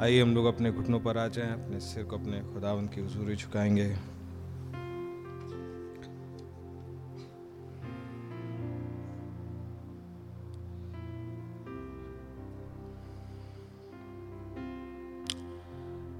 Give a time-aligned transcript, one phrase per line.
[0.00, 3.36] आइए हम लोग अपने घुटनों पर आ जाएँ, अपने सिर को अपने खुदावन की हजूरी
[3.36, 3.96] झुकाएँगे।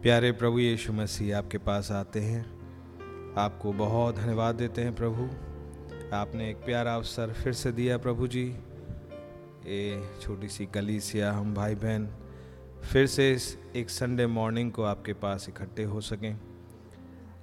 [0.02, 2.44] प्यारे प्रभु यीशु मसीह, आपके पास आते हैं।
[3.34, 5.24] आपको बहुत धन्यवाद देते हैं प्रभु।
[6.16, 8.56] आपने एक प्यारा अवसर फिर से दिया प्रभु जी।
[9.66, 12.08] ये छोटी सी कलीसिया, हम भाई बहन
[12.84, 16.40] फिर से इस एक संडे मॉर्निंग को आपके पास इकट्ठे हो सकें।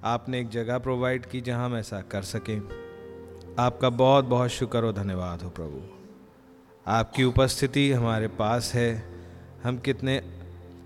[0.04, 2.60] आपने एक जगह प्रोवाइड की जहाँ हम ऐसा कर सकें।
[3.58, 5.80] आपका बहुत बहुत शुक्र और धन्यवाद हो प्रभु।
[6.86, 9.16] आपकी उपस्थिति हमारे पास है।
[9.64, 10.22] हम कितने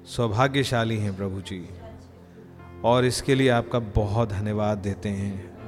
[0.07, 1.69] सौभाग्यशाली हैं प्रभु जी।
[2.85, 5.59] और इसके लिए आपका बहुत धन्यवाद देते हैं।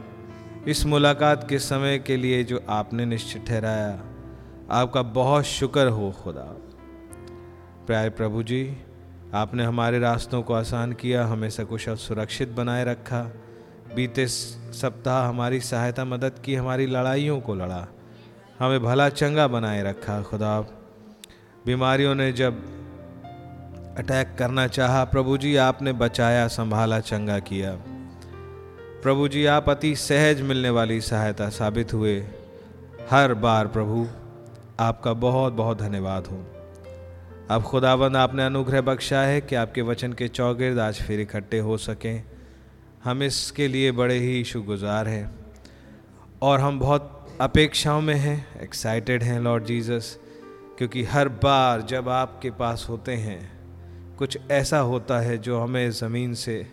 [0.64, 4.02] इस मुलाकात के समय के लिए जो आपने निश्चित ठहराया,
[4.70, 6.71] आपका बहुत शुक्र हो खुदा।
[7.87, 8.76] प्यारे प्रभु जी,
[9.34, 13.32] आपने हमारे रास्तों को आसान किया, हमें सकुशल सुरक्षित बनाए रखा।
[13.94, 17.88] बीते सप्ताह हमारी सहायता मदद की, हमारी लड़ाइयों को लड़ा।
[18.58, 20.61] हमें भला चंगा बनाए रखा, खुदा।
[21.67, 22.58] बीमारियों ने जब
[23.99, 27.73] अटैक करना चाहा, प्रभु जी, आपने बचाया, संभाला, चंगा किया।
[29.02, 32.25] प्रभु जी, आप अति सहज मिलने वाली सहायता साबित हुए।
[33.11, 34.08] हर बार प्रभु,
[34.81, 36.51] आपका बहुत बहुत धन्यवाद हो।
[37.52, 41.76] अब खुदाबंद, आपने अनुग्रह बख्शा है कि आपके वचन के चौगिर्द आज फिर इकट्ठे हो
[41.76, 42.22] सकें।
[43.04, 45.34] हम इसके लिए बड़े ही शुक्रगुजार हैं
[46.43, 50.19] और हम बहुत अपेक्षाओं में हैं एक्साइटेड हैं लॉर्ड जीसस
[50.78, 56.34] क्योंकि हर बार जब आपके पास होते हैं, कुछ ऐसा होता है जो हमें ज़मीन
[56.34, 56.66] से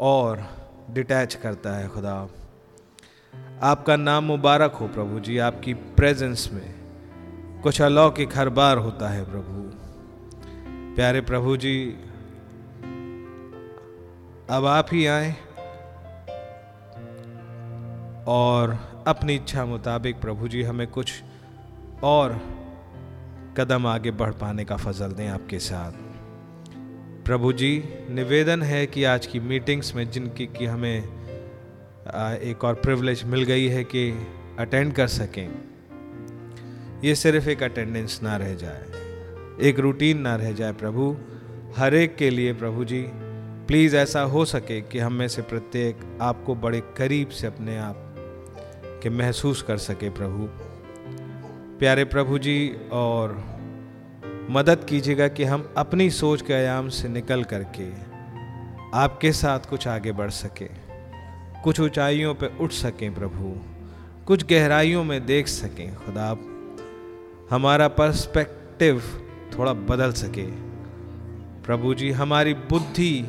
[0.00, 0.46] और
[0.90, 2.28] डिटैच करता है, खुदा।
[3.62, 6.73] आपका नाम मुबारक हो, प्रभु जी, आपकी प्रेजेंस में।
[7.64, 9.60] कुछ अलौकिक हर बार होता है प्रभु।
[10.94, 11.88] प्यारे प्रभु जी,
[14.50, 15.32] अब आप ही आए
[18.26, 18.76] और
[19.06, 21.12] अपनी इच्छा मुताबिक प्रभु जी हमें कुछ
[22.02, 22.40] और
[23.56, 25.92] कदम आगे बढ़ पाने का फजल दें आपके साथ।
[27.24, 30.98] प्रभु जी, निवेदन है कि आज की मीटिंग्स में जिनकी की हमें
[32.40, 34.10] एक और प्रिविलेज मिल गई है कि
[34.58, 35.73] अटेंड कर सकें।
[37.04, 38.84] ये सिर्फ़ एक अटेंडेंस ना रह जाए,
[39.60, 41.16] एक रूटीन ना रह जाए प्रभु।
[41.76, 43.02] हर एक के लिए प्रभु जी
[43.68, 48.14] प्लीज़ ऐसा हो सके कि हम में से प्रत्येक आपको बड़े करीब से अपने आप
[49.02, 50.48] के महसूस कर सके प्रभु।
[51.78, 53.36] प्यारे प्रभु जी, और
[54.50, 57.90] मदद कीजिएगा कि हम अपनी सोच के आयाम से निकल करके
[58.98, 60.68] आपके साथ कुछ आगे बढ़ सके।
[61.62, 63.54] कुछ ऊंचाइयों पर उठ सकें प्रभु।
[64.26, 66.32] कुछ गहराइयों में देख सकें खुदा।
[67.50, 69.02] हमारा पर्सपेक्टिव
[69.58, 70.46] थोड़ा बदल सके।
[71.62, 73.24] प्रभु जी, हमारी बुद्धि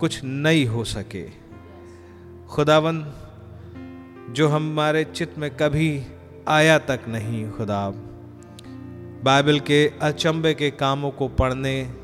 [0.00, 1.30] कुछ नई हो सके।
[2.48, 3.12] खुदावन,
[4.30, 6.02] जो हमारे चित्त में कभी
[6.48, 7.92] आया तक नहीं, खुदा।
[9.24, 11.94] बाइबल के अचंबे के कामों को पढ़ने,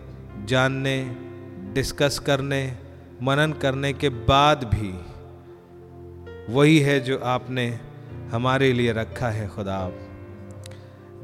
[0.45, 1.17] जानने
[1.73, 2.77] डिस्कस करने,
[3.23, 5.15] मनन करने के बाद भी
[6.53, 7.81] वही है जो आपने
[8.31, 9.91] हमारे लिए रखा है, खुदा।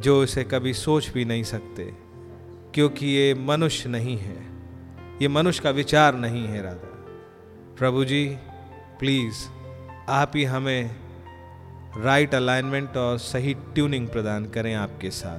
[0.01, 1.85] जो इसे कभी सोच भी नहीं सकते,
[2.75, 4.39] क्योंकि ये मनुष्य नहीं है।
[5.23, 6.97] ये मनुष्य का विचार नहीं है, राधा।
[7.79, 8.25] प्रभु जी
[8.99, 9.47] प्लीज़
[10.09, 10.91] आप ही हमें
[11.97, 15.39] राइट अलाइनमेंट और सही ट्यूनिंग प्रदान करें आपके साथ,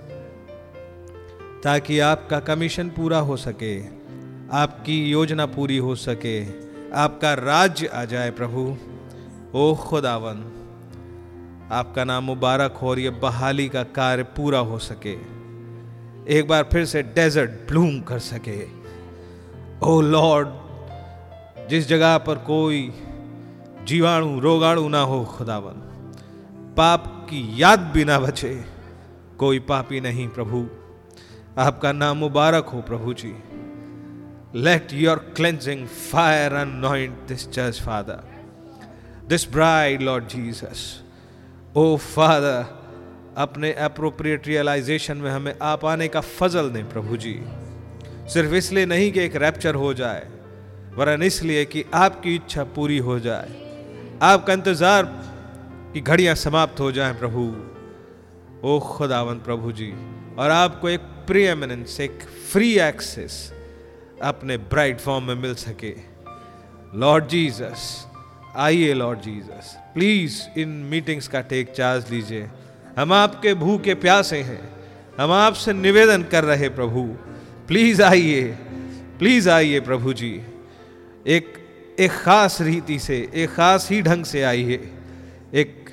[1.63, 3.79] ताकि आपका कमीशन पूरा हो सके,
[4.53, 6.41] आपकी योजना पूरी हो सके,
[6.95, 8.77] आपका राज्य आ जाए प्रभु।
[9.55, 10.50] ओ खुदावन
[11.71, 15.13] आपका नाम मुबारक हो और ये बहाली का कार्य पूरा हो सके।
[16.37, 18.67] एक बार फिर से डेजर्ट ब्लूम कर सके।
[19.83, 20.47] ओ लॉर्ड
[21.69, 22.93] जिस जगह पर कोई
[23.83, 25.73] जीवाणु, रोगाणु ना हो, खुदावन,
[26.77, 28.65] पाप की याद भी ना बचे,
[29.37, 30.67] कोई पापी नहीं प्रभु।
[31.57, 33.33] आपका नाम मुबारक हो प्रभु जी।
[34.55, 38.23] Let your cleansing fire anoint this church father
[39.27, 41.00] this bride lord Jesus
[41.75, 42.65] O father,
[43.37, 47.33] अपने अप्रोप्रिएट रियलाइजेशन में हमें आ पाने का फजल दें प्रभु जी।
[48.27, 50.27] सिर्फ़ इसलिए नहीं कि एक रैप्चर हो जाए,
[50.95, 55.05] वरन इसलिए कि आपकी इच्छा पूरी हो जाए। आपका इंतज़ार
[55.93, 57.47] की घड़ियाँ समाप्त हो जाएँ प्रभु।
[58.63, 59.91] ओ खुदावन प्रभु जी,
[60.37, 63.51] और आपको एक प्री एमिनेंस एक फ्री एक्सेस
[64.23, 65.95] अपने ब्राइट फॉर्म में मिल सके।
[66.95, 67.89] लॉर्ड जीसस
[68.57, 69.77] आइए, lord Jesus.
[69.93, 72.49] Please, in meetings का टेक चार्ज लीजिए
[72.97, 74.69] हम आपके भूखे प्यासे हैं।
[75.19, 77.03] हम आपसे निवेदन कर रहे प्रभु।
[77.67, 78.43] प्लीज़ आइए।
[79.19, 80.41] प्लीज़ आइए प्रभु जी।
[81.27, 81.53] एक
[81.99, 84.91] एक खास रीति से, एक खास ही ढंग से आइए।
[85.53, 85.89] एक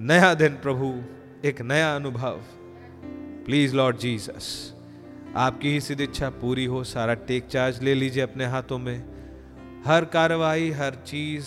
[0.00, 1.02] नया दिन प्रभु,
[1.44, 2.40] एक नया अनुभव।
[3.46, 4.74] प्लीज़, लॉर्ड जीसस,
[5.36, 9.04] आपकी ही सिद्ध इच्छा पूरी हो, सारा टेक चार्ज ले लीजिए अपने हाथों में।
[9.86, 11.44] हर कार्रवाई, हर चीज़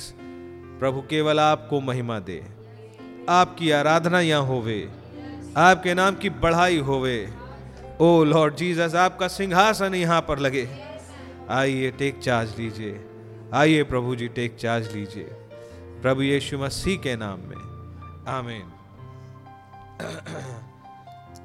[0.80, 2.46] प्रभु केवल आपको महिमा दे।
[3.30, 4.92] आपकी आराधना यहाँ होवे।
[5.58, 7.34] आपके नाम की बढ़ाई होवे।
[8.02, 10.68] ओ लॉर्ड जीसस, आपका सिंहासन यहाँ पर लगे।
[11.50, 13.06] आइए, टेक चार्ज लीजिए।
[13.54, 15.24] आइए प्रभु जी, टेक चार्ज लीजिए।
[16.02, 17.58] प्रभु यीशु मसीह के नाम में।
[18.28, 18.72] आमीन।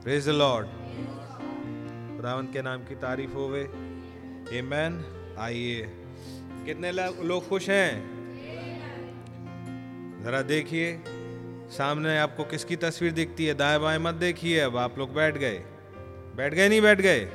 [0.03, 0.67] प्रेज द लॉर्ड
[2.17, 3.65] खुदावन के नाम की तारीफ़ होवे।
[4.59, 5.05] आमेन
[5.39, 5.83] आइए।
[6.67, 6.93] कितने
[7.25, 8.14] लोग खुश हैं?
[10.25, 11.01] जरा देखिए,
[11.71, 13.55] सामने आपको किसकी तस्वीर दिखती है?
[13.55, 15.63] दाएँ बाएँ मत देखिए, अब आप लोग बैठ गए।
[16.37, 17.29] बैठ गए नहीं बैठ गए?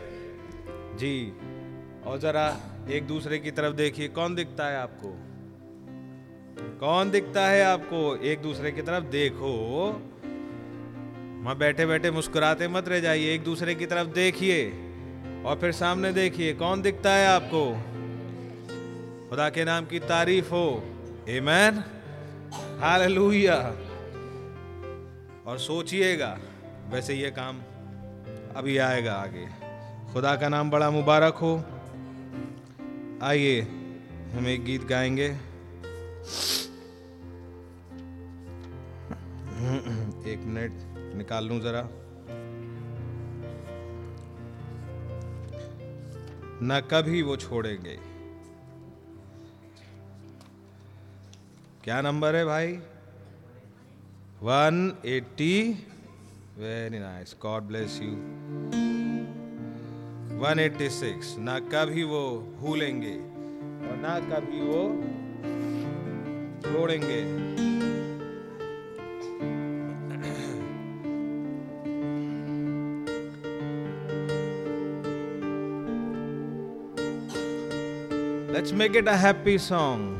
[0.96, 1.34] जी,
[2.06, 5.20] और जरा एक दूसरे की तरफ़ देखिए, कौन दिखता है आपको?
[6.80, 8.16] कौन दिखता है आपको?
[8.16, 9.90] एक दूसरे की तरफ़ देखो।
[11.44, 14.70] वहाँ बैठे बैठे मुस्कुराते मत रह जाइए, एक दूसरे की तरफ़ देखिए,
[15.46, 17.74] और फिर सामने देखिए, कौन दिखता है आपको?
[19.30, 20.84] खुदा के नाम की तारीफ़ हो।
[21.30, 21.84] Amen
[22.80, 23.58] hallelujah.
[25.46, 26.40] और सोचिएगा,
[26.90, 27.60] वैसे ये काम
[28.56, 29.48] अभी आएगा आगे।
[30.14, 31.64] खुदा का नाम बड़ा मुबारक हो।
[33.24, 33.62] आइए,
[34.34, 35.28] हम एक गीत गाएँगे।
[40.32, 40.72] एक मिनट,
[41.16, 41.90] निकाल लूँ जरा।
[46.64, 48.09] न कभी वो छोड़ेंगे।
[51.90, 52.74] क्या नंबर है भाई?
[54.48, 55.54] 180
[56.58, 58.10] very nice God bless you
[60.44, 62.22] 186 ना कभी वो
[62.60, 63.16] भूलेंगे
[63.90, 64.84] और ना कभी वो
[66.68, 67.22] छोड़ेंगे।
[78.54, 80.12] Let's make it a happy song.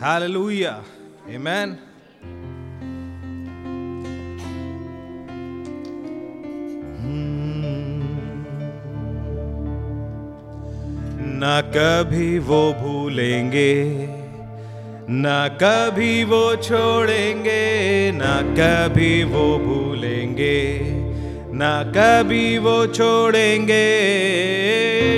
[0.00, 0.80] Hallelujah.
[1.28, 1.78] Amen.
[11.42, 13.72] ना कभी वो भूलेंगे
[15.20, 17.60] ना कभी वो छोड़ेंगे
[18.16, 20.58] ना कभी वो भूलेंगे
[21.60, 23.84] ना कभी वो छोड़ेंगे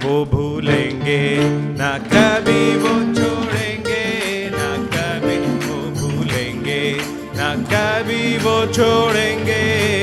[0.03, 1.21] वो भूलेंगे,
[1.77, 4.03] ना कभी वो छोड़ेंगे,
[4.49, 6.83] ना कभी वो भूलेंगे,
[7.35, 9.98] ना कभी वो छोड़ेंगे।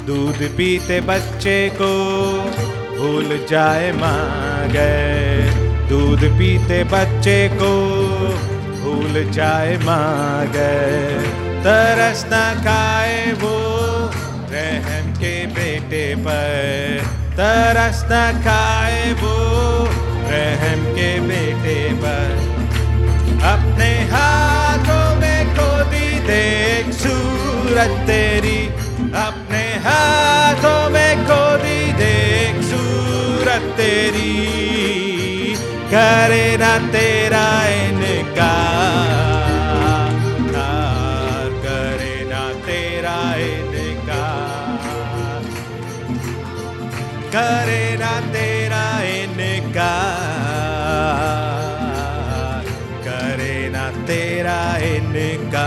[0.06, 1.92] दूध पीते बच्चे को
[2.98, 5.50] भूल जाए माँ गए
[5.88, 7.72] दूध पीते बच्चे को
[8.92, 11.16] भूल जाए माँ गए
[11.64, 13.56] तरस न खाए वो
[14.52, 19.36] रहम के बेटे पर। तरस न खाए वो
[20.28, 22.34] रहम के बेटे पर।
[23.46, 28.66] अपने हाथों में खोदी देख, सूरत तेरी।
[29.22, 34.71] अपने हाथों में खोदी देख, सूरत तेरी।
[35.92, 39.10] करे ना तेरा इनकार
[41.64, 43.16] करे ना तेरा
[43.48, 44.78] इनकार
[47.34, 48.84] करे ना तेरा
[49.18, 49.82] इनकार
[53.08, 54.60] करे ना तेरा
[54.94, 55.60] इनकार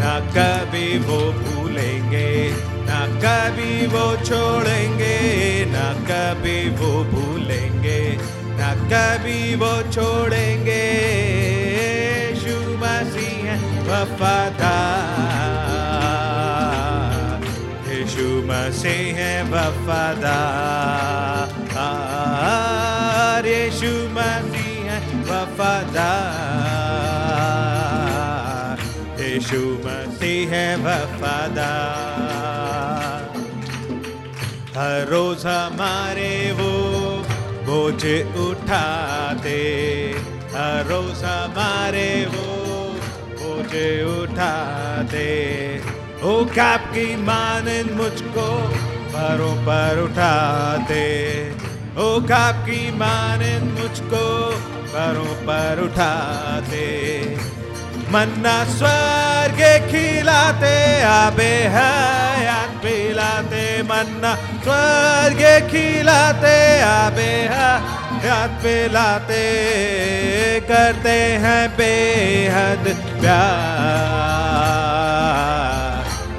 [0.00, 2.30] ना कभी वो भूलेंगे
[2.90, 5.18] ना कभी वो छोड़ेंगे
[5.74, 7.79] ना कभी वो भूलेंगे
[8.70, 10.86] ना कभी वो छोड़ेंगे।
[12.30, 14.76] यीशु मसीह है वफादार।
[17.90, 20.38] यीशु मसीह है वफादार।
[23.46, 24.98] यीशु मसीह है
[25.30, 26.36] वफादार।
[29.20, 32.00] यीशु मसीह है वफादार।
[34.76, 36.79] हर रोज हमारे वो
[37.70, 38.04] बोझ
[38.36, 39.58] उठाते
[40.54, 42.56] हर हमारे वो
[43.40, 43.74] बोझ
[44.04, 45.26] उठाते।
[46.22, 48.46] ओ काप की मानन मुझको
[49.14, 51.04] परों पर उठाते।
[51.98, 54.26] ओ काप की मानन मुझको
[54.88, 56.86] परों पर उठाते।
[58.12, 69.44] मन्ना स्वर्ग खिलाते, आबे हयात पिलाते। मन्ना स्वर्ग खिलाते, आबे हयात पिलाते।
[70.60, 72.84] करते हैं बेहद
[73.20, 73.40] प्यार।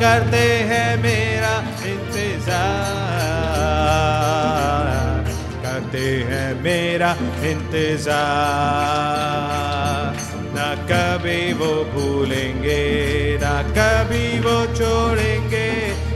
[0.00, 2.50] करते हैं मेरा इंतज़ार।
[5.64, 7.10] करते हैं मेरा
[7.50, 8.18] इंतज़ार।
[10.54, 12.84] ना कभी वो भूलेंगे,
[13.38, 15.68] ना कभी वो छोड़ेंगे,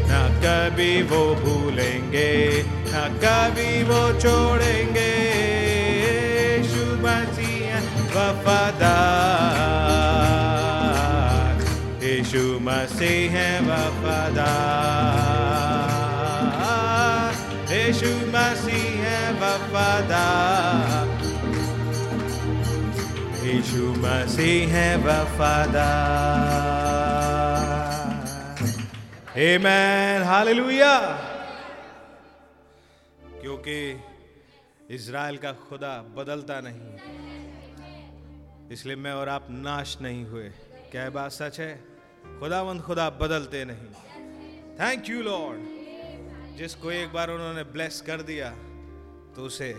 [0.08, 2.30] ना कभी वो भूलेंगे,
[2.92, 5.12] ना कभी वो छोड़ेंगे।
[7.04, 7.70] मसीह
[8.14, 9.93] वफादार।
[12.34, 14.40] यीशु मसीह वफादार
[17.72, 19.02] यीशु मसीह
[19.40, 21.06] वफादार
[23.44, 24.74] यीशु मसीह
[25.06, 25.78] वफादार
[29.46, 30.92] आमेन हालेलुया
[33.40, 33.78] क्योंकि
[34.90, 36.92] इसराइल का खुदा बदलता नहीं।
[38.74, 40.48] इसलिए मैं और आप नाश नहीं हुए।
[40.92, 41.93] क्या बात सच है?
[42.40, 43.90] खुदावंद खुदा बदलते नहीं।
[44.80, 45.60] थैंक यू लॉर्ड
[46.56, 48.50] जिसको एक बार उन्होंने ब्लेस कर दिया
[49.36, 49.74] तो उसे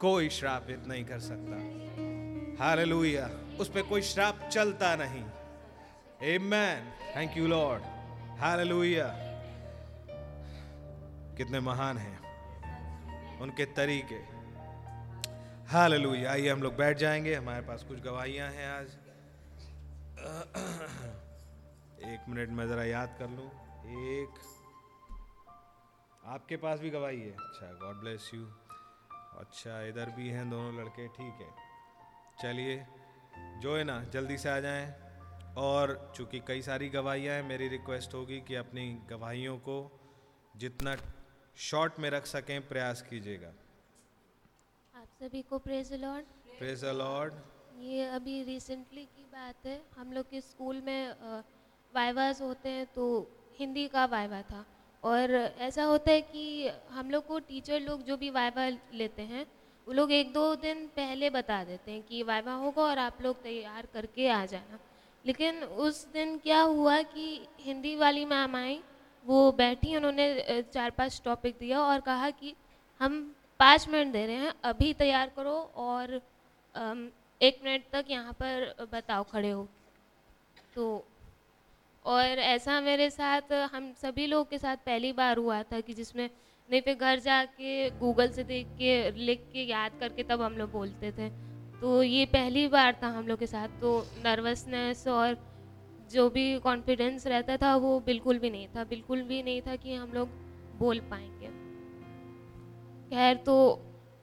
[0.00, 5.24] कोई श्रापित नहीं कर सकता। हालेलुया उस पर कोई श्राप चलता नहीं।
[6.34, 7.16] Amen.
[7.16, 7.82] Thank you lord
[8.40, 9.06] hallelujah
[11.38, 14.20] कितने महान हैं उनके तरीके।
[15.72, 18.86] हालेलुया आइए हम लोग बैठ जाएँगे। हमारे पास कुछ गवाहियाँ हैं आज।
[22.04, 23.46] एक मिनट में ज़रा याद कर लूँ।
[24.12, 24.38] एक।
[26.26, 28.44] आपके पास भी गवाही है। अच्छा गॉड ब्लेस यू
[29.38, 31.48] अच्छा इधर भी हैं दोनों लड़के ठीक है।
[32.42, 32.76] चलिए
[33.62, 34.92] जो है ना जल्दी से आ जाएँ।
[35.58, 39.76] और चूँकि कई सारी गवाहियाँ हैं मेरी रिक्वेस्ट होगी कि अपनी गवाहियों को
[40.56, 40.96] जितना
[41.56, 43.52] शॉर्ट में रख सकें प्रयास कीजिएगा।
[44.94, 46.26] आप सभी को प्रेज लॉर्ड
[46.58, 47.34] प्रेज लॉर्ड
[47.82, 51.14] ये अभी रिसेंटली की बात है। हम लोग के स्कूल में
[51.94, 53.04] वाइवास होते हैं तो
[53.58, 54.64] हिंदी का वाइवा था।
[55.02, 59.44] और ऐसा होता है कि हम लोग को टीचर लोग जो भी वाइवा लेते हैं,
[59.86, 63.42] वो लोग एक दो दिन पहले बता देते हैं कि वाइवा होगा और आप लोग
[63.42, 64.78] तैयार करके आ जाना।
[65.24, 68.80] लेकिन उस दिन क्या हुआ कि हिंदी वाली मैम आई,
[69.24, 72.54] वो बैठी, उन्होंने चार पाँच टॉपिक दिया और कहा कि
[73.00, 76.20] हम पाँच मिनट दे रहे हैं, अभी तैयार करो और
[77.40, 79.68] एक मिनट तक यहाँ पर बताओ खड़े हो।
[80.74, 81.04] तो
[82.04, 86.28] और ऐसा मेरे साथ, हम सभी लोगों के साथ पहली बार हुआ था कि जिसमें
[86.68, 90.70] नहीं फिर घर जाके गूगल से देख के, लिख के, याद करके तब हम लोग
[90.72, 91.28] बोलते थे।
[91.80, 95.36] तो ये पहली बार था हम लोग के साथ तो नर्वसनेस और
[96.12, 99.94] जो भी कॉन्फिडेंस रहता था वो बिल्कुल भी नहीं था। बिल्कुल भी नहीं था कि
[99.94, 100.28] हम लोग
[100.78, 101.48] बोल पाएँगे।
[103.10, 103.56] खैर तो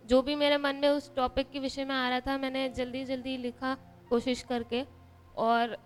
[0.05, 3.03] जो भी मेरे मन में उस टॉपिक के विषय में आ रहा था, मैंने जल्दी
[3.05, 3.75] जल्दी लिखा
[4.09, 4.83] कोशिश करके
[5.37, 5.77] और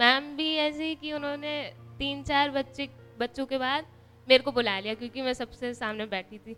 [0.00, 3.86] मैम भी ऐसे कि उन्होंने तीन चार बच्चे, बच्चों के बाद
[4.28, 6.54] मेरे को बुला लिया क्योंकि मैं सबसे सामने बैठी थी।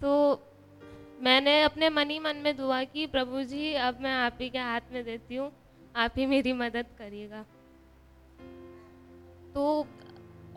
[0.00, 0.42] तो
[1.20, 4.58] मैंने अपने मन ही मन में दुआ की, प्रभु जी, अब मैं आप ही के
[4.58, 5.52] हाथ में देती हूँ,
[5.96, 7.44] आप ही मेरी मदद करिएगा।
[9.54, 9.86] तो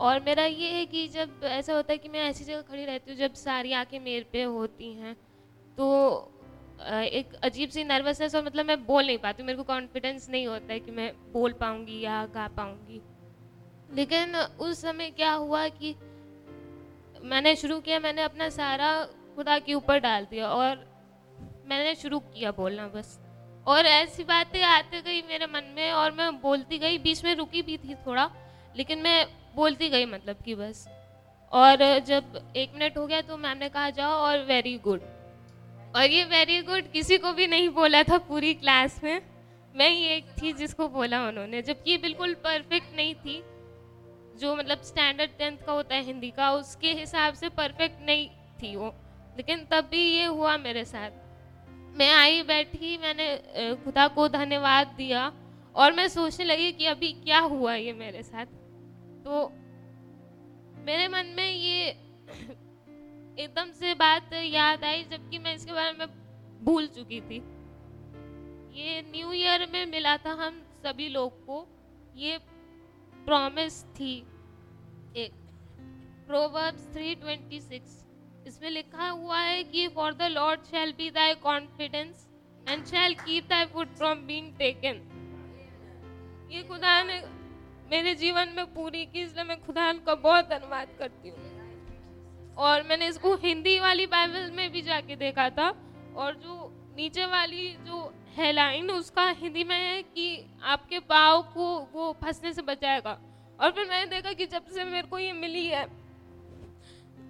[0.00, 3.10] और मेरा ये है कि जब ऐसा होता है कि मैं ऐसी जगह खड़ी रहती
[3.10, 5.14] हूँ जब सारी आँखें मेरे पे होती हैं
[5.76, 5.86] तो
[6.80, 10.72] एक अजीब सी नर्वसनेस और मतलब मैं बोल नहीं पाती मेरे को कॉन्फिडेंस नहीं होता
[10.72, 13.00] है कि मैं बोल पाऊँगी या गा पाऊँगी।
[13.94, 15.94] लेकिन उस समय क्या हुआ कि
[17.24, 19.04] मैंने शुरू किया, मैंने अपना सारा
[19.36, 20.86] खुदा के ऊपर डाल दिया और
[21.68, 23.18] मैंने शुरू किया बोलना बस।
[23.66, 27.62] और ऐसी बातें आते गई मेरे मन में और मैं बोलती गई। बीच में रुकी
[27.62, 28.30] भी थी थोड़ा,
[28.76, 30.86] लेकिन मैं बोलती गई मतलब कि बस।
[31.52, 35.00] और जब एक मिनट हो गया तो मैम ने कहा, जाओ और वेरी गुड
[35.94, 39.20] और ये वेरी गुड किसी को भी नहीं बोला था पूरी क्लास में।
[39.74, 43.36] मैं ही एक थी जिसको बोला उन्होंने जबकि बिल्कुल परफेक्ट नहीं थी,
[44.38, 48.28] जो मतलब स्टैंडर्ड टेंथ का होता है हिंदी का, उसके हिसाब से परफेक्ट नहीं
[48.62, 48.94] थी वो।
[49.36, 51.10] लेकिन तब भी ये हुआ मेरे साथ।
[51.98, 55.32] मैं आई, बैठी, मैंने खुदा को धन्यवाद दिया
[55.74, 58.46] और मैं सोचने लगी कि अभी क्या हुआ ये मेरे साथ।
[59.24, 59.48] तो
[60.86, 61.90] मेरे मन में ये
[63.38, 66.06] एकदम से बात याद आई, जबकि मैं इसके बारे में
[66.64, 67.36] भूल चुकी थी।
[68.74, 71.66] ये न्यू ईयर में मिला था हम सभी लोग को।
[72.16, 72.38] ये
[73.26, 74.16] प्रॉमिस थी
[75.16, 75.32] एक।
[76.26, 77.96] प्रोवर्ब्स 326
[78.46, 82.26] इसमें लिखा हुआ है कि for the lord shall be thy confidence
[82.66, 85.00] and shall keep thy foot from being taken
[86.52, 87.20] ये खुदा ने
[87.90, 91.39] मेरे जीवन में पूरी की, इसलिए मैं खुदा का बहुत धन्यवाद करती हूँ।
[92.60, 95.68] और मैंने इसको हिंदी वाली बाइबल में भी जाके देखा था।
[96.16, 101.66] और जो नीचे वाली जो है लाइन उसका हिंदी में है कि आपके पाव को,
[101.92, 103.18] वो फंसने से बचाएगा।
[103.58, 105.84] और फिर मैंने देखा कि जब से मेरे को ये मिली है,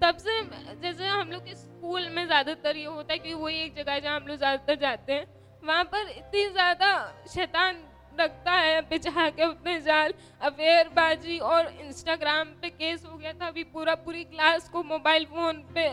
[0.01, 0.41] तब से
[0.83, 4.17] जैसे हम लोग के स्कूल में ज़्यादातर ये होता है कि वही एक जगह जहाँ
[4.17, 5.27] हम लोग ज़्यादातर जाते हैं,
[5.63, 6.91] वहाँ पर इतनी ज़्यादा
[7.29, 7.83] शैतान
[8.19, 13.65] रखता है बिछा के अपने जाल अवेयरबाजी और इंस्टाग्राम पे केस हो गया था। अभी
[13.65, 15.89] पूरा पूरी क्लास को मोबाइल फ़ोन पे।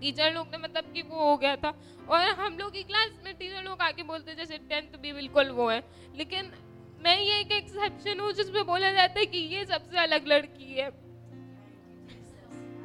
[0.00, 1.74] टीचर लोग ने मतलब कि वो हो गया था।
[2.08, 5.68] और हम लोग की क्लास में टीचर लोग आके बोलते जैसे टेंथ भी बिल्कुल वो
[5.70, 5.82] है।
[6.16, 6.52] लेकिन
[7.04, 10.88] मैं ये एक एक्सेप्शन हूँ, जिसमें बोला जाता है कि ये सबसे अलग लड़की है।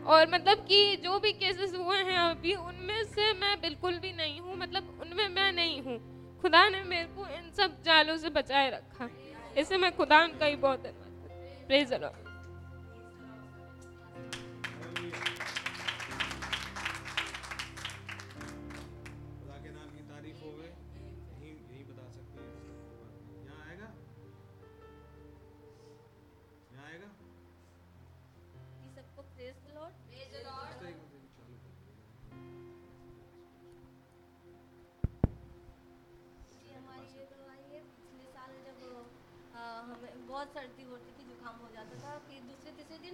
[0.06, 4.40] और मतलब कि जो भी केसेस हुए हैं अभी, उनमें से मैं बिल्कुल भी नहीं
[4.40, 8.70] हूँ। मतलब उनमें मैं नहीं हूँ। खुदा ने मेरे को इन सब जालों से बचाए
[8.72, 9.10] रखा।
[9.58, 12.29] इसे मैं खुदा का ही बहुत धन्यवाद प्रेज अल्लाह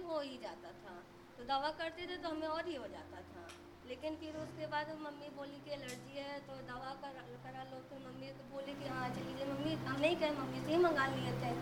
[0.08, 0.94] हो ही जाता था।
[1.36, 3.44] तो दवा करते थे तो हमें और ही हो जाता था।
[3.88, 7.98] लेकिन फिर उसके बाद मम्मी बोली कि एलर्जी है तो दवा करा करा लो। फिर
[8.06, 11.32] मम्मी तो बोले कि हाँ चलिए मम्मी, हम नहीं कहे मम्मी से ही मंगा लिए
[11.42, 11.52] थे।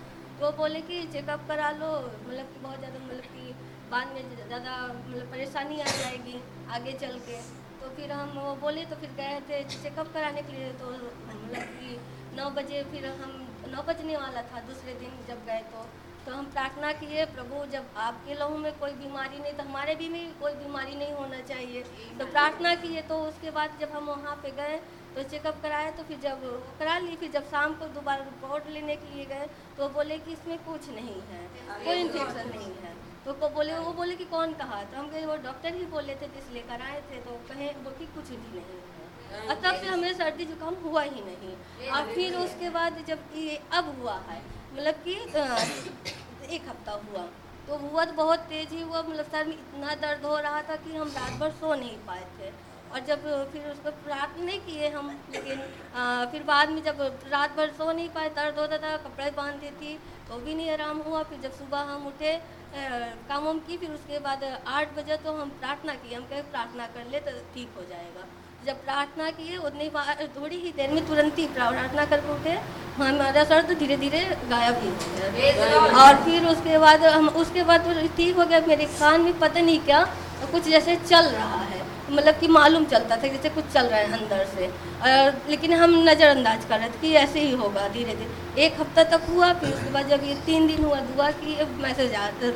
[0.41, 3.53] तो बोले कि चेकअप करा लो मतलब कि बहुत ज़्यादा मतलब कि
[3.91, 6.41] बाद में ज़्यादा मतलब परेशानी आ जाएगी
[6.77, 7.43] आगे चल के।
[7.81, 11.69] तो फिर हम वो बोले तो फिर गए थे चेकअप कराने के लिए। तो मतलब
[11.75, 11.99] कि
[12.37, 13.33] नौ बजे फिर हम,
[13.75, 15.85] नौ बजने वाला था दूसरे दिन जब गए तो।
[16.27, 20.09] तो हम प्रार्थना किए, प्रभु, जब आपके लहू में कोई बीमारी नहीं तो हमारे भी
[20.09, 21.83] में कोई बीमारी नहीं होना चाहिए।
[22.19, 24.81] तो प्रार्थना किए तो उसके बाद जब हम वहाँ पे गए
[25.15, 26.41] तो चेकअप कराए तो फिर जब
[26.79, 29.47] करा ली फिर जब शाम को दोबारा रिपोर्ट लेने के लिए गए
[29.79, 31.43] तो बोले कि इसमें कुछ नहीं है,
[31.85, 32.93] कोई इन्फेक्शन नहीं है।
[33.25, 34.83] तो को बोले, वो बोले कि कौन कहा?
[34.83, 38.07] तो हम कहे, वो डॉक्टर ही बोले थे इसलिए कराए थे तो कहें, वो कि
[38.17, 42.37] कुछ भी नहीं है। और तब से हमें सर्दी जुकाम हुआ ही नहीं। और फिर
[42.39, 44.43] उसके बाद जब ये अब हुआ है
[44.75, 45.15] मतलब कि
[46.55, 47.23] एक हफ़्ता हुआ।
[47.67, 50.77] तो हुआ तो बहुत तेज ही हुआ मतलब सर में इतना दर्द हो रहा था
[50.79, 52.53] कि हम रात भर सो नहीं पाए थे।
[52.93, 55.61] और जब फिर उसको प्रार्थना नहीं किए हम लेकिन
[55.95, 59.71] आ, फिर बाद में जब रात भर सो नहीं पाए दर्द होता था कपड़े बांधती
[59.81, 59.97] थी
[60.29, 62.37] तो भी नहीं आराम हुआ। फिर जब सुबह हम उठे
[62.75, 66.87] काम वाम की फिर उसके बाद आठ बजे तो हम प्रार्थना की। हम कहे प्रार्थना
[66.95, 68.27] कर ले तो ठीक हो जाएगा।
[68.67, 69.89] जब प्रार्थना किए उतनी
[70.37, 72.53] थोड़ी ही देर में तुरंत ही प्रार्थना करके उठे
[72.97, 77.63] हमारा सर तो धीरे धीरे गायब ही हो गया और फिर उसके बाद हम उसके
[77.71, 80.05] बाद तो ठीक हो गया मेरे कान में पता नहीं क्या
[80.53, 84.13] कुछ जैसे चल रहा है। मतलब कि मालूम चलता था जैसे कुछ चल रहा है
[84.13, 84.67] अंदर से।
[85.11, 89.05] और लेकिन हम नज़रअंदाज कर रहे थे कि ऐसे ही होगा धीरे धीरे एक हफ़्ता
[89.13, 92.13] तक हुआ फिर उसके बाद जब ये तीन दिन हुआ दुआ की मैसेज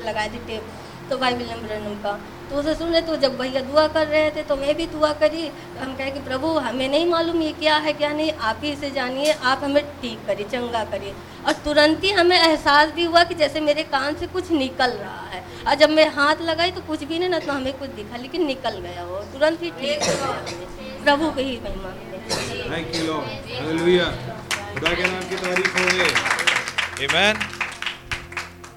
[0.07, 0.75] लगाए थे टेप
[1.11, 2.19] तो बाइबल नंबर का
[2.51, 5.43] तो उसे सुने तो जब भैया दुआ कर रहे थे तो मैं भी दुआ करी।
[5.43, 8.71] तो हम कहे कि प्रभु हमें नहीं मालूम ये क्या है क्या नहीं। आप ही
[8.73, 11.13] इसे जानिए आप हमें ठीक करिए चंगा करिए।
[11.47, 15.27] और तुरंत ही हमें एहसास भी हुआ कि जैसे मेरे कान से कुछ निकल रहा
[15.27, 18.17] है। और जब मैं हाथ लगाई तो कुछ भी नहीं ना तो हमें कुछ दिखा
[18.17, 20.41] लेकिन निकल गया वो। तुरंत ही ठीक हो गया
[21.05, 21.91] प्रभु को ही महिमा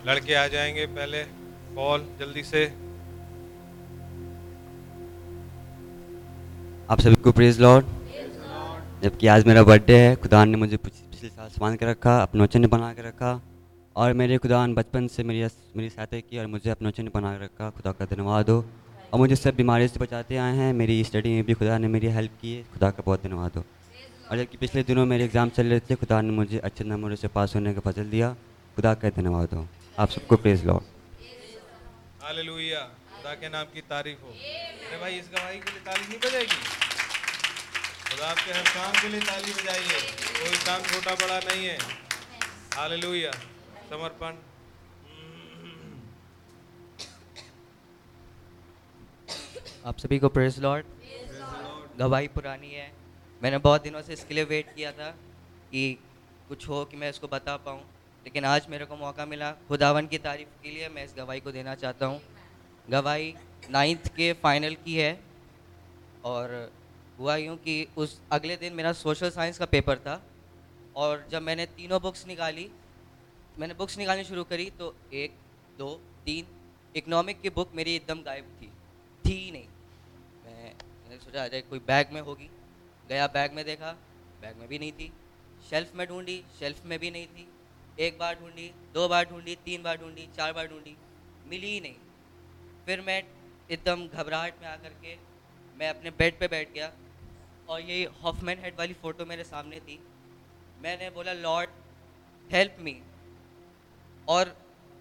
[0.08, 1.20] लड़के आ जाएँगे पहले।
[1.76, 2.66] पॉल जल्दी से।
[6.92, 7.86] आप सभी को प्रेज लॉर्ड
[9.04, 12.68] जबकि आज मेरा बर्थडे है, खुदा ने मुझे पिछले साल संभाल के रखा, अपने वचन
[12.68, 13.42] बना के रखा।
[13.96, 17.38] और मेरे खुदा ने बचपन से मेरी मेरी सहायता की और मुझे अपने वचन बना
[17.38, 18.66] के रखा। खुदा का धन्यवाद हो।
[19.14, 22.08] और मुझे सब बीमारी से बचाते आए हैं। मेरी स्टडी में भी खुदा ने मेरी
[22.08, 23.64] हेल्प की है। खुदा का बहुत धन्यवाद हो।
[24.32, 27.28] और जबकि पिछले दिनों मेरे एग्ज़ाम चल रहे थे, खुदा ने मुझे अच्छे नंबरों से
[27.28, 28.34] पास होने का फजल दिया।
[28.76, 30.84] खुदा का धन्यवाद हो। आप सबको प्रेज लॉर्ड
[32.24, 32.90] हालेलुया
[33.22, 36.56] खुदा के नाम की तारीफ़ हो। अरे भाई, इस गवाही के लिए ताली नहीं बजाएगी।
[38.08, 40.00] खुदा आपके हर काम के लिए ताली बजाइए।
[40.40, 41.78] कोई काम छोटा बड़ा नहीं है।
[42.74, 43.32] हालेलुया।
[43.90, 44.40] समर्पण।
[49.86, 50.86] आप सभी को प्रेस लॉर्ड
[52.00, 52.92] गवाही पुरानी है।
[53.44, 55.12] मैंने बहुत दिनों से इसके लिए वेट किया था
[55.72, 55.98] कि
[56.50, 57.82] कुछ हो कि मैं इसको बता पाऊँ।
[58.26, 61.52] लेकिन आज मेरे को मौका मिला खुदावन की तारीफ़ के लिए। मैं इस गवाही को
[61.52, 62.22] देना चाहता हूँ।
[62.92, 63.34] गवाही
[63.70, 65.24] नाइन्थ के फाइनल की है।
[66.24, 66.72] और
[67.20, 70.22] हुआ यूँ कि उस अगले दिन मेरा सोशल साइंस का पेपर था।
[70.96, 72.70] और जब मैंने तीनों बुक्स निकाली,
[73.60, 75.32] मैंने बुक्स निकालनी शुरू करी तो एक,
[75.78, 75.90] दो,
[76.26, 76.48] तीन
[76.96, 78.68] इकोनॉमिक की बुक मेरी एकदम गायब थी।
[79.26, 79.68] थी ही नहीं।
[80.46, 82.50] मैं, मैंने सोचा, अरे कोई बैग में होगी।
[83.10, 83.92] गया बैग में देखा
[84.42, 85.12] बैग में भी नहीं थी।
[85.70, 87.48] शेल्फ में ढूंढी शेल्फ में भी नहीं थी।
[88.00, 90.96] एक बार ढूंढी, दो बार ढूंढी, तीन बार ढूंढी, चार बार ढूंढी,
[91.48, 91.96] मिली ही नहीं।
[92.86, 93.24] फिर मैं
[93.72, 95.16] एकदम घबराहट में आकर के
[95.80, 96.92] मैं अपने बेड पे बैठ गया
[97.70, 100.00] और ये हॉफमैन हेड वाली फ़ोटो मेरे सामने थी।
[100.82, 101.70] मैंने बोला, लॉर्ड
[102.50, 103.02] हेल्प मी
[104.28, 104.56] और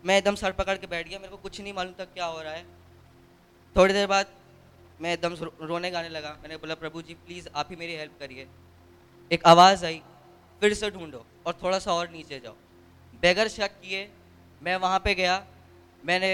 [0.05, 2.43] मैं एकदम सर पकड़ के बैठ गया। मेरे को कुछ नहीं मालूम था क्या हो
[2.43, 2.65] रहा है।
[3.77, 4.27] थोड़ी देर बाद
[5.01, 8.47] मैं एकदम रोने गाने लगा। मैंने बोला, प्रभु जी प्लीज़ आप ही मेरी हेल्प करिए।
[9.31, 10.03] एक आवाज़ आई,
[10.61, 12.55] फिर से ढूंढो और थोड़ा सा और नीचे जाओ।
[13.15, 14.11] बगैर शक किए।
[14.63, 15.47] मैं वहाँ पे गया।
[16.05, 16.31] मैंने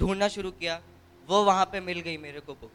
[0.00, 0.80] ढूंढना शुरू किया
[1.28, 2.70] वो वहाँ पे मिल गई मेरे को बुक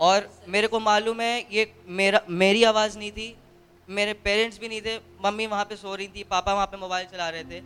[0.00, 3.36] और मेरे को मालूम है ये मेरा मेरी आवाज़ नहीं थी
[3.88, 7.06] मेरे पेरेंट्स भी नहीं थे मम्मी वहाँ पे सो रही थी पापा वहाँ पे मोबाइल
[7.06, 7.60] चला रहे थे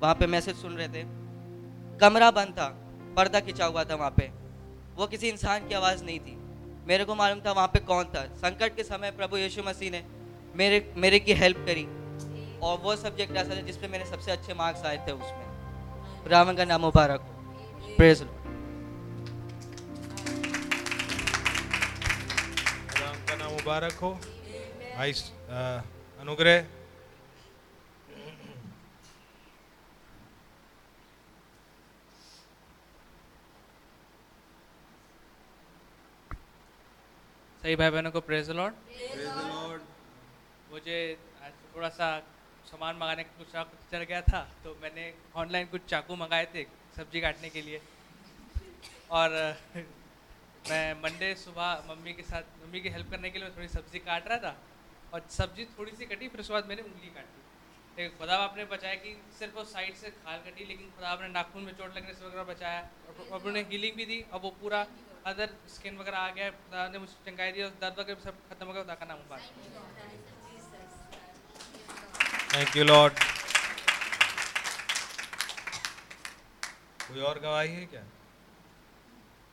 [0.00, 1.02] वहाँ पे मैसेज सुन रहे थे।
[1.98, 2.66] कमरा बंद था
[3.16, 4.30] पर्दा खिंचा हुआ था वहाँ पे।
[4.96, 6.36] वो किसी इंसान की आवाज़ नहीं थी।
[6.86, 10.02] मेरे को मालूम था वहाँ पे कौन था। संकट के समय प्रभु यीशु मसीह ने
[10.54, 11.86] मेरे मेरे की हेल्प करी।
[12.58, 16.64] और वो सब्जेक्ट ऐसा था जिसपे मेरे सबसे अच्छे मार्क्स आए थे उसमें। रावण का
[16.64, 17.35] नाम मुबारक हो।
[17.98, 18.32] Praise Lord.
[23.38, 24.10] नाम मुबारक हो
[25.02, 25.12] आई
[26.24, 26.58] अनुग्रह
[37.62, 38.74] सही भाई बहनों को प्रेज लॉर्ड
[40.72, 40.98] मुझे
[41.74, 42.08] थोड़ा सा
[42.70, 46.62] सामान मंगाने का कुछ चल गया था तो मैंने ऑनलाइन कुछ चाकू मंगाए थे।
[46.96, 47.80] सब्ज़ी काटने के लिए।
[49.10, 49.30] और,
[50.70, 53.98] मैं मंडे सुबह मम्मी के साथ, मम्मी की हेल्प करने के लिए मैं थोड़ी सब्ज़ी
[53.98, 54.56] काट रहा था
[55.14, 57.44] और सब्ज़ी थोड़ी सी कटी, फिर उसके बाद मैंने उंगली काटी
[57.98, 61.62] लेकिन खुदा आपने बचाया कि सिर्फ़ वो साइड से खाल कटी, लेकिन खुदा आपने नाखून
[61.62, 62.80] में चोट लगने से वगैरह बचाया
[63.30, 64.86] और उन्होंने हीलिंग भी दी और वो पूरा
[65.26, 68.66] अदर स्किन वगैरह आ गया। खुदा ने मुझे चंगाई दी और दर्द वगैरह सब खत्म
[68.66, 69.18] हो गया। खुदा का नाम
[72.54, 73.35] थैंक यू लॉर्ड
[77.08, 78.04] कोई और गवाही है क्या?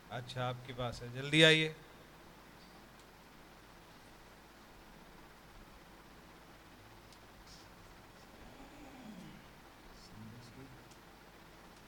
[0.09, 1.73] अच्छा आपके पास है। जल्दी आइए।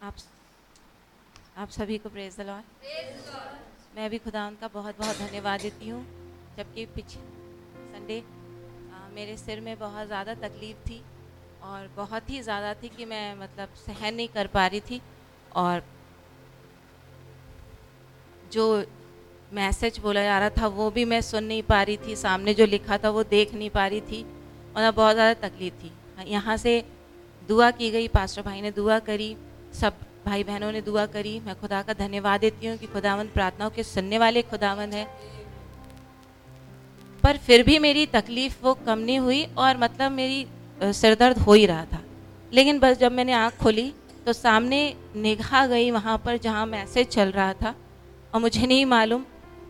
[0.02, 0.16] आप
[1.56, 2.66] आप सभी को प्रेज लॉर्ड
[3.94, 6.04] मैं भी खुदा उनका बहुत बहुत धन्यवाद देती हूँ,
[6.58, 7.22] जबकि पिछले
[7.92, 8.24] संडे
[9.16, 11.02] मेरे सिर में बहुत ज़्यादा तकलीफ़ थी
[11.64, 15.02] और बहुत ही ज़्यादा थी कि मैं मतलब सहन नहीं कर पा रही थी।
[15.56, 15.84] और
[18.54, 18.66] जो
[19.54, 22.66] मैसेज बोला जा रहा था वो भी मैं सुन नहीं पा रही थी। सामने जो
[22.66, 24.24] लिखा था वो देख नहीं पा रही थी।
[24.76, 25.92] मतलब बहुत ज़्यादा तकलीफ़ थी।
[26.28, 26.84] यहाँ से
[27.50, 29.36] दुआ की गई पास्टर भाई ने दुआ करी
[29.74, 29.94] सब
[30.26, 33.84] भाई बहनों ने दुआ करी। मैं खुदा का धन्यवाद देती हूँ कि खुदावंद प्रार्थनाओं के
[33.84, 35.06] सुनने वाले खुदावंद है।
[37.24, 40.46] पर फिर भी मेरी तकलीफ़ वो कम नहीं हुई और मतलब मेरी
[40.82, 42.02] अ, सिर दर्द हो ही रहा था।
[42.52, 43.94] लेकिन बस जब मैंने आँख खोली
[44.26, 44.82] तो सामने
[45.16, 47.74] निगाह गई वहाँ पर जहाँ मैसेज चल रहा था
[48.34, 49.24] और मुझे नहीं मालूम,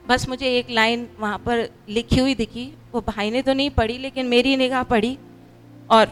[0.07, 3.97] बस मुझे एक लाइन वहाँ पर लिखी हुई दिखी। वो भाई ने तो नहीं पढ़ी,
[3.97, 5.17] लेकिन मेरी निगाह पढ़ी
[5.89, 6.11] और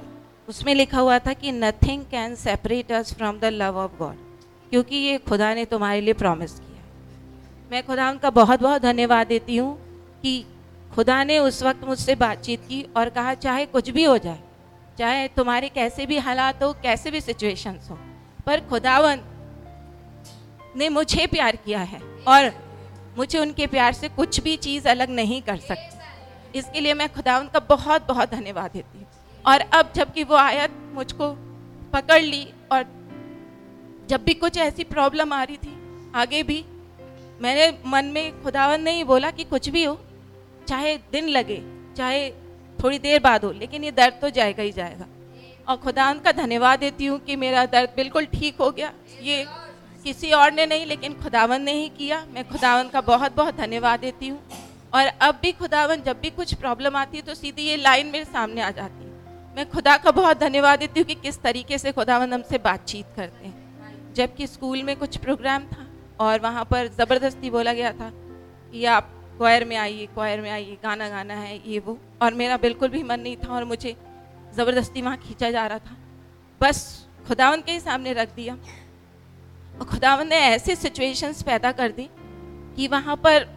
[0.50, 4.16] उसमें लिखा हुआ था कि nothing can separate us from the love of God
[4.72, 6.84] क्योंकि ये खुदा ने तुम्हारे लिए प्रॉमिस किया
[7.72, 9.76] मैं खुदा उनका बहुत बहुत धन्यवाद देती हूँ
[10.22, 10.44] कि
[10.96, 14.40] खुदा ने उस वक्त मुझसे बातचीत की और कहा, चाहे कुछ भी हो जाए,
[14.98, 17.98] चाहे तुम्हारे कैसे भी हालात हो, कैसे भी सिचुएशंस हो
[18.48, 19.22] पर खुदावन
[20.76, 22.52] ने मुझे प्यार किया है और
[23.18, 27.48] मुझे उनके प्यार से कुछ भी चीज़ अलग नहीं कर सकती। इसके लिए मैं खुदावन
[27.48, 29.08] का बहुत बहुत धन्यवाद देती हूँ।
[29.46, 31.30] और अब जबकि वो आयत मुझको
[31.94, 32.86] पकड़ ली और
[34.10, 35.76] जब भी कुछ ऐसी प्रॉब्लम आ रही थी,
[36.16, 36.64] आगे भी
[37.42, 40.00] मैंने मन में खुदावन ने ही बोला कि कुछ भी हो,
[40.68, 41.62] चाहे दिन लगे,
[41.98, 42.30] चाहे
[42.78, 45.06] थोड़ी देर बाद हो, लेकिन ये दर्द तो जाएगा ही जाएगा।
[45.68, 49.46] और खुदा का धन्यवाद देती हूँ कि मेरा दर्द बिल्कुल ठीक हो गया। ये
[50.06, 54.00] किसी और ने नहीं, लेकिन खुदावन ने ही किया। मैं खुदावन का बहुत बहुत धन्यवाद
[54.00, 54.40] देती हूँ।
[54.94, 58.26] और अब भी खुदावन, जब भी कुछ प्रॉब्लम आती है तो सीधी ये लाइन मेरे
[58.26, 59.12] सामने आ जाती है।
[59.56, 63.48] मैं खुदा का बहुत धन्यवाद देती हूँ कि किस तरीके से खुदावन हमसे बातचीत करते
[63.48, 65.88] हैं। जबकि स्कूल में कुछ प्रोग्राम था,
[66.20, 68.12] और वहाँ पर ज़बरदस्ती बोला गया था
[68.72, 72.58] कि आप क्वायर में आइए क्वायर में आइए, गाना गाना है, ये वो। और मेरा
[72.58, 73.96] बिल्कुल भी मन नहीं था, और मुझे
[74.54, 75.96] ज़बरदस्ती वहाँ खींचा जा रहा था।
[76.62, 78.54] बस खुदावन के ही सामने रख दिया।
[79.74, 82.10] और खुदावन ने ऐसे सिचुएशंस पैदा कर दी
[82.76, 83.48] कि वहाँ पर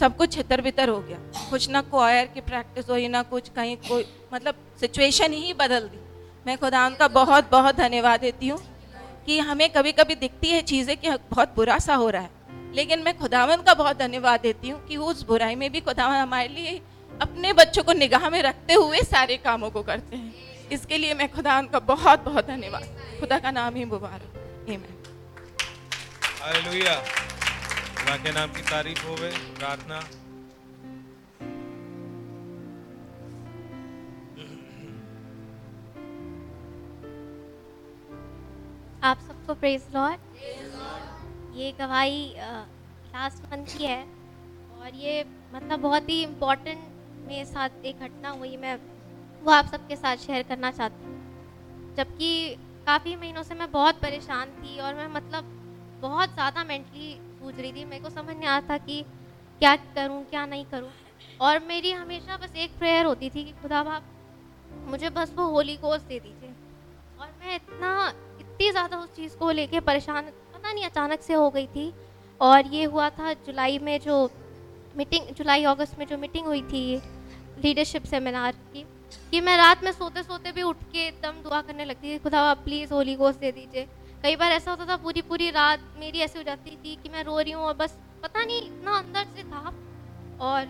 [0.00, 1.18] सब कुछ छितर बितर हो गया।
[1.50, 6.00] कुछ ना क्वायर की प्रैक्टिस हुई, ना कुछ कहीं कोई मतलब सिचुएशन ही बदल दी।
[6.46, 8.58] मैं खुदावन का बहुत बहुत धन्यवाद देती हूँ
[9.26, 12.30] कि हमें कभी कभी दिखती है चीज़ें कि बहुत बुरा सा हो रहा है।
[12.74, 16.48] लेकिन मैं खुदावन का बहुत धन्यवाद देती हूँ कि उस बुराई में भी खुदावन हमारे
[16.48, 16.80] लिए
[17.22, 20.34] अपने बच्चों को निगाह में रखते हुए सारे कामों को करते हैं।
[20.72, 22.84] इसके लिए मैं खुदा का बहुत बहुत धन्यवाद।
[23.20, 24.30] खुदा का नाम ही मुबारक।
[27.96, 29.98] खुदा के नाम की तारीफ़ होवे प्रार्थना।
[39.02, 40.20] आप सबको प्रेज लॉर्ड
[41.56, 44.02] ये गवाही लास्ट मंथ की है।
[44.76, 46.80] और ये मतलब बहुत ही इम्पोर्टेंट
[47.26, 48.74] मेरे साथ एक घटना हुई, मैं
[49.42, 52.56] वो आप सबके साथ शेयर करना चाहती हूँ। जबकि
[52.86, 55.44] काफ़ी महीनों से मैं बहुत परेशान थी और मैं मतलब
[56.00, 59.02] बहुत ज़्यादा मेंटली जूझ रही थी। मेरे को समझ नहीं आता कि
[59.60, 60.90] क्या करूँ, क्या नहीं करूँ।
[61.40, 64.02] और मेरी हमेशा बस एक प्रेयर होती थी कि, खुदा बाप,
[64.86, 66.50] मुझे बस वो होली कोस दे दीजिए।
[67.20, 71.50] और मैं इतना, इतनी ज़्यादा उस चीज़ को लेके परेशान, पता नहीं, अचानक से हो
[71.50, 71.92] गई थी।
[72.40, 74.30] और ये हुआ था जुलाई में जो
[74.96, 77.00] मीटिंग जुलाई, अगस्त में जो मीटिंग हुई थी
[77.56, 78.84] लीडरशिप सेमिनार की,
[79.32, 82.40] कि मैं रात में सोते सोते भी उठ के एकदम दुआ करने लगती थी, खुदा,
[82.42, 83.86] आप प्लीज़ होली गोश्त दे दीजिए।
[84.22, 87.22] कई बार ऐसा होता था पूरी पूरी रात मेरी ऐसी हो जाती थी कि मैं
[87.24, 89.72] रो रही हूँ और बस पता नहीं इतना अंदर से था।
[90.42, 90.66] और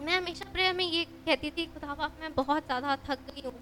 [0.00, 3.54] मैं हमेशा प्रेयर में ये कहती थी, खुदा बाप मैं बहुत ज़्यादा थक गई हूँ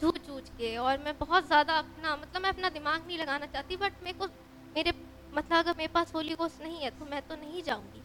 [0.00, 3.76] जूझ जूझ के, और मैं बहुत ज़्यादा अपना मतलब मैं अपना दिमाग नहीं लगाना चाहती
[3.76, 4.26] बट मेरे को,
[4.76, 4.92] मेरे
[5.32, 8.02] मतलब अगर मेरे पास होली गोश्त नहीं है तो मैं तो नहीं जाऊँगी।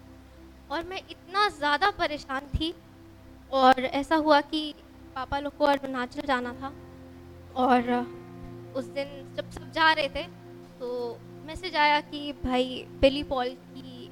[0.72, 2.74] और मैं इतना ज़्यादा परेशान थी
[3.56, 4.74] और ऐसा हुआ कि
[5.16, 6.72] पापा लोग को अरुणाचल जाना था
[7.56, 7.92] और
[8.76, 10.24] उस दिन जब सब जा रहे थे
[10.80, 14.10] तो मैसेज आया कि भाई बिली पॉल की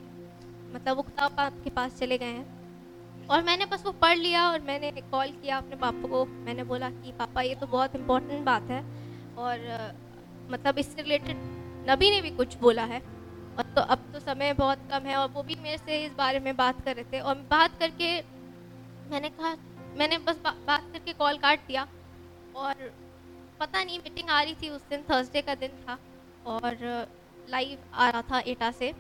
[0.74, 4.62] मतलब वो किताब आपके पास चले गए हैं। और मैंने बस वो पढ़ लिया और
[4.62, 8.70] मैंने कॉल किया अपने पापा को। मैंने बोला कि पापा, ये तो बहुत इम्पोर्टेंट बात
[8.70, 8.82] है
[9.38, 9.60] और
[10.52, 11.38] मतलब इससे रिलेटेड
[11.89, 13.00] नबी ने भी कुछ बोला है।
[13.58, 16.39] और तो अब तो समय बहुत कम है और वो भी मेरे से इस बारे
[16.39, 18.18] में बात कर रहे थे। और बात करके
[19.14, 19.55] मैंने कहा
[19.97, 21.88] मैंने बस बा, बात करके कॉल काट दिया
[22.55, 22.91] और
[23.59, 25.97] पता नहीं मीटिंग आ रही थी उस दिन थर्सडे का दिन था
[26.45, 26.78] और
[27.49, 28.91] लाइव आ रहा था एटा से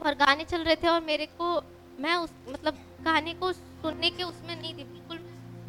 [0.00, 1.54] और गाने चल रहे थे और मेरे को
[2.00, 5.18] मैं उस मतलब गाने को सुनने के उसमें नहीं थी बिल्कुल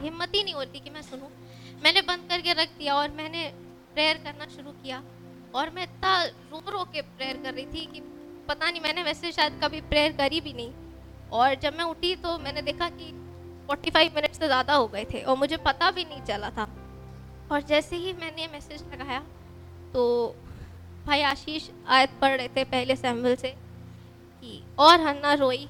[0.01, 1.27] हिम्मत ही नहीं होती कि मैं सुनूं।
[1.83, 3.47] मैंने बंद करके रख दिया और मैंने
[3.93, 5.03] प्रेयर करना शुरू किया
[5.55, 8.01] और मैं इतना रो रो के प्रेयर कर रही थी कि
[8.47, 10.71] पता नहीं मैंने वैसे शायद कभी प्रेयर करी भी नहीं
[11.31, 13.11] और जब मैं उठी तो मैंने देखा कि
[13.69, 16.67] 45 मिनट से ज़्यादा हो गए थे और मुझे पता भी नहीं चला था।
[17.51, 19.19] और जैसे ही मैंने मैसेज लगाया
[19.93, 20.03] तो
[21.05, 25.67] भाई आशीष आयत पढ़ रहे थे पहले सैम्बल से कि और हन्ना रोई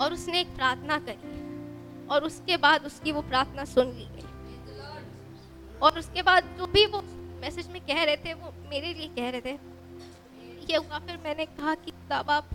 [0.00, 4.28] और उसने एक प्रार्थना करी और उसके बाद उसकी वो प्रार्थना सुन ली गई।
[5.82, 7.00] और उसके बाद जो भी वो
[7.40, 9.58] मैसेज में कह रहे थे, वो मेरे लिए कह रहे थे।
[10.70, 12.48] ये हुआ, फिर मैंने कहा कि साहब, आप,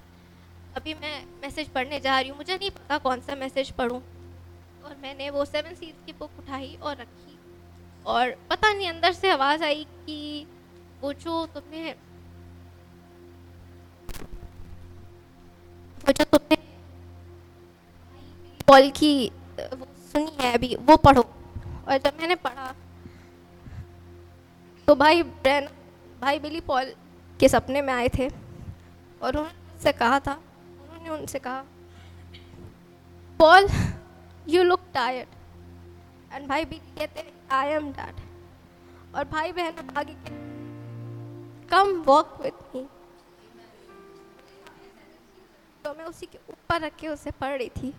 [0.76, 4.02] अभी मैं मैसेज पढ़ने जा रही हूँ, मुझे नहीं पता कौन सा मैसेज पढ़ूँ।
[4.86, 7.38] और मैंने वो सेवन सीज की बुक उठाई और रखी।
[8.06, 10.48] और पता नहीं, अंदर से आवाज़ आई कि
[11.02, 11.92] वो जो तुमने
[16.02, 16.58] वो जो तुमने
[18.68, 19.28] पॉल की,
[19.60, 22.74] वो सुनी है अभी, वो पढ़ो। और जब मैंने पढ़ा
[24.88, 25.68] तो भाई ब्रैन,
[26.22, 26.94] भाई बिली पॉल
[27.40, 31.64] के सपने में आए थे और उन्होंने उनसे कहा था, उन्होंने उनसे कहा,
[33.40, 33.68] Paul
[34.48, 38.16] you look tired and भाई बिली कहते हैं आई एम डैड
[39.16, 40.34] और भाई बहन आगे के
[41.70, 42.86] कम वॉक विथ मी
[45.86, 47.90] तो मैं उसी के ऊपर रख के उसे पढ़ रही थी।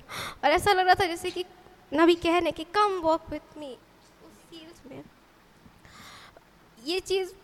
[0.44, 1.44] और ऐसा लग रहा था जैसे कि
[1.92, 3.72] नबी कह रहे कि कम वॉक विथ मी
[4.26, 5.03] उस सील्स में
[6.84, 7.34] ये चीज़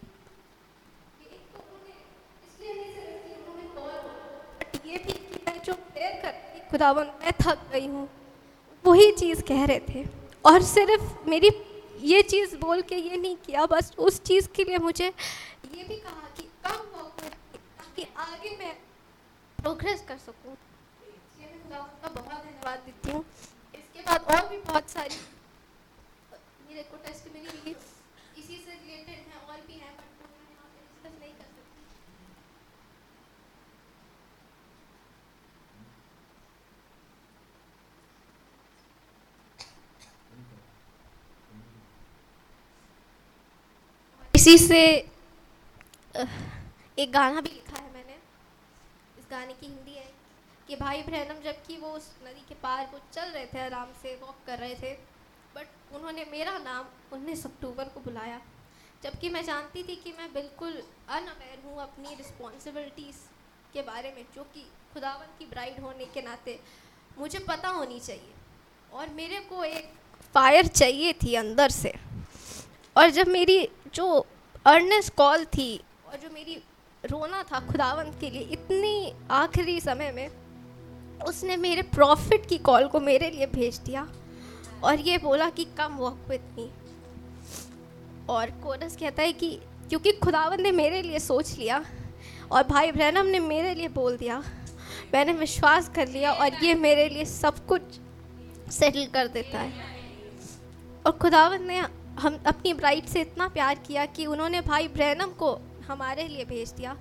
[4.87, 8.09] ये भी कि मैं जो प्रेयर करती खुदावन, मैं थक गई हूँ।
[8.85, 10.05] वही चीज़ कह रहे थे।
[10.45, 11.51] और सिर्फ़ मेरी
[12.05, 15.97] ये चीज़ बोल के ये नहीं किया, बस उस चीज़ के लिए मुझे ये भी
[15.97, 16.81] कहा कि कम
[17.21, 18.75] ताकि आगे मैं
[19.59, 20.57] प्रोग्रेस कर सकूँ।
[21.73, 23.25] का बहुत धन्यवाद देती हूँ।
[23.75, 25.17] इसके बाद और भी बहुत सारी,
[26.69, 27.75] मेरे को टेस्ट मिली मिली
[28.41, 31.61] इसी से रिलेटेड हैं और भी हैं बट मैं यहाँ पे डिस्कस नहीं कर सकती
[44.43, 44.97] इसी से
[46.99, 48.15] एक गाना भी लिखा है मैंने।
[49.19, 50.13] इस गाने की हिंदी है।
[50.69, 54.17] कि भाई ब्रहणम जबकि वो उस नदी के पार वो चल रहे थे, आराम से
[54.17, 54.95] वॉक कर रहे थे
[55.55, 58.41] बट उन्होंने मेरा नाम 19 अक्टूबर को बुलाया।
[59.03, 63.17] जबकि मैं जानती थी कि मैं बिल्कुल अनअवेयर हूँ अपनी रिस्पॉन्सिबिलिटीज़
[63.73, 66.61] के बारे में, जो कि खुदावन की ब्राइड होने के नाते
[67.19, 68.33] मुझे पता होनी चाहिए।
[68.93, 69.93] और मेरे को एक
[70.35, 72.02] फायर चाहिए थी अंदर से।
[72.97, 74.27] और जब मेरी जो
[74.67, 75.77] अर्नेस कॉल थी
[76.09, 76.55] और जो मेरी
[77.05, 80.29] रोना था खुदावंत के लिए इतनी आखिरी समय में,
[81.25, 84.09] उसने मेरे प्रॉफिट की कॉल को मेरे लिए भेज दिया
[84.85, 86.71] और ये बोला कि कम वॉक विथ मी
[88.29, 89.51] और कोरस कहता है कि
[89.89, 91.85] क्योंकि खुदावंत ने मेरे लिए सोच लिया
[92.53, 94.43] और भाई ब्रैनम ने मेरे लिए बोल दिया,
[95.15, 97.83] मैंने विश्वास कर लिया और ये मेरे लिए सब कुछ
[98.73, 99.73] सेटल कर देता है।
[101.07, 101.81] और खुदावंत ने
[102.21, 105.53] हम अपनी ब्राइड से इतना प्यार किया कि उन्होंने भाई ब्रैनम को
[105.87, 106.97] हमारे लिए भेज दिया,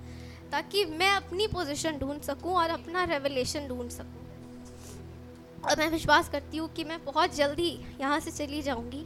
[0.51, 4.19] ताकि मैं अपनी पोजीशन ढूंढ सकूँ और अपना रेवलेशन ढूंढ सकूँ।
[5.61, 7.69] और मैं विश्वास करती हूँ कि मैं बहुत जल्दी
[8.01, 9.05] यहाँ से चली जाऊँगी,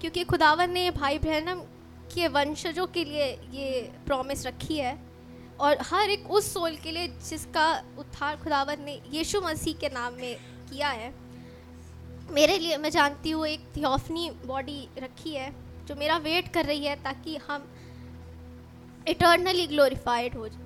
[0.00, 1.60] क्योंकि खुदावन ने भाई ब्रहणम
[2.14, 4.98] के वंशजों के लिए ये प्रॉमिस रखी है।
[5.56, 7.66] और हर एक उस सोल के लिए जिसका
[7.98, 10.36] उद्धार खुदावन ने यीशु मसीह के नाम में
[10.70, 11.12] किया है।
[12.32, 15.52] मेरे लिए मैं जानती हूँ एक थियोफनी बॉडी रखी है
[15.86, 17.66] जो मेरा वेट कर रही है ताकि हम
[19.08, 20.62] इटर्नली ग्लोरीफाइड हो जाए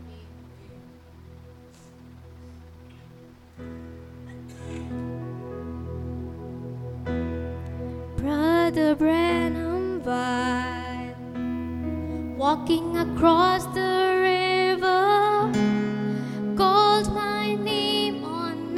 [8.18, 11.14] Brother Branham Vine,
[12.36, 13.92] walking across the
[14.22, 15.50] river,
[16.56, 18.74] called my name on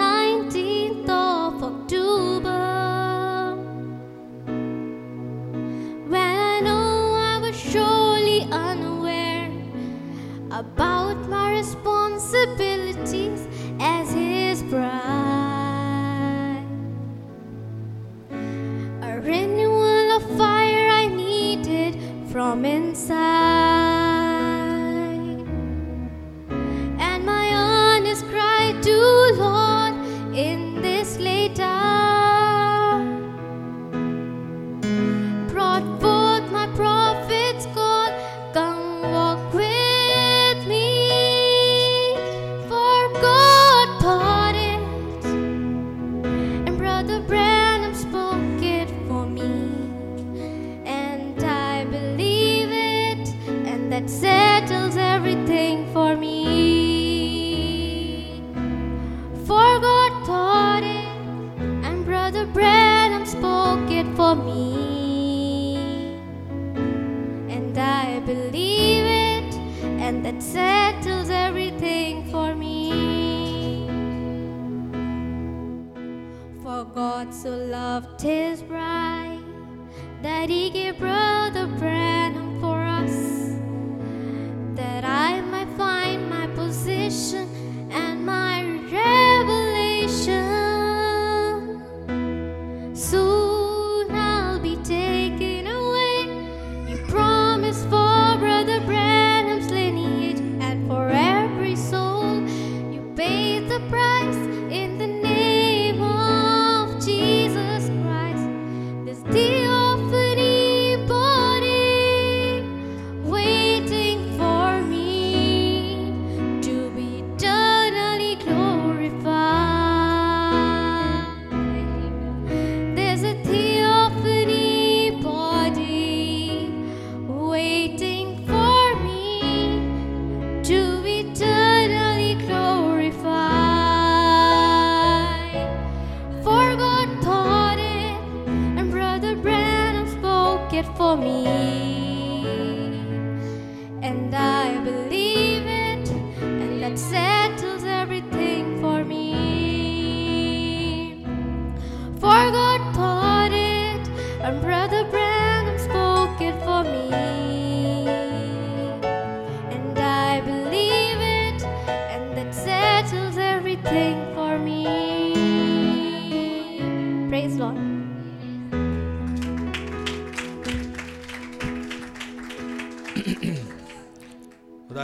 [10.61, 13.49] about my responsibilities
[13.81, 14.91] as his bride.
[19.01, 21.99] A renewal of fire I needed
[22.31, 23.30] from inside.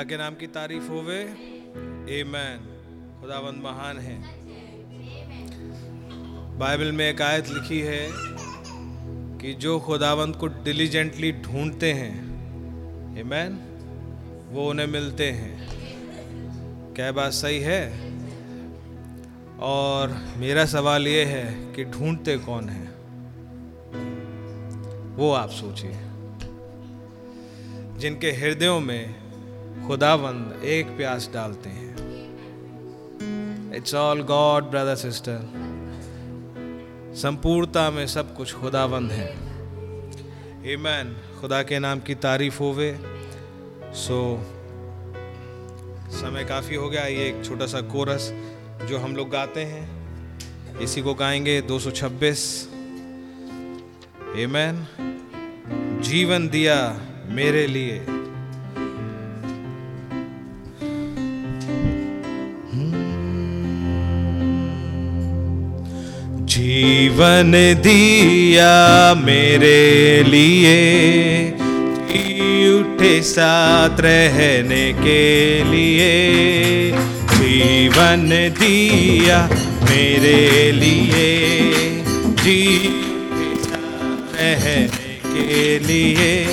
[0.06, 2.58] के नाम की तारीफ़ होवे। आमेन
[3.20, 4.22] खुदावंद महान है।
[6.58, 8.08] बाइबल में एक आयत लिखी है
[9.38, 12.20] कि जो खुदावंद को डिलीजेंटली ढूंढते हैं
[13.20, 13.60] आमेन
[14.50, 15.68] वो उन्हें मिलते हैं।
[16.94, 18.12] क्या बात सही है?
[19.58, 22.86] और मेरा सवाल ये है कि ढूंढते कौन है?
[25.16, 25.92] वो आप सोचिए।
[27.98, 29.25] जिनके हृदयों में
[29.86, 31.96] खुदावंद एक प्यास डालते हैं।
[33.74, 35.38] It's all God brother sister
[37.14, 39.34] संपूर्णता में सब कुछ खुदावंद है।
[40.62, 41.40] Amen.
[41.40, 42.98] खुदा के नाम की तारीफ़ होवे।
[43.84, 44.38] सो
[46.10, 48.32] समय काफ़ी हो गया। ये एक छोटा सा कोरस
[48.88, 50.06] जो हम लोग गाते हैं।
[50.78, 52.68] इसी को गाएँगे 226
[54.32, 54.74] Amen.
[56.02, 58.15] जीवन दिया मेरे लिए।
[66.56, 71.48] जीवन दिया मेरे लिए।
[72.74, 76.92] उठे साथ रहने के लिए।
[77.32, 79.48] जीवन दिया
[79.82, 81.62] मेरे लिए।
[82.44, 82.78] जी
[83.54, 86.46] साथ रहने के लिए।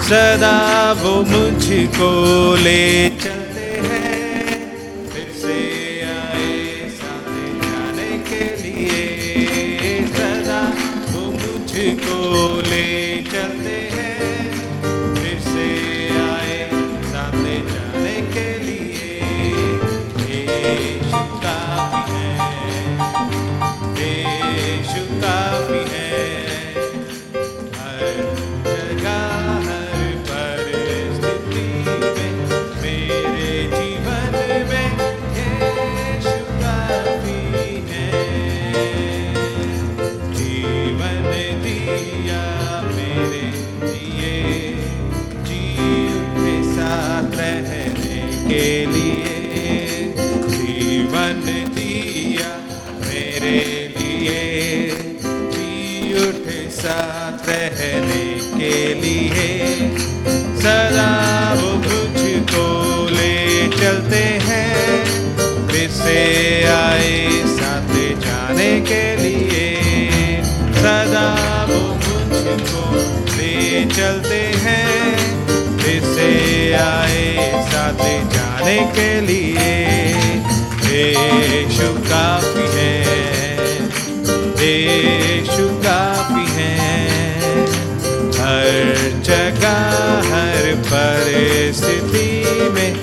[0.00, 3.07] सदा वो मुझको ले
[60.58, 62.66] सदा वो मुझको
[63.10, 65.04] ले चलते हैं।
[65.68, 65.90] फिर
[66.66, 69.80] आए साथ जाने के लिए।
[70.72, 72.96] सदा वो मुझको
[73.36, 75.16] ले चलते हैं।
[75.78, 76.02] फिर
[76.74, 77.36] आए
[77.72, 79.78] साथ जाने के लिए।
[80.92, 82.92] यीशु काफ़ी है।
[84.62, 86.78] यीशु काफ़ी है।
[88.38, 90.17] हर जगह
[90.92, 92.94] परिस्थिति में,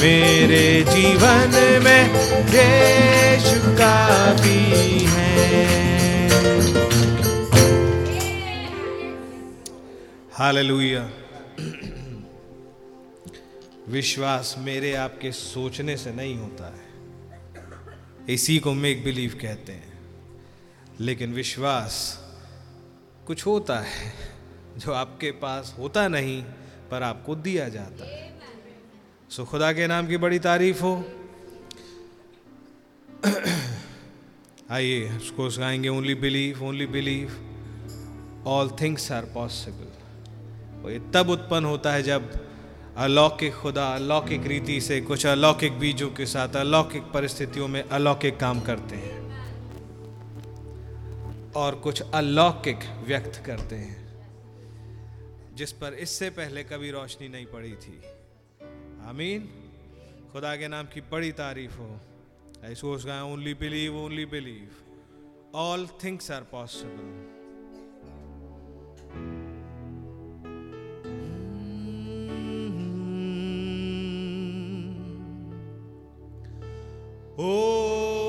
[0.00, 2.04] मेरे जीवन में
[2.44, 5.42] यीशु काफ़ी है।
[10.32, 11.10] हालेलुया।
[13.88, 16.92] विश्वास मेरे आपके सोचने से नहीं होता है।
[18.34, 19.92] इसी को मेक बिलीव कहते हैं।
[21.00, 22.24] लेकिन विश्वास
[23.26, 24.12] कुछ होता है
[24.76, 26.44] जो आपके पास होता नहीं।
[26.92, 28.40] पर आपको दिया जाता है।
[29.30, 31.04] सो खुदा के नाम की बड़ी तारीफ़ हो।
[34.70, 37.48] आइए, उसको गाएँगे only believe only believe
[38.46, 39.88] all things are possible
[40.90, 42.48] ये तब उत्पन्न होता है जब
[42.96, 48.60] अलौकिक खुदा, अलौकिक रीति से कुछ अलौकिक बीजों के साथ, अलौकिक परिस्थितियों में अलौकिक काम
[48.60, 49.22] करते हैं
[51.56, 54.01] और कुछ अलौकिक व्यक्त करते हैं।
[55.54, 58.02] जिस पर इससे पहले कभी रोशनी नहीं पड़ी थी।
[59.08, 59.48] आमीन।
[60.32, 61.98] खुदा के नाम की बड़ी तारीफ़ हो।
[62.62, 64.70] ऐसो गाए only believe only believe
[65.54, 67.32] all things are possible
[77.38, 78.21] Only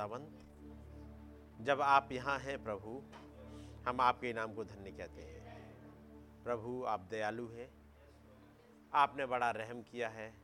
[0.00, 0.38] खुदावंत
[1.60, 3.02] जब आप यहाँ हैं प्रभु,
[3.88, 5.74] हम आपके नाम को धन्य कहते हैं।
[6.44, 7.70] प्रभु, आप दयालु हैं।
[8.94, 10.34] आपने बड़ा रहम किया है।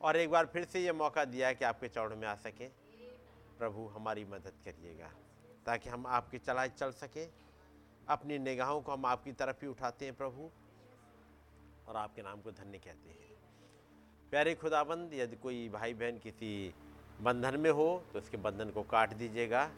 [0.00, 2.70] और एक बार फिर से ये मौका दिया है कि आपके चौड़ में आ सकें।
[3.58, 5.10] प्रभु, हमारी मदद करिएगा,
[5.66, 7.32] ताकि हम आपके चलाए चल सकें।
[8.08, 10.50] अपनी निगाहों को हम आपकी तरफ़ ही उठाते हैं, प्रभु,
[11.88, 13.36] और आपके नाम को धन्य कहते हैं।
[14.30, 16.74] प्यारे खुदाबंद यदि कोई भाई बहन किसी
[17.20, 19.68] बंधन में हो तो उसके बंधन को काट दीजिएगा।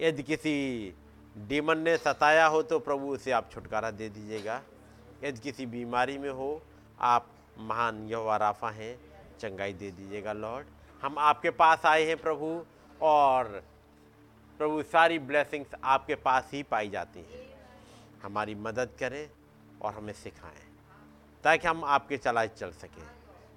[0.00, 0.94] यदि किसी
[1.38, 4.60] डीमन ने सताया हो तो प्रभु उसे आप छुटकारा दे दीजिएगा।
[5.24, 6.62] यदि किसी बीमारी में हो,
[7.00, 7.26] आप
[7.60, 8.98] महान यहोवा राफा हैं,
[9.40, 10.66] चंगाई दे दीजिएगा, लॉर्ड।
[11.02, 12.64] हम आपके पास आए हैं प्रभु,
[13.00, 13.62] और
[14.60, 17.46] प्रभु, सारी ब्लेसिंग्स आपके पास ही पाई जाती हैं।
[18.22, 19.28] हमारी मदद करें
[19.82, 20.66] और हमें सिखाएँ,
[21.44, 23.02] ताकि हम आपके चलाए चल सकें।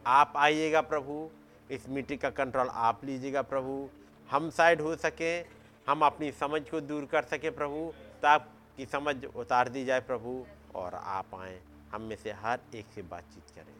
[0.05, 1.29] आप आइएगा प्रभु
[1.71, 3.89] इस मीटिंग का कंट्रोल आप लीजिएगा प्रभु।
[4.29, 5.45] हम साइड हो सकें,
[5.89, 10.45] हम अपनी समझ को दूर कर सकें प्रभु ताकि समझ उतार दी जाए प्रभु
[10.75, 11.59] और आप आएँ,
[11.91, 13.73] हम में से हर एक से बातचीत करें।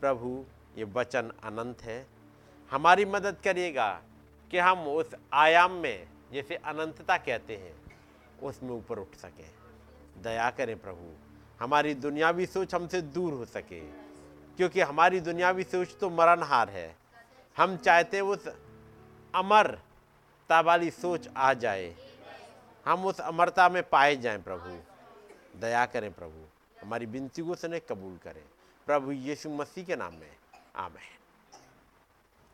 [0.00, 0.44] प्रभु,
[0.78, 2.06] ये वचन अनंत है।
[2.70, 4.02] हमारी मदद करिएगा
[4.50, 7.74] कि हम उस आयाम में, जैसे अनंतता कहते हैं,
[8.42, 9.50] उसमें ऊपर उठ सकें।
[10.22, 11.12] दया करें प्रभु,
[11.60, 13.80] हमारी दुनियावी सोच हमसे दूर हो सके,
[14.56, 16.99] क्योंकि हमारी दुनियावी सोच तो मरणहार है।
[17.56, 18.48] हम चाहते हैं उस
[19.34, 21.96] अमरता वाली सोच आ जाए।
[22.86, 24.82] हम उस अमरता में पाए जाएँ प्रभु।
[25.58, 26.46] दया करें प्रभु।
[26.80, 28.44] हमारी विनती को सुने कबूल करें।
[28.86, 30.36] प्रभु यीशु मसीह के नाम में।
[30.76, 31.18] आमेन।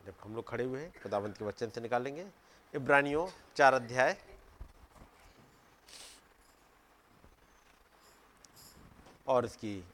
[0.07, 2.27] जब हम लोग खड़े हुए हैं। खुदावंत के वचन से निकालेंगे।
[2.75, 4.23] इब्रानियों, चार अध्याय।
[9.29, 9.85] और इसकी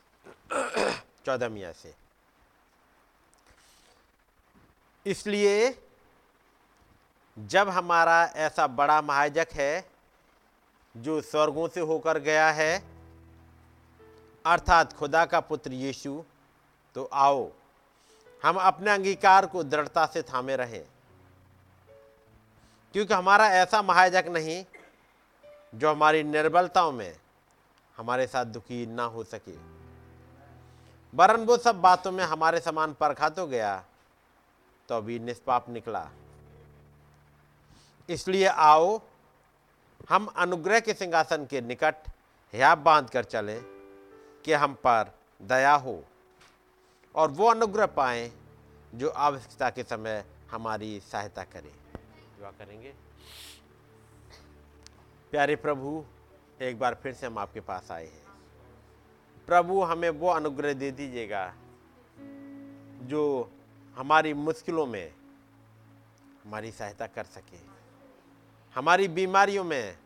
[1.26, 2.01] चौदहवीं से।
[5.06, 5.82] इसलिए
[7.38, 9.84] जब हमारा ऐसा बड़ा महाजक है,
[10.96, 12.82] जो स्वर्गों से होकर गया है,
[14.46, 16.24] अर्थात खुदा का पुत्र यीशु
[16.94, 17.50] तो आओ,
[18.42, 20.84] हम अपने अंगीकार को दृढ़ता से थामे रहें।
[22.92, 24.64] क्योंकि हमारा ऐसा महाजक नहीं,
[25.74, 27.16] जो हमारी निर्बलताओं में
[27.96, 29.56] हमारे साथ दुखी ना हो सके।
[31.14, 33.84] वरन वो सब बातों में हमारे समान परखा तो गया
[34.88, 36.10] तो अभी निष्पाप निकला।
[38.08, 39.00] इसलिए आओ,
[40.10, 41.94] हम अनुग्रह के सिंहासन के निकट
[42.52, 43.60] हियाब बाँध कर चलें
[44.44, 46.04] कि हम पर दया हो
[47.14, 48.32] और वो अनुग्रह पाएँ
[48.94, 51.72] जो आवश्यकता के समय हमारी सहायता करे।
[52.38, 52.94] दुआ करेंगे।
[55.30, 56.04] प्यारे प्रभु,
[56.62, 58.22] एक बार फिर से हम आपके पास आए हैं।
[59.46, 61.54] प्रभु, हमें वो अनुग्रह दे दीजिएगा
[63.02, 63.50] जो
[63.96, 65.12] हमारी मुश्किलों में
[66.44, 67.58] हमारी सहायता कर सके।
[68.74, 69.98] हमारी बीमारियों में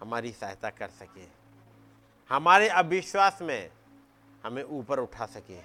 [0.00, 1.26] हमारी सहायता कर सके।
[2.28, 3.70] हमारे अविश्वास में
[4.44, 5.58] हमें ऊपर उठा सके।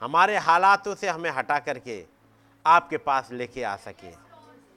[0.00, 2.06] हमारे हालातों से हमें हटा करके
[2.66, 4.10] आपके पास लेके आ सके।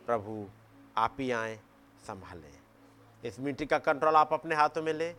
[0.06, 0.50] प्रभु,
[0.98, 1.60] आप ही आए,
[2.08, 2.60] संभालें।
[3.24, 5.16] इस मीटिंग का कंट्रोल आप अपने हाथों में लें।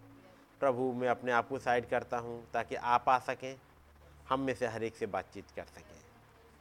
[0.61, 3.61] प्रभु, मैं अपने आप को साइड करता हूँ ताकि आप आ सकें।
[4.29, 5.93] हम में से हर एक से बातचीत कर सकें।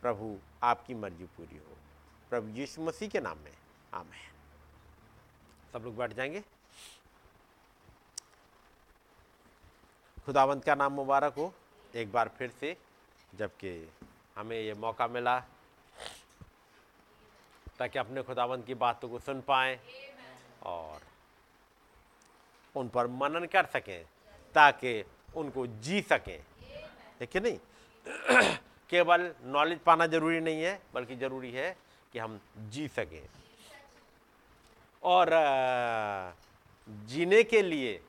[0.03, 1.75] प्रभु आपकी मर्ज़ी पूरी हो।
[2.29, 3.53] प्रभु यीशु मसीह के नाम में,
[3.93, 4.31] आमेन।
[5.73, 6.43] सब लोग बैठ जाएँगे।
[10.25, 11.53] खुदावंत का नाम मुबारक हो।
[11.95, 12.77] एक बार फिर से,
[13.35, 13.91] जबकि
[14.35, 15.39] हमें ये मौका मिला,
[17.79, 19.79] ताकि अपने खुदावंत की बातों को सुन पाएँ
[20.63, 21.01] और
[22.75, 24.05] उन पर मनन कर सकें,
[24.53, 26.45] ताकि उनको जी सकें।
[27.19, 27.59] देखिए नहीं?
[28.93, 31.75] केवल नॉलेज पाना ज़रूरी नहीं है, बल्कि ज़रूरी है
[32.13, 32.39] कि हम
[32.69, 33.21] जी सकें।
[35.03, 35.29] और
[37.07, 37.99] जीने के लिए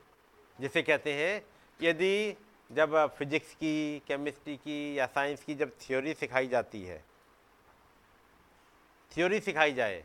[0.58, 1.42] जिसे कहते हैं,
[1.80, 2.36] यदि
[2.70, 7.02] जब फिजिक्स की केमिस्ट्री की या साइंस की जब थ्योरी सिखाई जाती है
[9.12, 10.04] थ्योरी सिखाई जाए,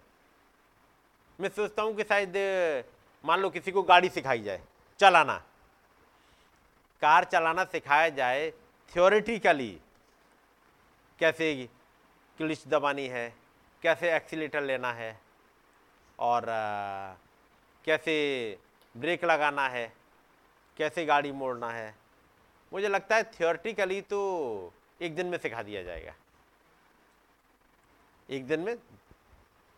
[1.39, 2.33] मैं सोचता हूँ कि शायद,
[3.23, 4.61] मान लो किसी को गाड़ी सिखाई जाए,
[4.99, 5.37] चलाना।
[7.01, 8.49] कार चलाना सिखाया जाए
[8.91, 9.71] थ्योरेटिकली
[11.19, 11.53] कैसे
[12.37, 13.33] क्लिच दबानी है
[13.83, 15.19] कैसे एक्सीटर लेना है
[16.19, 16.45] और
[17.85, 18.15] कैसे
[18.95, 19.91] ब्रेक लगाना है
[20.77, 21.93] कैसे गाड़ी मोड़ना है।
[22.71, 24.19] मुझे लगता है थियोरटिकली तो
[25.01, 26.13] एक दिन में सिखा दिया जाएगा।
[28.29, 28.73] एक दिन में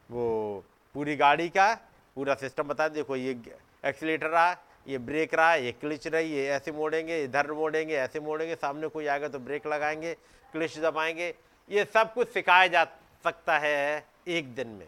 [0.09, 0.63] वो
[0.95, 1.73] पूरी गाड़ी का
[2.15, 3.31] पूरा सिस्टम बता देखो ये
[3.85, 8.55] एक्सीटर रहा, ये ब्रेक रहा, ये क्लिच रही, ये ऐसे मोड़ेंगे, इधर मोड़ेंगे, ऐसे मोड़ेंगे,
[8.55, 10.15] सामने कोई आएगा तो ब्रेक लगाएँगे
[10.52, 11.34] क्लिच दबाएँगे
[11.70, 12.84] ये सब कुछ सिखाया जा
[13.24, 14.88] सकता है एक दिन में।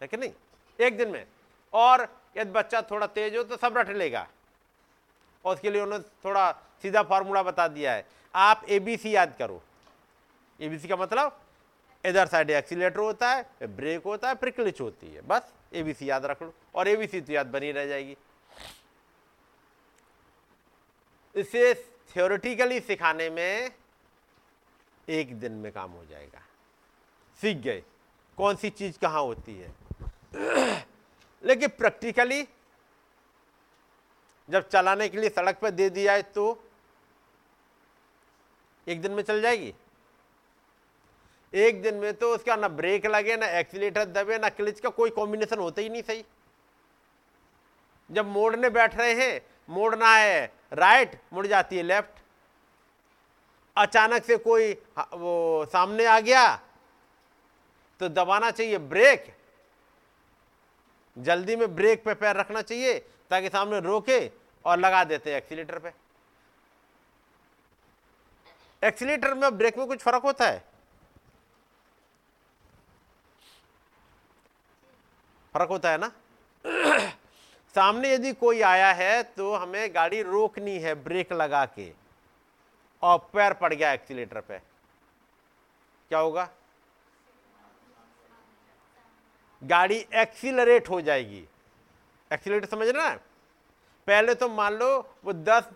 [0.00, 0.32] है कि नहीं?
[0.78, 1.26] एक दिन में।
[1.72, 2.06] और
[2.36, 4.26] यदि बच्चा थोड़ा तेज हो तो सब रट लेगा।
[5.44, 6.50] और उसके लिए उन्होंने थोड़ा
[6.82, 9.62] सीधा फार्मूला बता दिया है। आप ए बी सी याद करो।
[10.60, 11.40] ए बी सी का मतलब
[12.04, 15.92] इधर साइड एक्सीटर होता है ब्रेक होता है, फिर क्लिच होती है। बस ए बी
[15.94, 18.16] सी याद रख लो। और ए बी सी तो याद बनी रह जाएगी।
[21.34, 21.74] इसे
[22.14, 23.70] थियोरिटिकली सिखाने में
[25.08, 26.42] एक दिन में काम हो जाएगा।
[27.40, 27.82] सीख गए।
[28.38, 29.72] कौन सी चीज़ कहाँ होती है?
[31.44, 32.46] लेकिन प्रैक्टिकली
[34.48, 36.64] जब चलाने के लिए सड़क पर दे दिया है तो
[38.86, 39.74] एक दिन में चल जाएगी।
[41.54, 45.10] एक दिन में तो उसका ना ब्रेक लगे, ना एक्सीटर दबे, ना क्लिच का कोई
[45.10, 46.24] कॉम्बिनेशन होता ही नहीं सही।
[48.10, 52.22] जब मोड़ने बैठ रहे हैं, मोड़ना है राइट मुड़ जाती है लेफ़्ट
[53.78, 54.72] अचानक से कोई
[55.14, 56.44] वो सामने आ गया
[58.00, 59.34] तो दबाना चाहिए ब्रेक।
[61.16, 62.98] जल्दी में ब्रेक पे पैर रखना चाहिए,
[63.30, 64.20] ताकि सामने रोके
[64.64, 65.92] और लगा देते हैं एक्सीलेटर पे।
[68.82, 70.64] एक्सीलेटर में ब्रेक में कुछ फ़र्क होता है?
[75.54, 76.10] फ़र्क होता है ना?
[77.74, 82.07] सामने यदि कोई आया है तो हमें गाड़ी रोकनी है ब्रेक लगा के।
[83.02, 84.58] और पैर पड़ गया एक्सीटर पे।
[86.10, 86.48] क्या होगा?
[89.62, 91.46] गाड़ी एक्सीलरेट हो जाएगी।
[92.30, 93.16] एक्सीलेटर समझ रहे हैं?
[94.06, 94.88] पहले तो मान लो
[95.24, 95.70] वो 10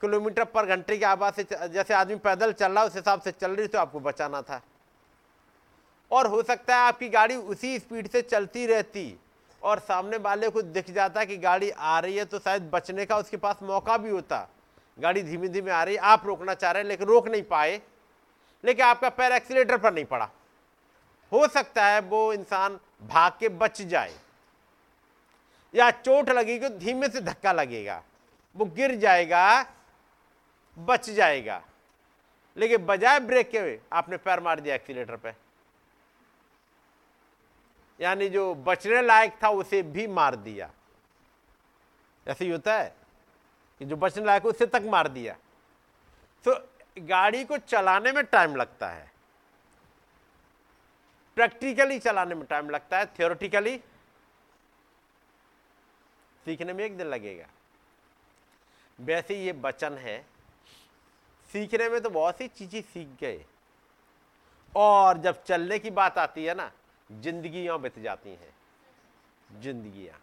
[0.00, 3.32] किलोमीटर पर घंटे की आवाज़ से जैसे आदमी पैदल चल रहा है, उस हिसाब से
[3.32, 4.60] चल रही तो आपको बचाना था।
[6.10, 9.18] और हो सकता है आपकी गाड़ी उसी स्पीड से चलती रहती
[9.62, 13.16] और सामने वाले को दिख जाता कि गाड़ी आ रही है तो शायद बचने का
[13.16, 14.46] उसके पास मौका भी होता।
[14.98, 17.80] गाड़ी धीमे धीमे आ रही, आप रोकना चाह रहे हैं, लेकिन रोक नहीं पाए,
[18.64, 20.28] लेकिन आपका पैर एक्सीटर पर नहीं पड़ा।
[21.32, 24.14] हो सकता है वो इंसान भाग के बच जाए,
[25.74, 28.02] या चोट लगेगी तो धीमे से धक्का लगेगा,
[28.56, 29.64] वो गिर जाएगा,
[30.76, 31.62] बच जाएगा।
[32.56, 35.32] लेकिन बजाय ब्रेक के आपने पैर मार दिया एक्सीटर पे।
[38.00, 40.70] यानी जो बचने लायक था, उसे भी मार दिया।
[42.26, 42.94] ऐसे ही होता है?
[43.80, 45.36] जो बचने लायक उसे तक मार दिया।
[46.44, 46.68] तो
[46.98, 49.10] गाड़ी को चलाने में टाइम लगता है।
[51.36, 53.76] प्रैक्टिकली चलाने में टाइम लगता है थियोरटिकली
[56.46, 57.46] सीखने में एक दिन लगेगा।
[59.00, 60.26] वैसे ये वचन है,
[61.52, 63.44] सीखने में तो बहुत सी चीज़ें सीख गए।
[64.76, 66.70] और जब चलने की बात आती है ना,
[67.12, 68.54] जिंदगियाँ बीत जाती हैं।
[69.60, 70.18] जिंदगियाँ।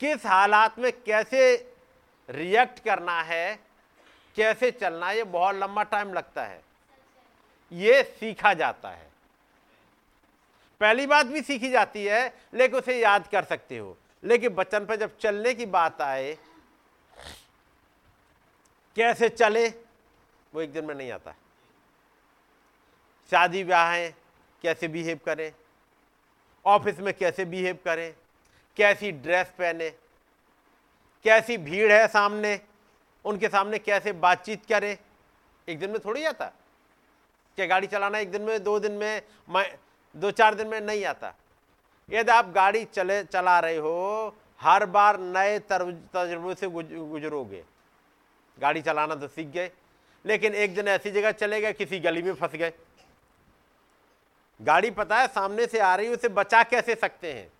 [0.00, 1.73] किस हालात में कैसे
[2.30, 3.58] रिएक्ट करना है,
[4.36, 6.64] कैसे चलना है, ये बहुत लंबा टाइम लगता है।
[7.72, 9.10] ये सीखा जाता है।
[10.80, 14.96] पहली बात भी सीखी जाती है, लेकिन उसे याद कर सकते हो। लेकिन बच्चन पर
[14.96, 16.38] जब चलने की बात आए,
[18.96, 19.68] कैसे चले,
[20.54, 21.34] वो एक दिन में नहीं आता।
[23.30, 24.14] शादी ब्याह है,
[24.62, 25.52] कैसे बिहेव करें?
[26.66, 28.14] ऑफ़िस में कैसे बिहेव करें?
[28.76, 29.94] कैसी ड्रेस पहने?
[31.24, 32.60] कैसी भीड़ है सामने?
[33.24, 34.96] उनके सामने कैसे बातचीत करें?
[35.68, 36.46] एक दिन में थोड़ी आता।
[37.58, 39.78] क्या गाड़ी चलाना एक दिन में, दो दिन में, मैं,
[40.16, 41.34] दो चार दिन में नहीं आता।
[42.08, 47.64] यदि आप गाड़ी चले, चला रहे हो, हर बार नए तजुर्बे से गुजरोगे।
[48.58, 49.70] गाड़ी चलाना तो सीख गए,
[50.24, 52.72] लेकिन एक दिन ऐसी जगह चले गए, किसी गली में फंस गए।
[54.60, 57.52] गाड़ी पता है सामने से आ रही है, उसे बचा कैसे सकते हैं?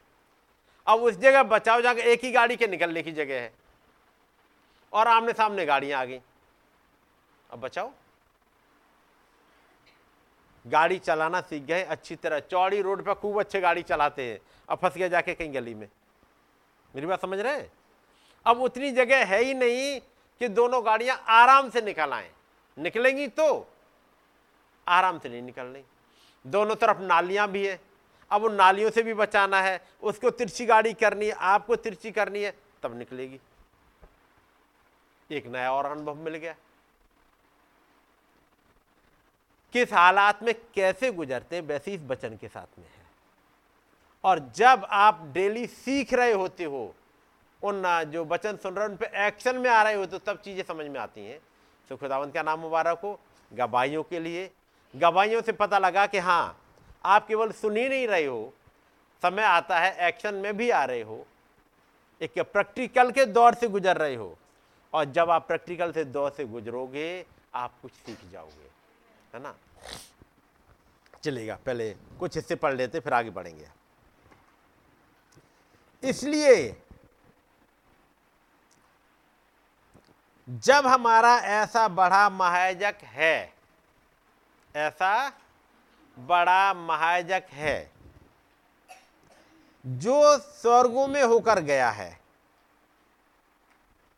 [0.86, 3.52] अब उस जगह बचाओ जाकर एक ही गाड़ी के निकलने की जगह है।
[4.92, 6.20] और आमने सामने गाड़ियाँ आ गई।
[7.50, 7.92] अब बचाओ।
[10.66, 14.78] गाड़ी चलाना सीख गए, अच्छी तरह। चौड़ी रोड पर खूब अच्छे गाड़ी चलाते हैं। अब
[14.78, 15.88] फंस गया जाके कहीं गली में।
[16.94, 17.72] मेरी बात समझ रहे हैं?
[18.46, 20.00] अब उतनी जगह है ही नहीं
[20.40, 22.30] कि दोनों गाड़ियाँ आराम से निकल आए।
[22.78, 23.68] निकलेंगी तो
[24.88, 25.82] आराम से नहीं निकल रही
[26.46, 27.80] दोनों तरफ़ नालियाँ भी है।
[28.30, 32.42] अब उन नालियों से भी बचाना है, उसको तिरछी गाड़ी करनी है, आपको तिरछी करनी
[32.42, 33.40] है, तब निकलेगी।
[35.30, 36.54] एक नया और अनुभव मिल गया।
[39.74, 43.02] किस हालात में कैसे गुजरते वैसे इस बचन के साथ में है।
[44.24, 46.94] और जब आप डेली सीख रहे होते हो,
[47.62, 50.38] उन जो बचन सुन रहे हो, उन पर एक्शन में आ रहे हो तो तब
[50.38, 51.40] चीज़ें समझ में आती हैं।
[51.90, 53.18] तो का नाम मुबारक हो
[53.52, 54.50] गवाइयों के लिए
[54.94, 56.60] गवाइयों से पता लगा कि हाँ
[57.04, 58.52] आप केवल सुन ही नहीं रहे हो,
[59.22, 61.26] समय आता है एक्शन में भी आ रहे हो।
[62.20, 64.36] एक प्रैक्टिकल के दौर से गुजर रहे हो
[64.92, 67.24] और जब आप प्रैक्टिकल से दौर से गुजरोगे,
[67.54, 68.68] आप कुछ सीख जाओगे,
[69.34, 69.54] है ना?
[71.24, 71.90] चलेगा पहले
[72.20, 73.68] कुछ हिस्से पढ़ लेते, फिर आगे बढ़ेंगे।
[76.02, 76.76] इसलिए
[80.48, 83.52] जब हमारा ऐसा बड़ा महायजक है,
[84.74, 85.32] ऐसा
[86.16, 87.90] बड़ा महायजक है,
[89.86, 92.20] जो स्वर्गों में होकर गया है।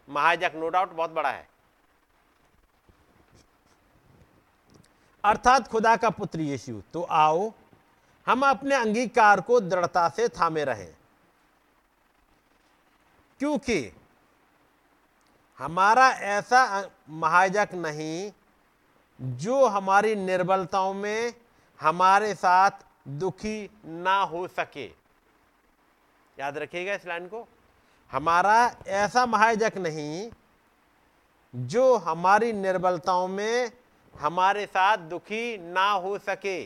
[0.09, 1.49] महाजक नो डाउट बहुत बड़ा है।
[5.25, 7.53] अर्थात खुदा का पुत्र यीशु तो आओ,
[8.27, 10.95] हम अपने अंगीकार को दृढ़ता से थामे रहें।
[13.39, 13.93] क्योंकि
[15.59, 18.33] हमारा ऐसा महाजक नहीं,
[19.21, 21.35] जो हमारी निर्बलताओं में
[21.81, 22.71] हमारे साथ
[23.09, 24.87] दुखी ना हो सके।
[26.39, 27.49] याद रखिएगा इस लाइन को।
[28.13, 30.31] हमारा ऐसा महाजक नहीं
[31.55, 33.73] जो हमारी निर्बलताओं में
[34.21, 36.63] हमारे साथ दुखी ना हो सके।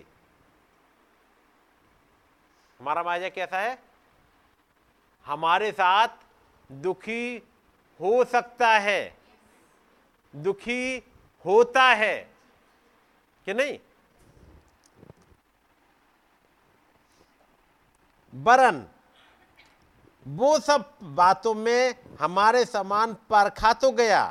[2.81, 3.83] हमारा महाजक कैसा है?
[5.27, 6.09] हमारे साथ
[6.73, 7.37] दुखी
[8.01, 9.19] हो सकता है।
[10.37, 11.13] दुखी
[11.45, 12.35] होता है।
[13.45, 13.79] कि नहीं?
[18.33, 18.85] बरन।
[20.27, 24.25] वो सब बातों में हमारे समान परखा तो गया।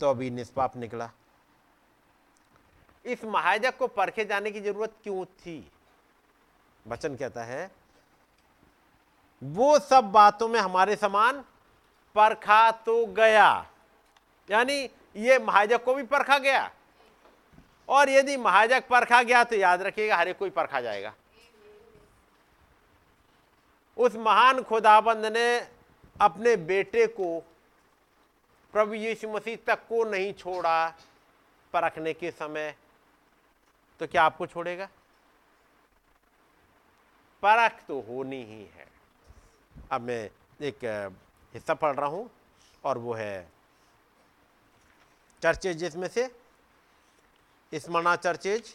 [0.00, 1.10] तो अभी निष्पाप निकला।
[3.04, 5.72] इस महाजक को परखे जाने की ज़रूरत क्यों थी?
[6.86, 7.70] वचन कहता है,
[9.42, 11.44] वो सब बातों में हमारे समान
[12.16, 13.66] परखा तो गया।
[14.48, 14.74] यानी
[15.16, 16.70] ये महाजक को भी परखा गया।
[17.88, 21.14] और यदि महाजक परखा गया तो याद रखिएगा, हर एक कोई परखा जाएगा।
[23.96, 25.58] उस महान खुदाबंद ने
[26.20, 27.38] अपने बेटे को
[28.74, 30.88] प्रभु यीशु मसीह तक को नहीं छोड़ा
[31.74, 32.74] परखने के समय।
[34.00, 34.88] तो क्या आपको छोड़ेगा?
[37.42, 38.86] परख तो होनी ही है।
[39.92, 40.30] अब मैं
[40.60, 40.84] एक
[41.54, 42.30] हिस्सा पढ़ रहा हूँ
[42.84, 43.48] और वो है
[45.42, 46.26] चर्चे जिसमें से
[47.74, 48.74] स्मरणा चर्चेज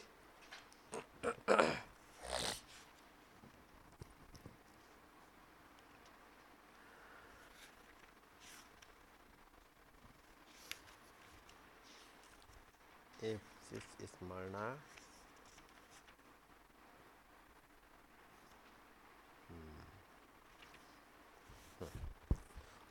[14.01, 14.65] स्मरणा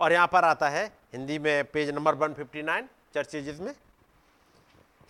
[0.00, 3.74] और यहाँ पर आता है, हिंदी में पेज नंबर 159 चर्चेज में।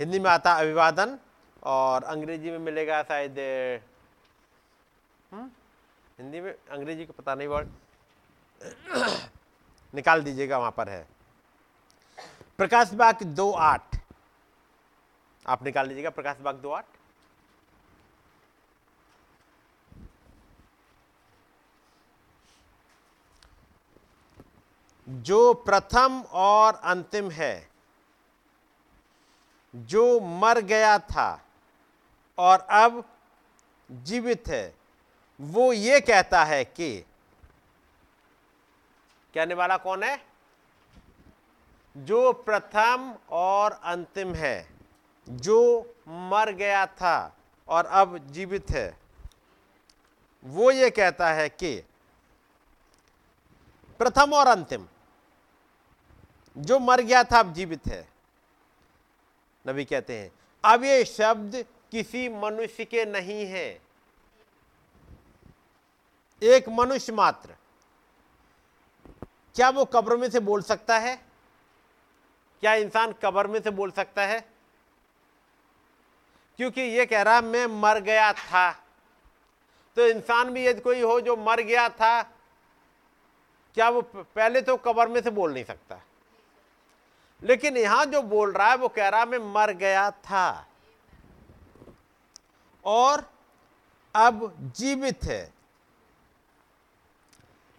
[0.01, 1.19] हिंदी में आता अभिवादन
[1.63, 3.39] और अंग्रेज़ी में मिलेगा शायद
[5.33, 5.51] हम्म,
[6.19, 7.69] हिंदी में अंग्रेज़ी का पता नहीं वर्ड
[9.95, 11.07] निकाल दीजिएगा वहाँ पर है।
[12.59, 13.97] प्रकाश बाग दो आठ।
[15.47, 16.85] आप निकाल लीजिएगा प्रकाश बाग दो आठ।
[25.09, 27.68] जो प्रथम और अंतिम है
[29.79, 31.45] जो मर गया था
[32.39, 33.05] और अब
[33.91, 34.75] जीवित है,
[35.41, 37.05] वो ये कहता है कि
[39.35, 40.25] कहने वाला कौन है?
[41.97, 44.69] जो प्रथम और अंतिम है,
[45.29, 47.37] जो मर गया था
[47.69, 48.99] और अब जीवित है।
[50.45, 51.85] वो ये कहता है कि
[53.99, 54.89] प्रथम और अंतिम,
[56.59, 58.18] जो मर गया था, अब जीवित है।
[59.67, 60.33] नबी कहते हैं।
[60.65, 63.83] अब ये शब्द किसी मनुष्य के नहीं है।
[66.43, 67.55] एक मनुष्य मात्र।
[69.55, 71.17] क्या वो कब्र में से बोल सकता है?
[72.61, 74.41] क्या इंसान कब्र में से बोल सकता है?
[76.57, 78.73] क्योंकि ये कह रहा, मैं मर गया था।
[79.97, 82.23] तो इंसान भी यदि कोई हो जो मर गया था,
[83.75, 86.01] क्या वो पहले तो कब्र में से बोल नहीं सकता?
[87.43, 90.67] लेकिन यहाँ जो बोल रहा है, वो कह रहा है, मैं मर गया था
[92.85, 93.25] और
[94.15, 95.43] अब जीवित है।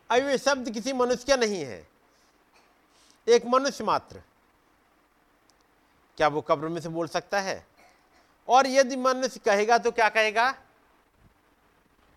[0.09, 1.87] अब ये शब्द किसी मनुष्य का नहीं है,
[3.27, 4.21] एक मनुष्य मात्र।
[6.17, 7.65] क्या वो कब्र में से बोल सकता है?
[8.47, 10.53] और यदि मनुष्य कहेगा तो क्या कहेगा?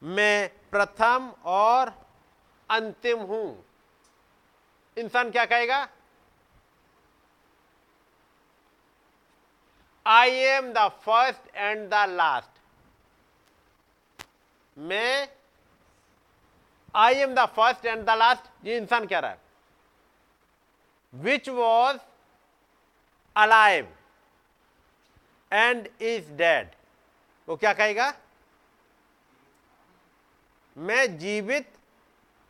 [0.03, 1.93] मैं प्रथम और
[2.71, 3.65] अंतिम हूँ।
[4.97, 5.87] इंसान क्या कहेगा?
[10.07, 12.61] I am the first and the last
[14.77, 15.29] मैं
[16.95, 19.41] I am the first and the last ये इंसान कह रहा है?
[21.13, 21.99] Which was
[23.37, 23.95] alive
[25.53, 26.71] and is dead
[27.49, 28.13] वो क्या कहेगा?
[30.77, 31.73] मैं जीवित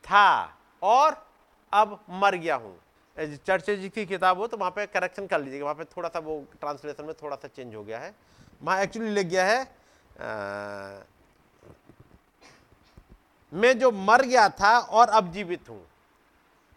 [0.04, 1.26] था और
[1.72, 2.78] अब मर गया हूँ।
[3.16, 6.18] चर्च जी की किताब हो तो वहाँ पे करेक्शन कर लीजिएगा। वहाँ पे थोड़ा सा
[6.20, 8.14] वो ट्रांसलेशन में थोड़ा सा चेंज हो गया है।
[8.62, 11.02] वहाँ एक्चुअली लिख गया है आ,
[13.52, 15.80] मैं जो मर गया था और अब जीवित हूँ।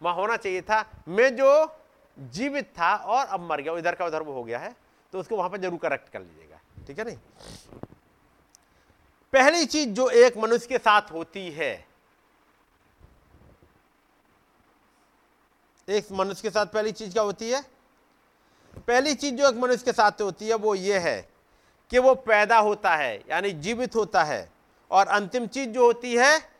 [0.00, 1.50] वहाँ होना चाहिए था मैं जो
[2.18, 4.74] जीवित था और अब मर गया इधर का उधर वो हो गया है
[5.12, 7.16] तो उसको वहाँ पर ज़रूर करेक्ट कर लीजिएगा। ठीक है नहीं?
[9.32, 11.74] पहली चीज़ जो एक मनुष्य के साथ होती है
[15.88, 17.62] एक मनुष्य के साथ पहली चीज़ क्या होती है?
[18.86, 21.28] पहली चीज़ जो एक मनुष्य के साथ होती है वो ये है
[21.90, 24.52] कि वो पैदा होता है, यानी जीवित होता है।
[24.90, 26.50] और अंतिम चीज़ जो होती है,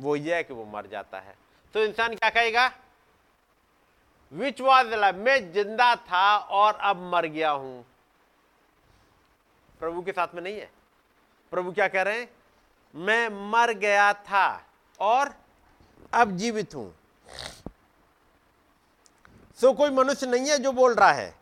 [0.00, 1.34] वो ये है कि वो मर जाता है।
[1.74, 2.72] तो इंसान क्या कहेगा?
[4.32, 7.84] विच वॉज़ लाइफ मैं ज़िंदा था और अब मर गया हूँ।
[9.80, 10.70] प्रभु के साथ में नहीं है।
[11.50, 12.30] प्रभु क्या कह रहे हैं?
[12.94, 14.66] मैं मर गया था
[15.00, 15.34] और
[16.12, 16.94] अब जीवित हूँ।
[19.58, 21.34] सो कोई मनुष्य नहीं है जो बोल रहा है,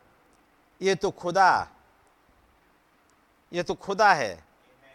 [0.80, 1.68] ये तो खुदा,
[3.52, 4.34] ये तो खुदा है,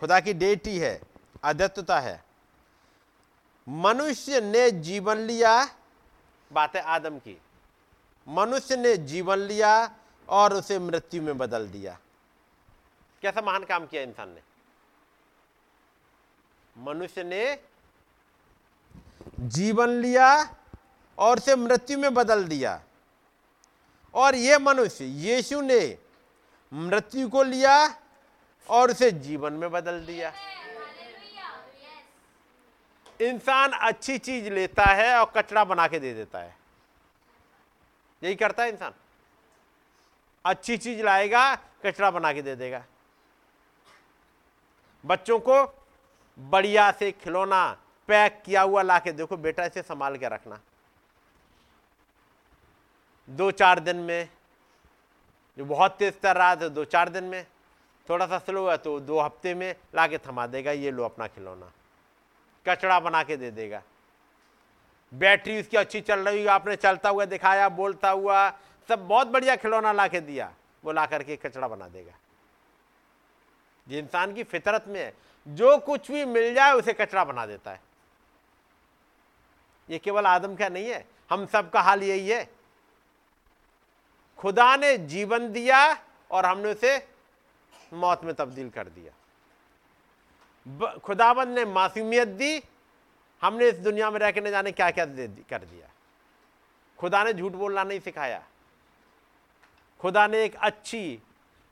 [0.01, 0.99] खुदा की डेटी है
[1.43, 2.23] आदत्तता है।
[3.67, 5.69] मनुष्य ने जीवन लिया,
[6.51, 7.37] बात है आदम की,
[8.27, 9.95] मनुष्य ने जीवन लिया
[10.29, 11.97] और उसे मृत्यु में बदल दिया।
[13.21, 14.41] कैसा महान काम किया इंसान ने?
[16.75, 17.57] मनुष्य ने
[19.39, 20.27] जीवन लिया
[21.17, 22.81] और उसे मृत्यु में बदल दिया।
[24.13, 25.97] और यह मनुष्य, यीशु ने
[26.73, 27.97] मृत्यु को लिया
[28.69, 30.33] और उसे जीवन में बदल दिया।
[33.21, 36.57] इंसान अच्छी चीज़ लेता है और कचरा बना के दे देता है।
[38.23, 38.93] यही करता है इंसान।
[40.45, 42.85] अच्छी चीज़ लाएगा, कचरा बना के दे देगा।
[45.05, 45.85] बच्चों को
[46.39, 50.59] बढ़िया से खिलौना, पैक किया हुआ ला के देखो, बेटा इसे संभाल के रखना।
[53.27, 54.29] दो चार दिन में,
[55.57, 57.45] जो बहुत तेज तर रहा था दो चार दिन में,
[58.07, 61.27] थोड़ा सा स्लो है तो दो हफ़्ते में ला के थमा देगा, ये लो अपना
[61.27, 61.71] खिलौना।
[62.65, 63.81] कचड़ा बना के दे देगा।
[65.11, 68.49] बैटरी उसकी अच्छी चल रही है आपने चलता हुआ दिखाया, बोलता हुआ,
[68.89, 70.51] सब बहुत बढ़िया खिलौना ला के दिया,
[70.83, 72.13] वो ला करके कचड़ा बना देगा।
[73.87, 75.13] ये इंसान की फितरत में है,
[75.47, 77.81] जो कुछ भी मिल जाए, उसे कचरा बना देता है।
[79.89, 82.43] ये केवल आदम का नहीं है, हम सब का हाल यही है।
[84.37, 87.07] खुदा ने जीवन दिया और हमने उसे
[87.93, 89.11] मौत में तब्दील कर दिया।
[90.97, 92.63] खुदाबंद ने मासूमियत दी,
[93.41, 95.89] हमने इस दुनिया में रह के न जाने क्या क्या दे, कर दिया।
[96.99, 98.43] खुदा ने झूठ बोलना नहीं सिखाया।
[99.99, 101.21] खुदा ने एक अच्छी,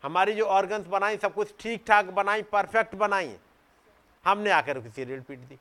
[0.04, 3.38] हमारी जो ऑर्गन्स बनाई, सब कुछ ठीक ठाक बनाई परफेक्ट बनाई,
[4.26, 5.60] हमने आकर किसी रेल पीट दी।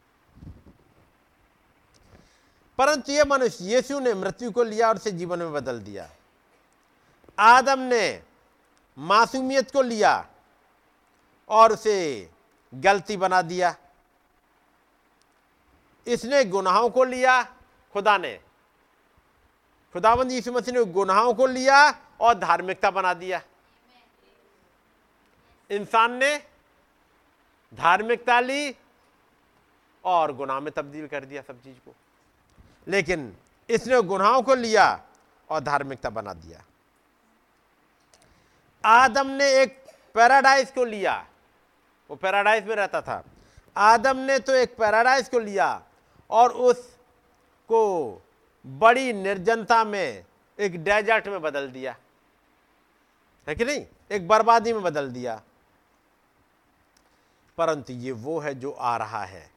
[2.79, 6.11] परंतु ये मनुष्य, यीशु ने मृत्यु को लिया और उसे जीवन में बदल दिया।
[7.43, 8.23] आदम ने
[8.99, 10.27] मासूमियत को लिया
[11.49, 12.31] और उसे
[12.75, 13.77] गलती बना दिया।
[16.07, 17.43] इसने गुनाहों को लिया,
[17.93, 18.41] खुदा ने।
[19.93, 21.91] खुदाबंद यीशु मसीह ने गुनाहों को लिया
[22.21, 23.43] और धार्मिकता बना दिया।
[25.71, 26.39] इंसान ने
[27.75, 28.77] धार्मिकता ली
[30.05, 31.95] और गुनाह में तब्दील कर दिया सब चीज़ को।
[32.89, 33.37] लेकिन
[33.71, 35.05] इसने गुनाहों को लिया
[35.51, 36.65] और धार्मिकता बना दिया।
[38.85, 39.85] आदम ने एक
[40.15, 41.27] पैराडाइज को लिया।
[42.11, 43.25] वो पैराडाइज में रहता था।
[43.77, 45.83] आदम ने तो एक पैराडाइज को लिया
[46.31, 48.23] और उसको
[48.67, 50.25] बड़ी निर्जनता में,
[50.61, 51.97] एक डेजर्ट में बदल दिया।
[53.49, 53.87] है कि नहीं?
[54.11, 55.43] एक बर्बादी में बदल दिया।
[57.59, 59.51] परंतु ये वो है जो आ रहा है।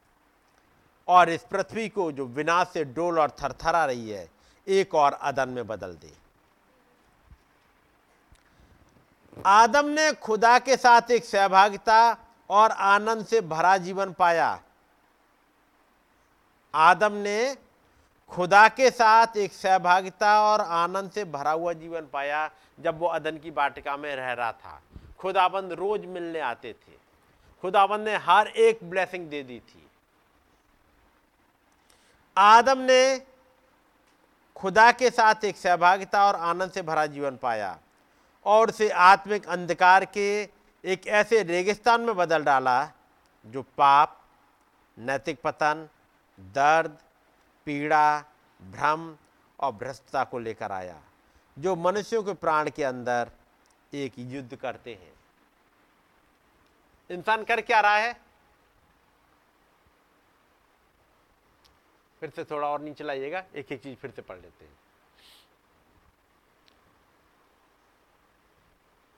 [1.08, 4.30] और इस पृथ्वी को जो विनाश से डोल और थरथरा रही है,
[4.68, 6.25] एक और अदन में बदल दे।
[9.46, 12.18] आदम ने खुदा के साथ एक सहभागिता
[12.50, 14.62] और आनंद से भरा जीवन पाया।
[16.76, 17.58] आदम ने
[18.30, 22.50] खुदा के साथ एक सहभागिता और आनंद से भरा हुआ जीवन पाया
[22.80, 24.82] जब वो अदन की बाटिका में रह रहा था।
[25.20, 26.98] खुदाबंद रोज मिलने आते थे।
[27.62, 29.88] खुदाबंद ने हर एक ब्लेसिंग दे दी थी।
[32.38, 33.22] आदम ने
[34.56, 37.78] खुदा के साथ एक सहभागिता और आनंद से भरा जीवन पाया।
[38.46, 40.28] और उसे आत्मिक अंधकार के
[40.84, 42.92] एक ऐसे रेगिस्तान में बदल डाला
[43.46, 44.22] जो पाप,
[44.98, 45.88] नैतिक पतन,
[46.40, 46.98] दर्द,
[47.66, 48.20] पीड़ा,
[48.62, 49.16] भ्रम
[49.60, 51.02] और भ्रष्टता को लेकर आया,
[51.58, 53.32] जो मनुष्यों के प्राण के अंदर
[53.94, 55.14] एक युद्ध करते हैं।
[57.10, 58.14] इंसान कर क्या रहा है?
[62.20, 64.85] फिर से थोड़ा और नीचे लाइएगा एक एक चीज़ फिर से पढ़ लेते हैं।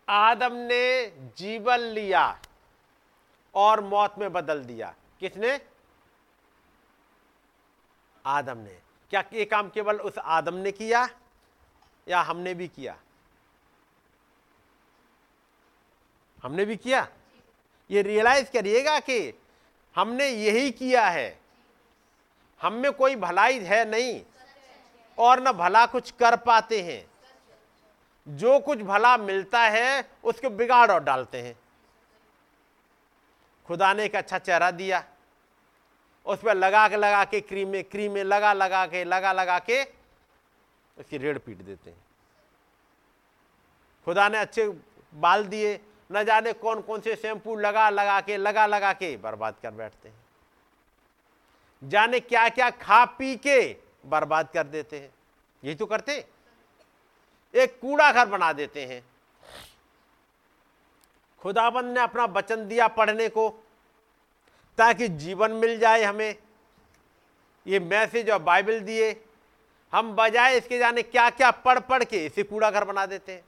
[0.10, 1.06] आदम ने
[1.38, 2.40] जीवन लिया
[3.56, 5.62] और मौत में बदल दिया। किसने?
[8.26, 8.80] आदम ने।
[9.10, 11.10] क्या ये काम केवल उस आदम ने किया
[12.08, 12.98] या हमने भी किया?
[16.44, 17.08] हमने भी किया।
[17.92, 19.42] ये रियलाइज़ करिएगा कि
[19.96, 21.40] हमने यही किया है।
[22.62, 24.22] हम में कोई भलाई है नहीं
[25.18, 27.16] और न भला कुछ कर पाते हैं।
[28.28, 31.56] जो कुछ भला मिलता है, उसको बिगाड़ और डालते हैं।
[33.68, 35.04] खुदा ने एक अच्छा चेहरा दिया।
[36.26, 39.84] उस पर लगा के लगा के, क्रीम क्रीम लगा लगा के, लगा लगा के
[40.98, 42.06] उसकी रेड़ पीट देते हैं।
[44.06, 44.68] खुदा ने अच्छे
[45.14, 45.80] बाल दिए,
[46.12, 50.10] न जाने कौन कौन से शैम्पू लगा लगा के, लगा लगा के बर्बाद कर बैठते
[50.10, 50.26] हैं।
[51.84, 53.76] जाने क्या क्या खा पी के
[54.06, 55.14] बर्बाद कर देते हैं।
[55.64, 56.26] यही तो करते
[57.56, 59.06] एक कूड़ा घर बना देते हैं।
[61.40, 63.49] खुदाबंद ने अपना वचन दिया पढ़ने को,
[64.78, 66.36] ताकि जीवन मिल जाए हमें।
[67.68, 69.24] ये मैसेज और बाइबल दिए।
[69.94, 73.45] हम बजाय इसके जाने क्या क्या पढ़ पढ़ के इसे कूड़ा घर बना देते हैं।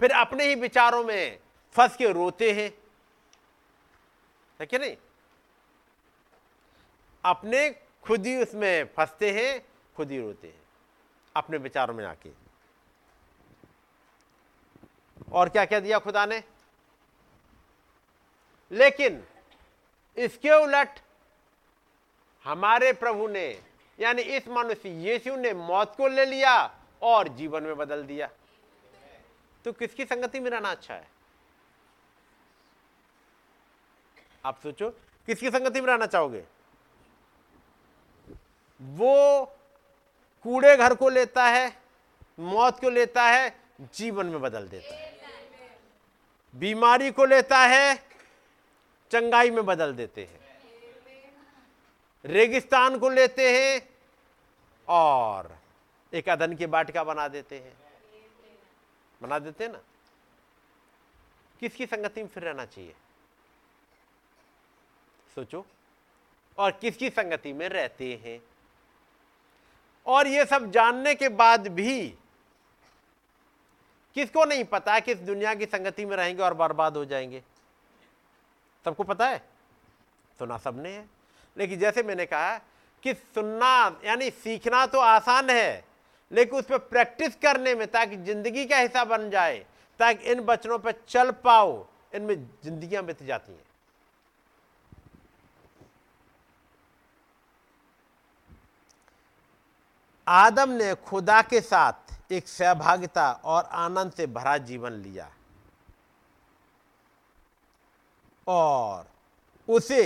[0.00, 1.38] फिर अपने ही विचारों में
[1.72, 2.78] फंस के रोते हैं।
[4.60, 4.96] है कि नहीं?
[7.24, 7.70] अपने
[8.02, 9.66] खुद ही उसमें फंसते हैं,
[9.96, 10.65] खुद ही रोते हैं।
[11.36, 12.30] अपने विचारों में आके
[15.32, 16.42] और क्या क्या दिया खुदा ने?
[18.70, 19.24] लेकिन
[20.16, 21.00] इसके उलट
[22.44, 23.62] हमारे प्रभु ने,
[24.00, 26.54] यानी इस मनुष्य यीशु ने मौत को ले लिया
[27.02, 28.28] और जीवन में बदल दिया।
[29.64, 31.08] तो किसकी संगति में रहना अच्छा है?
[34.44, 34.90] आप सोचो,
[35.26, 36.44] किसकी संगति में रहना चाहोगे?
[38.80, 39.55] वो
[40.46, 41.76] कूड़े घर को लेता है,
[42.38, 43.60] मौत को लेता है,
[43.94, 45.20] जीवन में बदल देता है।
[46.56, 47.96] बीमारी को लेता है,
[49.10, 50.62] चंगाई में बदल देते हैं।
[52.24, 53.88] रेगिस्तान को लेते हैं
[54.88, 55.58] और
[56.14, 57.76] एक अदन की बाटिका बना देते हैं।
[59.22, 59.80] बना देते हैं ना?
[61.60, 62.94] किसकी संगति में फिर रहना चाहिए?
[65.34, 65.66] सोचो।
[66.58, 68.55] और किसकी संगति में रहते हैं?
[70.06, 72.14] और ये सब जानने के बाद भी
[74.14, 77.42] किसको नहीं पता कि इस दुनिया की संगति में रहेंगे और बर्बाद हो जाएँगे?
[78.84, 79.38] सबको पता है?
[80.38, 81.08] सुना सबने है।
[81.58, 82.60] लेकिन जैसे मैंने कहा
[83.02, 85.84] कि सुनना, यानी सीखना तो आसान है,
[86.32, 89.66] लेकिन उस पर प्रैक्टिस करने में, ताकि ज़िंदगी का हिस्सा बन जाए,
[89.98, 93.65] ताकि इन बचनों पर चल पाओ, इनमें जिंदगियाँ बीत जाती हैं।
[100.26, 105.30] आदम ने खुदा के साथ एक सहभागिता और आनंद से भरा जीवन लिया
[108.46, 109.06] और
[109.68, 110.02] उसे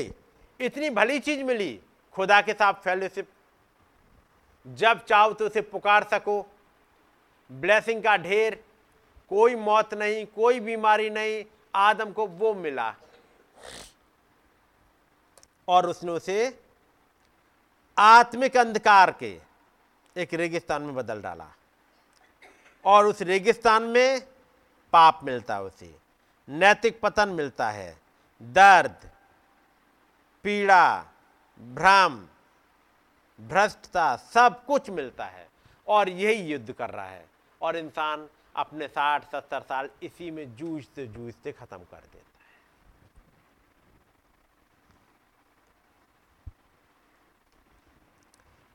[0.61, 1.81] इतनी भली चीज़ मिली,
[2.15, 3.29] खुदा के साथ फेलोशिप
[4.67, 6.41] जब चाहो तो उसे पुकार सको।
[7.51, 8.63] ब्लेसिंग का ढेर,
[9.31, 11.45] कोई मौत नहीं, कोई बीमारी नहीं,
[11.75, 12.95] आदम को वो मिला।
[15.69, 16.59] और उसने उसे
[17.97, 19.39] आत्मिक अंधकार के
[20.17, 21.51] एक रेगिस्तान में बदल डाला।
[22.85, 24.21] और उस रेगिस्तान में
[24.93, 25.97] पाप मिलता है उसे।
[26.49, 28.01] नैतिक पतन मिलता है।
[28.43, 29.11] दर्द,
[30.43, 31.07] पीड़ा,
[31.61, 32.29] भ्रम,
[33.49, 35.49] भ्रष्टता सब कुछ मिलता है
[35.89, 37.31] और यही युद्ध कर रहा है।
[37.63, 42.31] और इंसान अपने साठ, सत्तर साल इसी में जूझते जूझते खत्म कर देता है।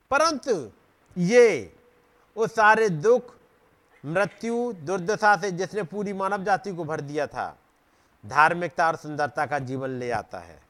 [0.10, 0.72] परंतु
[1.18, 1.76] ये,
[2.38, 3.36] वो सारे दुख,
[4.06, 7.58] मृत्यु, दुर्दशा से जिसने पूरी मानव जाति को भर दिया था,
[8.26, 10.62] धार्मिकता और सुंदरता का जीवन ले आता है।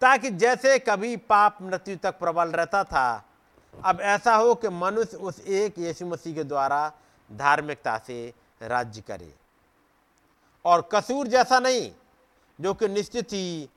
[0.00, 3.24] ताकि जैसे कभी पाप मृत्यु तक प्रबल रहता था,
[3.84, 6.92] अब ऐसा हो कि मनुष्य उस एक यीशु मसीह के द्वारा
[7.32, 9.34] धार्मिकता से राज्य करे।
[10.64, 11.92] और कसूर जैसा नहीं,
[12.60, 13.70] जो कि निश्चित ही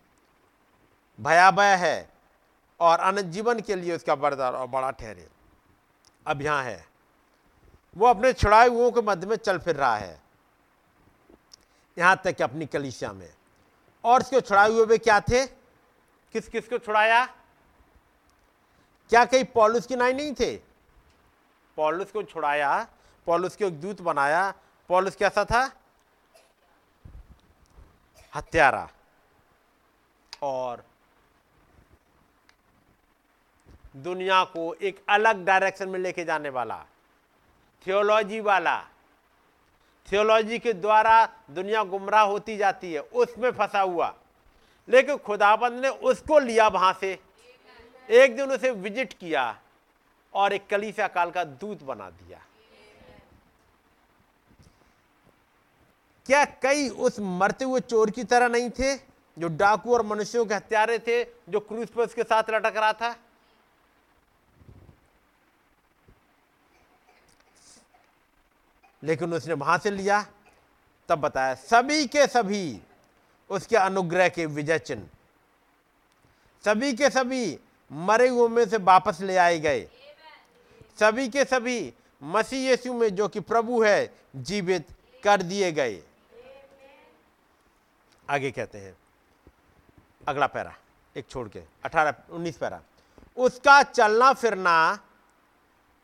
[1.22, 2.11] भयावह है
[2.82, 5.28] और अनंत जीवन के लिए उसका बरदार और बड़ा ठहरे।
[6.28, 6.88] अब यहाँ है।
[7.98, 10.22] वो अपने छुड़ाए हुओं के मध्य में चल फिर रहा है।
[11.98, 13.34] यहाँ तक कि अपनी कलिसिया में।
[14.04, 15.46] और उसके छुड़ाए हुए वे क्या थे?
[16.34, 17.26] किस किस को छुड़ाया?
[19.10, 20.58] क्या कहीं पॉलुस की नाई नहीं थे?
[21.78, 22.88] पॉलुस को छुड़ाया।
[23.28, 24.54] पॉलुस को एक दूत बनाया।
[24.90, 25.72] पॉलुस कैसा था?
[28.36, 28.90] हत्यारा।
[30.44, 30.84] और
[33.94, 36.76] दुनिया को एक अलग डायरेक्शन में लेके जाने वाला
[37.86, 38.78] थियोलॉजी वाला
[40.08, 44.14] थियोलॉजी के द्वारा दुनिया गुमराह होती जाती है, उसमें फंसा हुआ।
[44.88, 47.18] लेकिन खुदाबंद ने उसको लिया वहाँ से।
[48.10, 49.44] एक दिन उसे विज़िट किया
[50.34, 52.40] और एक कलीसिया काल का दूत बना दिया।
[56.26, 60.54] क्या कई उस मरते हुए चोर की तरह नहीं थे, जो डाकू और मनुष्यों के
[60.54, 63.16] हत्यारे थे, जो क्रूस पर उसके साथ लटक रहा था?
[69.04, 70.26] लेकिन उसने वहाँ से लिया,
[71.10, 72.82] तब बताया, सभी के सभी,
[73.50, 75.08] उसके अनुग्रह के विजय चिन्ह
[76.64, 77.60] सभी के सभी
[77.92, 79.88] मरे हुए में से वापस ले आए गए।
[81.00, 84.88] सभी के सभी मसीह यीशु में जो कि प्रभु है, जीवित
[85.24, 86.02] कर दिए गए।
[88.30, 88.96] आगे कहते हैं,
[90.28, 90.74] अगला पैरा,
[91.16, 92.82] एक छोड़ के, अठारह, उन्नीस पैरा।
[93.38, 95.00] उसका चलना फिरना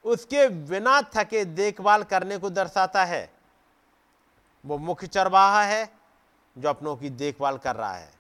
[0.07, 3.29] उसके बिना थके देखभाल करने को दर्शाता है।
[4.63, 5.89] वो मुख्य चरवाहा है
[6.55, 8.11] जो अपनों की देखभाल कर रहा है।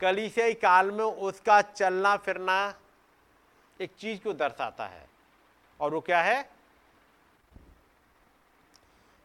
[0.00, 2.56] कलीसियाई काल में उसका चलना फिरना
[3.80, 5.08] एक चीज़ को दर्शाता है।
[5.80, 6.48] और वो क्या है?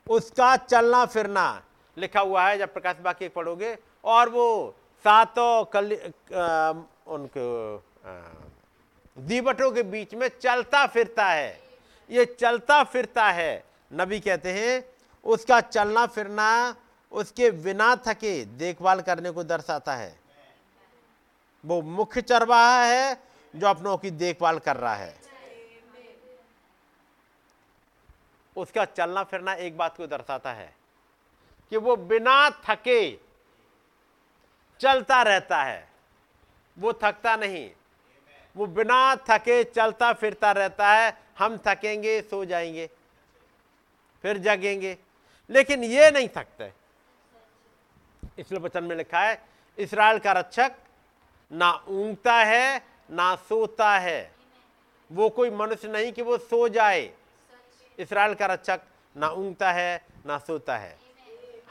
[0.08, 1.64] उसका चलना फिरना,
[1.98, 4.76] लिखा हुआ है, जब प्रकाश बाकी पढ़ोगे, और वो
[5.06, 5.94] सातों कल
[7.08, 7.46] उनको
[9.18, 11.62] दीवटों के बीच में चलता फिरता है।
[12.10, 13.64] ये चलता फिरता है।
[13.94, 14.84] नबी कहते हैं,
[15.24, 16.76] उसका चलना फिरना,
[17.12, 20.20] उसके बिना थके देखभाल करने को दर्शाता है।
[21.66, 23.24] वो मुख्य चरवाहा है
[23.56, 25.20] जो अपनों की देखभाल कर रहा है।
[28.58, 30.76] उसका चलना फिरना एक बात को दर्शाता है
[31.70, 33.20] कि वो बिना थके
[34.80, 35.88] चलता रहता है।
[36.80, 37.72] वो थकता नहीं।
[38.56, 42.90] वो बिना थके चलता फिरता रहता है, हम थकेंगे, सो जाएँगे,
[44.24, 44.98] फिर जगेंगे।
[45.50, 46.72] लेकिन ये नहीं थकते।
[48.40, 49.42] इसलिए वचन में लिखा है,
[49.78, 50.72] इसराइल का रक्षक
[51.52, 54.32] ना ऊंगता है, ना सोता है।
[55.12, 57.14] वो कोई मनुष्य नहीं कि वो सो जाए।
[58.00, 58.82] इसराइल का रक्षक
[59.18, 60.98] ना ऊंगता है, ना सोता है।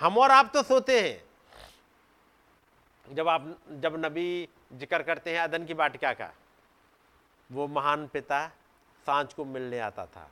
[0.00, 1.24] हम और आप तो सोते हैं।
[3.14, 6.32] जब आप, जब नबी ज़िक्र करते हैं अदन की बाटिका का
[7.52, 8.48] वो महान पिता
[9.06, 10.30] साँझ को मिलने आता था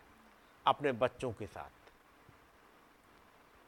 [0.67, 1.71] अपने बच्चों के साथ।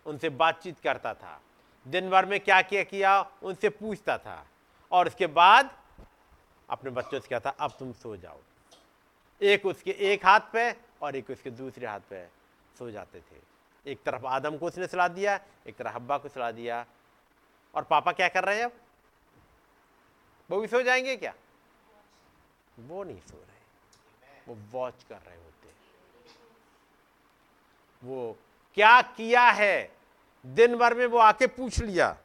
[0.07, 1.41] उनसे बातचीत करता था।
[1.89, 4.47] दिन भर में क्या क्या किया उनसे पूछता था।
[4.93, 5.79] और उसके बाद
[6.71, 8.39] अपने बच्चों से कहता, अब तुम सो जाओ।
[9.43, 12.27] एक उसके एक हाथ पे और एक उसके दूसरे हाथ पे
[12.79, 13.55] सो जाते थे।
[13.87, 16.87] एक तरफ़ आदम को उसने सलाह दिया, एक तरफ़ हब्बा को सलाह दिया।
[17.75, 18.73] और पापा क्या कर रहे हैं अब?
[20.51, 21.35] वो भी सो जाएँगे क्या?
[22.79, 23.53] वो नहीं सो रहे।
[24.49, 25.53] वो वॉच कर रहे होते
[28.03, 28.37] वो,
[28.75, 29.93] क्या किया है?
[30.47, 32.17] दिन भर में वो आके पूछ लिया।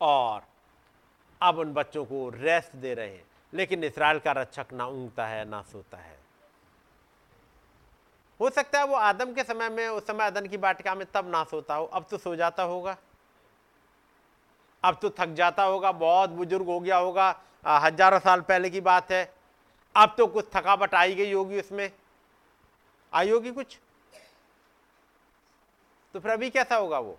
[0.00, 0.42] और
[1.42, 3.24] अब उन बच्चों को रेस्ट दे रहे हैं।
[3.54, 6.18] लेकिन इसराइल का रक्षक ना ऊँगता है, ना सोता है।
[8.40, 11.28] हो सकता है वो आदम के समय में, उस समय अदन की बाटिका में तब
[11.28, 12.96] ना सोता हो, अब तो सो जाता होगा।
[14.84, 17.28] अब तो थक जाता होगा, बहुत बुज़ुर्ग हो गया होगा
[17.64, 19.32] हज़ारों साल पहले की बात है।
[19.94, 21.90] अब तो कुछ थकावट आई गई होगी उसमें।
[23.12, 23.78] आई होगी कुछ?
[26.14, 27.18] तो फिर अभी कैसा होगा वो?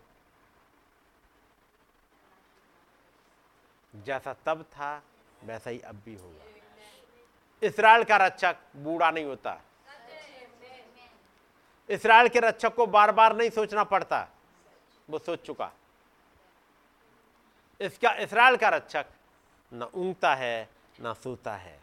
[3.94, 5.02] जैसा तब था,
[5.40, 6.52] वैसा ही अब भी होगा।
[7.62, 9.60] इसराइल का रक्षक बूढ़ा नहीं होता।
[11.90, 14.28] इसराइल के रक्षक को बार बार नहीं सोचना पड़ता।
[15.08, 15.72] वो सोच चुका।
[17.80, 19.06] इसका इसराइल का रक्षक
[19.72, 20.70] न ऊंगता है,
[21.00, 21.80] न सोता है,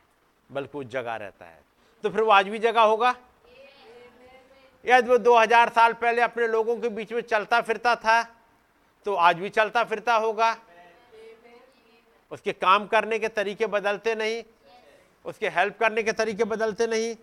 [0.51, 1.59] बल्कि वो जगा रहता है।
[2.05, 3.15] तो फिर वो आज भी जगा होगा?
[4.85, 8.23] यदि वो 2000 साल पहले अपने लोगों के बीच में चलता फिरता था
[9.07, 10.57] तो आज भी चलता फिरता होगा?
[12.31, 14.43] उसके काम करने के तरीके बदलते नहीं,
[15.25, 17.15] उसके हेल्प करने के तरीके बदलते नहीं।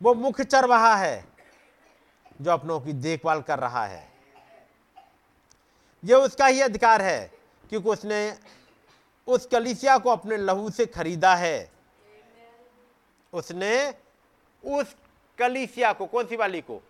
[0.00, 1.24] वो मुख्य चरवाहा है,
[2.40, 4.13] जो अपनों की देखभाल कर रहा है।
[6.04, 7.32] यह उसका ही अधिकार है,
[7.68, 8.38] क्योंकि उसने
[9.26, 11.72] उस कलिसिया को अपने लहू से खरीदा है।
[13.32, 13.94] उसने
[14.64, 14.96] उस
[15.38, 16.82] कलिसिया को, कौन सी वाली को?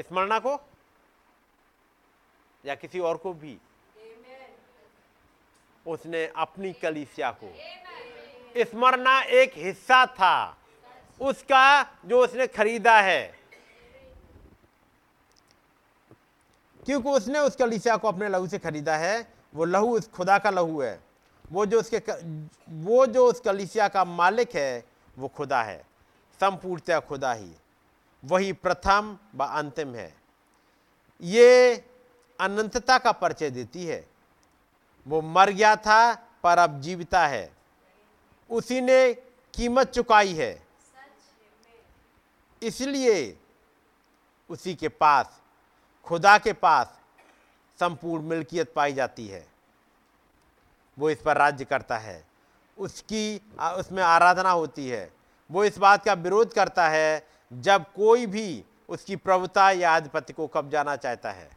[0.00, 0.68] स्मरणा को?
[2.66, 3.58] या किसी और को भी?
[5.86, 7.54] उसने अपनी कलिसिया को।
[8.64, 10.56] स्मरणा एक हिस्सा था,
[11.20, 13.41] उसका जो उसने खरीदा है।
[16.86, 20.50] क्योंकि उसने उस कलिसिया को अपने लहू से खरीदा है, वो लहू उस खुदा का
[20.50, 21.00] लहू है।
[21.52, 21.98] वो जो उसके
[22.68, 24.84] वो जो उस कलिसिया का मालिक है,
[25.18, 25.86] वो खुदा है।
[26.40, 27.52] संपूर्णतः खुदा ही।
[28.24, 30.14] वही प्रथम व अंतिम है।
[31.20, 31.76] ये
[32.40, 34.08] अनंतता का परिचय देती है।
[35.08, 37.52] वो मर गया था, पर अब जीविता है।
[38.50, 39.14] उसी ने
[39.54, 40.66] कीमत चुकाई है।
[42.62, 43.38] इसलिए
[44.50, 45.41] उसी के पास
[46.04, 47.00] खुदा के पास
[47.80, 49.46] संपूर्ण मिल्कियत पाई जाती है।
[50.98, 52.24] वो इस पर राज्य करता है।
[52.78, 55.12] उसकी उसमें आराधना होती है।
[55.50, 60.46] वो इस बात का विरोध करता है, जब कोई भी उसकी प्रभुता या आधिपत्य को
[60.46, 61.50] कब्जाना चाहता है।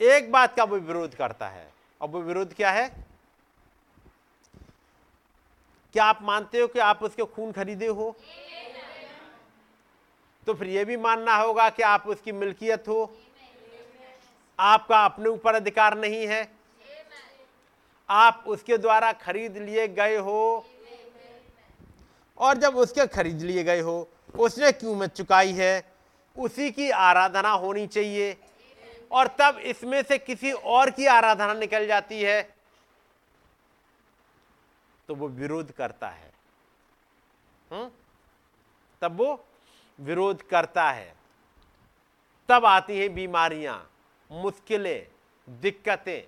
[0.00, 3.06] एक बात का वो विरोध करता है। और वो विरोध क्या है?
[5.92, 8.16] क्या आप मानते हो कि आप उसके खून खरीदे हो?
[10.46, 13.18] तो फिर यह भी मानना होगा कि आप उसकी मिल्कियत हो।
[14.60, 16.52] आपका अपने ऊपर अधिकार नहीं है।
[18.10, 20.66] आप उसके द्वारा खरीद लिए गए हो।
[22.38, 24.08] और जब उसके खरीद लिए गए हो,
[24.38, 25.92] उसने क्यों कीमत चुकाई है?
[26.38, 28.36] उसी की आराधना होनी चाहिए।
[29.12, 32.54] और तब इसमें से किसी और की आराधना निकल जाती है।
[35.08, 36.32] तो वो विरोध करता है।
[37.72, 37.92] हुँ?
[39.02, 39.44] तब वो
[39.98, 41.14] विरोध करता है।
[42.48, 43.90] तब आती हैं बीमारियाँ,
[44.30, 45.06] मुश्किलें,
[45.48, 46.22] दिक्कतें।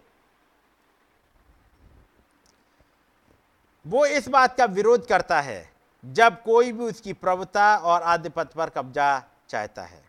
[3.87, 5.71] वो इस बात का विरोध करता है,
[6.05, 10.05] जब कोई भी उसकी प्रभुता और आधिपत्य पर कब्जा चाहता है।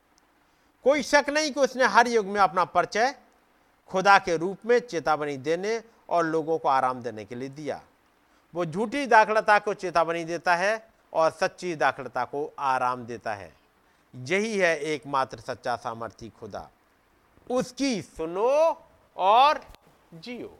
[0.83, 3.15] कोई शक नहीं कि उसने हर युग में अपना परिचय
[3.89, 7.81] खुदा के रूप में चेतावनी देने और लोगों को आराम देने के लिए दिया।
[8.53, 13.55] वो झूठी दाखलता को चेतावनी देता है और सच्ची दाखलता को आराम देता है।
[14.15, 16.69] यही है एकमात्र सच्चा सामर्थ्य खुदा।
[17.51, 18.85] उसकी सुनो
[19.17, 19.65] और
[20.13, 20.59] जियो।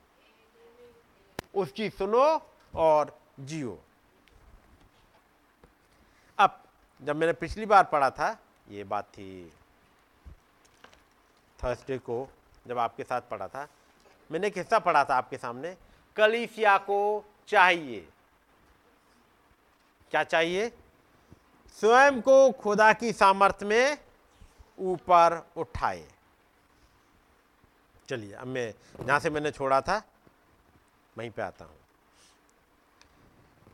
[1.56, 3.80] उसकी सुनो और जियो।
[6.38, 6.64] अब
[7.02, 8.38] जब मैंने पिछली बार पढ़ा था,
[8.70, 9.54] ये बात थी
[11.64, 12.28] थर्सडे को
[12.68, 13.68] जब आपके साथ पढ़ा था,
[14.32, 15.78] मैंने एक हिस्सा पढ़ा था आपके सामने,
[16.16, 18.10] कलीसिया को चाहिए।
[20.12, 20.70] क्या चाहिए?
[21.80, 23.98] स्वयं को खुदा की सामर्थ्य में
[24.80, 26.08] ऊपर उठाए।
[28.10, 28.74] चलिए, अब मैं
[29.06, 30.02] जहाँ से मैंने छोड़ा था,
[31.18, 31.76] वहीं पे आता हूँ।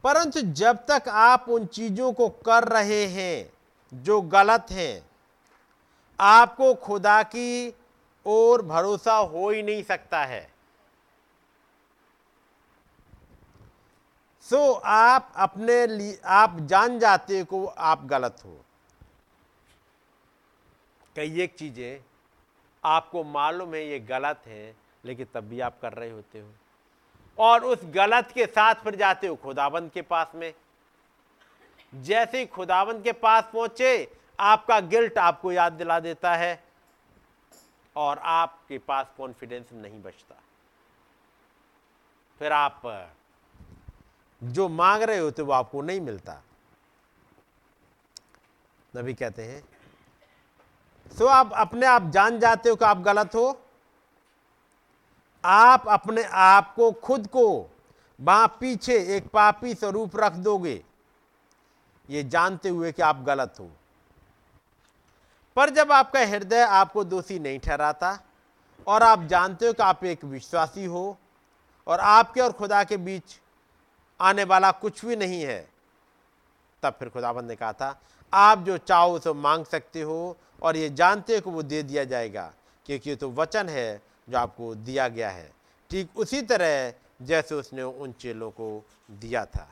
[0.03, 3.53] परंतु जब तक आप उन चीज़ों को कर रहे हैं
[3.93, 5.09] जो गलत हैं,
[6.19, 7.75] आपको खुदा की
[8.25, 10.52] ओर भरोसा हो ही नहीं सकता है।
[14.53, 18.57] सो आप अपने लिए आप जान जाते को आप गलत हो।
[21.15, 22.03] कई एक चीज़ें
[22.83, 24.75] आपको मालूम है ये गलत है,
[25.05, 26.49] लेकिन तब भी आप कर रहे होते हो।
[27.37, 30.53] और उस गलत के साथ फिर जाते हो खुदाबंद के पास में।
[31.93, 36.63] जैसे ही खुदाबंद के पास पहुँचे, आपका गिल्ट आपको याद दिला देता है
[37.95, 40.41] और आपके पास कॉन्फिडेंस नहीं बचता।
[42.41, 42.81] फिर आप
[44.43, 46.41] जो मांग रहे होते वो आपको नहीं मिलता।
[48.97, 49.63] नबी कहते हैं,
[51.17, 53.59] सो आप अपने आप जान जाते हो कि आप गलत हो।
[55.43, 57.45] आप अपने आप को खुद को
[58.19, 60.83] वहाँ पीछे एक पापी स्वरूप रख दोगे।
[62.09, 63.69] ये जानते हुए कि आप गलत हो।
[65.55, 68.19] पर जब आपका हृदय आपको दोषी नहीं ठहराता
[68.87, 71.17] और आप जानते हो कि आप एक विश्वासी हो
[71.87, 73.39] और आपके और खुदा के बीच
[74.19, 75.59] आने वाला कुछ भी नहीं है।
[76.83, 77.99] तब फिर खुदाबंद ने कहा था,
[78.33, 82.03] आप जो चाहो उसे मांग सकते हो और ये जानते हो कि वो दे दिया
[82.03, 82.51] जाएगा,
[82.85, 85.51] क्योंकि ये तो वचन है जो आपको दिया गया है।
[85.91, 89.69] ठीक उसी तरह जैसे उसने उन चेलों को दिया था।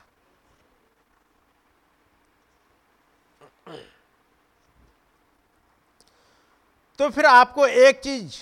[6.98, 8.34] तो फिर आपको एक चीज़,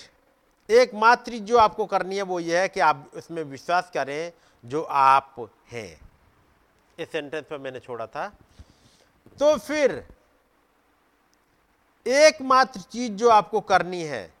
[0.69, 4.31] एक मात्र जो आपको करनी है वो ये है कि आप उसमें विश्वास करें
[4.65, 5.35] जो आप
[5.71, 6.01] हैं।
[6.99, 8.27] इस सेंटेंस पर मैंने छोड़ा था।
[9.39, 9.91] तो फिर
[12.07, 14.33] एकमात्र चीज़ जो आपको करनी है,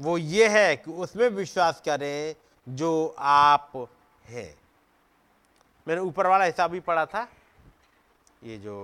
[0.00, 2.34] वो ये है कि उसमें विश्वास करें
[2.68, 3.88] जो आप
[4.24, 4.58] हैं।
[5.88, 7.28] मैंने ऊपर वाला हिसाब भी पढ़ा था,
[8.44, 8.76] ये जो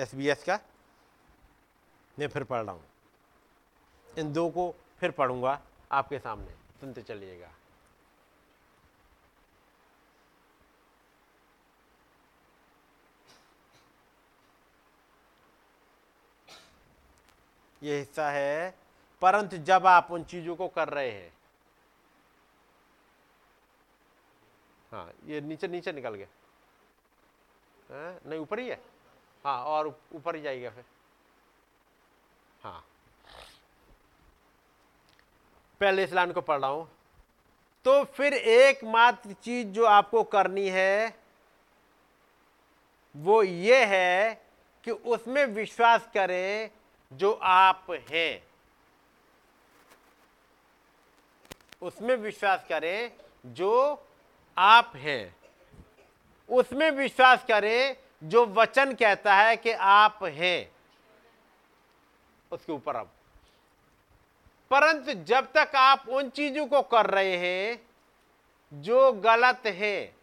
[0.00, 0.58] एस बी एस का,
[2.18, 2.84] मैं फिर पढ़ रहा हूँ।
[4.18, 5.60] इन दो को फिर पढ़ूँगा
[5.92, 7.50] आपके सामने। सुनते चलिएगा।
[17.82, 18.74] ये हिस्सा है
[19.22, 21.32] परंतु जब आप उन चीज़ों को कर रहे हैं
[24.92, 26.26] हाँ ये नीचे नीचे निकल गया।
[27.90, 28.80] हाँ, नहीं ऊपर ही है?
[29.44, 30.84] हाँ और ऊपर ही जाएगा फिर।
[32.62, 32.84] हाँ।
[35.80, 36.88] पहले इस लाइन को पढ़ रहा हूँ।
[37.86, 41.14] तो फिर एकमात्र चीज़ जो आपको करनी है
[43.14, 44.34] वो ये है
[44.84, 46.70] कि उसमें विश्वास करें
[47.12, 48.42] जो आप हैं,
[51.82, 53.12] उसमें विश्वास करें,
[53.46, 54.04] जो
[54.58, 55.36] आप हैं,
[56.48, 60.72] उसमें विश्वास करें, जो वचन कहता है कि आप हैं।
[62.52, 63.10] उसके ऊपर अब
[64.70, 67.80] परंतु जब तक आप उन चीज़ों को कर रहे हैं,
[68.72, 70.14] जो गलत है,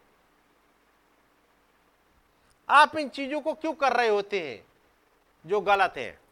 [2.68, 4.66] आप इन चीज़ों को क्यों कर रहे होते हैं,
[5.44, 6.27] जो गलत है?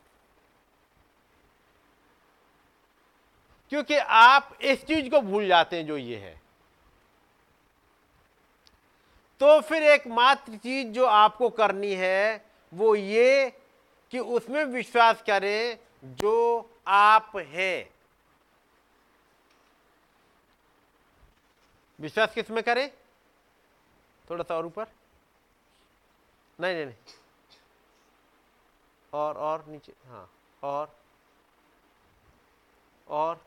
[3.70, 6.40] क्योंकि आप इस चीज़ को भूल जाते हैं जो ये है।
[9.40, 13.50] तो फिर एकमात्र चीज़ जो आपको करनी है, वो ये
[14.10, 17.90] कि उसमें विश्वास करें जो आप हैं।
[22.00, 22.90] विश्वास किसमें करें?
[24.30, 24.86] थोड़ा सा और ऊपर।
[26.60, 26.96] नहीं नहीं नहीं।
[29.12, 30.30] और और नीचे। हाँ
[30.62, 30.98] और
[33.08, 33.46] और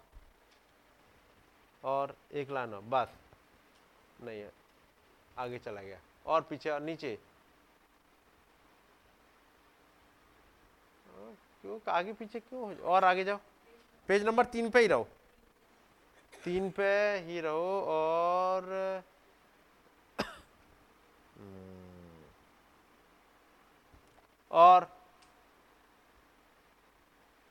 [1.83, 3.13] और एक लाना बस।
[4.21, 4.51] नहीं है।
[5.37, 7.17] आगे चला गया। और पीछे और नीचे।
[11.07, 11.79] हाँ, क्यों?
[11.87, 12.75] आगे पीछे क्यों?
[12.77, 13.39] और आगे जाओ।
[14.09, 15.07] पेज नंबर तीन पे ही रहो।
[16.43, 19.03] तीन पे ही रहो और
[24.51, 24.87] और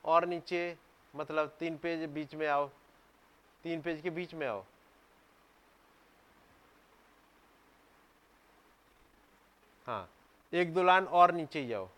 [0.04, 0.76] और नीचे
[1.14, 2.68] मतलब तीन पेज बीच में आओ।
[3.64, 4.64] तीन पेज के बीच में आओ।
[9.86, 10.08] हाँ
[10.52, 11.88] एक दो लाइन और नीचे जाओ।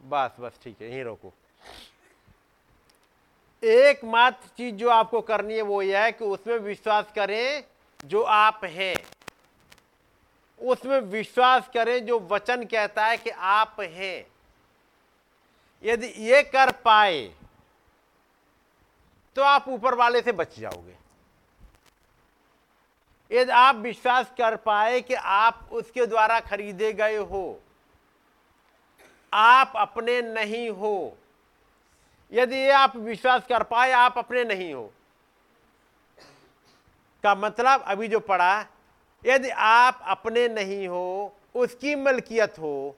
[0.00, 1.32] बस बस, ठीक है, यहीं रोको।
[3.62, 7.64] एकमात्र चीज़ जो आपको करनी है वो यह है कि उसमें विश्वास करें
[8.04, 8.96] जो आप हैं।
[10.60, 14.26] उसमें विश्वास करें जो वचन कहता है कि आप हैं।
[15.84, 17.22] यदि ये कर पाए
[19.36, 20.96] तो आप ऊपर वाले से बच जाओगे।
[23.30, 27.60] यदि आप विश्वास कर पाए कि आप उसके द्वारा खरीदे गए हो,
[29.32, 31.16] आप अपने नहीं हो।
[32.32, 34.92] यदि आप विश्वास कर पाए, आप अपने नहीं हो।
[37.24, 38.66] का मतलब अभी जो पढ़ा,
[39.22, 42.96] यदि आप अपने नहीं हो, उसकी मलकियत हो,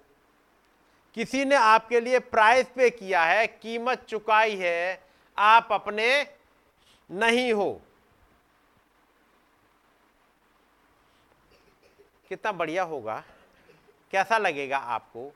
[1.16, 5.05] किसी ने आपके लिए प्राइस पे किया है, कीमत चुकाई है
[5.38, 6.36] आप अपने
[7.10, 7.82] नहीं हो।
[12.28, 13.24] कितना बढ़िया होगा।
[14.10, 15.32] कैसा लगेगा आपको?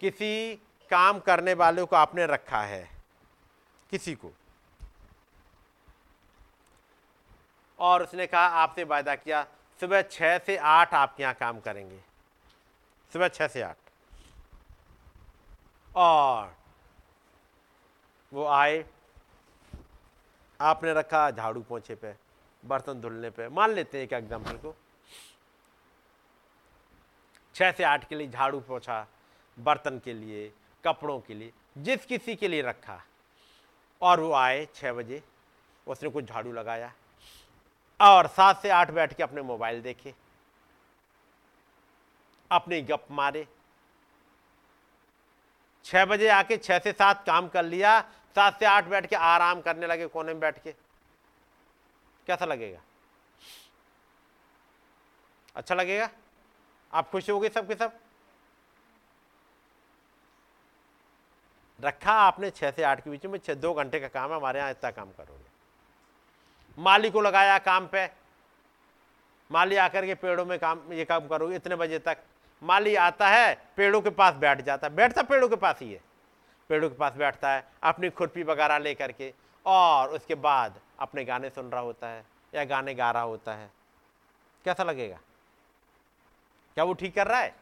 [0.00, 0.56] किसी
[0.90, 2.90] काम करने वाले को आपने रखा है।
[3.90, 4.30] किसी को।
[7.78, 9.46] और उसने कहा, आपसे वायदा किया,
[9.80, 12.00] सुबह छह से आठ आपके यहाँ काम करेंगे।
[13.12, 13.76] सुबह छह से आठ।
[15.96, 16.57] और
[18.32, 18.84] वो आए,
[20.60, 22.14] आपने रखा, झाड़ू पोछे पे,
[22.62, 24.74] बर्तन धुलने पे। मान लेते हैं एक एग्ज़ाम्पल को।
[27.54, 29.06] छह से आठ के लिए झाड़ू पोछा,
[29.58, 30.52] बर्तन के लिए,
[30.84, 33.00] कपड़ों के लिए, जिस किसी के लिए रखा।
[34.02, 35.22] और वो आए छः बजे,
[35.86, 36.92] उसने कुछ झाड़ू लगाया।
[38.00, 40.14] और सात से आठ बैठ के अपने मोबाइल देखे।
[42.50, 43.46] अपनी गप मारे।
[45.84, 47.98] छः बजे आके छः से सात काम कर लिया
[48.38, 50.72] सात से आठ बैठ के आराम करने लगे कोने में बैठ के।
[52.26, 52.80] कैसा लगेगा?
[55.56, 56.10] अच्छा लगेगा?
[56.92, 57.98] आप खुश हो गए सबके सब?
[61.80, 64.58] रखा आपने छह से आठ के बीच में, छह, दो घंटे का काम है, हमारे
[64.58, 65.50] यहाँ इतना काम करोगे।
[66.82, 68.10] माली को लगाया काम पे।
[69.50, 72.18] माली आकर के पेड़ों में काम, ये काम करोगे इतने बजे तक।
[72.62, 76.07] माली आता है, पेड़ों के पास बैठ जाता है। बैठता पेड़ों के पास ही है।
[76.68, 79.34] पेड़ों के पास बैठता है, अपनी खुरपी वगैरह लेकर के,
[79.66, 83.70] और उसके बाद अपने गाने सुन रहा होता है, या गाने गा रहा होता है।
[84.64, 85.18] कैसा लगेगा?
[86.74, 87.56] क्या वो ठीक कर रहा है?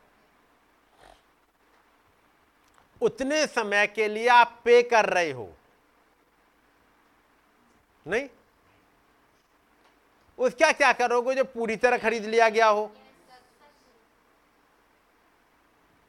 [3.02, 5.52] उतने समय के लिए आप पे कर रहे हो।
[8.06, 8.28] नहीं?
[10.38, 12.92] उसका क्या करोगे जो पूरी तरह खरीद लिया गया हो?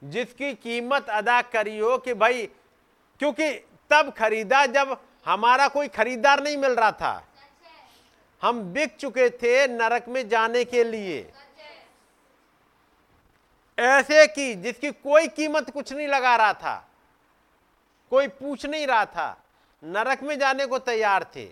[0.03, 2.49] जिसकी कीमत अदा करी हो कि भाई
[3.19, 3.51] क्योंकि
[3.89, 7.23] तब खरीदा जब हमारा कोई खरीदार नहीं मिल रहा था।
[8.41, 11.31] हम बिक चुके थे नरक में जाने के लिए।
[13.77, 16.75] ऐसे की जिसकी कोई कीमत कुछ नहीं लगा रहा था,
[18.11, 19.43] कोई पूछ नहीं रहा था,
[19.83, 21.45] नरक में जाने को तैयार थे।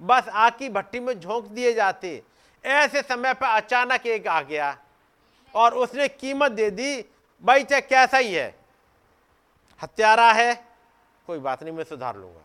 [0.00, 2.22] बस आग की भट्टी में झोंक दिए जाते।
[2.64, 4.76] ऐसे समय पर अचानक एक आ गया
[5.54, 7.04] और उसने कीमत दे दी,
[7.44, 8.61] भाई चाहे कैसा ही है?
[9.82, 10.54] हत्यारा है,
[11.26, 12.44] कोई बात नहीं, मैं सुधार लूँगा।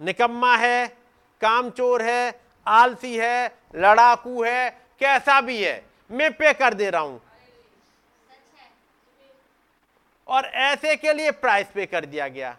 [0.00, 0.86] निकम्मा है,
[1.40, 7.20] कामचोर है, आलसी है, लड़ाकू है, कैसा भी है, मैं पे कर दे रहा हूँ।
[10.26, 12.56] और ऐसे के लिए प्राइस पे कर दिया गया।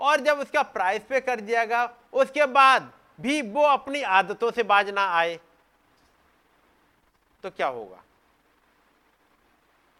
[0.00, 4.62] और जब उसका प्राइस पे कर दिया गया, उसके बाद भी वो अपनी आदतों से
[4.62, 5.38] बाज ना आए
[7.44, 8.02] तो क्या होगा?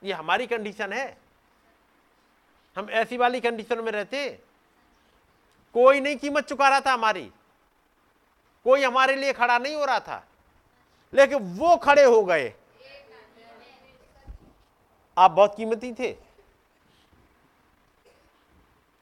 [0.02, 1.25] ये हमारी कंडीशन है।
[2.76, 4.40] हम ऐसी वाली कंडीशन में रहते।
[5.74, 7.32] कोई नहीं कीमत चुका रहा था हमारी।
[8.64, 10.26] कोई हमारे लिए खड़ा नहीं हो रहा था।
[11.14, 12.54] लेकिन वो खड़े हो गए।
[15.18, 16.16] आप बहुत कीमती थे।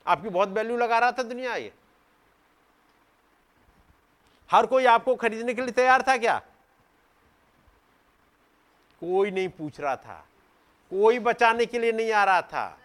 [0.07, 1.73] आपकी बहुत वैल्यू लगा रहा था दुनिया ये।
[4.51, 6.39] हर कोई आपको खरीदने के लिए तैयार था क्या?
[9.01, 10.27] कोई नहीं पूछ रहा था।
[10.91, 12.79] कोई बचाने के लिए नहीं आ रहा था।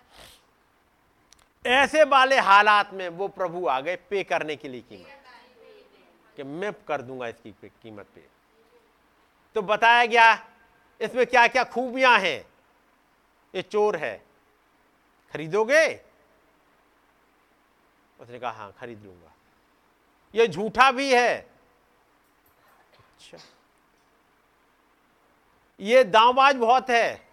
[1.66, 5.16] ऐसे वाले हालात में वो प्रभु आ गए पे करने के लिए कीमत।
[6.38, 8.28] कि मैं कर दूँगा इसकी कीमत पे।
[9.56, 10.48] तो बताया गया,
[11.02, 12.46] इसमें क्या क्या खूबियाँ हैं?
[13.56, 14.26] ये चोर है।
[15.34, 16.02] खरीदोगे?
[18.20, 19.32] उसने कहा हाँ खरीद लूँगा।
[20.36, 21.38] ये झूठा भी है।
[22.98, 23.38] अच्छा।
[25.80, 27.29] ये दावबाज बहुत है।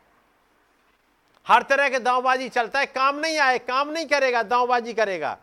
[1.46, 5.36] हर तरह के दावबाजी चलता है। काम नहीं आए, काम नहीं करेगा, दावबाजी करेगा।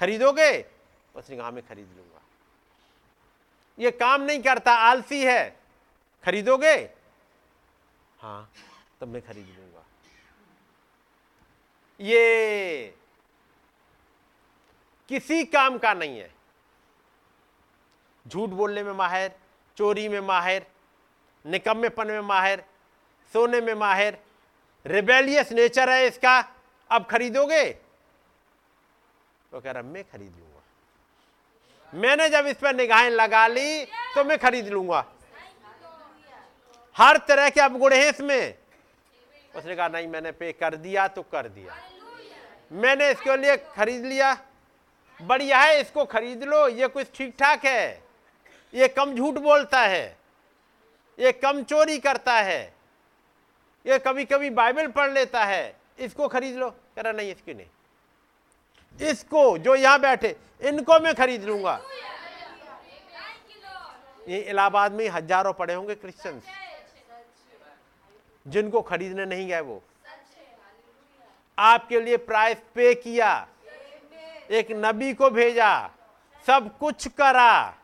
[0.00, 0.64] खरीदोगे?
[1.14, 2.20] उसने कहा मैं खरीद लूँगा।
[3.78, 5.56] ये काम नहीं करता, आलसी है।
[6.24, 6.74] खरीदोगे?
[8.18, 8.50] हाँ
[9.00, 9.84] तब मैं खरीद लूँगा।
[12.00, 12.94] ये
[15.08, 16.32] किसी काम का नहीं है।
[18.26, 19.30] झूठ बोलने में माहिर,
[19.76, 20.66] चोरी में माहिर,
[21.44, 22.64] निकम्मेपन में माहिर,
[23.32, 24.18] सोने में माहिर
[24.86, 26.38] रिबेलियस नेचर है इसका।
[26.90, 27.64] अब खरीदोगे?
[29.52, 34.38] तो कह रहा, मैं खरीद लूँगा। मैंने जब इस पर निगाहें लगा ली तो मैं
[34.38, 35.04] खरीद लूँगा।
[36.96, 38.54] हर तरह के अब गुड़ हैं इसमें।
[39.54, 41.76] उसने कहा, नहीं, मैंने पे कर दिया तो कर दिया।
[42.72, 44.36] मैंने इसके लिए खरीद लिया।
[45.20, 48.02] बढ़िया है, इसको खरीद लो। ये कुछ ठीक ठाक है।
[48.74, 50.16] ये कम झूठ बोलता है।
[51.18, 52.73] ये कम चोरी करता है।
[53.84, 59.08] ये कभी कभी बाइबल पढ़ लेता है, इसको खरीद लो। कह रहा, नहीं, इसकी नहीं।
[59.10, 61.80] इसको, जो यहाँ बैठे, इनको मैं खरीद लूँगा।
[64.28, 66.42] ये इलाहाबाद में हज़ारों पड़े होंगे क्रिश्चियंस
[68.46, 69.82] जिनको खरीदने नहीं गए वो।
[71.58, 73.46] आपके लिए प्राइस पे किया।
[74.50, 75.70] एक नबी को भेजा।
[76.46, 77.74] सब कुछ करा।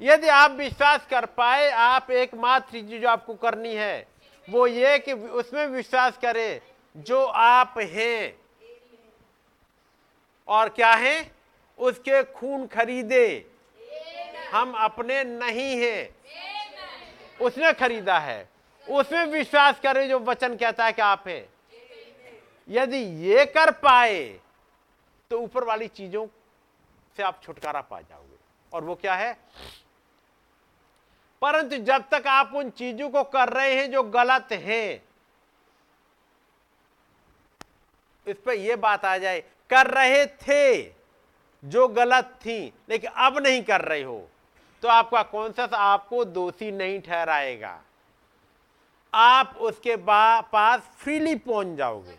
[0.00, 4.08] यदि आप विश्वास कर पाए, आप एकमात्र चीज़ जो आपको करनी है,
[4.50, 6.60] वो ये कि उसमें विश्वास करें
[6.96, 8.40] जो आप हैं।
[10.48, 11.36] और क्या हैं?
[11.78, 13.46] उसके खून खरीदे।
[14.52, 16.16] हम अपने नहीं हैं।
[17.40, 18.48] उसने खरीदा है।
[18.90, 21.48] उसमें विश्वास करें जो वचन कहता है कि आप हैं।
[22.68, 24.40] यदि ये कर पाए
[25.30, 26.26] तो ऊपर वाली चीज़ों
[27.16, 28.36] से आप छुटकारा पा जाओगे।
[28.72, 29.38] और वो क्या है?
[31.42, 35.02] परंतु जब तक आप उन चीज़ों को कर रहे हैं जो गलत हैं,
[38.26, 39.40] इस पर यह बात आ जाए,
[39.70, 40.82] कर रहे थे
[41.62, 44.28] जो गलत थी, लेकिन अब नहीं कर रहे हो
[44.82, 47.80] तो आपका कॉन्सियस आपको दोषी नहीं ठहराएगा।
[49.12, 52.18] आप उसके पास फ्रीली पहुँच जाओगे।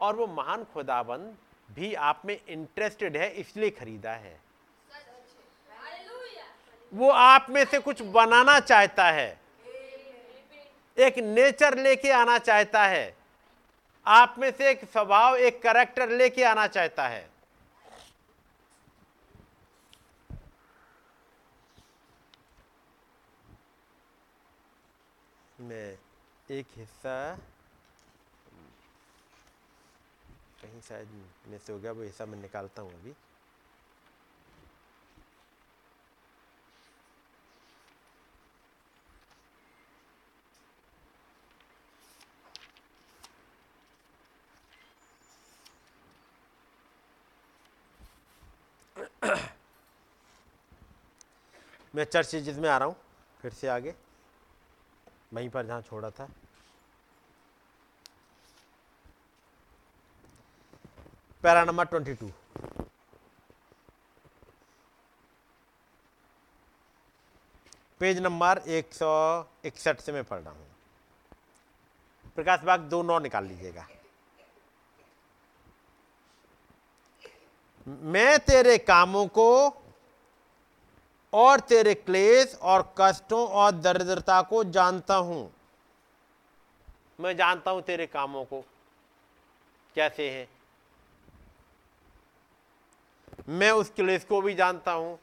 [0.00, 1.36] और वो महान खुदाबंद
[1.68, 4.38] भी आप में इंटरेस्टेड है, इसलिए खरीदा है।
[6.92, 9.28] वो आप में से कुछ बनाना चाहता है।
[10.96, 13.16] एक नेचर लेके आना चाहता है।
[14.06, 17.28] आप में से एक स्वभाव, एक करेक्टर लेके आना चाहता है।
[25.60, 25.96] मैं
[26.48, 27.36] एक हिस्सा,
[30.62, 31.08] कहीं शायद
[31.48, 33.14] में से हो गया, वो हिस्सा मैं निकालता हूँ अभी।
[51.94, 52.96] मैं चर्च जिसमें आ रहा हूँ,
[53.40, 53.94] फिर से आगे।
[55.34, 56.28] वहीं पर जहाँ छोड़ा था।
[61.44, 62.30] Para number twenty two.
[68.00, 69.10] Page number एक सौ
[69.64, 70.66] इकसठ से मैं पढ़ रहा हूँ।
[72.36, 73.86] प्रकाश बाग दो नौ निकाल लीजिएगा।
[77.88, 79.68] मैं तेरे कामों को
[81.32, 85.50] और तेरे क्लेश और कष्टों और दरिद्रता को जानता हूँ।
[87.20, 88.60] मैं जानता हूँ तेरे कामों को
[89.96, 90.48] कैसे हैं।
[93.48, 95.18] मैं उस क्लेश को भी जानता हूँ।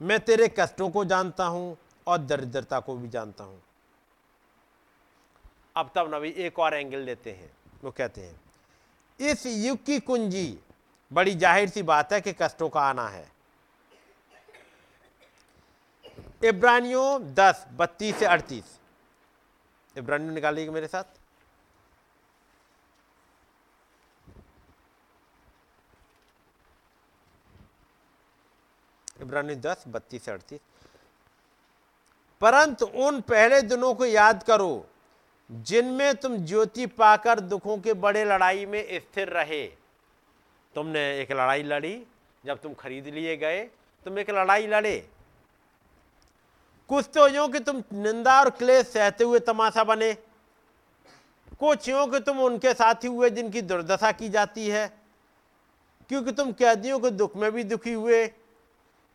[0.00, 1.76] मैं तेरे कष्टों को जानता हूँ
[2.06, 3.62] और दरिद्रता को भी जानता हूँ।
[5.76, 7.50] अब तब नबी एक और एंगल लेते हैं।
[7.84, 8.47] वो कहते हैं
[9.20, 10.58] इस युग की कुंजी,
[11.10, 13.26] बड़ी ज़ाहिर सी बात है कि कष्टों का आना है।
[16.44, 18.78] इब्रानियों दस, बत्तीस से अड़तीस।
[19.96, 21.16] इब्रानियों निकालिएगा मेरे साथ।
[29.22, 30.60] इब्रानी दस, बत्तीस से अड़तीस।
[32.40, 34.86] परंतु उन पहले दिनों को याद करो
[35.50, 39.64] जिनमें तुम ज्योति पाकर दुखों के बड़े लड़ाई में स्थिर रहे।
[40.76, 42.02] तुमने एक लड़ाई लड़ी,
[42.44, 43.60] जब तुम खरीद लिए गए,
[44.06, 44.98] तुम एक लड़ाई लड़े।
[46.90, 50.12] कुछ तो यूँ कि तुम निंदा और क्लेश सहते हुए तमाशा बने।
[51.60, 54.86] कुछ यूँ कि तुम उनके साथी हुए जिनकी दुर्दशा की जाती है,
[56.10, 58.24] क्योंकि तुम कैदियों के दुख में भी दुखी हुए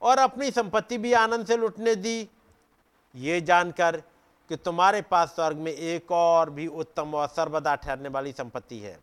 [0.02, 2.28] और अपनी संपत्ति भी आनंद से लुटने दी।
[3.16, 4.02] ये जानकर
[4.54, 9.00] कि तुम्हारे पास स्वर्ग में एक और भी उत्तम और सर्वदा ठहरने वाली संपत्ति है।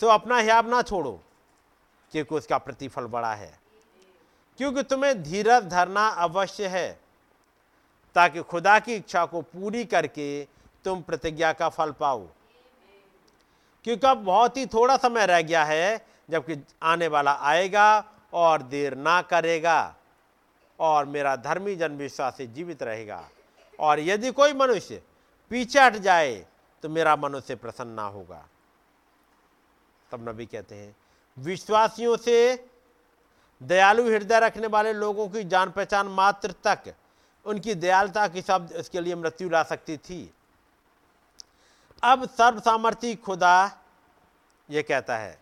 [0.00, 1.20] सो अपना हियाब ना छोड़ो,
[2.12, 3.60] क्योंकि उसका प्रतिफल बड़ा है।
[4.58, 7.00] क्योंकि तुम्हें धीरज धरना अवश्य है,
[8.14, 10.44] ताकि खुदा की इच्छा को पूरी करके
[10.84, 12.26] तुम प्रतिज्ञा का फल पाओ।
[13.84, 18.94] क्योंकि अब बहुत ही थोड़ा समय रह गया है, जबकि आने वाला आएगा और देर
[18.94, 19.94] ना करेगा,
[20.80, 23.28] और मेरा धर्मी जन विश्वास से जीवित रहेगा।
[23.80, 25.02] और यदि कोई मनुष्य
[25.50, 26.34] पीछे हट जाए
[26.82, 28.46] तो मेरा मनुष्य प्रसन्न ना होगा।
[30.10, 30.94] तब नबी कहते हैं,
[31.36, 32.66] विश्वासियों से
[33.60, 36.92] दयालु हृदय रखने वाले लोगों की जान पहचान मात्र तक
[37.46, 40.30] उनकी दयालुता की शब्द उसके लिए मृत्यु ला सकती थी।
[42.02, 43.70] अब सर्व सामर्थ्य खुदा
[44.68, 45.38] ये कहता है,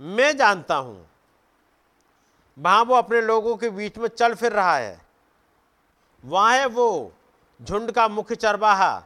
[0.00, 1.06] मैं जानता हूँ,
[2.56, 5.00] वहाँ वो अपने लोगों के बीच में चल फिर रहा है,
[6.24, 7.12] वहाँ है वो
[7.60, 9.02] झुंड का मुख्य चरवाहा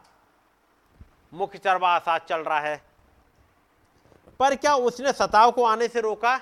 [1.33, 2.81] मुख्य चरवाहा साथ चल रहा है।
[4.39, 6.37] पर क्या उसने सताव को आने से रोका?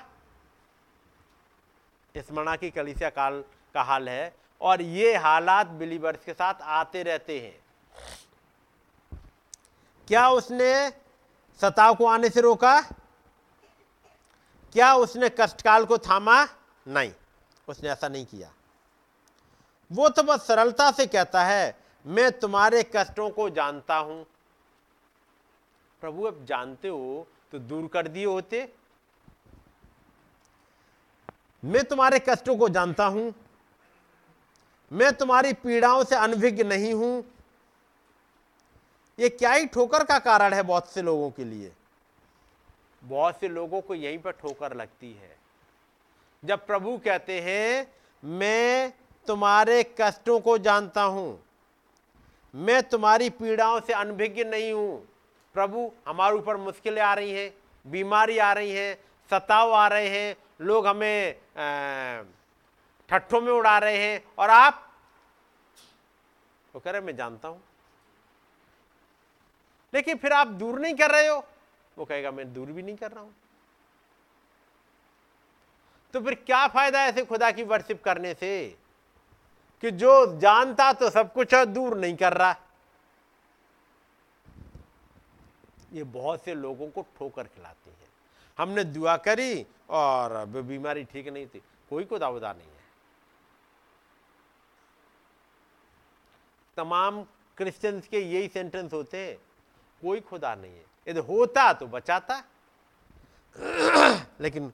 [2.14, 7.38] स्मरणा की कलिसिया काल का हाल है और ये हालात बिलीवर्स के साथ आते रहते
[7.40, 7.58] हैं।
[10.08, 10.90] क्या उसने
[11.60, 12.80] सताव को आने से रोका?
[14.72, 16.44] क्या उसने कष्टकाल को थामा?
[16.88, 17.12] नहीं,
[17.68, 18.50] उसने ऐसा नहीं किया।
[19.90, 24.26] वो तो बस सरलता से कहता है मैं तुम्हारे कष्टों को जानता हूँ।
[26.00, 28.72] प्रभु, अब जानते हो तो दूर कर दिए होते।
[31.64, 33.34] मैं तुम्हारे कष्टों को जानता हूँ।
[34.92, 37.24] मैं तुम्हारी पीड़ाओं से अनभिज्ञ नहीं हूँ।
[39.18, 41.72] ये क्या ही ठोकर का कारण है बहुत से लोगों के लिए।
[43.02, 45.36] बहुत से लोगों को यहीं पर ठोकर लगती है।
[46.44, 47.94] जब प्रभु कहते हैं,
[48.24, 48.92] मैं
[49.26, 51.42] तुम्हारे कष्टों को जानता हूँ
[52.54, 55.06] मैं तुम्हारी पीड़ाओं से अनभिज्ञ नहीं हूँ।
[55.54, 57.52] प्रभु हमारे ऊपर मुश्किलें आ रही हैं,
[57.86, 58.96] बीमारी आ रही हैं,
[59.30, 61.34] सताव आ रहे हैं, लोग हमें
[63.10, 64.86] ठट्ठों में उड़ा रहे हैं और आप,
[66.74, 67.62] वो कह रहे मैं जानता हूँ।
[69.92, 71.44] लेकिन फिर आप दूर नहीं कर रहे हो।
[71.96, 73.34] वो कहेगा, मैं दूर भी नहीं कर रहा हूँ।
[76.14, 78.76] तो फिर क्या फ़ायदा ऐसे खुदा की वर्शिप करने से?
[79.80, 82.56] कि जो जानता तो सब कुछ है, दूर नहीं कर रहा
[85.92, 88.08] ये बहुत से लोगों को ठोकर खिलाती है।
[88.58, 92.80] हमने दुआ करी और बीमारी ठीक नहीं थी। कोई को दावदार नहीं है।
[96.76, 97.22] तमाम
[97.56, 99.36] क्रिश्चियंस के यही सेंटेंस होते हैं।
[100.02, 102.44] कोई खुदा नहीं है। यदि होता तो बचाता।
[104.40, 104.72] लेकिन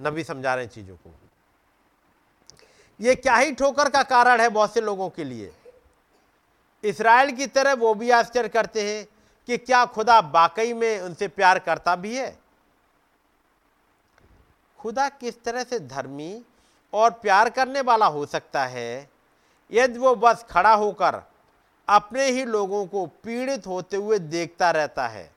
[0.00, 1.27] नबी समझा रहे चीज़ों को।
[3.00, 5.52] ये क्या ही ठोकर का कारण है बहुत से लोगों के लिए।
[6.84, 9.06] इसराइल की तरह वो भी आश्चर्य करते हैं
[9.48, 12.36] कि क्या खुदा वाकई में उनसे प्यार करता भी है।
[14.78, 16.42] खुदा किस तरह से धर्मी
[16.92, 19.10] और प्यार करने वाला हो सकता है,
[19.72, 21.22] यदि वो बस खड़ा होकर
[21.88, 25.30] अपने ही लोगों को पीड़ित होते हुए देखता रहता है।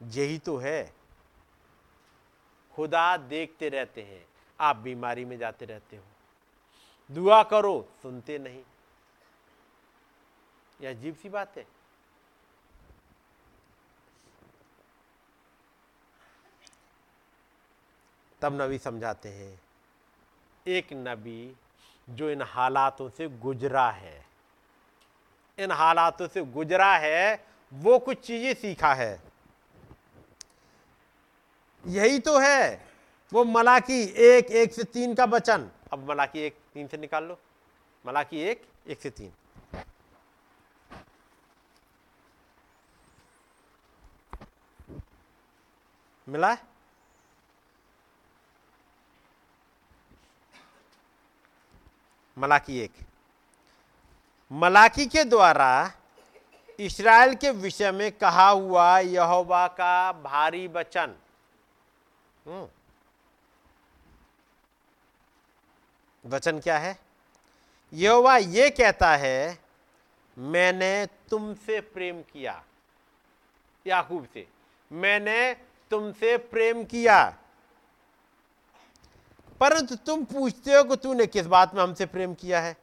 [0.00, 0.82] यही तो है।
[2.74, 4.24] खुदा देखते रहते हैं।
[4.60, 6.02] आप बीमारी में जाते रहते हो।
[7.10, 8.62] दुआ करो, सुनते नहीं।
[10.80, 11.66] यह अजीब सी बात है।
[18.42, 19.60] तब नबी समझाते हैं,
[20.66, 21.56] एक नबी
[22.08, 24.24] जो इन हालातों से गुजरा है,
[25.58, 29.20] इन हालातों से गुजरा है, वो कुछ चीज़ें सीखा है।
[31.84, 32.89] यही तो है।
[33.32, 37.38] वो मलाकी एक एक से तीन का वचन। अब मलाकी एक, तीन से निकाल लो।
[38.04, 39.32] मलाकी एक एक से तीन।
[46.26, 46.58] मिला है?
[52.38, 52.92] मलाकी एक।
[54.50, 55.70] मलाकी के द्वारा
[56.78, 61.14] इसराइल के विषय में कहा हुआ यहोवा का भारी वचन
[62.46, 62.66] हम्म।
[66.26, 66.98] वचन क्या है?
[67.92, 69.58] यहोवा ये कहता है,
[70.38, 72.64] मैंने तुमसे प्रेम किया।
[73.86, 74.46] याकूब से,
[74.92, 75.54] मैंने
[75.90, 77.36] तुमसे प्रेम किया।
[79.60, 82.76] परंतु तुम पूछते हो कि तूने किस बात में हमसे प्रेम किया है?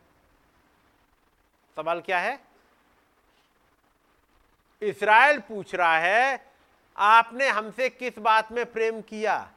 [1.75, 2.39] सवाल क्या है?
[4.81, 6.51] इसराइल पूछ रहा है,
[6.97, 9.51] आपने हमसे किस बात में प्रेम किया?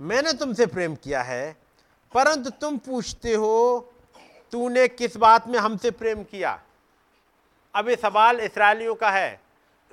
[0.00, 1.56] मैंने तुमसे प्रेम किया है,
[2.14, 3.80] परंतु तुम पूछते हो,
[4.52, 6.62] तूने किस बात में हमसे प्रेम किया?
[7.74, 9.40] अब ये सवाल इसराइलियों का है।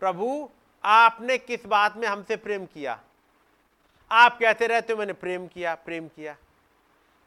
[0.00, 0.50] प्रभु,
[0.84, 3.00] आपने किस बात में हमसे प्रेम किया?
[4.10, 6.36] आप कहते रहते हो, मैंने प्रेम किया प्रेम किया।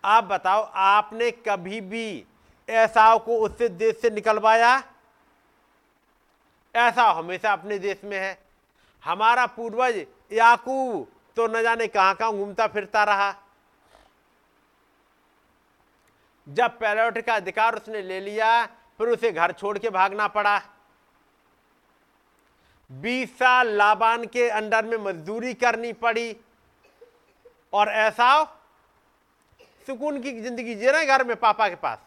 [0.05, 2.25] आप बताओ, आपने कभी भी
[2.69, 4.83] ऐसा को उससे देश से निकलवाया?
[6.75, 8.39] ऐसा हमेशा अपने देश में है।
[9.03, 11.07] हमारा पूर्वज याकूब
[11.39, 13.33] तो न जाने कहाँ कहाँ घूमता फिरता रहा।
[16.47, 18.65] जब पैलोट का अधिकार उसने ले लिया,
[18.99, 20.57] फिर उसे घर छोड़ के भागना पड़ा।
[22.89, 26.35] बीस साल लाबान के अंडर में मजदूरी करनी पड़ी।
[27.73, 28.43] और ऐसा
[29.87, 31.99] सुकून की ज़िंदगी जी रहे घर में पापा के पास।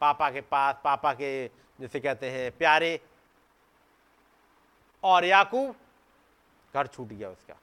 [0.00, 1.46] पापा के पास, पापा के,
[1.78, 2.98] जैसे कहते हैं, प्यारे।
[5.04, 5.74] और याकूब
[6.76, 7.54] घर छूट गया उसका।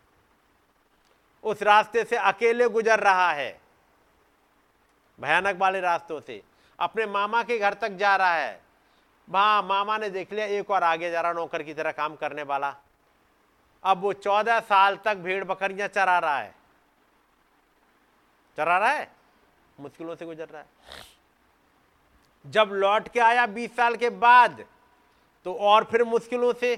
[1.44, 3.61] उस रास्ते से अकेले गुजर रहा है।
[5.19, 6.41] भयानक वाले रास्तों से।
[6.80, 8.61] अपने मामा के घर तक जा रहा है।
[9.30, 12.44] वहाँ मामा ने देख लिया, एक और आगे जा रहा, नौकर की तरह काम करने
[12.44, 12.76] वाला।
[13.84, 16.56] अब वो चौदह साल तक भेड़ बकरियाँ चरा रहा है।
[18.57, 19.11] चरा रहा है?
[19.80, 20.68] मुश्किलों से गुजर रहा है।
[22.45, 24.65] जब लौट के आया बीस साल के बाद
[25.45, 26.76] तो और फिर मुश्किलों से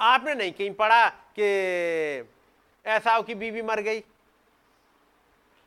[0.00, 2.28] आपने नहीं कहीं पढ़ा कि
[2.86, 4.04] ऐसा की बीवी मर गई?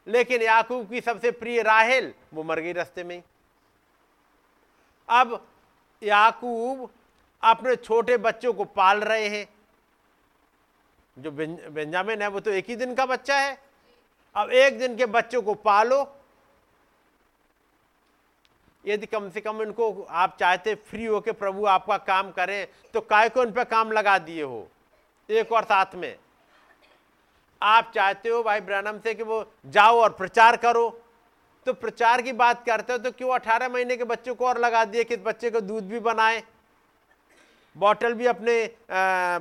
[0.07, 3.23] लेकिन याकूब की सबसे प्रिय राहेल, वो मर गई रास्ते में
[5.10, 5.47] अब
[6.03, 6.89] याकूब
[7.43, 9.47] अपने छोटे बच्चों को पाल रहे हैं।
[11.19, 11.31] जो
[11.72, 13.57] बेंजामिन है, वो तो एक ही दिन का बच्चा है।
[14.35, 16.19] अब एक दिन के बच्चों को पालो
[18.84, 23.01] यदि कम से कम इनको आप चाहते फ्री हो के प्रभु आपका काम करें तो
[23.01, 24.68] काय को इन पर काम लगा दिए हो?
[25.30, 26.15] एक और साथ में।
[27.61, 30.89] आप चाहते हो भाई ब्रनम से कि वो जाओ और प्रचार करो।
[31.65, 34.84] तो प्रचार की बात करते हो तो क्यों अठारह महीने के बच्चों को और लगा
[34.85, 36.41] दिए कि बच्चे को दूध भी बनाए?
[37.76, 38.64] बॉटल भी अपने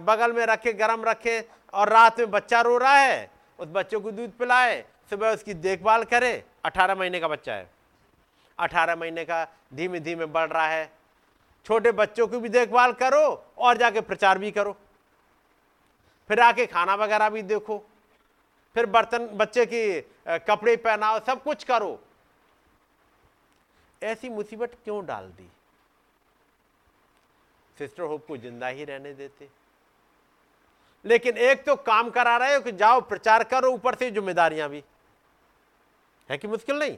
[0.05, 1.41] बगल में रखे, गरम रखे
[1.75, 6.05] और रात में बच्चा रो रहा है, उस बच्चे को दूध पिलाए, सुबह उसकी देखभाल
[6.05, 7.71] करे। अठारह महीने का बच्चा है।
[8.59, 9.45] अठारह महीने का
[9.75, 10.91] धीमे धीमे बढ़ रहा है।
[11.67, 13.23] छोटे बच्चों की भी देखभाल करो
[13.59, 14.77] और जाके प्रचार भी करो।
[16.31, 17.79] फिर आके खाना वगैरह भी देखो।
[18.77, 21.99] फिर बर्तन, बच्चे की कपड़े पहनाओ, सब कुछ करो।
[24.03, 25.49] ऐसी मुसीबत क्यों डाल दी?
[27.77, 29.49] सिस्टर होप को ज़िंदा ही रहने देते।
[31.05, 34.83] लेकिन एक तो काम करा रहे हो कि जाओ प्रचार करो, ऊपर से जिम्मेदारियाँ भी।
[36.29, 36.97] है कि मुश्किल नहीं?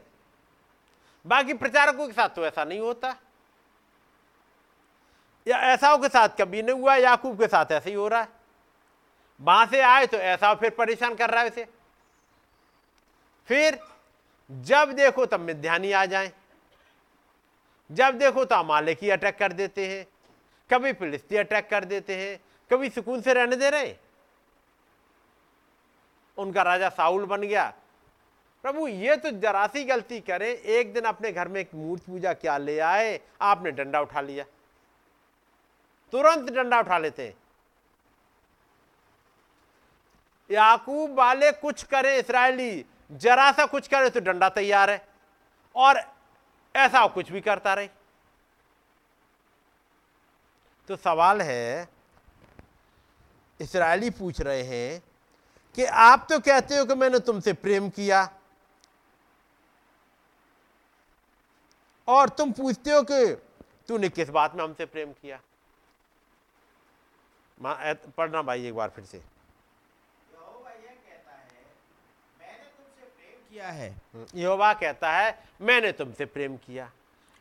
[1.25, 3.17] बाकी प्रचारकों के साथ तो ऐसा नहीं होता।
[5.47, 8.29] या ऐसा के साथ कभी नहीं हुआ, याकूब के साथ ऐसा ही हो रहा है।
[9.41, 11.67] वहाँ से आए तो ऐसा फिर परेशान कर रहा है उसे
[13.49, 13.79] फिर
[14.51, 16.33] जब देखो तब मिध्यानी आ जाए।
[17.91, 20.07] जब देखो तो अमाले की अटैक कर देते हैं।
[20.71, 22.39] कभी फिलिस्ती अटैक कर देते हैं।
[22.71, 23.95] कभी सुकून से रहने दे रहे
[26.39, 27.73] उनका राजा साउल बन गया।
[28.65, 32.33] प्रभु, ये तो जरा सी गलती करें। एक दिन अपने घर में एक मूर्ति पूजा
[32.33, 34.45] क्या, ले आए, आपने डंडा उठा लिया।
[36.13, 37.35] तुरंत डंडा उठा लेते।
[40.51, 45.09] याकूब वाले कुछ करें इसराइली जरा सा कुछ करे तो डंडा तैयार है।
[45.75, 46.01] और
[46.75, 47.89] ऐसा कुछ भी करता रहे।
[50.89, 51.89] तो सवाल है
[53.61, 55.03] इसराइली पूछ रहे हैं
[55.75, 58.25] कि आप तो कहते हो कि मैंने तुमसे प्रेम किया
[62.11, 63.25] और तुम पूछते हो कि
[63.89, 65.41] तूने किस बात में हमसे प्रेम किया?
[67.61, 69.19] पढ़ना भाई एक बार फिर से।
[73.51, 73.95] किया है
[74.35, 76.91] यहोवा कहता है, मैंने तुमसे प्रेम किया।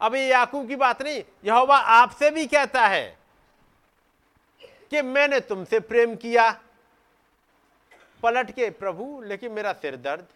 [0.01, 3.17] अब ये याकूब की बात नहीं, यहोवा आपसे भी कहता है
[4.91, 6.49] कि मैंने तुमसे प्रेम किया।
[8.23, 10.27] पलट के, प्रभु, लेकिन मेरा सिर दर्द,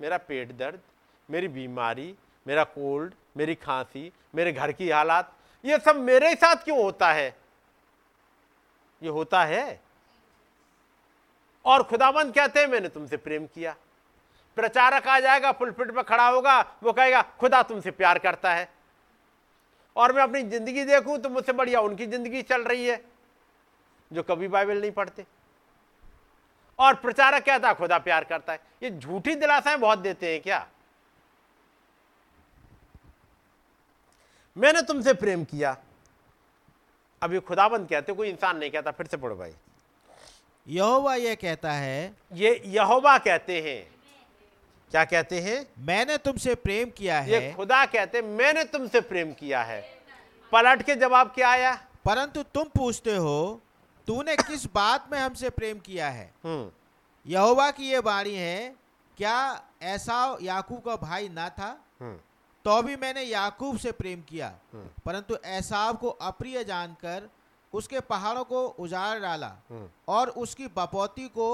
[0.00, 0.80] मेरा पेट दर्द,
[1.28, 2.14] मेरी बीमारी
[2.46, 5.32] मेरा कोल्ड, मेरी खांसी, मेरे घर की हालात,
[5.64, 7.34] ये सब मेरे साथ क्यों होता है?
[9.02, 9.80] ये होता है।
[11.64, 13.74] और खुदाबंद कहते हैं, मैंने तुमसे प्रेम किया।
[14.56, 18.68] प्रचारक आ जाएगा पुलपिट पर खड़ा होगा, वो कहेगा, खुदा तुमसे प्यार करता है।
[19.96, 23.00] और मैं अपनी ज़िंदगी देखूँ तो मुझसे बढ़िया उनकी ज़िंदगी चल रही है,
[24.10, 25.24] जो कभी बाइबल नहीं पढ़ते।
[26.78, 30.66] और प्रचारक कहता खुदा प्यार करता है। ये झूठी दिलासाएँ बहुत देते हैं क्या?
[34.56, 35.76] मैंने तुमसे प्रेम किया।
[37.22, 39.52] अब ये खुदाबंद कहते कोई इंसान नहीं कहता फिर से पढ़ो भाई।
[40.68, 43.96] यहोवा ये कहता है ये यहोवा कहते हैं।
[44.90, 45.66] क्या कहते हैं?
[45.78, 49.80] मैंने तुमसे प्रेम किया है। ये खुदा कहते मैंने तुमसे प्रेम किया है।
[50.52, 51.74] पलट के जवाब क्या आया?
[52.04, 53.60] परंतु तुम पूछते हो
[54.06, 56.30] तूने किस बात में हमसे प्रेम किया है?
[56.44, 56.70] हम्म।
[57.26, 58.74] यहोवा की ये वाणी है
[59.16, 61.84] क्या ऐसा याकूब का भाई ना था?
[62.00, 62.18] हम्म।
[62.66, 67.28] तो भी मैंने याकूब से प्रेम किया हम्म। परंतु ऐसाव को अप्रिय जानकर
[67.72, 71.48] उसके पहाड़ों को उजाड़ डाला हम्म। और उसकी बपौती को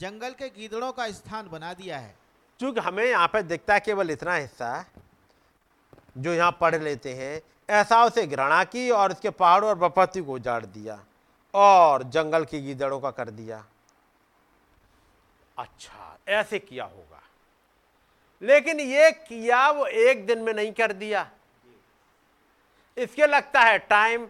[0.00, 2.14] जंगल के गीदड़ों का स्थान बना दिया है
[2.60, 4.84] चूँकि हमें यहाँ पे दिखता है केवल इतना हिस्सा
[6.16, 7.40] जो यहाँ पढ़ लेते हैं
[7.72, 10.98] ऐसा उसे घृणा की और उसके पहाड़ों और बपौती को उजाड़ दिया
[11.54, 13.64] और जंगल की गीदड़ों का कर दिया
[15.56, 17.11] अच्छा ऐसे किया होगा
[18.42, 21.30] लेकिन ये किया वो एक दिन में नहीं कर दिया।
[22.96, 24.28] इसके लगता है टाइम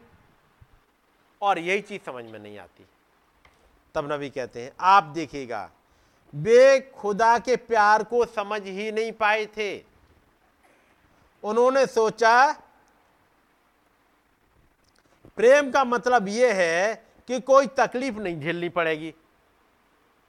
[1.42, 2.84] और यही चीज़ समझ में नहीं आती।
[3.94, 5.70] तब नबी कहते हैं, आप देखिएगा,
[6.34, 9.84] वे खुदा के प्यार को समझ ही नहीं पाए थे।
[11.44, 12.52] उन्होंने सोचा,
[15.36, 16.94] प्रेम का मतलब यह है
[17.28, 19.14] कि कोई तकलीफ़ नहीं झेलनी पड़ेगी।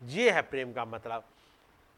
[0.01, 1.23] ये है प्रेम का मतलब।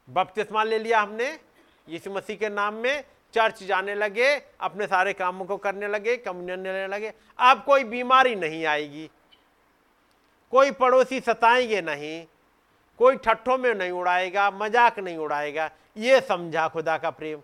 [0.10, 1.40] बपतिस्मा ले लिया हमने
[1.88, 3.04] यीशु मसीह के नाम में
[3.34, 8.36] चर्च जाने लगे, अपने सारे कामों को करने लगे, कम्युनियन लेने लगे। अब कोई बीमारी
[8.36, 9.10] नहीं आएगी,
[10.54, 12.26] कोई पड़ोसी सताएँगे नहीं,
[13.00, 17.42] कोई ठट्ठों में नहीं उड़ाएगा, मज़ाक नहीं उड़ाएगा। ये समझा खुदा का प्रेम।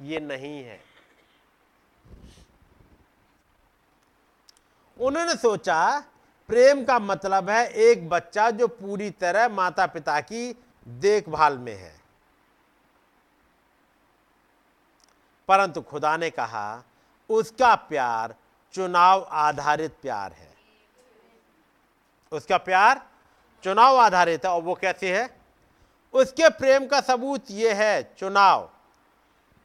[0.00, 0.80] ये नहीं है।
[4.96, 5.98] उन्होंने सोचा,
[6.48, 10.52] प्रेम का मतलब है एक बच्चा जो पूरी तरह माता पिता की
[10.86, 11.97] देखभाल में है।
[15.48, 16.84] परंतु खुदा ने कहा,
[17.30, 18.34] उसका प्यार
[18.72, 20.54] चुनाव आधारित प्यार है।
[22.32, 23.06] उसका प्यार
[23.62, 25.40] चुनाव आधारित है और वो कैसे है?
[26.12, 28.70] उसके प्रेम का सबूत ये है, चुनाव,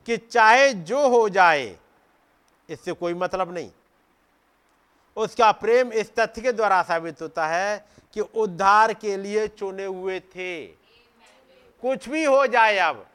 [0.06, 1.80] कि चाहे जो हो जाए,
[2.70, 3.72] इससे कोई मतलब नहीं।
[5.18, 10.20] उसका प्रेम इस तथ्य के द्वारा साबित होता है कि उद्धार के लिए चुने हुए
[10.20, 10.66] थे।
[11.84, 13.08] कुछ भी हो जाए अब,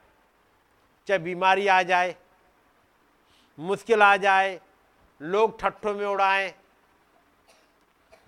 [1.07, 2.17] चाहे बीमारी आ जाए
[3.59, 4.59] मुश्किल आ जाए,
[5.21, 6.53] लोग ठट्ठों में उड़ाएँ,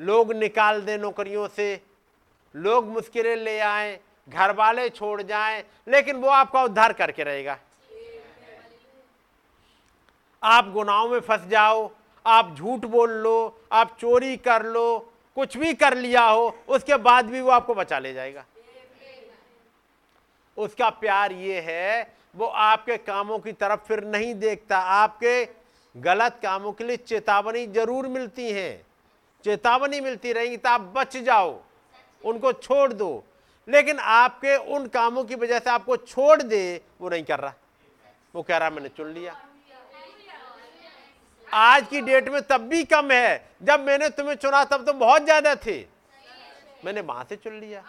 [0.00, 1.80] लोग निकाल दें नौकरियों से,
[2.54, 3.98] लोग मुश्किलें ले आए
[4.28, 7.58] घर वाले छोड़ जाएँ, लेकिन वो आपका उद्धार करके रहेगा।
[10.42, 11.90] आप गुनाहों में फंस जाओ,
[12.26, 14.98] आप झूठ बोल लो, आप चोरी कर लो,
[15.36, 18.44] कुछ भी कर लिया हो, उसके बाद भी वो आपको बचा ले जाएगा।
[20.56, 22.02] उसका प्यार ये है
[22.34, 25.44] वो आपके कामों की तरफ़ फिर नहीं देखता। आपके
[25.94, 28.70] गलत कामों के लिए चेतावनी ज़रूर मिलती है।
[29.44, 31.60] चेतावनी मिलती रहेगी तो आप बच जाओ,
[32.24, 33.24] उनको छोड़ दो।
[33.68, 37.54] लेकिन आपके उन कामों की वजह से आपको छोड़ दे, वो नहीं कर रहा।
[38.34, 39.36] वो कह रहा, मैंने चुन लिया।
[41.48, 45.24] आज की डेट में तब भी कम है। जब मैंने तुम्हें चुना, तब तो बहुत
[45.24, 45.78] ज़्यादा थे।
[46.84, 47.82] मैंने वहाँ से चुन लिया।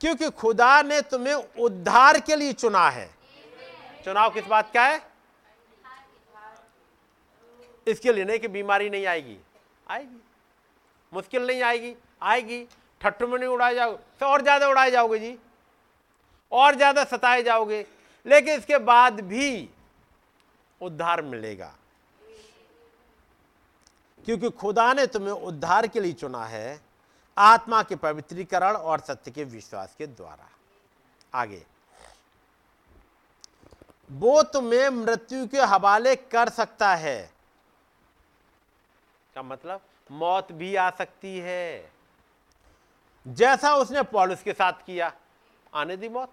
[0.00, 3.08] क्योंकि खुदा ने तुम्हें उद्धार के लिए चुना है।
[4.04, 5.00] चुनाव किस बात का है?
[7.86, 9.36] इसके लिए नहीं कि बीमारी नहीं आएगी।
[9.88, 10.20] आएगी।
[11.12, 12.66] मुश्किल नहीं आएगी। आएगी।
[13.00, 15.36] ठट्टू में नहीं उड़ाए जाओगे तो और ज़्यादा उड़ाए जाओगे जी।
[16.52, 17.84] और ज़्यादा सताए जाओगे।
[18.26, 19.68] लेकिन इसके बाद भी
[20.80, 21.74] उद्धार मिलेगा।
[24.26, 26.80] क्योंकि खुदा ने तुम्हें उद्धार के लिए चुना है
[27.38, 30.48] आत्मा के पवित्रीकरण और सत्य के विश्वास के द्वारा।
[31.34, 31.66] आगे।
[34.10, 37.32] वो तुम्हें मृत्यु के हवाले कर सकता है।
[39.34, 39.80] का मतलब?
[40.10, 41.92] मौत भी आ सकती है।
[43.28, 45.12] जैसा उसने पॉलिस के साथ किया,
[45.74, 46.32] आने दी मौत।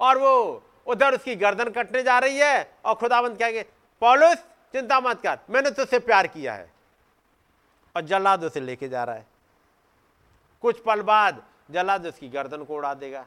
[0.00, 3.62] और वो उधर उसकी गर्दन कटने जा रही है और खुदाबंद कहेंगे
[4.00, 4.38] पॉलिस,
[4.72, 6.72] चिंता मत कर, मैंने तुझसे प्यार किया है।
[7.96, 9.37] और जल्लाद उसे लेके जा रहा है।
[10.62, 13.26] कुछ पल बाद जलाद उसकी गर्दन को उड़ा देगा।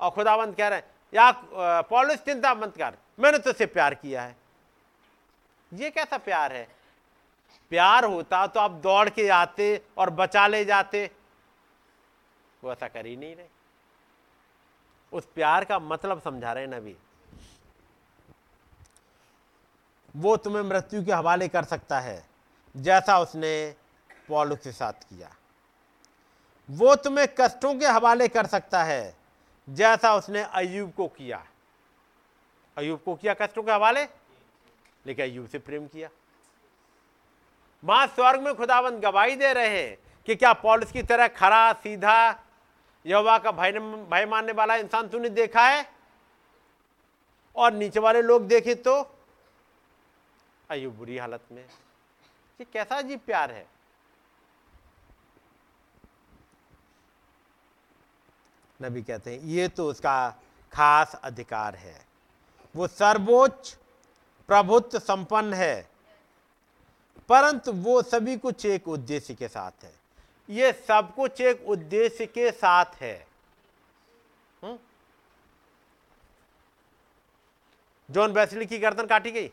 [0.00, 1.30] और खुदावंत कह रहे हैं, या
[1.82, 4.36] पॉलिस चिंता मत कर, मैंने तुझसे प्यार किया है।
[5.72, 6.66] ये कैसा प्यार है?
[7.70, 11.10] प्यार होता तो आप दौड़ के आते और बचा ले जाते।
[12.62, 13.46] वो ऐसा कर ही नहीं रहे।
[15.12, 16.96] उस प्यार का मतलब समझा रहे नबी।
[20.14, 22.24] वो तुम्हें मृत्यु के हवाले कर सकता है,
[22.74, 23.74] जैसा उसने
[24.28, 25.30] पॉलुस के साथ किया।
[26.70, 29.16] वो तुम्हें कष्टों के हवाले कर सकता है,
[29.68, 31.46] जैसा उसने अयूब को किया।
[32.76, 34.04] अयूब को किया कष्टों के हवाले?
[35.06, 36.08] लेकिन अयूब से प्रेम किया।
[37.84, 42.44] वहाँ स्वर्ग में खुदाबंद गवाही दे रहे हैं कि क्या पॉलिस की तरह खरा, सीधा,
[43.06, 45.86] यहोवा का भाई भाई मानने वाला इंसान तूने देखा है?
[47.56, 48.94] और नीचे वाले लोग देखे तो
[50.70, 53.66] अयुब बुरी हालत में ये कैसा अजीब प्यार है?
[58.82, 60.30] नबी कहते हैं, ये तो उसका
[60.72, 62.04] खास अधिकार है।
[62.74, 63.76] वो सर्वोच्च
[64.48, 65.88] प्रभुत्व संपन्न है,
[67.28, 69.92] परंतु वो सभी कुछ एक उद्देश्य के साथ है।
[70.48, 73.26] ये सब कुछ एक उद्देश्य के साथ है?
[78.08, 79.50] जॉन बेसली की गर्दन काटी गई?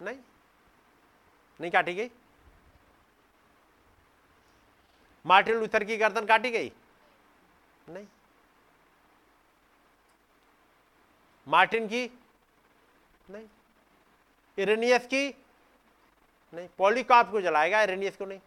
[0.00, 0.16] नहीं।
[1.60, 2.10] नहीं काटी गई?
[5.24, 6.72] मार्टिन लूथर की गर्दन काटी गई?
[7.90, 8.06] नहीं।
[11.48, 12.20] मार्टिन की?
[13.30, 13.48] नहीं।
[14.58, 15.44] इरेनियस की?
[16.54, 18.40] नहीं। पॉलीकाप को जलाएगा, इरेनियस को नहीं।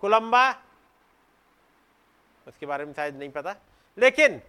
[0.00, 0.62] कोलंबा?
[2.48, 3.56] उसके बारे में शायद नहीं पता।
[3.98, 4.42] लेकिन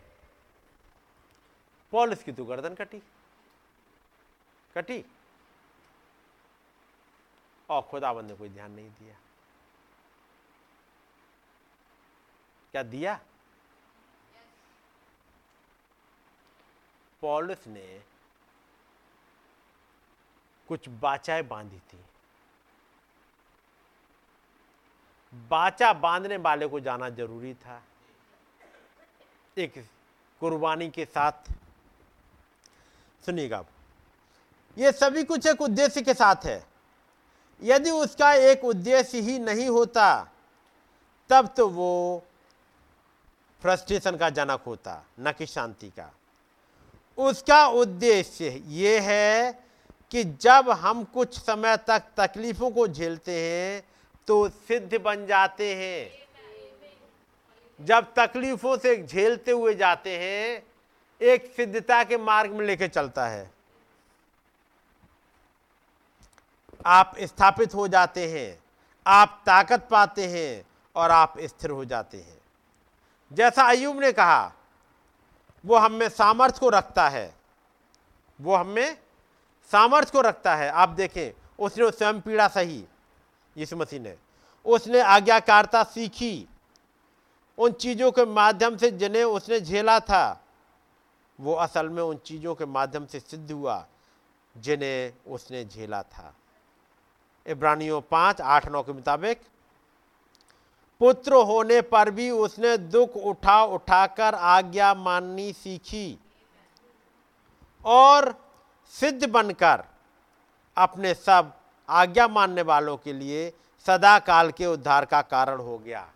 [1.91, 3.01] पॉलिस की तो गर्दन कटी।
[4.75, 5.05] कटी।
[7.69, 9.17] और खुदाबंद ने कोई ध्यान नहीं दिया।
[12.71, 13.19] क्या दिया?
[17.21, 18.01] पॉलिस ने
[20.67, 21.99] कुछ बाचाएँ बांधी थी।
[25.33, 27.81] बाचा बांधने वाले को जाना ज़रूरी था।
[29.57, 29.85] एक
[30.39, 31.51] कुर्बानी के साथ।
[33.25, 33.65] सुनिएगा
[34.77, 36.65] ये सभी कुछ एक उद्देश्य के साथ है।
[37.61, 40.31] यदि उसका एक उद्देश्य ही नहीं होता,
[41.29, 42.23] तब तो वो
[43.61, 46.11] फ्रस्ट्रेशन का जनक होता, न कि शांति का।
[47.17, 49.51] उसका उद्देश्य ये है
[50.11, 53.83] कि जब हम कुछ समय तक तकलीफों को झेलते हैं
[54.27, 56.11] तो सिद्ध बन जाते हैं।
[57.79, 60.63] जब तकलीफों से झेलते हुए जाते हैं,
[61.21, 63.51] एक सिद्धता के मार्ग में लेके चलता है।
[66.85, 68.59] आप स्थापित हो जाते हैं,
[69.05, 70.63] आप ताकत पाते हैं
[70.95, 72.38] और आप स्थिर हो जाते हैं।
[73.33, 74.51] जैसा अयूब ने कहा,
[75.65, 77.35] वो हम में सामर्थ्य को रखता है।
[78.41, 78.97] वो हम में
[79.71, 82.85] सामर्थ्य को रखता है। आप देखें, उसने स्वयं पीड़ा सही,
[83.57, 84.17] यीशु मसीह ने।
[84.65, 86.47] उसने आज्ञाकारिता सीखी।
[87.57, 90.43] उन चीज़ों के माध्यम से जिन्हें उसने झेला था,
[91.39, 93.85] वो असल में उन चीज़ों के माध्यम से सिद्ध हुआ,
[94.57, 96.33] जिन्हें उसने झेला था।
[97.47, 99.41] इब्रानियों पाँच, आठ, नौ के मुताबिक
[101.01, 106.19] पुत्र होने पर भी उसने दुख उठा उठाकर आज्ञा माननी सीखी
[107.85, 108.33] और
[108.93, 109.83] सिद्ध बनकर
[110.77, 111.53] अपने सब
[111.89, 113.49] आज्ञा मानने वालों के लिए
[113.85, 116.07] सदा काल के उद्धार का कारण हो गया।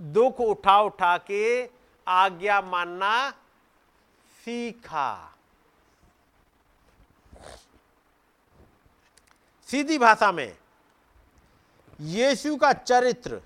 [0.00, 1.70] दुख उठा उठा के
[2.06, 3.30] आज्ञा मानना
[4.40, 5.32] सीखा।
[9.68, 10.56] सीधी भाषा में
[11.98, 13.40] यीशु का चरित्र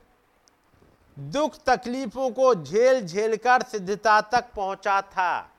[1.17, 5.51] दुख तकलीफों को झेल झेल कर सिद्धता तक पहुँचा था।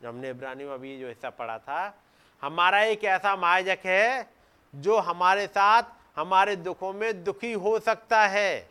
[0.00, 1.94] हमने इब्रानी में अभी जो हिस्सा पढ़ा था,
[2.42, 4.30] हमारा एक ऐसा महाजक है
[4.74, 5.82] जो हमारे साथ
[6.16, 8.70] हमारे दुखों में दुखी हो सकता है।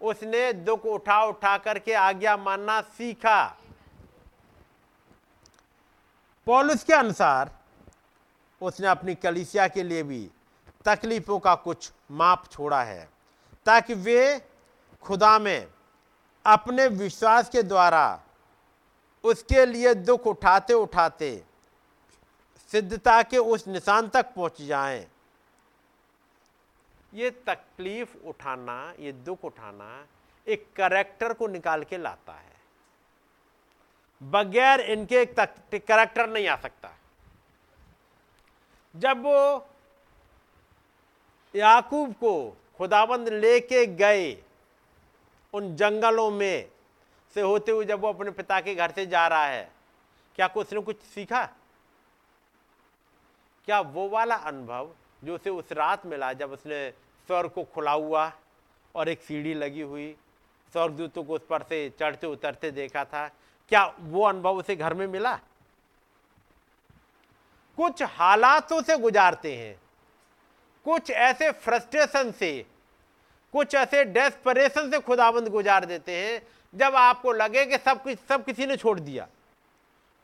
[0.00, 3.44] उसने दुख उठा उठा करके आज्ञा मानना सीखा।
[6.46, 7.50] पॉलिस के अनुसार
[8.60, 10.28] उसने अपनी कलिसिया के लिए भी
[10.84, 13.08] तकलीफों का कुछ माप छोड़ा है,
[13.66, 14.40] ताकि वे
[15.02, 15.66] खुदा में
[16.46, 18.20] अपने विश्वास के द्वारा
[19.24, 21.30] उसके लिए दुख उठाते उठाते
[22.72, 25.06] सिद्धता के उस निशान तक पहुँच जाएँ।
[27.12, 30.06] ये तकलीफ़ उठाना, ये दुख उठाना
[30.46, 32.56] एक करेक्टर को निकाल के लाता है।
[34.20, 36.90] बगैर इनके करेक्टर नहीं आ सकता।
[38.94, 39.66] जब वो
[41.54, 44.36] याकूब को खुदाबंद लेके गए
[45.54, 46.68] उन जंगलों में
[47.34, 49.70] से होते हुए जब वो अपने पिता के घर से जा रहा है,
[50.36, 51.44] क्या कुछ ने कुछ सीखा?
[53.68, 54.90] क्या वो वाला अनुभव
[55.24, 56.90] जो उसे उस रात मिला जब उसने
[57.28, 58.30] स्वर्ग को खुला हुआ
[58.94, 60.14] और एक सीढ़ी लगी हुई,
[60.72, 63.26] स्वर्गदूतों को उस पर से चढ़ते उतरते देखा था,
[63.68, 65.34] क्या वो अनुभव उसे घर में मिला?
[67.78, 69.76] कुछ हालातों से गुजारते हैं।
[70.84, 72.66] कुछ ऐसे फ्रस्ट्रेशन से,
[73.52, 78.44] कुछ ऐसे डेस्परेशन से खुदाबंद गुजार देते हैं, जब आपको लगे कि सब कुछ सब
[78.44, 79.28] किसी ने छोड़ दिया।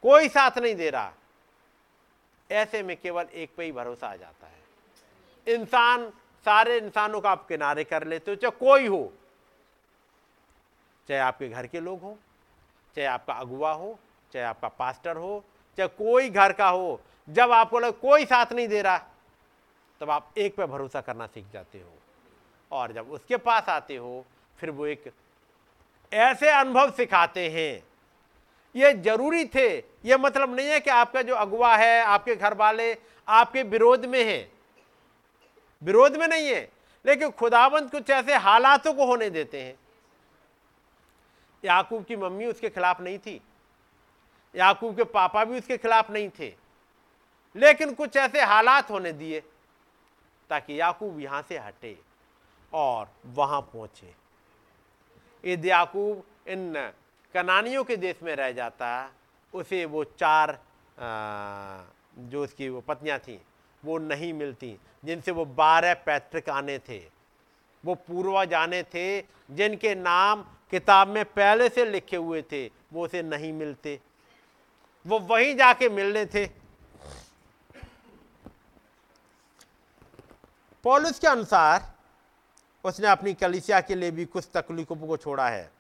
[0.02, 1.12] कोई साथ नहीं दे रहा।
[2.51, 4.64] ऐसे में केवल एक पे ही भरोसा आ जाता है।
[5.55, 6.10] इंसान,
[6.44, 9.12] सारे इंसानों का आप किनारे कर लेते हो, चाहे कोई हो।
[11.09, 12.18] चाहे आपके घर के लोग हो,
[12.97, 13.98] चाहे आपका अगुआ हो,
[14.32, 15.44] चाहे आपका पास्टर हो,
[15.76, 18.97] चाहे कोई घर का हो, जब आपको लगे कोई साथ नहीं दे रहा
[20.05, 21.93] तब आप एक पर भरोसा करना सीख जाते हो।
[22.72, 24.24] और जब उसके पास आते हो,
[24.59, 25.12] फिर वो एक
[26.12, 27.86] ऐसे अनुभव सिखाते हैं।
[28.76, 32.97] ये ज़रूरी थे। ये मतलब नहीं है कि आपका जो अगुआ है, आपके घर वाले
[33.28, 34.52] आपके विरोध में है।
[35.82, 36.72] विरोध में नहीं है,
[37.06, 39.74] लेकिन खुदाबंद कुछ ऐसे हालातों को होने देते हैं।
[41.64, 43.40] याकूब की मम्मी उसके खिलाफ नहीं थी।
[44.56, 46.55] याकूब के पापा भी उसके खिलाफ नहीं थे।
[47.56, 49.43] लेकिन कुछ ऐसे हालात होने दिए।
[50.50, 51.96] ताकि याकूब यहाँ से हटे
[52.72, 54.12] और वहाँ पहुँचे।
[55.44, 56.72] यदि याकूब इन
[57.34, 59.10] कनानियों के देश में रह जाता,
[59.54, 60.58] उसे वो चार
[62.20, 63.38] जो उसकी वो पत्नियाँ थीं,
[63.82, 66.98] वो नहीं मिलती, जिनसे वो बारह पैतृक आने थे।
[67.84, 73.22] वो पूर्वज आने थे, जिनके नाम किताब में पहले से लिखे हुए थे, वो उसे
[73.22, 73.98] नहीं मिलते।
[75.06, 76.46] वो वहीं जाके मिलने थे।
[80.85, 81.93] पॉलिस के अनुसार
[82.85, 85.70] उसने अपनी कलिसिया के लिए भी कुछ तकलीफों को छोड़ा है,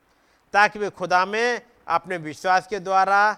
[0.54, 3.36] ताकि वे खुदा में अपने विश्वास के द्वारा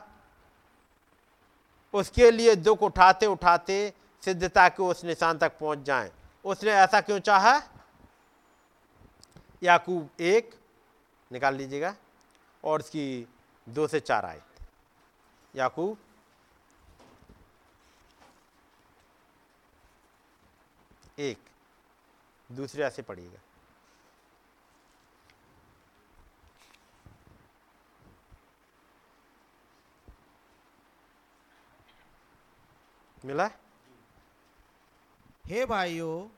[1.94, 6.10] उसके लिए दुख उठाते उठाते सिद्धता के उस निशान तक पहुँच जाएँ।
[6.44, 7.60] उसने ऐसा क्यों चाहा?
[9.62, 10.54] याकूब एक,
[11.30, 11.94] निकाल लीजिएगा,
[12.64, 13.26] और उसकी
[13.66, 14.40] दो से चार आए
[15.54, 15.96] याकूब।
[21.18, 21.38] एक।
[22.50, 23.40] दूसरे ऐसे पढ़िएगा।
[33.24, 33.48] मिला?
[35.46, 36.28] हे भाइयों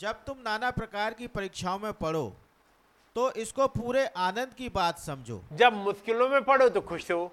[0.00, 2.28] जब तुम नाना प्रकार की परीक्षाओं में पढ़ो
[3.16, 7.32] तो इसको पूरे आनंद की बात समझो। जब मुश्किलों में पढ़ो तो खुश हो।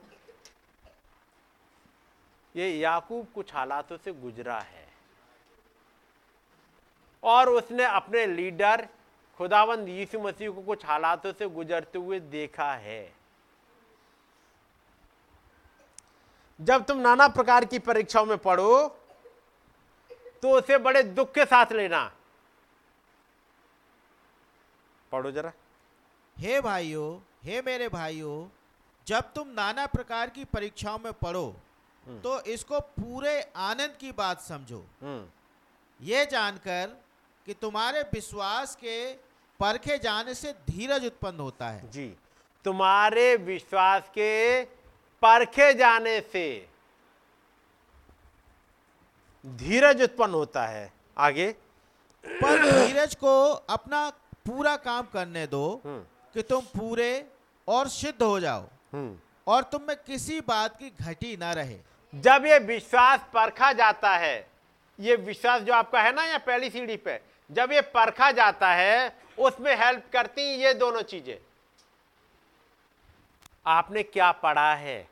[2.55, 4.82] ये याकूब कुछ हालातों से गुजरा है।
[7.23, 8.87] और उसने अपने लीडर
[9.39, 13.13] खुदावंद यीशु मसीह को कुछ हालातों से गुजरते हुए देखा है।
[16.59, 18.87] जब तुम नाना प्रकार की परीक्षाओं में पढ़ो
[20.41, 22.03] तो उसे बड़े दुख के साथ लेना।
[25.11, 25.51] पढ़ो जरा।
[26.37, 27.09] हे भाइयों
[27.43, 28.47] हे मेरे भाइयों
[29.07, 31.47] जब तुम नाना प्रकार की परीक्षाओं में पढ़ो
[32.23, 34.83] तो इसको पूरे आनंद की बात समझो।
[35.99, 36.95] ये जानकर
[37.47, 39.13] कि तुम्हारे विश्वास के
[39.59, 42.05] परखे जाने से धीरज उत्पन्न होता है। जी
[42.65, 44.63] तुम्हारे विश्वास के
[45.21, 46.45] परखे जाने से
[49.45, 51.51] धीरज उत्पन्न होता है। आगे।
[52.23, 53.33] पर धीरज को
[53.69, 54.09] अपना
[54.45, 57.25] पूरा काम करने दो कि तुम पूरे
[57.67, 58.67] और सिद्ध हो जाओ।
[59.47, 61.77] और तुम में किसी बात की घटी ना रहे।
[62.13, 64.47] जब ये विश्वास परखा जाता है
[64.99, 67.19] ये विश्वास जो आपका है ना या पहली सीढ़ी पे
[67.51, 71.37] जब ये परखा जाता है, उसमें हेल्प करती ये दोनों चीज़ें।
[73.65, 75.09] आपने क्या पढ़ा है?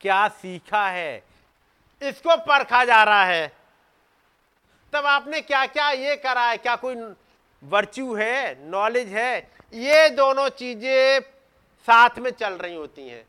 [0.00, 1.22] क्या सीखा है?
[2.02, 3.52] इसको परखा जा रहा है।
[4.92, 6.56] तब आपने क्या क्या ये करा है?
[6.56, 6.96] क्या कोई
[7.62, 8.68] वर्च्यू है?
[8.70, 9.50] नॉलेज है?
[9.74, 11.20] ये दोनों चीज़ें
[11.88, 13.26] साथ में चल रही होती हैं।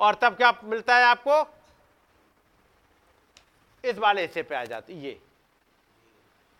[0.00, 1.42] और तब क्या मिलता है आपको?
[3.84, 5.20] इस वाले हिस्से पे आ जाती, ये।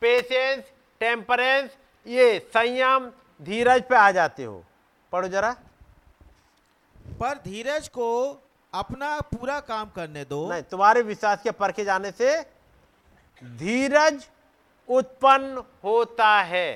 [0.04, 0.64] पेशेंस
[1.00, 1.76] टेम्परेंस
[2.06, 3.10] ये संयम
[3.40, 4.64] धीरज पे आ जाते हो।
[5.12, 5.52] पढ़ो जरा।
[7.20, 8.08] पर धीरज को
[8.72, 12.40] अपना पूरा काम करने दो। नहीं तुम्हारे विश्वास के परखे जाने से
[13.42, 14.26] धीरज
[14.88, 16.70] उत्पन्न होता है।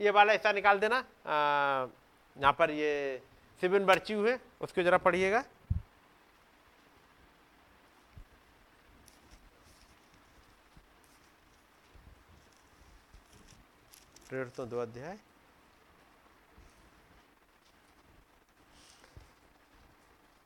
[0.00, 0.96] ये वाला ऐसा निकाल देना।
[2.36, 3.22] यहाँ पर ये
[3.62, 5.42] सिबिन बर्च्यू है उसको जरा पढ़िएगा।
[14.30, 15.16] प्रेर तो दो अध्याय।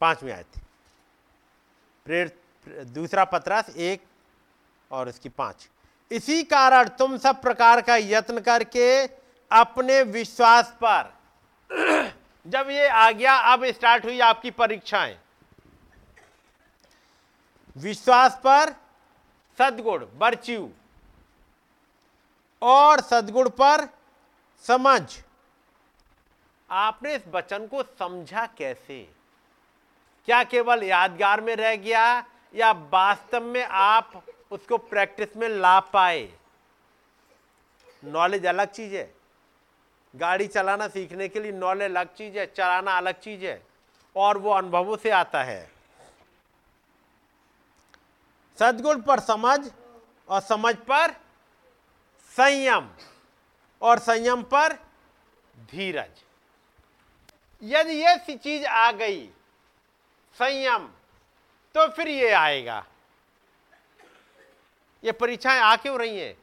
[0.01, 0.59] पांचवी आयत।
[2.07, 2.31] प्रेर,
[2.95, 4.03] दूसरा पत्रास एक
[4.91, 5.69] और इसकी पाँच।
[6.11, 9.05] इसी कारण तुम सब प्रकार का यत्न करके
[9.51, 11.13] अपने विश्वास पर
[12.47, 15.17] जब ये आ गया अब स्टार्ट हुई आपकी परीक्षाएँ,
[17.77, 18.75] विश्वास पर
[19.59, 20.71] सदगुण बर्च्यू
[22.63, 23.89] और सदगुण पर
[24.65, 25.03] समझ।
[26.71, 29.03] आपने इस वचन को समझा कैसे?
[30.25, 36.29] क्या केवल यादगार में रह गया या वास्तव में आप उसको प्रैक्टिस में ला पाए?
[38.05, 39.15] नॉलेज अलग चीज़ है।
[40.15, 43.63] गाड़ी चलाना सीखने के लिए नॉलेज अलग चीज़ है, चलाना अलग चीज़ है,
[44.17, 45.71] और वो अनुभवों से आता है।
[48.59, 49.71] सदगुण पर समझ
[50.29, 51.22] और समझ पर
[52.37, 52.89] संयम
[53.83, 54.73] और संयम पर
[55.71, 56.23] धीरज।
[57.63, 59.27] यदि ये सी चीज़ आ गई,
[60.37, 60.89] संयम
[61.75, 62.85] तो फिर ये आएगा।
[65.03, 66.35] ये परीक्षाएँ आ क्यों रही हैं?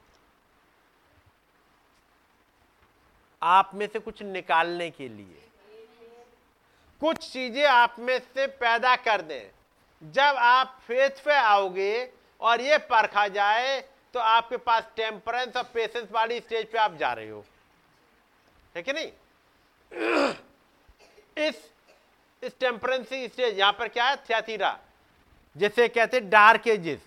[3.41, 5.47] आप में से कुछ निकालने के लिए।
[7.01, 9.49] कुछ चीज़ें आप में से पैदा कर दें।
[10.01, 12.11] जब आप फेथ पे आओगे
[12.41, 13.79] और ये परखा जाए
[14.14, 17.44] तो आपके पास टेम्परेंस और पेशेंस वाली स्टेज पे आप जा रहे हो।
[18.76, 19.11] है कि नहीं?
[21.38, 21.69] इस
[22.44, 24.15] इस टेम्परेंसी स्टेज यहाँ पर क्या है?
[24.18, 24.77] थ्याथीरा
[25.56, 27.02] जिसे कहते डार्क एजेस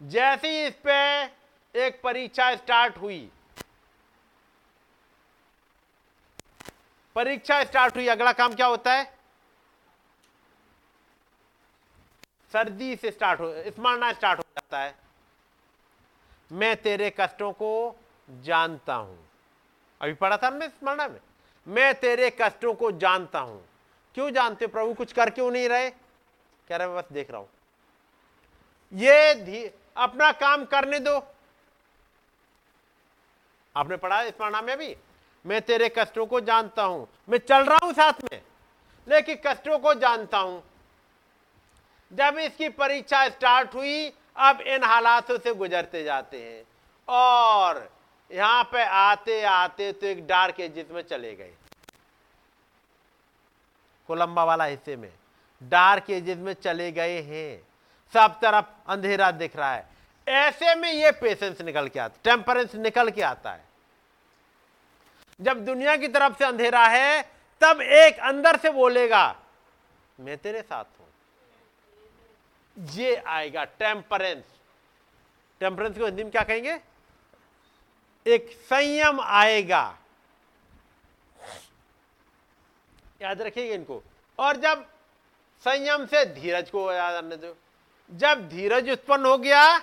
[0.00, 0.94] जैसे ही इस पे
[1.74, 3.30] एक परीक्षा स्टार्ट हुई,
[7.16, 9.04] परीक्षा स्टार्ट हुई, अगला काम क्या होता है?
[12.52, 14.94] सर्दी से स्टार्ट हो, स्मरणा स्टार्ट हो जाता है।
[16.52, 17.96] मैं तेरे कष्टों को
[18.28, 19.18] जानता हूँ।
[20.00, 21.20] अभी पढ़ा था हमने स्मरणा में?
[21.66, 23.62] मैं तेरे कष्टों को जानता हूँ।
[24.16, 24.94] क्यों जानते प्रभु?
[24.94, 25.90] कुछ कर क्यों नहीं रहे?
[25.90, 27.48] कह रहे मैं बस देख रहा हूँ।
[28.92, 29.66] ये
[29.96, 31.16] अपना काम करने दो।
[33.76, 34.94] आपने पढ़ा स्मरणा में भी
[35.44, 38.40] मैं तेरे कष्टों को जानता हूँ। मैं चल रहा हूँ साथ में,
[39.06, 40.62] लेकिन कष्टों को जानता हूँ।
[42.12, 46.62] जब इसकी परीक्षा स्टार्ट हुई अब इन हालातों से गुजरते जाते हैं
[47.08, 47.88] और
[48.30, 51.52] यहाँ पे आते आते तो एक डार्क एजिस में चले गए।
[54.08, 55.10] कोलंबा वाला हिस्से में
[55.62, 57.62] डार्क एजिस में चले गए हैं।
[58.12, 59.86] सब तरफ़ अंधेरा दिख रहा है।
[60.26, 63.64] ऐसे में ये पेशेंस निकल के आता टेम्परेंस निकल के आता है।
[65.40, 67.22] जब दुनिया की तरफ़ से अंधेरा है,
[67.62, 69.24] तब एक अंदर से बोलेगा,
[70.18, 71.01] मैं तेरे साथ हूँ।
[72.80, 74.44] ये आएगा टेम्परेंस
[75.60, 76.80] टेम्परेंस को हिंदी में क्या कहेंगे?
[78.26, 79.98] एक संयम आएगा।
[83.22, 84.02] याद रखिएगा इनको।
[84.38, 84.88] और जब
[85.60, 87.56] संयम से धीरज को याद आने दो।
[88.10, 89.78] जब धीरज उत्पन्न हो गया,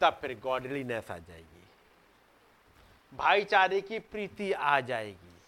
[0.00, 1.64] तब फिर गॉडलीनेस आ जाएगी।
[3.14, 5.42] भाईचारे की प्रीति आ जाएगी।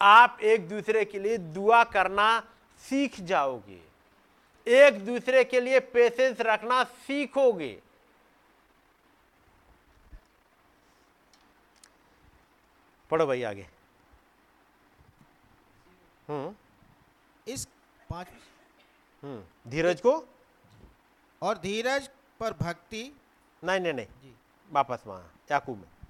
[0.00, 2.40] आप एक दूसरे के लिए दुआ करना
[2.78, 3.91] सीख जाओगे।
[4.66, 7.82] एक दूसरे के लिए पेशेंस रखना सीखोगे।
[13.10, 13.68] पढ़ो भाई आगे।
[16.28, 16.56] हम्म।
[17.52, 17.64] इस
[18.10, 18.26] पाँच
[19.22, 20.28] हम्म। धीरज को।
[21.42, 22.10] और धीरज
[22.40, 23.12] पर भक्ति।
[23.64, 24.34] नहीं नहीं नहीं।
[24.70, 26.01] वापस वहाँ याकूब में।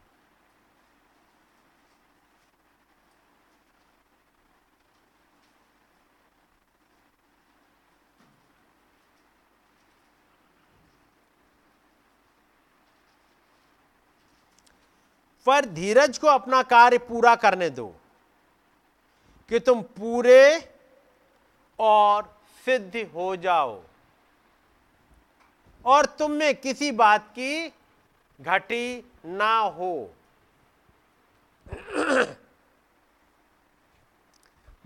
[15.46, 17.86] पर धीरज को अपना कार्य पूरा करने दो
[19.50, 20.68] कि तुम पूरे
[21.78, 22.30] और
[22.66, 23.80] सिद्ध हो जाओ।
[25.84, 27.68] और तुम में किसी बात की
[28.40, 30.10] घटी ना हो।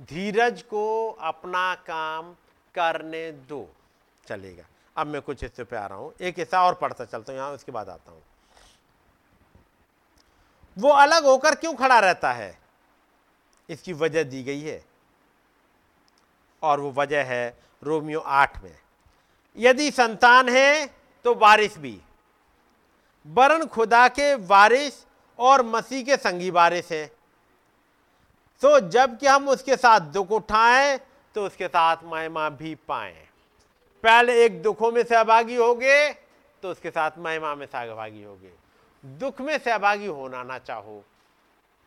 [0.03, 2.33] धीरज को अपना काम
[2.75, 3.67] करने दो।
[4.27, 4.65] चलेगा।
[4.97, 7.53] अब मैं कुछ हिस्से पे आ रहा हूँ। एक हिस्सा और पढ़ता चलता हूँ, यहाँ
[7.53, 8.23] उसके बाद आता हूँ।
[10.77, 12.59] वो अलग होकर क्यों खड़ा रहता है?
[13.69, 14.85] इसकी वजह दी गई है।
[16.63, 18.77] और वो वजह है रोमियो आठ में।
[19.57, 20.87] यदि संतान है
[21.25, 22.01] तो वारिस भी।
[23.27, 25.05] वरन खुदा के वारिस
[25.39, 27.09] और मसीह के संगी वारिस हैं।
[28.63, 30.99] तो जबकि हम उसके साथ दुख उठाएँ
[31.35, 33.27] तो उसके साथ महिमा भी पाएँ।
[34.05, 36.13] पहले एक दुखों में सहभागी होगे
[36.63, 38.66] तो उसके साथ महिमा में सहभागी होगे।
[39.07, 41.03] दुख में सहभागी होना ना चाहो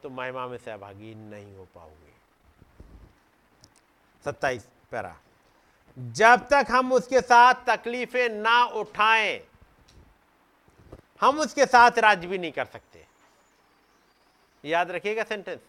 [0.04, 2.14] तो महिमा में सहभागी नहीं हो पाओगे।
[4.26, 5.16] सत्ताईस पैरा।
[5.98, 9.42] जब तक हम उसके साथ तकलीफें ना उठाएँ,
[11.22, 13.06] हम उसके साथ राज भी नहीं कर सकते।
[14.64, 15.60] याद रखिएगा सेंटेंस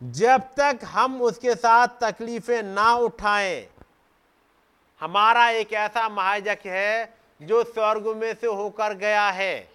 [0.00, 3.68] जब तक हम उसके साथ तकलीफें ना उठाएँ,
[5.00, 9.68] हमारा एक ऐसा महाजक है जो स्वर्ग में से होकर गया है।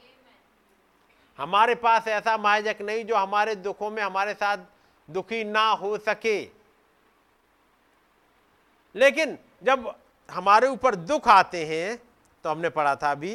[1.39, 4.57] हमारे पास ऐसा महाजक नहीं जो हमारे दुखों में, हमारे साथ
[5.09, 6.39] दुखी ना हो सके।
[8.95, 9.93] लेकिन जब
[10.29, 11.97] हमारे ऊपर दुख आते हैं
[12.45, 13.33] तो हमने पढ़ा था अभी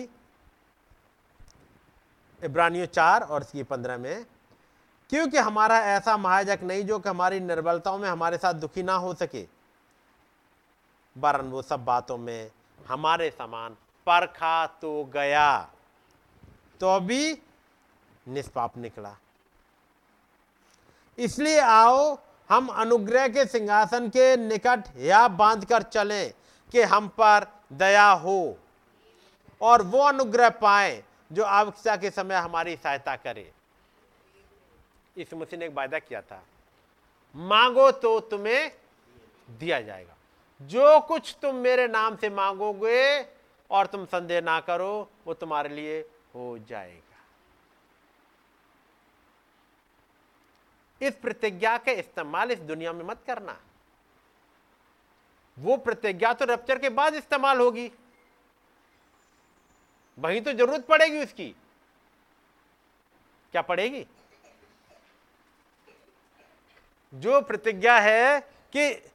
[2.42, 4.24] इब्रानियों चार और इसकी पंद्रह में,
[5.10, 9.12] क्योंकि हमारा ऐसा महाजक नहीं जो कि हमारी निर्बलताओं में, हमारे साथ दुखी ना हो
[9.14, 9.46] सके।
[11.16, 12.50] वरन वो सब बातों में
[12.80, 15.58] हमारे समान परखा तो गया
[16.80, 17.38] तो भी
[18.26, 19.16] निष्पाप निकला।
[21.18, 22.18] इसलिए आओ,
[22.50, 26.24] हम अनुग्रह के सिंहासन के निकट या बाँध कर चले
[26.74, 28.56] कि हम पर दया हो
[29.60, 33.50] और वो अनुग्रह पाए जो आवश्यकता के समय हमारी सहायता करे।
[35.16, 36.42] इस मसीह ने एक वायदा किया था,
[37.34, 38.70] मांगो तो तुम्हें
[39.48, 40.16] दिया जाएगा।
[40.60, 43.20] जो कुछ तुम मेरे नाम से मांगोगे
[43.70, 46.00] और तुम संदेह ना करो, वो तुम्हारे लिए
[46.34, 47.16] हो जाएगा।
[51.02, 53.60] इस प्रतिज्ञा का इस्तेमाल इस दुनिया में मत करना।
[55.58, 57.92] वो प्रतिज्ञा तो रप्चर के बाद इस्तेमाल होगी।
[60.18, 61.54] वहीं तो ज़रूरत पड़ेगी उसकी।
[63.52, 64.06] क्या पड़ेगी?
[67.14, 68.40] जो प्रतिज्ञा है
[68.76, 69.10] कि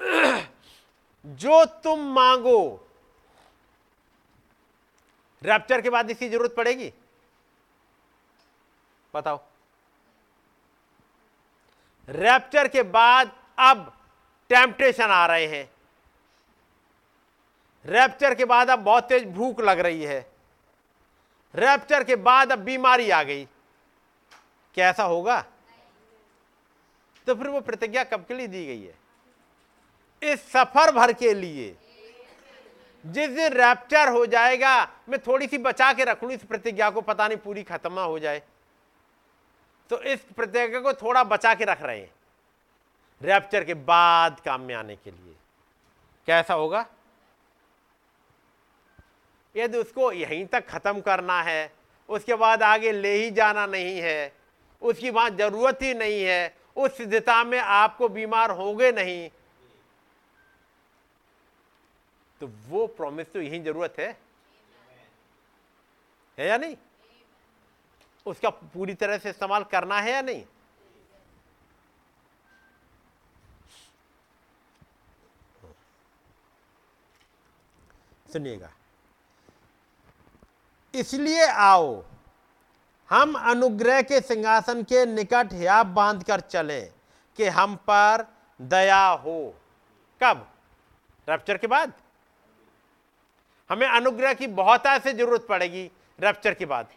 [1.26, 2.89] जो तुम मांगो
[5.42, 6.92] रैप्चर के बाद इसकी ज़रूरत पड़ेगी।
[9.14, 9.40] बताओ।
[12.08, 13.92] रैप्चर के बाद अब
[14.48, 15.70] टेम्पटेशन आ रहे हैं।
[17.84, 20.20] रैप्चर के बाद अब बहुत तेज भूख लग रही है।
[21.54, 23.44] रैप्चर के बाद अब बीमारी आ गई।
[24.74, 25.40] क्या ऐसा होगा?
[27.26, 28.98] तो फिर वो प्रतिज्ञा कब के लिए दी गई है?
[30.22, 31.76] इस सफ़र भर के लिए।
[33.06, 37.00] जिस दिन रैप्चर हो जाएगा, मैं थोड़ी सी बचा के रख लू इस प्रतिज्ञा को,
[37.00, 38.42] पता नहीं पूरी खत्म हो जाए।
[39.90, 42.10] तो इस प्रतिज्ञा को थोड़ा बचा के रख रहे हैं।
[43.22, 45.34] रैप्चर के बाद काम में आने के लिए।
[46.26, 46.86] कैसा होगा?
[49.56, 51.72] यदि उसको यहीं तक खत्म करना है,
[52.08, 54.32] उसके बाद आगे ले ही जाना नहीं है,
[54.82, 59.30] उसकी वहाँ ज़रूरत ही नहीं है, उस सिद्धता में आपको बीमार होंगे नहीं
[62.40, 64.18] तो वो प्रॉमिस तो यही ज़रूरत है।
[66.38, 66.76] है या नहीं?
[68.26, 70.44] उसका पूरी तरह से इस्तेमाल करना है या नहीं?
[78.32, 78.72] सुनिएगा।
[80.94, 82.04] इसलिए आओ,
[83.10, 86.80] हम अनुग्रह के सिंहासन के निकट या बाँध कर चले
[87.36, 88.26] कि हम पर
[88.60, 89.54] दया हो।
[90.22, 90.52] कब?
[91.28, 91.92] रैप्चर के बाद?
[93.70, 96.88] हमें अनुग्रह की बहुत ऐसे ज़रूरत पड़ेगी रैप्चर के बाद।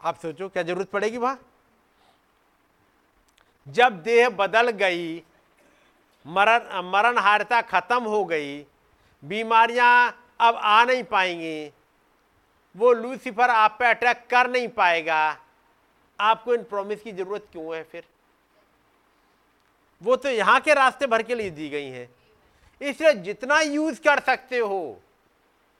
[0.00, 1.38] आप सोचो, क्या ज़रूरत पड़ेगी वहाँ?
[3.66, 5.22] जब देह बदल गई,
[6.26, 8.58] मरण मरण हारता खत्म हो गई,
[9.22, 11.72] बीमारियाँ अब आ नहीं पाएँगी,
[12.74, 15.36] वो लूसीफर आप पे अटैक कर नहीं पाएगा,
[16.18, 18.04] आपको इन प्रॉमिस की ज़रूरत क्यों है फिर?
[20.02, 22.08] वो तो यहाँ के रास्ते भर के लिए दी गई हैं।
[22.80, 25.00] इसलिए जितना यूज़ कर सकते हो,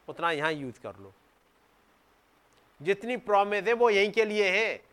[0.09, 1.13] उतना यहाँ यूज़ कर लो।
[2.83, 4.85] जितनी प्रॉमिस है, वो यहीं के लिए है।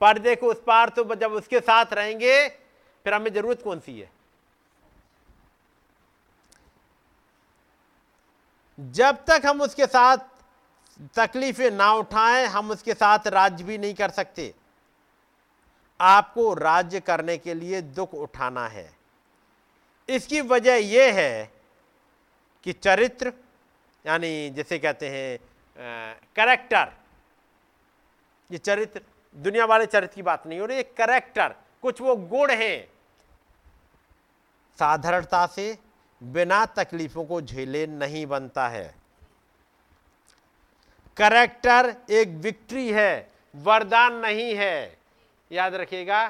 [0.00, 2.48] पर्दे को उस पार तो जब उसके साथ रहेंगे,
[3.04, 4.10] फिर हमें ज़रूरत कौन सी है?
[8.80, 10.18] जब तक हम उसके साथ
[11.14, 14.54] तकलीफें ना उठाएँ, हम उसके साथ राज्य भी नहीं कर सकते।
[16.00, 18.93] आपको राज्य करने के लिए दुख उठाना है।
[20.08, 21.50] इसकी वजह यह है
[22.66, 23.32] कि चरित्र,
[24.04, 25.38] यानी जैसे कहते हैं
[26.36, 26.92] करेक्टर
[28.50, 29.00] ये चरित्र,
[29.34, 32.88] दुनिया वाले चरित्र की बात नहीं हो रही करेक्टर कुछ वो गुण हैं।
[34.78, 35.76] साधारणता से
[36.20, 38.94] बिना तकलीफों को झेले नहीं बनता है।
[41.16, 44.98] करेक्टर एक विक्ट्री है, वरदान नहीं है।
[45.50, 46.26] याद रखिएगा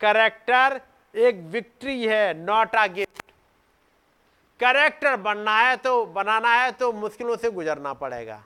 [0.00, 0.80] करेक्टर
[1.14, 3.22] एक विक्ट्री है नॉट अ गिफ्ट
[4.60, 8.42] करेक्टर बनना है तो बनाना है तो मुश्किलों से गुजरना पड़ेगा।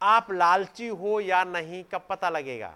[0.00, 2.74] आप लालची हो या नहीं, कब पता लगेगा?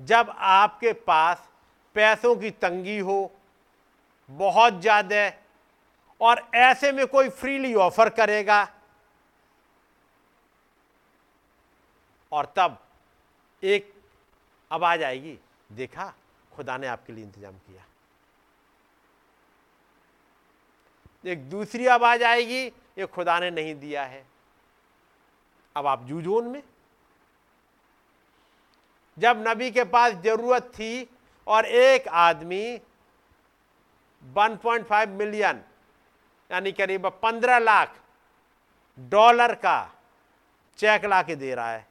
[0.00, 1.48] जब आपके पास
[1.96, 3.30] पैसों की तंगी हो,
[4.30, 5.30] बहुत ज़्यादा,
[6.20, 8.62] और ऐसे में कोई फ्रीली ऑफ़र करेगा
[12.32, 12.78] और तब
[13.62, 13.92] एक
[14.70, 15.38] आवाज़ आएगी,
[15.72, 16.12] देखा,
[16.52, 17.84] खुदा ने आपके लिए इंतज़ाम किया।
[21.24, 22.66] एक दूसरी आवाज़ आएगी,
[22.98, 24.24] ये खुदा ने नहीं दिया है।
[25.76, 26.62] अब आप जूझोन में
[29.16, 31.08] जब नबी के पास ज़रूरत थी
[31.46, 32.80] और एक आदमी
[34.22, 35.62] 1.5 मिलियन,
[36.50, 37.94] यानी करीब 15 लाख
[38.98, 39.78] डॉलर का
[40.78, 41.86] चेक ला के दे रहा है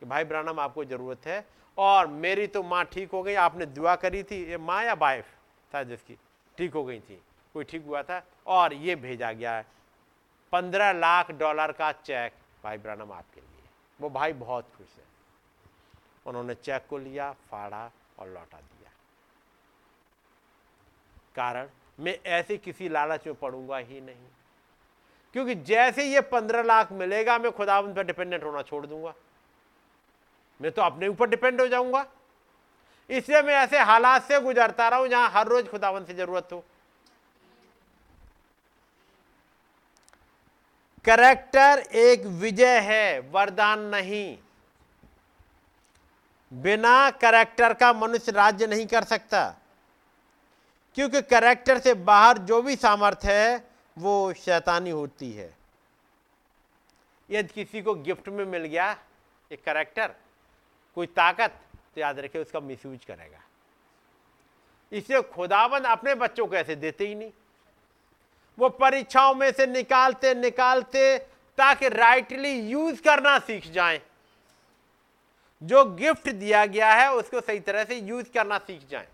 [0.00, 1.44] कि भाई ब्रानम आपको ज़रूरत है।
[1.78, 5.26] और मेरी तो माँ ठीक हो गई, आपने दुआ करी थी, ये माँ या वाइफ?
[5.74, 6.16] था जिसकी।
[6.58, 7.22] ठीक हो गई थी,
[7.54, 8.22] कोई ठीक हुआ था?
[8.46, 9.66] और ये भेजा गया है।
[10.52, 12.32] पंद्रह लाख डॉलर का चेक
[12.64, 13.68] भाई ब्रानम आपके लिए।
[14.00, 15.04] वो भाई बहुत खुश है।
[16.26, 18.90] उन्होंने चेक को लिया, फाड़ा और लौटा दिया।
[21.34, 21.68] कारण,
[22.00, 24.28] मैं ऐसे किसी लालच में पड़ूँगा ही नहीं।
[25.32, 29.14] क्योंकि जैसे ये पंद्रह लाख मिलेगा, मैं खुदा उन पर डिपेंडेंट होना छोड़ दूँगा।
[30.60, 32.06] मैं तो अपने ऊपर डिपेंड हो जाऊँगा।
[33.10, 36.64] इसलिए मैं ऐसे हालात से गुजरता रहा हूँ, जहाँ हर रोज खुदावन से ज़रूरत हो।
[41.04, 44.38] करेक्टर एक विजय है, वरदान नहीं।
[46.52, 49.48] बिना करेक्टर का मनुष्य राज्य नहीं कर सकता।
[50.94, 53.64] क्योंकि करेक्टर से बाहर जो भी सामर्थ्य है,
[53.98, 55.54] वो शैतानी होती है।
[57.30, 58.96] यदि किसी को गिफ्ट में मिल गया,
[59.50, 60.14] एक करेक्टर
[61.00, 61.60] कोई ताकत
[61.94, 63.40] तो याद रखे उसका मिसयूज करेगा।
[64.92, 67.32] इसे खुदाबंद अपने बच्चों को ऐसे देते ही नहीं।
[68.58, 71.18] वो परीक्षाओं में से निकालते निकालते,
[71.58, 74.02] ताकि राइटली यूज़ करना सीख जाए।
[75.62, 79.08] जो गिफ्ट दिया गया है, उसको सही तरह से यूज़ करना सीख जाए।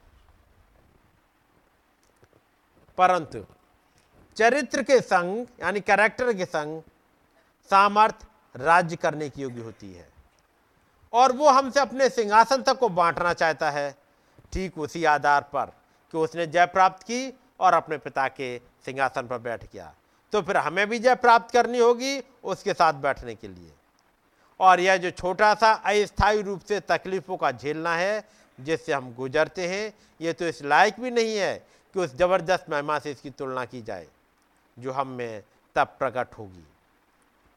[2.98, 3.46] परंतु,
[4.36, 6.82] चरित्र के संग, यानी कैरेक्टर के संग,
[7.70, 8.26] सामर्थ
[8.56, 10.15] राज्य करने की योग्य होती है।
[11.16, 13.90] और वो हमसे अपने सिंहासन तक को बांटना चाहता है।
[14.52, 15.72] ठीक उसी आधार पर
[16.14, 18.56] कि उसने जय प्राप्त की और अपने पिता के
[18.86, 19.92] सिंहासन पर बैठ गया।
[20.32, 23.72] तो फिर हमें भी जय प्राप्त करनी होगी उसके साथ बैठने के लिए।
[24.60, 28.24] और यह जो छोटा सा अस्थायी रूप से तकलीफों का झेलना है
[28.58, 31.54] जिससे हम गुजरते हैं, ये तो इस लायक भी नहीं है
[31.94, 34.06] कि उस ज़बरदस्त महिमा से इसकी तुलना की जाए,
[34.76, 35.42] जो हम में
[35.76, 36.64] तब प्रकट होगी।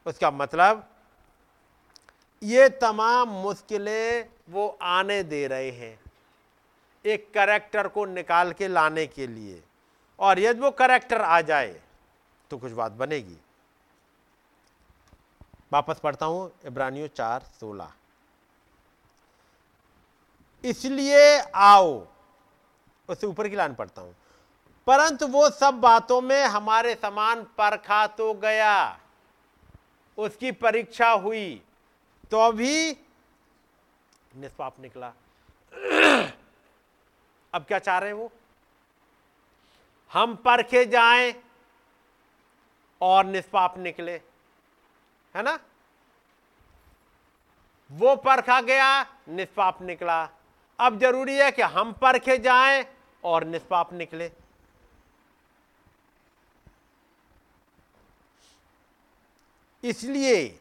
[0.06, 0.84] उसका मतलब
[2.44, 5.99] ये तमाम मुश्किलें वो आने दे रहे हैं
[7.06, 9.64] एक करेक्टर को निकाल के लाने के लिए।
[10.20, 11.82] और यदि वो करेक्टर आ जाए
[12.52, 13.38] तो कुछ बात बनेगी।
[15.74, 17.91] वापस पढ़ता हूँ, इब्रानियो चार सोलह।
[20.64, 22.07] इसलिए आओ,
[23.10, 24.16] उससे ऊपर की लाइन पढ़ता हूँ।
[24.88, 28.99] परंतु वो सब बातों में हमारे समान परखा तो गया।
[30.18, 31.61] उसकी परीक्षा हुई।
[32.32, 32.92] तो भी
[34.36, 35.08] निष्पाप निकला।
[37.54, 38.32] अब क्या चाह रहे हैं वो?
[40.14, 41.34] हम परखे जाएँ
[43.02, 44.22] और निष्पाप निकले।
[45.36, 45.60] है ना?
[47.92, 50.30] वो परखा गया, निष्पाप निकला।
[50.80, 52.86] अब ज़रूरी है कि हम परखे जाएँ
[53.24, 54.32] और निष्पाप निकले।
[59.84, 60.60] इसलिए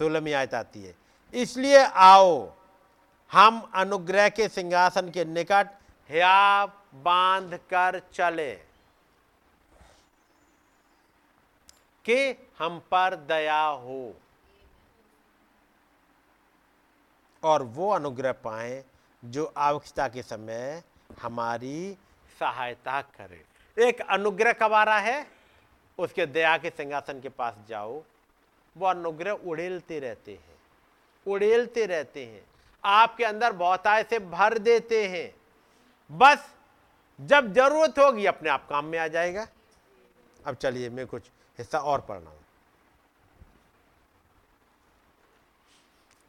[0.00, 0.94] सोलहवीं आयत आती है।
[1.34, 2.32] इसलिए आओ,
[3.32, 5.68] हम अनुग्रह के सिंहासन के निकट
[6.10, 6.72] हियाब
[7.04, 8.52] बाँध कर चले
[12.04, 14.00] कि हम पर दया हो
[17.42, 18.84] और वो अनुग्रह पाए
[19.22, 20.82] जो आवश्यकता के समय
[21.22, 21.96] हमारी
[22.40, 23.44] सहायता करे।
[23.76, 25.26] एक अनुग्रह कब आ रहा है,
[25.98, 28.02] उसके दया के सिंहासन के पास जाओ।
[28.80, 30.58] वो अनुग्रह उड़ेलते रहते हैं
[31.26, 32.42] उड़ेलते रहते हैं।
[32.84, 35.30] आपके अंदर बहुताय से भर देते हैं।
[36.10, 36.48] बस
[37.18, 39.46] जब ज़रूरत होगी अपने आप काम में आ जाएगा।
[40.46, 42.38] अब चलिए मैं कुछ हिस्सा और पढ़ना हूँ।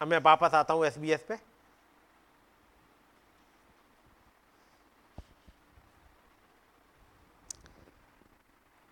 [0.00, 1.36] अब मैं वापस आता हूँ एसबीएस पे।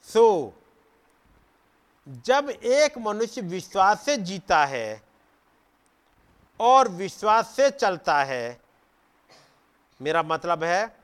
[0.09, 0.60] सो so,
[2.11, 5.03] जब एक मनुष्य विश्वास से जीता है
[6.61, 8.61] और विश्वास से चलता है,
[10.01, 10.97] मेरा मतलब है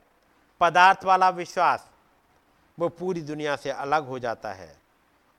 [0.61, 1.89] पदार्थ वाला विश्वास,
[2.79, 4.75] वो पूरी दुनिया से अलग हो जाता है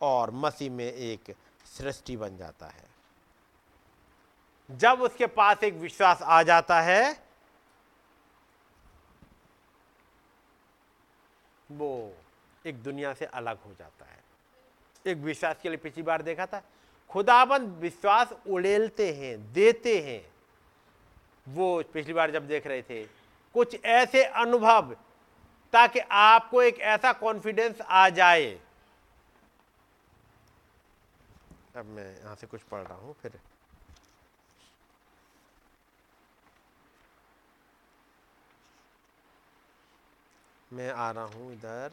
[0.00, 1.34] और मसीह में एक
[1.76, 2.86] सृष्टि बन जाता है।
[4.70, 7.22] जब उसके पास एक विश्वास आ जाता है,
[11.72, 12.16] वो
[12.66, 14.17] एक दुनिया से अलग हो जाता है।
[15.04, 16.62] एक विश्वास के लिए पिछली बार देखा था,
[17.10, 20.20] खुदाबंद विश्वास उड़ेलते हैं, देते हैं।
[21.46, 23.04] वो पिछली बार जब देख रहे थे,
[23.54, 24.94] कुछ ऐसे अनुभव
[25.72, 28.58] ताकि आपको एक ऐसा कॉन्फिडेंस आ जाए।
[31.76, 33.38] अब मैं यहाँ से कुछ पढ़ रहा हूँ, फिर।
[40.70, 41.92] मैं आ रहा हूँ इधर।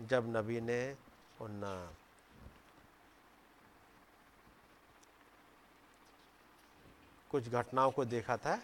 [0.00, 0.80] जब नबी ने
[1.40, 1.60] उन
[7.30, 8.58] कुछ घटनाओं को देखा था।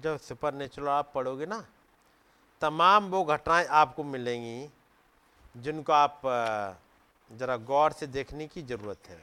[0.00, 1.64] जब सुपर नेचुरल आप पढ़ोगे ना,
[2.62, 4.68] तमाम वो घटनाएँ आपको मिलेंगी,
[5.56, 6.20] जिनको आप
[7.30, 9.18] ज़रा गौर से देखने की ज़रूरत है।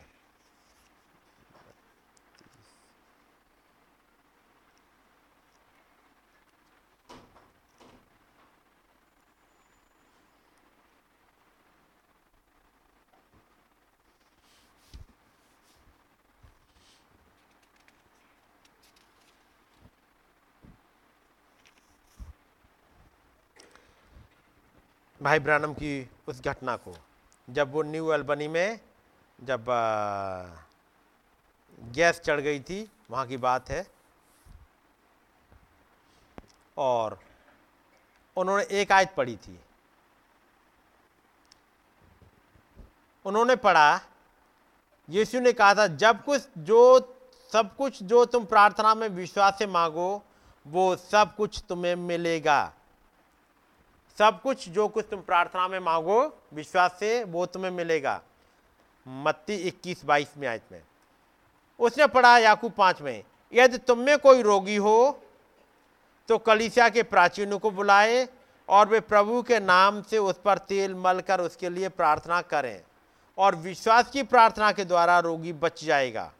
[25.28, 26.96] भाई ब्रानम की उस घटना को,
[27.50, 28.80] जब वो न्यू एल्बनी में,
[29.44, 29.66] जब
[31.80, 33.88] गैस चढ़ गई थी, वहाँ की बात है।
[36.78, 37.20] और
[38.38, 39.60] उन्होंने एक आयत पढ़ी थी।
[43.26, 44.00] उन्होंने पढ़ा,
[45.10, 47.16] यीशु ने कहा था, जब कुछ जो,
[47.54, 50.24] सब कुछ जो तुम प्रार्थना में विश्वास से मांगो,
[50.68, 52.74] वो सब कुछ तुम्हें मिलेगा।
[54.18, 56.22] सब कुछ जो कुछ तुम प्रार्थना में मांगो,
[56.54, 58.22] विश्वास से वो तुम्हें मिलेगा।
[59.06, 60.82] मत्ती इक्कीस बाईस में आयत में।
[61.80, 63.24] उसने पढ़ा याकूब पाँच में,
[63.54, 65.24] यदि तुम में कोई रोगी हो
[66.30, 68.28] तो कलिसिया के प्राचीनों को बुलाए
[68.70, 72.82] और वे प्रभु के नाम से उस पर तेल मलकर उसके लिए प्रार्थना करें
[73.38, 76.32] और विश्वास की प्रार्थना के द्वारा रोगी बच जाएगा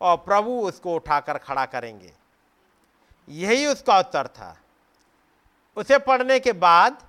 [0.00, 2.12] और प्रभु उसको उठाकर खड़ा करेंगे।
[3.28, 4.56] यही उसका उत्तर था।
[5.76, 7.02] उसे पढ़ने के बाद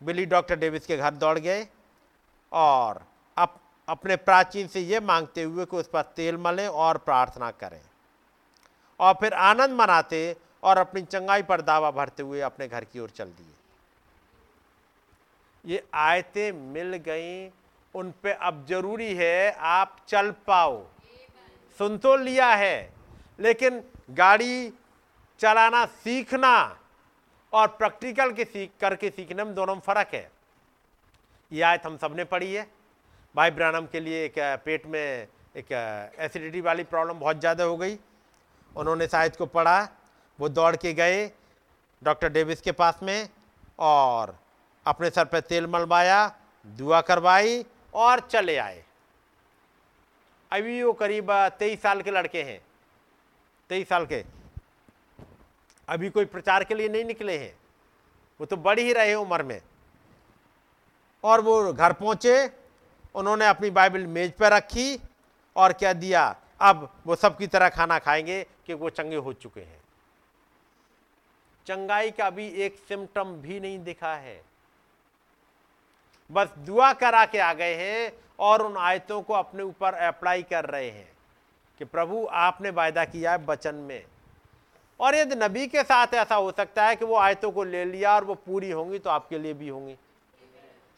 [0.00, 1.66] बिली डॉक्टर डेविस के घर दौड़ गए
[2.52, 3.02] और
[3.36, 7.80] अप, अपने प्राचीन से ये मांगते हुए कि उस पर तेल मलें और प्रार्थना करें।
[9.00, 13.10] और फिर आनंद मनाते और अपनी चंगाई पर दावा भरते हुए अपने घर की ओर
[13.10, 13.52] चल दिए।
[15.64, 17.48] ये आयतें मिल गई
[17.94, 20.82] उन पे अब ज़रूरी है आप चल पाओ।
[21.80, 22.92] सुन तो लिया है
[23.40, 24.72] लेकिन गाड़ी
[25.40, 26.54] चलाना सीखना
[27.54, 30.30] और प्रैक्टिकल के सीख, करके सीखने में दोनों में फ़र्क है।
[31.52, 32.66] ये आयत हम सबने पढ़ी है।
[33.34, 34.34] भाई ब्रानम के लिए एक
[34.64, 35.72] पेट में एक
[36.20, 37.98] एसिडिटी वाली प्रॉब्लम बहुत ज़्यादा हो गई।
[38.74, 39.88] उन्होंने शायद को पढ़ा।
[40.38, 41.26] वो दौड़ के गए
[42.02, 43.28] डॉक्टर डेविस के पास में
[43.80, 44.36] और
[44.86, 46.26] अपने सर पर तेल मलवाया
[46.66, 48.82] दुआ करवाई और चले आए।
[50.50, 52.60] अभी वो करीब तेईस साल के लड़के हैं।
[53.70, 54.24] तेईस साल के।
[55.88, 57.58] अभी कोई प्रचार के लिए नहीं निकले हैं।
[58.40, 59.62] वो तो बढ़ ही रहे उम्र में।
[61.24, 62.50] और वो घर पहुँचे,
[63.14, 65.00] उन्होंने अपनी बाइबल मेज पर रखी
[65.56, 69.82] और क्या दिया, अब वो सबकी तरह खाना खाएँगे कि वो चंगे हो चुके हैं।
[71.66, 74.44] चंगाई का भी एक सिम्टम भी नहीं दिखा है।
[76.32, 80.64] बस दुआ करा के आ गए हैं और उन आयतों को अपने ऊपर अप्लाई कर
[80.64, 81.12] रहे हैं
[81.78, 84.04] कि प्रभु आपने वायदा किया है वचन में।
[85.00, 88.14] और यदि नबी के साथ ऐसा हो सकता है कि वो आयतों को ले लिया
[88.14, 89.96] और वो पूरी होंगी तो आपके लिए भी होंगी।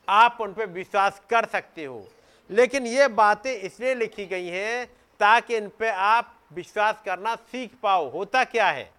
[0.08, 2.06] आप उन पर विश्वास कर सकते हो।
[2.50, 4.86] लेकिन ये बातें इसलिए लिखी गई हैं
[5.20, 8.90] ताकि इन पे आप विश्वास करना सीख पाओ। होता क्या है?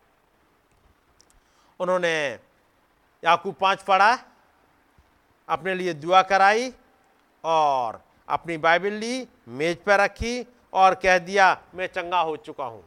[1.80, 2.18] उन्होंने
[3.24, 4.18] याकूब पाँच पढ़ा,
[5.50, 6.72] अपने लिए दुआ कराई
[7.44, 12.84] और अपनी बाइबल ली, मेज पर रखी और कह दिया, मैं चंगा हो चुका हूँ।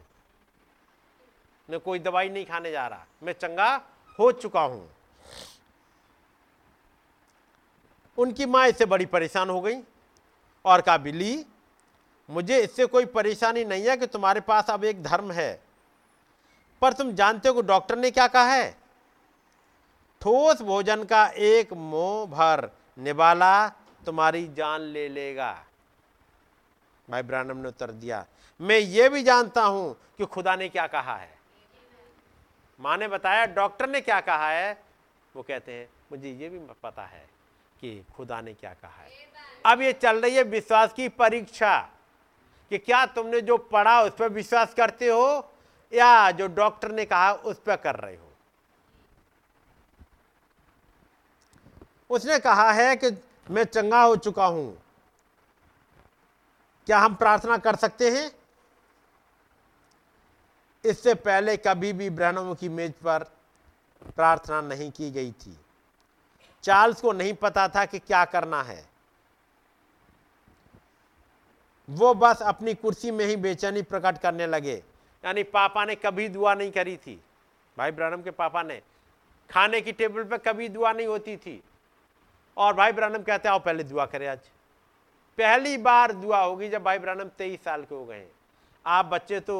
[1.71, 3.69] मैं कोई दवाई नहीं खाने जा रहा। मैं चंगा
[4.19, 4.89] हो चुका हूँ।
[8.17, 9.77] उनकी माँ इससे बड़ी परेशान हो गई
[10.65, 11.45] और कहा बिली
[12.29, 15.51] मुझे इससे कोई परेशानी नहीं है कि तुम्हारे पास अब एक धर्म है।
[16.81, 18.69] पर तुम जानते हो कि डॉक्टर ने क्या कहा है?
[20.21, 23.67] ठोस भोजन का एक मोह भर निवाला
[24.05, 25.51] तुम्हारी जान ले लेगा।
[27.07, 28.25] भाई ब्रानम ने उत्तर दिया,
[28.59, 31.39] मैं ये भी जानता हूँ कि खुदा ने क्या कहा है।
[32.81, 34.83] माँ ने बताया, डॉक्टर ने क्या कहा है?
[35.35, 37.29] वो कहते हैं, मुझे ये भी पता है
[37.81, 39.09] कि खुदा ने क्या कहा है।
[39.65, 41.79] अब ये चल रही है विश्वास की परीक्षा
[42.69, 45.51] कि क्या तुमने जो पढ़ा उस पर विश्वास करते हो
[45.93, 48.31] या जो डॉक्टर ने कहा उस पर कर रहे हो?
[52.09, 53.11] उसने कहा है कि
[53.49, 54.81] मैं चंगा हो चुका हूँ।
[56.85, 58.40] क्या हम प्रार्थना कर सकते हैं?
[60.83, 63.23] इससे पहले कभी भी ब्रहणों की मेज पर
[64.15, 65.57] प्रार्थना नहीं की गई थी।
[66.63, 68.83] चार्ल्स को नहीं पता था कि क्या करना है।
[71.87, 74.75] वो बस अपनी कुर्सी में ही बेचैनी प्रकट करने लगे।
[75.23, 77.19] यानी पापा ने कभी दुआ नहीं करी थी।
[77.77, 78.81] भाई ब्रहणम के पापा ने
[79.49, 81.61] खाने की टेबल पर कभी दुआ नहीं होती थी।
[82.57, 84.39] और भाई ब्रहणम कहते आओ पहले दुआ करें आज।
[85.37, 88.25] पहली बार दुआ होगी जब भाई ब्रहणम तेईस साल के हो गए
[88.85, 89.57] आप बच्चे तो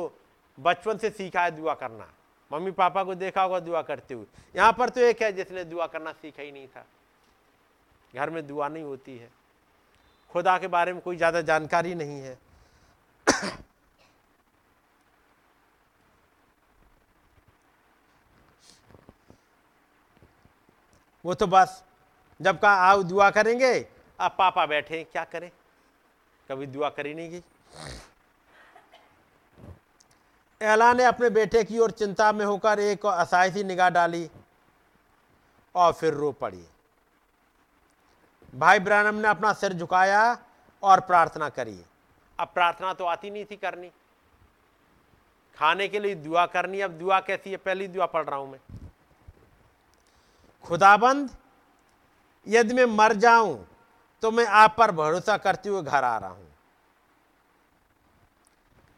[0.59, 2.07] बचपन से सीखा है दुआ करना।
[2.51, 5.87] मम्मी पापा को देखा होगा दुआ करते हुए। यहाँ पर तो एक है जिसने दुआ
[5.87, 6.85] करना सीखा ही नहीं था।
[8.15, 9.29] घर में दुआ नहीं होती है।
[10.29, 12.37] खुदा के बारे में कोई ज़्यादा जानकारी नहीं है।
[21.25, 21.83] वो तो बस,
[22.41, 23.87] जब कहा, आओ दुआ करेंगे?
[24.19, 25.51] अब पापा बैठे क्या करें?
[26.49, 27.43] कभी दुआ करी नहीं गई।
[30.61, 34.29] एला ने अपने बेटे की ओर चिंता में होकर एक असायसी निगाह डाली
[35.75, 36.63] और फिर रो पड़ी।
[38.53, 40.37] भाई ब्रानम ने अपना सिर झुकाया
[40.83, 41.79] और प्रार्थना करी।
[42.39, 43.89] अब प्रार्थना तो आती नहीं थी करनी।
[45.57, 47.57] खाने के लिए दुआ करनी। अब दुआ कैसी है?
[47.57, 48.59] पहली दुआ पढ़ रहा हूँ मैं।
[50.63, 51.29] खुदाबंद,
[52.47, 53.65] यदि मैं मर जाऊँ
[54.23, 56.47] तो मैं आप पर भरोसा करते हुए घर आ रहा हूँ।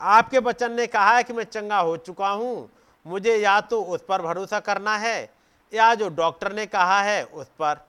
[0.03, 2.69] आपके बचन ने कहा है कि मैं चंगा हो चुका हूँ।
[3.05, 5.29] मुझे या तो उस पर भरोसा करना है
[5.73, 7.79] या जो डॉक्टर ने कहा है उस पर।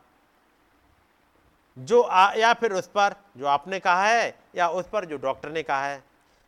[1.76, 5.50] जो आ, या फिर उस पर जो आपने कहा है या उस पर जो डॉक्टर
[5.50, 6.02] ने कहा है।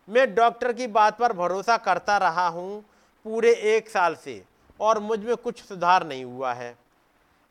[0.09, 2.85] मैं डॉक्टर की बात पर भरोसा करता रहा हूँ
[3.25, 4.43] पूरे एक साल से
[4.81, 6.75] और मुझमें कुछ सुधार नहीं हुआ है।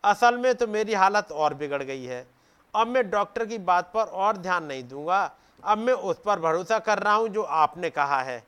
[0.04, 2.26] असल में तो मेरी हालत और बिगड़ गई है।
[2.74, 5.26] अब मैं डॉक्टर की बात पर और ध्यान नहीं दूँगा
[5.66, 8.44] अब मैं उस पर भरोसा कर रहा हूँ जो आपने कहा है।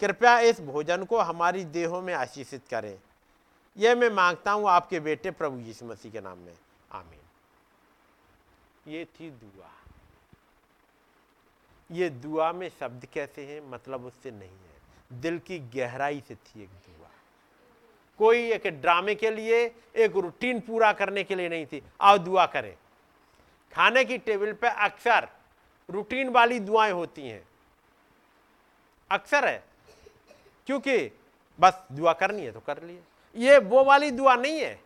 [0.00, 2.98] कृपया इस भोजन को हमारी देहों में आशीषित करें।
[3.76, 6.54] यह मैं माँगता हूँ आपके बेटे प्रभु यीशु मसीह के नाम में।
[6.92, 7.20] आमीन।
[8.92, 9.70] ये थी दुआ।
[11.90, 13.70] ये दुआ में शब्द कैसे हैं?
[13.70, 17.08] मतलब उससे नहीं है। दिल की गहराई से थी एक दुआ।
[18.18, 22.46] कोई एक ड्रामे के लिए, एक रूटीन पूरा करने के लिए नहीं थी। आओ दुआ
[22.46, 22.76] करें।
[23.72, 25.28] खाने की टेबल पे अक्सर
[25.92, 27.42] रूटीन वाली दुआएँ होती हैं।
[29.10, 29.62] अक्सर है,
[30.68, 31.10] क्योंकि
[31.58, 33.02] बस दुआ करनी है तो कर लिए।
[33.36, 34.78] ये वो वाली दुआ नहीं है,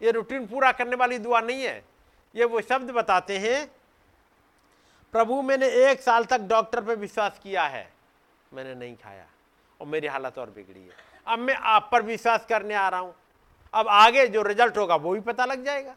[0.00, 1.82] ये रूटीन पूरा करने वाली दुआ नहीं है।
[2.34, 3.70] ये वो शब्द बताते हैं,
[5.14, 7.88] प्रभु मैंने एक साल तक डॉक्टर पे विश्वास किया है,
[8.52, 9.26] मैंने नहीं खाया
[9.80, 10.90] और मेरी हालत और बिगड़ी है।
[11.26, 13.14] अब मैं आप पर विश्वास करने आ रहा हूँ,
[13.74, 15.94] अब आगे जो रिज़ल्ट होगा वो भी पता लग जाएगा।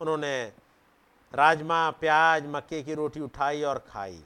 [0.00, 0.52] उन्होंने
[1.34, 4.24] राजमा, प्याज, मक्के की रोटी उठाई और खाई।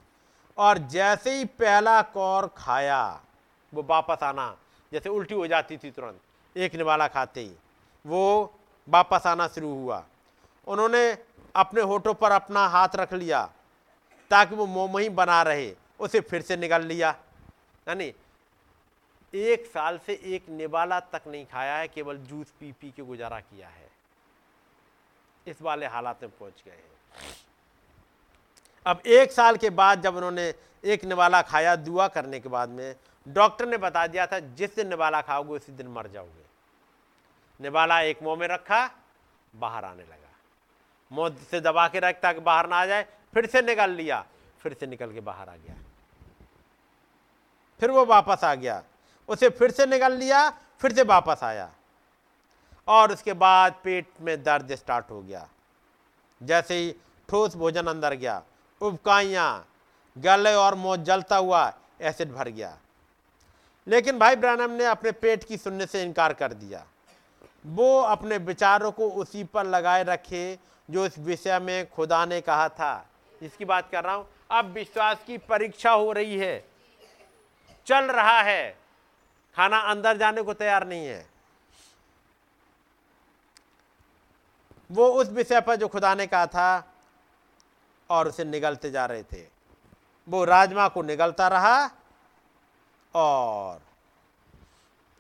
[0.58, 3.20] और जैसे ही पहला कौर खाया,
[3.74, 4.57] वो वापस आना,
[4.92, 6.20] जैसे उल्टी हो जाती थी तुरंत,
[6.57, 7.55] एक निवाला खाते ही,
[8.07, 8.55] वो
[8.89, 10.05] वापस आना शुरू हुआ।
[10.66, 11.18] उन्होंने
[11.57, 13.52] अपने होठों पर अपना हाथ रख लिया,
[14.31, 17.10] ताकि वो मोमही बना रहे, उसे फिर से निकल लिया।
[17.89, 18.15] यानी
[19.34, 23.41] एक साल से एक निवाला तक नहीं खाया है, केवल जूस पी पी के गुजारा
[23.41, 23.91] किया है।
[25.47, 26.94] इस वाले हालात में पहुँच गए हैं।
[28.86, 32.97] अब एक साल के बाद जब उन्होंने एक निवाला खाया दुआ करने के बाद में,
[33.28, 36.44] डॉक्टर ने बता दिया था, जिस दिन निवाला खाओगे उसी दिन मर जाओगे।
[37.60, 38.91] निवाला एक मुँह में रखा,
[39.57, 40.15] बाहर आने लगा।
[41.12, 44.26] मुँह से दबा के रख ताकि बाहर ना आ जाए, फिर से निकल लिया,
[44.60, 45.75] फिर से निकल के बाहर आ गया।
[47.81, 48.83] फिर वो वापस आ गया।
[49.28, 51.70] उसे फिर से निकल लिया, फिर से वापस आया।
[52.89, 55.49] और उसके बाद पेट में दर्द स्टार्ट हो गया।
[56.43, 56.95] जैसे ही
[57.29, 58.43] ठोस भोजन अंदर गया
[58.81, 59.69] उपकाइयाँ
[60.19, 62.79] गले और मुँह जलता हुआ, एसिड भर गया।
[63.87, 66.85] लेकिन भाई ब्रानम ने अपने पेट की सुनने से इनकार कर दिया।
[67.67, 70.59] वो अपने विचारों को उसी पर लगाए रखे,
[70.91, 73.07] जो इस विषय में खुदा ने कहा था।
[73.43, 76.65] इसकी बात कर रहा हूँ, अब विश्वास की परीक्षा हो रही है।
[77.87, 78.79] चल रहा है।
[79.57, 81.34] खाना अंदर जाने को तैयार नहीं है।
[84.95, 86.95] वो उस विषय पर जो खुदा ने कहा था
[88.11, 89.43] और उसे निगलते जा रहे थे।
[90.29, 91.91] वो राजमा को निगलता रहा
[93.15, 93.81] और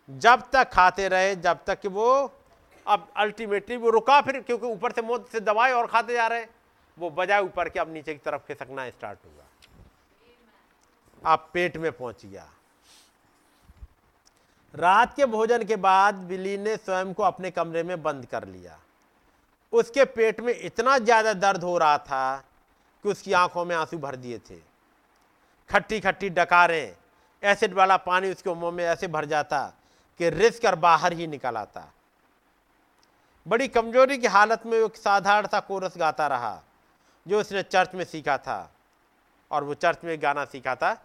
[0.08, 2.32] जब तक खाते रहे, जब तक कि वो
[2.86, 6.46] अब अल्टीमेटली वो रुका फिर क्योंकि ऊपर से मुँह से दवाई और खाते जा रहे,
[6.98, 9.44] वो बजाय ऊपर के अब नीचे की तरफ़ खिसकना स्टार्ट हुआ।
[11.32, 12.48] आप पेट में पहुँच गया।
[14.74, 18.78] रात के भोजन के बाद बिली ने स्वयं को अपने कमरे में बंद कर लिया।
[19.74, 22.36] उसके पेट में इतना ज़्यादा दर्द हो रहा था
[23.04, 24.58] कि उसकी आँखों में आँसू भर दिए थे।
[25.70, 26.94] खट्टी खट्टी डकारें,
[27.42, 29.60] एसिड वाला पानी उसके मुँह में ऐसे भर जाता
[30.20, 31.90] कि रिस कर बाहर ही निकल आता।
[33.46, 36.60] बड़ी कमज़ोरी की हालत में वो साधारण सा कोरस गाता रहा,
[37.26, 38.70] जो उसने चर्च में सीखा था,
[39.50, 40.96] और वो चर्च में गाना सीखा था।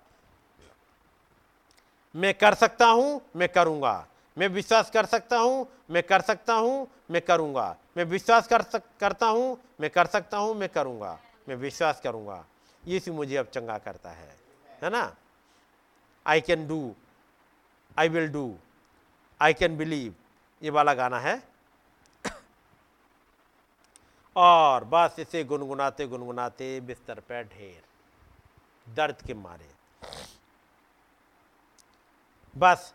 [2.15, 4.05] मैं कर सकता हूँ, मैं करूँगा।
[4.39, 8.83] मैं विश्वास कर सकता हूँ, मैं कर सकता हूँ, मैं करूँगा। मैं विश्वास कर सक,
[8.99, 11.19] करता हूँ, मैं कर सकता हूँ, मैं करूँगा।
[11.49, 12.45] मैं विश्वास करूँगा।
[12.83, 14.37] यीशु मुझे अब चंगा करता है।
[14.83, 15.15] है ना?
[16.25, 16.95] I can do
[17.97, 18.55] I will do
[19.41, 20.15] I can believe
[20.61, 21.41] ये वाला गाना है।
[24.35, 27.83] और बस इसे गुनगुनाते गुनगुनाते बिस्तर पर ढेर।
[28.95, 29.69] दर्द के मारे।
[32.57, 32.93] बस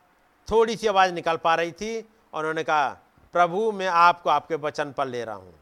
[0.48, 2.88] थोड़ी सी आवाज़ निकल पा रही थी और उन्होंने कहा,
[3.34, 5.54] प्रभु, मैं आपको आपके वचन पर ले रहा हूँ।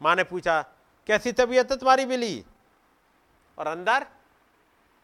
[0.00, 0.60] माँ ने पूछा,
[1.06, 2.44] कैसी तबीयत है तुम्हारी बिली?
[3.58, 4.06] और अंदर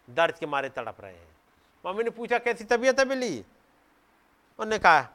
[0.09, 1.37] दर्द के मारे तड़प रहे हैं।
[1.85, 3.39] मम्मी ने पूछा, कैसी तबीयत है बिली?
[3.39, 5.09] उन्होंने कहा,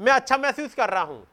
[0.00, 1.26] मैं अच्छा महसूस कर रहा हूँ।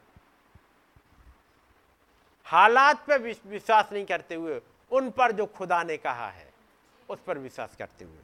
[2.47, 6.53] हालात पे विश्वास नहीं करते हुए उन पर जो खुदा ने कहा है,
[7.09, 8.17] उस पर विश्वास करते हुए।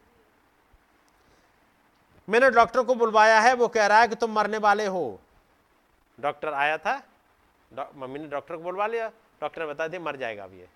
[2.32, 5.19] मैंने डॉक्टर को बुलवाया है वो कह रहा है कि तुम मरने वाले हो।
[6.18, 7.01] डॉक्टर आया था
[7.72, 9.08] मम्मी ने डॉक्टर को बुलवा लिया
[9.42, 10.68] डॉक्टर ने बता दिया मर जाएगा अब ये।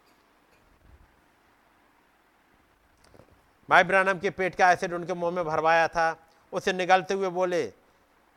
[3.70, 6.16] भाई ब्रानम के पेट का एसिड उनके मुँह में भरवाया था
[6.54, 7.64] उसे निगलते हुए बोले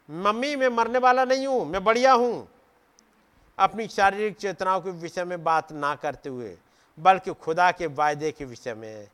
[0.08, 2.48] मम्मी मैं मरने वाला नहीं हूँ मैं बढ़िया हूँ।
[3.58, 6.56] अपनी शारीरिक चेतनाओं के विषय में बात ना करते हुए
[6.98, 9.08] बल्कि खुदा के वायदे के विषय में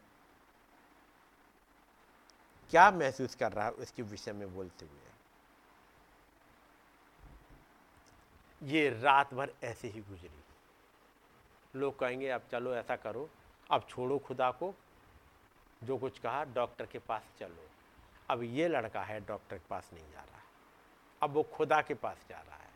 [2.75, 5.01] क्या महसूस कर रहा है उसके विषय में बोलते हुए?
[8.63, 10.45] ये रात भर ऐसे ही गुजरी।
[11.77, 13.31] लोग कहेंगे, अब चलो ऐसा करो,
[13.71, 14.75] अब छोड़ो खुदा को,
[15.85, 17.69] जो कुछ कहा डॉक्टर के पास चलो।
[18.31, 20.43] अब ये लड़का है, डॉक्टर के पास नहीं जा रहा।
[21.23, 22.71] अब वो खुदा के पास जा रहा है।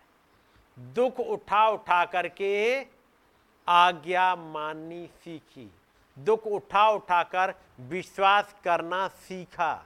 [0.94, 2.86] दुख उठा उठा करके
[3.68, 5.70] आज्ञा माननी सीखी।
[6.18, 9.84] दुख उठा उठाकर विश्वास करना सीखा।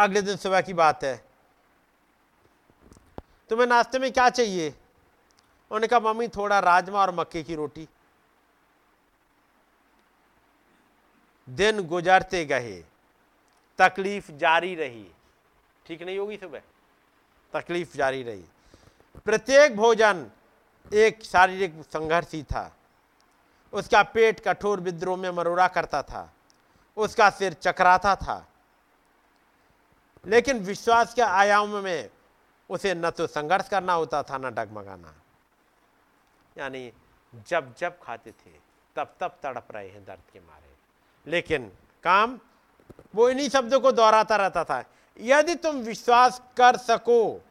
[0.00, 1.24] अगले दिन सुबह की बात है।
[3.50, 4.68] तुम्हें नाश्ते में क्या चाहिए?
[4.68, 7.88] उन्होंने कहा, मम्मी, थोड़ा राजमा और मक्के की रोटी।
[11.48, 12.84] दिन गुजरते गए।
[13.78, 15.10] तकलीफ़ जारी रही।
[15.86, 16.62] ठीक नहीं होगी सुबह?
[17.52, 18.44] तकलीफ़ जारी रही।
[19.24, 20.30] प्रत्येक भोजन
[20.94, 22.76] एक शारीरिक संघर्ष ही था।
[23.72, 26.32] उसका पेट कठोर विद्रोह में मरोड़ा करता था।
[26.96, 28.46] उसका सिर चकराता था।
[30.24, 32.10] लेकिन विश्वास के आयाम में
[32.70, 35.14] उसे न तो संघर्ष करना होता था, न डगमगाना।
[36.58, 36.92] यानी
[37.48, 38.50] जब जब खाते थे,
[38.96, 40.68] तब तब तड़प रहे हैं, दर्द के मारे।
[41.26, 41.72] लेकिन
[42.04, 42.38] काम
[43.14, 44.84] वो इन्हीं शब्दों को दोहराता रहता था।
[45.20, 47.44] यदि तुम विश्वास कर सको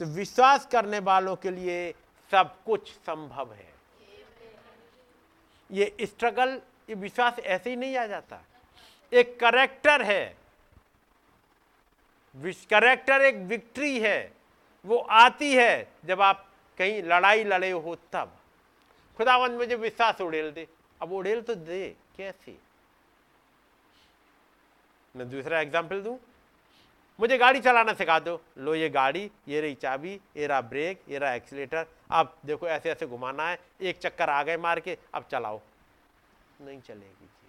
[0.00, 1.92] तो विश्वास करने वालों के लिए
[2.30, 3.72] सब कुछ संभव है।
[5.70, 8.40] ये स्ट्रगल ये विश्वास ऐसे ही नहीं आ जाता।
[9.12, 10.36] एक करेक्टर है।
[12.34, 14.32] करेक्टर एक विक्ट्री है।
[14.84, 16.46] वो आती है जब आप
[16.78, 18.36] कहीं लड़ाई लड़े हो तब।
[19.18, 20.66] खुदावंद मुझे विश्वास उड़ेल दे।
[21.00, 22.56] अब उड़ेल तो दे, कैसे?
[25.14, 26.18] मैं दूसरा एग्ज़ाम्पल दूँ।
[27.18, 31.18] मुझे गाड़ी चलाना सिखा दो। लो, ये गाड़ी, ये रही चाबी, ये रहा ब्रेक ये
[31.18, 35.24] रहा एक्सीटर अब देखो, ऐसे ऐसे घुमाना है। एक चक्कर आ गए मार के, अब
[35.30, 35.60] चलाओ।
[36.60, 37.48] नहीं चलेगी जी।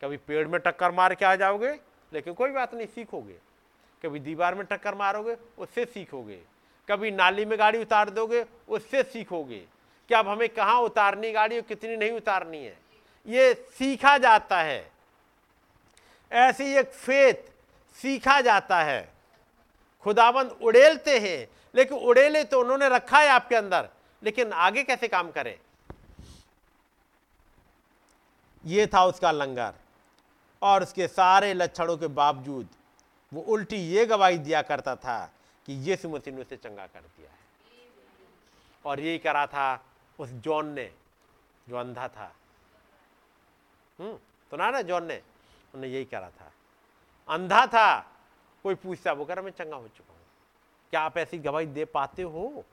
[0.00, 1.78] कभी पेड़ में टक्कर मार के आ जाओगे?
[2.12, 3.38] लेकिन कोई बात नहीं, सीखोगे।
[4.02, 6.42] कभी दीवार में टक्कर मारोगे, उससे सीखोगे।
[6.88, 9.66] कभी नाली में गाड़ी उतार दोगे, उससे सीखोगे।
[10.08, 12.78] कि अब हमें कहाँ उतारनी गाड़ी और कितनी नहीं उतारनी है।
[13.26, 14.92] ये सीखा जाता है।
[16.32, 17.52] ऐसी एक फेत
[17.94, 19.12] सीखा जाता है।
[20.00, 23.88] खुदाबंद उड़ेलते हैं, लेकिन उड़ेले तो उन्होंने रखा है आपके अंदर,
[24.22, 25.58] लेकिन आगे कैसे काम करें?
[28.66, 29.72] ये था उसका लंगर।
[30.62, 32.68] और उसके सारे लक्षणों के बावजूद
[33.32, 35.32] वो उल्टी ये गवाही दिया करता था
[35.66, 37.38] कि यीशु मसीह ने उसे चंगा कर दिया है।
[38.86, 39.84] और यही करा था
[40.18, 40.92] उस जॉन ने,
[41.68, 42.34] जो अंधा था।
[44.00, 44.16] हम्म
[44.50, 45.22] सुना ना जॉन ने?
[45.74, 46.52] उन्हें यही करा था।
[47.28, 47.98] अंधा था,
[48.62, 50.20] कोई पूछता, वो कह कर मैं चंगा हो चुका हूँ।
[50.90, 52.64] क्या आप ऐसी गवाही दे पाते हो?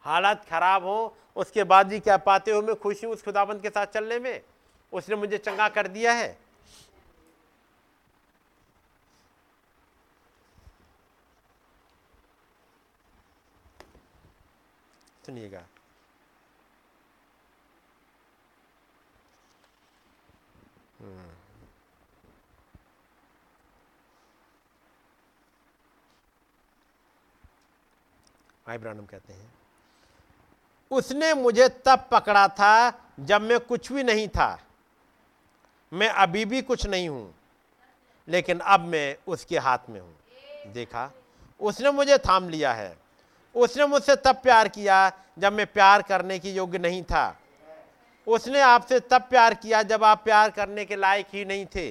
[0.00, 2.62] हालात खराब हो, उसके बाद भी क्या पाते हो?
[2.62, 4.42] मैं खुशी हूँ उस खुदाबंद के साथ चलने में।
[4.92, 6.38] उसने मुझे चंगा कर दिया है।
[15.26, 15.66] सुनिएगा।
[21.00, 21.30] हम्म।
[29.06, 29.54] कहते हैं,
[30.90, 34.69] उसने मुझे तब पकड़ा था जब मैं कुछ भी नहीं था।
[35.92, 37.34] मैं अभी भी कुछ नहीं हूँ,
[38.28, 41.10] लेकिन अब मैं उसके हाथ में हूँ। देखा?
[41.60, 42.96] उसने मुझे थाम लिया है।
[43.54, 47.36] उसने मुझसे तब प्यार किया जब मैं प्यार करने की योग्य नहीं था।
[48.26, 51.88] उसने आपसे तब प्यार किया जब आप प्यार करने के लायक ही नहीं थे,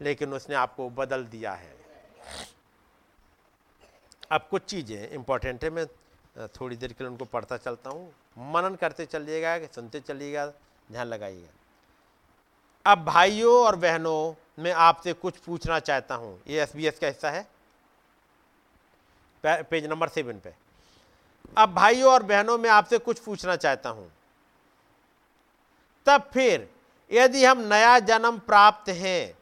[0.00, 1.76] लेकिन उसने आपको बदल दिया है।
[4.30, 5.86] अब कुछ चीज़ें इंपॉर्टेंट है, मैं
[6.50, 8.12] थोड़ी देर के लिए उनको पढ़ता चलता हूँ।
[8.46, 10.46] मनन करते चलिएगा, सुनते चलिएगा,
[10.88, 11.52] ध्यान लगाइएगा।
[12.86, 17.46] अब भाइयों और बहनों, मैं आपसे कुछ पूछना चाहता हूँ। ये SBS का हिस्सा है।
[19.44, 20.54] पेज नंबर सेवन पे।
[21.56, 24.12] अब भाइयों और बहनों, में आपसे कुछ पूछना चाहता हूँ।
[26.06, 26.68] तब फिर,
[27.12, 29.38] यदि हम नया जन्म प्राप्त हैं,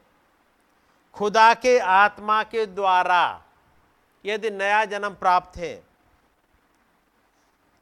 [1.13, 3.43] खुदा के आत्मा के द्वारा,
[4.25, 5.83] यदि नया जन्म प्राप्त है,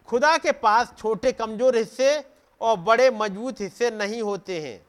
[0.08, 2.26] खुदा के पास छोटे कमज़ोर हिस्से
[2.62, 4.86] और बड़े मज़बूत हिस्से नहीं होते हैं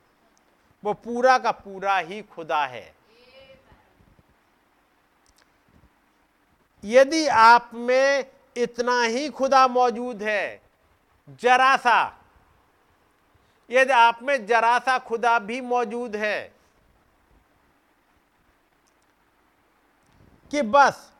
[0.87, 2.95] वो पूरा का पूरा ही खुदा है।
[6.85, 10.63] यदि आप में इतना ही खुदा मौजूद है,
[11.43, 12.21] जरा सा,
[13.71, 16.53] यदि आप में जरा सा खुदा भी मौजूद है,
[20.53, 21.13] कि बस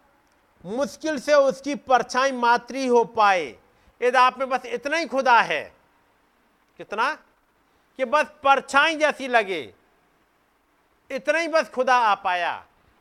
[0.65, 3.47] मुश्किल से उसकी परछाई मात्री हो पाए,
[4.01, 5.63] यदि आप में बस इतना ही खुदा है,
[6.79, 7.17] कितना?
[7.99, 9.63] कि बस परछाई जैसी लगे।
[11.11, 12.53] इतना ही बस खुदा आ पाया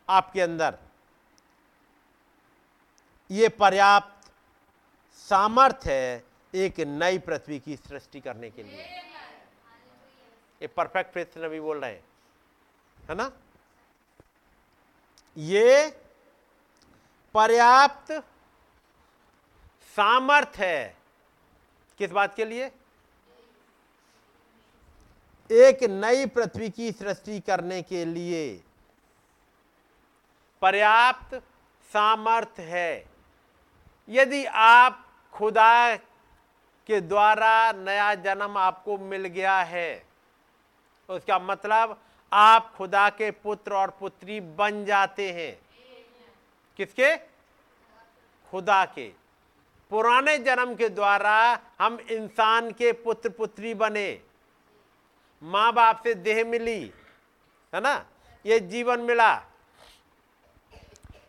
[0.09, 0.77] आपके अंदर।
[3.29, 4.31] ये पर्याप्त
[5.19, 8.83] सामर्थ है एक नई पृथ्वी की सृष्टि करने के लिए।
[10.61, 12.03] ये परफेक्ट प्रेस नबी बोल रहे हैं,
[13.09, 13.31] है ना?
[15.37, 15.89] ये
[17.35, 18.11] पर्याप्त
[19.97, 20.95] सामर्थ है।
[21.99, 22.71] किस बात के लिए?
[25.49, 28.63] एक नई पृथ्वी की सृष्टि करने के लिए
[30.61, 31.35] पर्याप्त
[31.93, 33.05] सामर्थ है।
[34.09, 35.95] यदि आप खुदा
[36.87, 40.05] के द्वारा नया जन्म आपको मिल गया है,
[41.09, 41.99] उसका मतलब
[42.33, 45.57] आप खुदा के पुत्र और पुत्री बन जाते हैं।
[46.77, 47.15] किसके?
[48.51, 49.07] खुदा के।
[49.91, 54.21] पुराने जन्म के द्वारा हम इंसान के पुत्र पुत्री बने।
[55.45, 56.93] माँ बाप से देह मिली,
[57.73, 58.05] है ना?
[58.45, 59.43] ये जीवन मिला।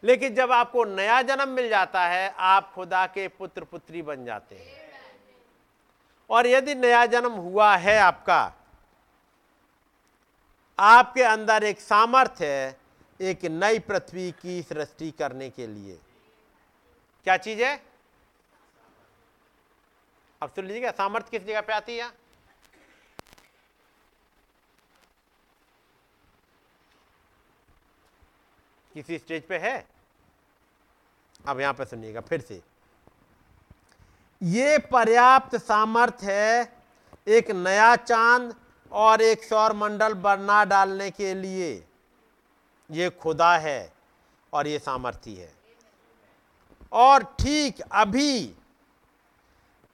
[0.05, 4.55] लेकिन जब आपको नया जन्म मिल जाता है, आप खुदा के पुत्र पुत्री बन जाते
[4.55, 4.86] हैं।
[6.31, 8.53] और यदि नया जन्म हुआ है आपका,
[10.78, 12.81] आपके अंदर एक सामर्थ्य है,
[13.20, 15.99] एक नई पृथ्वी की सृष्टि करने के लिए।
[17.25, 17.83] क्या चीज़ है?
[20.43, 22.26] अब सुन लीजिएगा, सामर्थ्य किस जगह पे आती है?
[28.97, 29.86] किसी स्टेज पे है?
[31.47, 32.60] अब यहाँ पर सुनिएगा फिर से।
[34.42, 36.73] ये पर्याप्त सामर्थ्य है
[37.28, 38.55] एक नया चाँद
[38.92, 41.84] और एक सौर मंडल बना डालने के लिए।
[42.91, 43.92] ये खुदा है
[44.52, 45.52] और ये सामर्थ्य है।
[46.92, 48.47] और ठीक अभी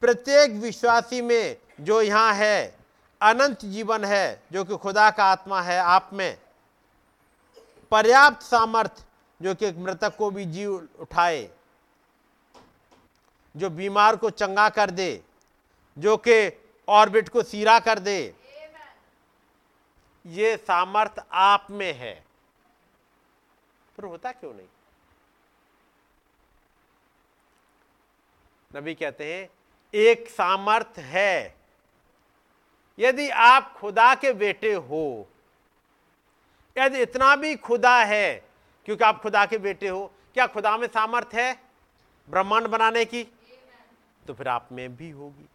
[0.00, 2.78] प्रत्येक विश्वासी में जो यहाँ है,
[3.20, 6.39] अनंत जीवन है, जो कि खुदा का आत्मा है, आप में
[7.93, 9.05] पर्याप्त सामर्थ्य
[9.43, 11.51] जो कि एक मृतक को भी जीव उठाए,
[13.57, 15.23] जो बीमार को चंगा कर दे,
[15.99, 18.35] जो कि ऑर्बिट को सीरा कर दे,
[20.27, 22.25] ये सामर्थ आप में है।
[23.99, 24.67] पर होता क्यों नहीं?
[28.77, 29.49] नबी कहते हैं,
[29.95, 31.57] एक सामर्थ है।
[32.99, 35.29] यदि आप खुदा के बेटे हो
[36.76, 38.44] यदि इतना भी खुदा है
[38.84, 41.52] क्योंकि आप खुदा के बेटे हो। क्या खुदा में सामर्थ है
[42.28, 43.25] ब्रह्मांड बनाने की?
[44.26, 45.49] तो फिर आप में भी होगी।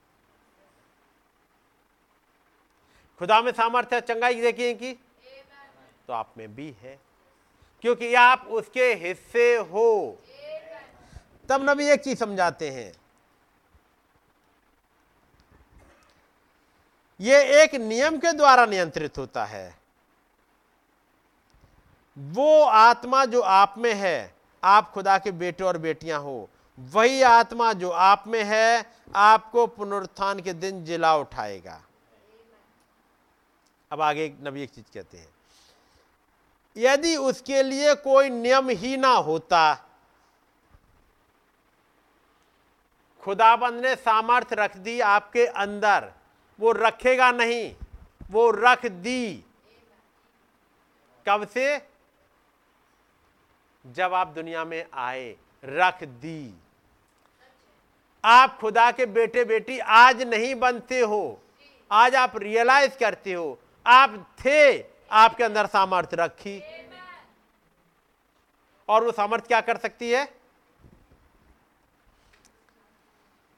[3.19, 4.93] खुदा में सामर्थ्य है चंगाई देखिए कि
[6.07, 6.99] तो आप में भी है
[7.81, 10.17] क्योंकि आप उसके हिस्से हो।
[11.49, 12.93] तब नबी एक चीज़ समझाते हैं।
[17.19, 19.86] यह एक नियम के द्वारा नियंत्रित होता है।
[22.17, 27.71] वो आत्मा जो आप में है, आप खुदा के बेटे और बेटियाँ हो, वही आत्मा
[27.73, 31.81] जो आप में है, आपको पुनरुत्थान के दिन जिला उठाएगा।
[33.91, 35.27] अब आगे नबी एक चीज़ कहते हैं,
[36.75, 39.73] यदि उसके लिए कोई नियम ही ना होता,
[43.23, 46.11] खुदाबंद ने सामर्थ्य रख दी आपके अंदर,
[46.59, 47.75] वो रखेगा नहीं,
[48.31, 49.43] वो रख दी।
[51.25, 51.77] कब से?
[53.87, 55.35] जब आप दुनिया में आए,
[55.65, 56.53] रख दी।
[58.25, 61.41] आप खुदा के बेटे बेटी आज नहीं बनते हो।
[61.91, 66.63] आज आप रियलाइज़ करते हो। आप थे, आपके अंदर सामर्थ्य रखी।
[68.89, 70.33] और वो सामर्थ्य क्या कर सकती है?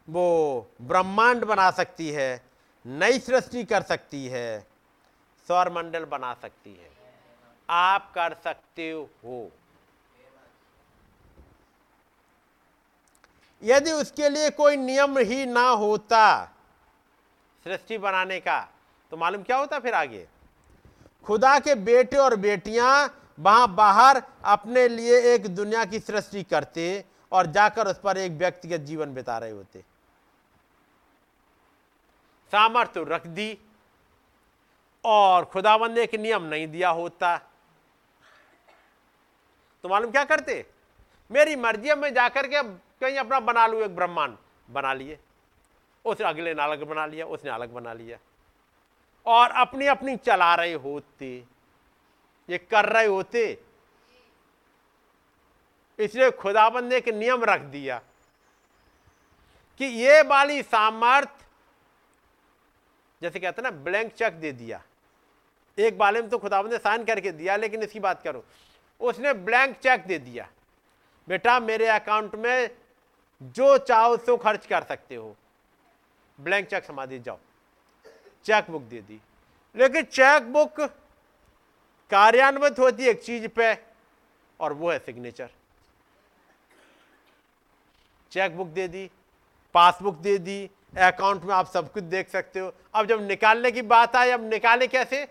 [0.10, 2.42] वो ब्रह्मांड बना सकती है,
[2.86, 4.68] नई सृष्टि कर सकती है
[5.48, 6.92] सौर मंडल बना सकती है।
[7.70, 9.52] आप कर सकते हो।
[13.62, 16.24] यदि उसके लिए कोई नियम ही ना होता
[17.66, 18.60] सृष्टि बनाने का
[19.12, 20.28] तो मालूम क्या होता फिर आगे?
[21.26, 27.46] खुदा के बेटे और बेटियाँ वहाँ बाहर अपने लिए एक दुनिया की सृष्टि करते और
[27.46, 29.84] जाकर उस पर एक व्यक्तिगत जीवन बिता रहे होते।
[32.54, 33.58] सामर्थ्य रख दी
[35.04, 37.38] और खुदाबंद ने एक नियम नहीं दिया होता।
[39.84, 40.66] तो मालूम क्या करते?
[41.32, 42.62] मेरी मर्ज़ी में जाकर के
[43.02, 44.38] कहीं अपना बना लू एक ब्रह्मांड।
[44.70, 45.20] बना लिए।
[46.06, 48.18] उसने अगले ने अलग बना लिया, उसने अलग बना लिया।
[49.26, 51.46] और अपनी अपनी चला रहे होते।
[52.50, 53.64] ये कर रहे होते।
[56.00, 58.02] इसलिए खुदाबंद ने एक नियम रख दिया
[59.78, 61.30] कि ये वाली सामर्थ,
[63.22, 64.84] जैसे कहते ना, ब्लैंक चेक दे दिया।
[65.80, 68.46] एक बाले में तो खुदाबंद ने साइन करके दिया, लेकिन इसकी बात करो।
[69.00, 70.50] उसने ब्लैंक चेक दे दिया।
[71.28, 72.78] बेटा, मेरे अकाउंट में
[73.44, 75.36] जो चाहो सो खर्च कर सकते हो।
[76.42, 77.38] ब्लैंक चेक समाधि जाओ।
[78.46, 79.22] चेक बुक दे दी।
[79.76, 80.82] लेकिन चेक बुक
[82.12, 83.78] कार्यान्वित होती है एक चीज़ पे,
[84.60, 85.50] और वो है सिग्नेचर।
[88.32, 89.12] चेक बुक दे दी,
[89.74, 93.82] पासबुक दे दी, अकाउंट में आप सब कुछ देख सकते हो। अब जब निकालने की
[93.82, 95.28] बात आए अब निकाले कैसे?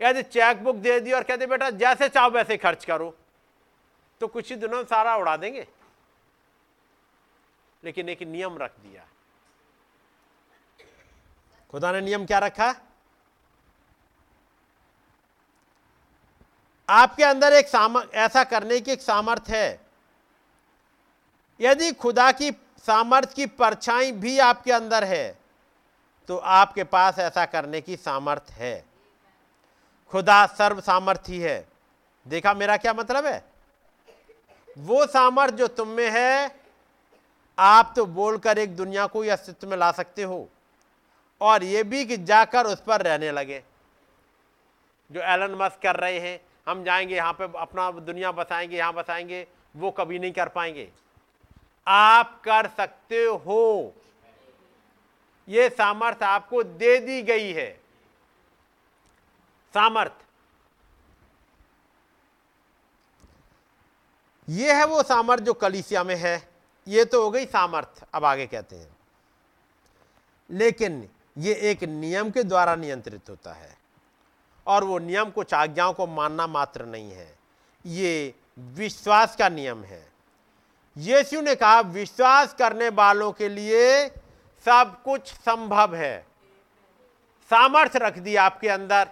[0.00, 3.14] यदि चेक बुक दे दी, और कहते बेटा जैसे चाहो वैसे खर्च करो।
[4.20, 5.66] तो कुछ ही दिनों में सारा उड़ा देंगे।
[7.84, 9.06] लेकिन एक नियम रख दिया।
[11.70, 12.74] खुदा ने नियम क्या रखा?
[16.88, 19.80] आपके अंदर एक ऐसा करने की एक सामर्थ्य है।
[21.60, 25.38] यदि खुदा की सामर्थ की परछाई भी आपके अंदर है
[26.28, 28.84] तो आपके पास ऐसा करने की सामर्थ है।
[30.12, 31.68] खुदा सर्व सामर्थ्य है।
[32.26, 33.53] देखा मेरा क्या मतलब है?
[34.78, 36.60] वो सामर्थ्य जो तुम में है,
[37.58, 40.48] आप तो बोलकर एक दुनिया को ही अस्तित्व में ला सकते हो।
[41.40, 43.64] और ये भी कि जाकर उस पर रहने लगे।
[45.12, 49.46] जो एलन मस्क कर रहे हैं, हम जाएँगे, यहाँ पे अपना दुनिया बसाएँगे, यहाँ बसाएँगे,
[49.76, 50.92] वो कभी नहीं कर पाएँगे।
[51.88, 53.92] आप कर सकते हो।
[55.48, 57.80] ये सामर्थ आपको दे दी गई है।
[59.74, 60.23] सामर्थ।
[64.48, 66.48] ये है वो सामर्थ्य जो कलिसिया में है।
[66.86, 68.96] ये तो हो गई सामर्थ्य, अब आगे कहते हैं।
[70.50, 71.08] लेकिन
[71.38, 73.76] ये एक नियम के द्वारा नियंत्रित होता है,
[74.66, 77.38] और वो नियम कुछ आज्ञाओं को मानना मात्र नहीं है।
[77.84, 80.06] ये विश्वास का नियम है।
[80.96, 84.08] यीशु ने कहा, विश्वास करने वालों के लिए
[84.66, 86.26] सब कुछ संभव है।
[87.50, 89.08] सामर्थ्य रख दिया आपके अंदर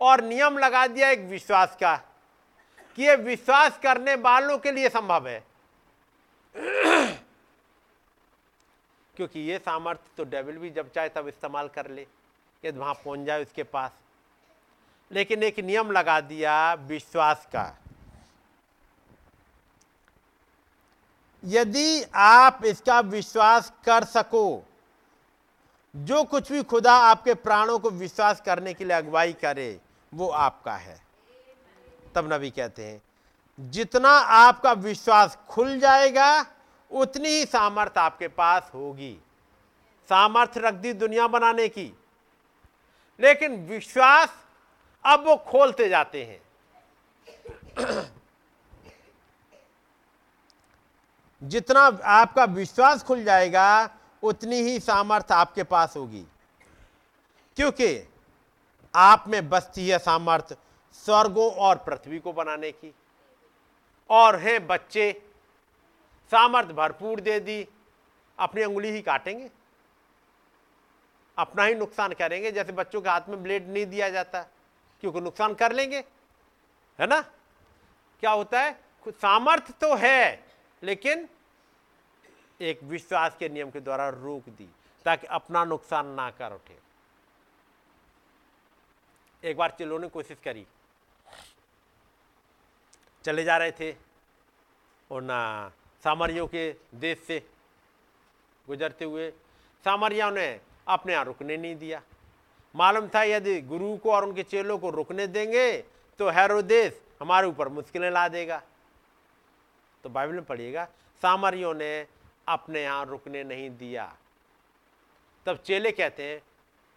[0.00, 1.94] और नियम लगा दिया एक विश्वास का।
[2.96, 5.44] कि ये विश्वास करने वालों के लिए संभव है।
[9.16, 12.06] क्योंकि ये सामर्थ्य तो डेविल भी जब चाहे तब इस्तेमाल कर ले
[12.64, 13.90] यदि वहाँ पहुँच जाए उसके पास।
[15.12, 17.78] लेकिन एक नियम लगा दिया विश्वास का।
[21.44, 24.64] यदि आप इसका विश्वास कर सको,
[25.96, 29.80] जो कुछ भी खुदा आपके प्राणों को विश्वास करने के लिए अगुवाई करे,
[30.14, 31.05] वो आपका है।
[32.16, 33.02] तब नबी कहते हैं,
[33.60, 36.46] जितना आपका विश्वास खुल जाएगा,
[36.90, 39.18] उतनी ही सामर्थ्य आपके पास होगी।
[40.08, 41.92] सामर्थ्य रख दी दुनिया बनाने की।
[43.20, 44.34] लेकिन विश्वास
[45.06, 46.42] अब वो खोलते जाते हैं।
[51.42, 53.90] जितना आपका विश्वास खुल जाएगा,
[54.22, 56.26] उतनी ही सामर्थ्य आपके पास होगी।
[57.56, 58.08] क्योंकि
[58.94, 60.56] आप में बसती है सामर्थ्य।
[61.04, 62.94] स्वर्गों और पृथ्वी को बनाने की।
[64.10, 65.22] और हैं बच्चे,
[66.30, 67.68] सामर्थ भरपूर दे दी,
[68.38, 69.50] अपनी उंगली ही काटेंगे।
[71.38, 74.42] अपना ही नुकसान करेंगे, जैसे बच्चों के हाथ में ब्लेड नहीं दिया जाता,
[75.00, 75.98] क्योंकि नुकसान कर लेंगे,
[76.98, 77.20] है ना?
[78.20, 78.86] क्या होता है?
[79.08, 80.46] सामर्थ तो है,
[80.82, 81.28] लेकिन
[82.60, 84.68] एक विश्वास के नियम के द्वारा रोक दी,
[85.04, 86.78] ताकि अपना नुकसान ना कर उठे।
[89.44, 90.66] एक बार चिल्लो ने कोशिश करी।
[93.26, 93.90] चले जा रहे थे
[95.10, 95.38] और ना
[96.04, 97.38] सामरियों के देश से
[98.68, 99.30] गुजरते हुए
[99.86, 100.48] सामरिया ने
[100.88, 102.00] अपने यहाँ रुकने नहीं दिया।
[102.74, 105.66] मालूम था यदि गुरु को और उनके चेलों को रुकने देंगे
[106.20, 108.60] तो हैरो देश हमारे ऊपर मुश्किलें ला देगा।
[110.04, 110.84] तो बाइबल में पढ़िएगा,
[111.22, 112.06] सामरियों ने
[112.46, 114.04] अपने यहाँ रुकने नहीं दिया।
[115.46, 116.40] तब चेले कहते हैं,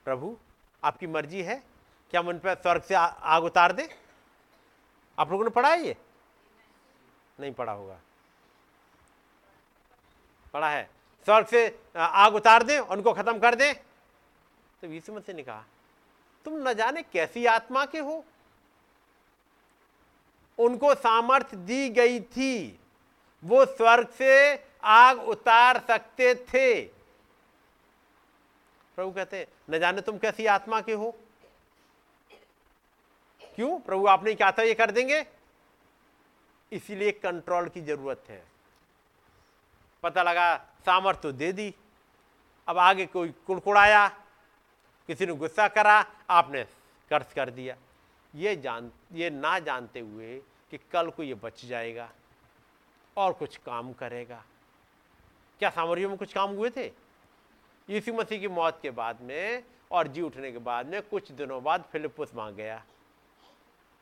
[0.06, 0.36] प्रभु,
[0.84, 1.56] आपकी मर्ज़ी है,
[2.14, 3.88] क्या हम उन पर स्वर्ग से आग उतार दे?
[5.18, 5.96] आप लोगों ने पढ़ा है ये?
[7.40, 8.00] नहीं पढ़ा होगा।
[10.54, 10.90] पढ़ा है।
[11.26, 13.74] स्वर्ग से आग उतार दें, उनको खत्म कर दें।
[14.82, 15.64] तो यीशु मसीह ने कहा,
[16.46, 18.24] तुम न जाने कैसी आत्मा के हो।
[20.58, 22.80] उनको सामर्थ्य दी गई थी।
[23.44, 26.82] वो स्वर्ग से आग उतार सकते थे।
[28.98, 31.12] प्रभु कहते न जाने तुम कैसी आत्मा के हो।
[33.56, 33.80] क्यों?
[33.80, 35.26] प्रभु, आपने क्या था, ये कर देंगे?
[36.72, 38.44] इसीलिए कंट्रोल की ज़रूरत है।
[40.04, 41.74] पता लगा सामर्थ तो दे दी।
[42.68, 44.08] अब आगे कोई कुड़कुड़ाया,
[45.10, 46.64] किसी ने गुस्सा करा, आपने
[47.12, 47.76] कर्ज कर दिया।
[48.34, 50.38] ये जान, ये ना जानते हुए
[50.72, 52.10] कि कल को ये बच जाएगा
[53.18, 54.44] और कुछ काम करेगा।
[55.62, 56.86] क्या सामरियों में कुछ काम हुए थे?
[57.90, 61.62] यीशु मसीह की मौत के बाद में और जी उठने के बाद में कुछ दिनों
[61.64, 62.82] बाद फिलिपुस वहाँ गया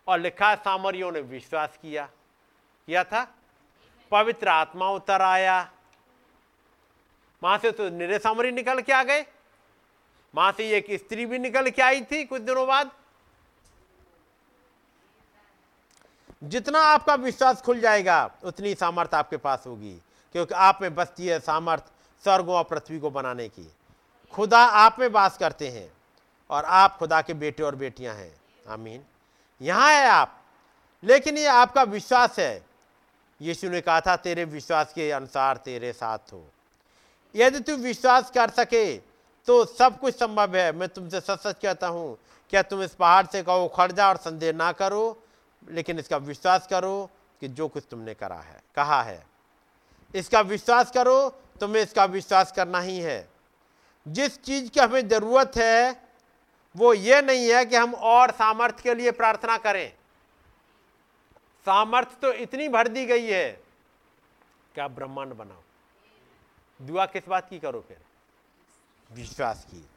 [0.07, 2.09] और लिखा, सामरियों ने विश्वास किया।
[2.87, 3.35] किया था?
[4.11, 5.71] पवित्र आत्मा उतर आया।
[7.43, 9.25] वहाँ से तो निरे सामरी निकल के आ गए।
[10.35, 12.91] वहाँ से एक स्त्री भी निकल के आई थी कुछ दिनों बाद।
[16.43, 20.01] जितना आपका विश्वास खुल जाएगा, उतनी सामर्थ्य आपके पास होगी,
[20.31, 21.83] क्योंकि आप में बसती है सामर्थ
[22.23, 23.71] स्वर्गों और पृथ्वी को बनाने की।
[24.33, 25.91] खुदा आप में बास करते हैं
[26.49, 29.05] और आप खुदा के बेटे और बेटियाँ हैं। आमीन।
[29.61, 30.43] यहाँ है आप।
[31.03, 32.66] लेकिन ये आपका विश्वास है
[33.41, 36.43] यीशु ने कहा था, तेरे विश्वास के अनुसार तेरे साथ हो।
[37.35, 38.97] यदि तू विश्वास कर सके
[39.47, 42.17] तो सब कुछ संभव है। मैं तुमसे सच सच कहता हूँ,
[42.53, 45.23] क्या तुम इस पहाड़ से कहो, खड़ जा और संदेह ना करो,
[45.63, 47.09] लेकिन इसका विश्वास करो
[47.41, 49.25] कि जो कुछ तुमने करा है। कहा है,
[50.13, 53.27] इसका विश्वास करो, तुम्हें इसका विश्वास करना ही है।
[54.05, 56.01] जिस चीज़ की हमें ज़रूरत है,
[56.75, 59.91] वो ये नहीं है कि हम और सामर्थ्य के लिए प्रार्थना करें।
[61.67, 63.49] सामर्थ्य तो इतनी भर दी गई है।
[64.75, 65.61] कि आप ब्रह्मांड बनाओ?
[66.81, 67.97] दुआ किस बात की करो फिर?
[69.11, 69.89] विश्वास की।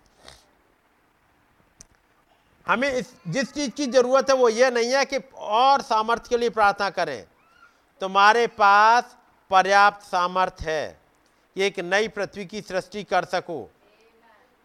[2.66, 6.36] हमें इस, जिस चीज़ की ज़रूरत है वो ये नहीं है कि और सामर्थ्य के
[6.36, 7.26] लिए प्रार्थना करें।
[8.00, 9.16] तुम्हारे पास
[9.50, 11.00] पर्याप्त सामर्थ्य है
[11.54, 13.70] कि एक नई पृथ्वी की सृष्टि कर सको।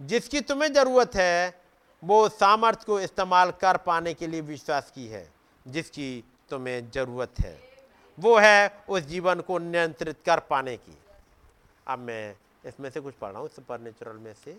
[0.01, 1.61] जिसकी तुम्हें ज़रूरत है,
[2.03, 5.31] वो सामर्थ्य को इस्तेमाल कर पाने के लिए विश्वास की है,
[5.67, 7.57] जिसकी तुम्हें ज़रूरत है।
[8.17, 10.97] वो है उस जीवन को नियंत्रित कर पाने की।
[11.87, 14.51] अब मैं इसमें से कुछ पढ़ रहा हूँ सुपर नेचुरल में से।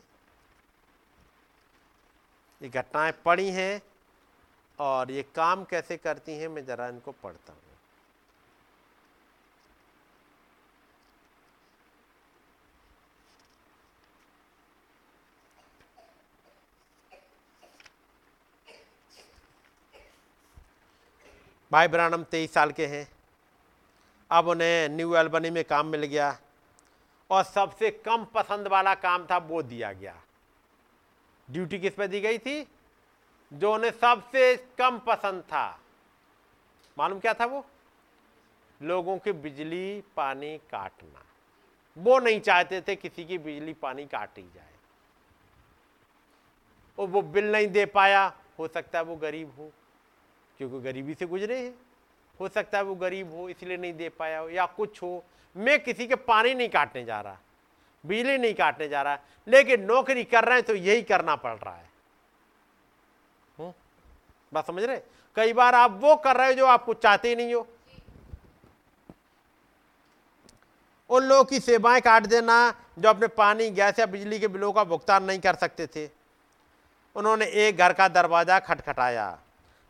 [2.61, 3.81] ये घटनाएँ पढ़ी हैं
[4.79, 7.61] और ये काम कैसे करती हैं, मैं ज़रा इनको पढ़ता हूँ।
[21.73, 23.09] भाई ब्रानम तेईस साल के हैं।
[24.31, 26.39] अब उन्हें न्यू एल्बनी में काम मिल गया
[27.31, 30.23] और सबसे कम पसंद वाला काम था वो दिया गया।
[31.51, 32.69] ड्यूटी किस पे दी गई थी?
[33.53, 35.81] जो उन्हें सबसे कम पसंद था।
[36.99, 37.67] मालूम क्या था वो?
[38.83, 41.23] लोगों की बिजली, पानी काटना।
[41.99, 44.73] वो नहीं चाहते थे किसी की बिजली, पानी काटी जाए।
[46.99, 49.73] और वो बिल नहीं दे पाया, हो सकता है वो गरीब हो।
[50.61, 51.75] क्योंकि गरीबी से गुजरे हैं।
[52.41, 55.25] हो सकता है वो गरीब हो, इसलिए नहीं दे पाया हो, या कुछ हो।
[55.57, 57.37] मैं किसी के पानी नहीं काटने जा रहा,
[58.05, 61.75] बिजली नहीं काटने जा रहा, लेकिन नौकरी कर रहे हैं तो यही करना पड़ रहा
[61.75, 61.89] है।
[63.59, 63.73] हम्म?
[64.53, 65.01] बात समझ रहे?
[65.37, 67.67] कई बार आप वो कर रहे हो जो आपको चाहते ही नहीं हो।
[71.11, 72.59] उन लोगों की सेवाएँ काट देना
[72.99, 76.09] जो अपने पानी, गैस या बिजली के बिलों का भुगतान नहीं कर सकते थे।
[77.17, 79.39] उन्होंने एक घर का दरवाज़ा खटखटाया।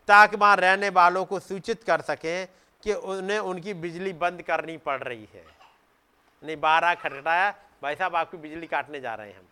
[0.09, 2.49] ताकि वहाँ रहने वालों को सूचित कर सकें
[2.83, 5.45] कि उन्हें उनकी बिजली बंद करनी पड़ रही है।
[6.43, 7.51] नहीं, बारह खटखटाया,
[7.83, 9.47] भाई साहब आपकी बिजली काटने जा रहे हैं हम।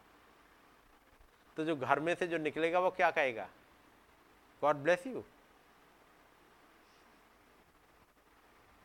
[1.56, 3.48] तो जो घर में से जो निकलेगा, वो क्या कहेगा?
[4.62, 5.24] गॉड ब्लेस यू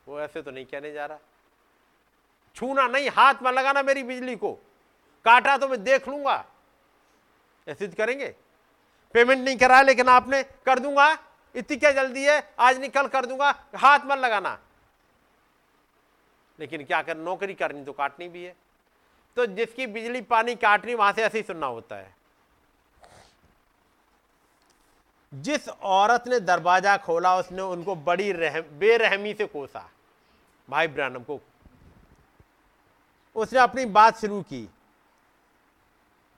[0.07, 1.19] वो ऐसे तो नहीं कहने जा रहा।
[2.55, 4.53] छूना नहीं, हाथ में लगाना मेरी बिजली को।
[5.25, 6.45] काटा तो मैं देख लूँगा।
[7.67, 8.35] ऐसे करेंगे?
[9.13, 11.13] पेमेंट नहीं करा लेकिन आपने कर दूँगा।
[11.55, 12.53] इतनी क्या जल्दी है?
[12.59, 14.57] आज नहीं कल कर दूँगा, हाथ मत लगाना।
[16.59, 18.55] लेकिन क्या कर, नौकरी करनी तो काटनी भी है।
[19.37, 22.17] तो जिसकी बिजली पानी काटनी वहाँ से ऐसे ही सुनना होता है।
[25.33, 29.89] जिस औरत ने दरवाज़ा खोला, उसने उनको बड़ी रहम, बेरहमी से कोसा।
[30.69, 31.39] भाई ब्रानम को,
[33.35, 34.67] उसने अपनी बात शुरू की।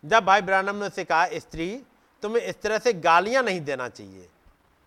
[0.03, 1.83] जब भाई ब्रानम ने उसे कहा, स्त्री,
[2.23, 4.30] तुम्हें इस तरह से गालियाँ नहीं देना चाहिए।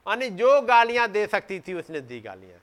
[0.09, 2.61] यानी जो गालियाँ दे सकती थी उसने दी गालियाँ।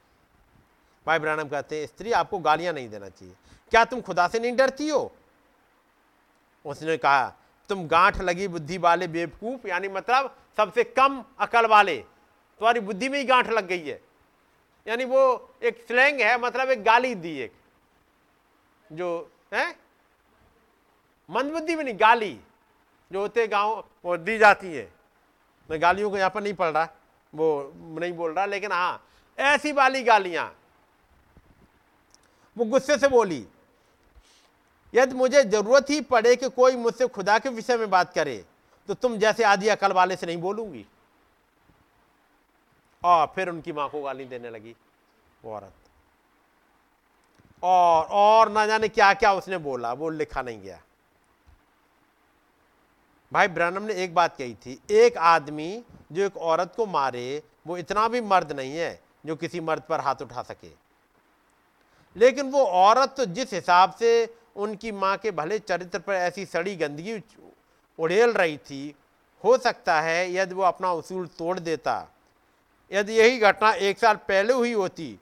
[1.06, 3.36] भाई ब्रानम कहते हैं, स्त्री, आपको गालियाँ नहीं देना चाहिए।
[3.72, 5.12] क्या तुम खुदा से नहीं डरती हो?
[6.66, 7.34] उसने कहा,
[7.70, 13.20] तुम गांठ लगी बुद्धि वाले बेवकूफ़, यानी मतलब सबसे कम अकल वाले, तुम्हारी बुद्धि में
[13.20, 14.02] ही गांठ लग गई है।
[14.88, 17.54] यानी वो एक स्लैंग है मतलब एक गाली दी एक,
[18.92, 19.76] जो, है?
[21.30, 22.40] मंदबुद्धि में नहीं, गाली
[23.12, 24.92] जो होते गाँव, वो दी जाती है।
[25.72, 26.88] मैं गालियों को यहाँ पर नहीं पढ़ रहा।
[27.34, 29.04] वो नहीं बोल रहा, लेकिन हाँ
[29.38, 30.52] ऐसी वाली गालियाँ।
[32.58, 33.46] वो गुस्से से बोली,
[34.94, 38.44] यदि मुझे ज़रूरत ही पड़े कि कोई मुझसे खुदा के विषय में बात करे
[38.90, 40.86] तो तुम जैसे आदि अकल वाले से नहीं बोलूँगी।
[43.04, 44.76] और फिर उनकी माँ को गाली देने लगी,
[45.44, 45.74] वो औरत।
[47.64, 50.80] और और ना जाने क्या क्या उसने बोला, वो लिखा नहीं गया।
[53.32, 57.78] भाई ब्रनम ने एक बात कही थी, एक आदमी जो एक औरत को मारे, वो
[57.78, 60.72] इतना भी मर्द नहीं है जो किसी मर्द पर हाथ उठा सके।
[62.16, 64.12] लेकिन वो औरत तो जिस हिसाब से
[64.56, 67.22] उनकी माँ के भले चरित्र पर ऐसी सड़ी गंदगी
[68.00, 68.96] उड़ेल रही थी,
[69.44, 72.08] हो सकता है यदि वो अपना उसूल तोड़ देता।
[72.92, 75.18] यदि यही घटना एक साल पहले हुई होती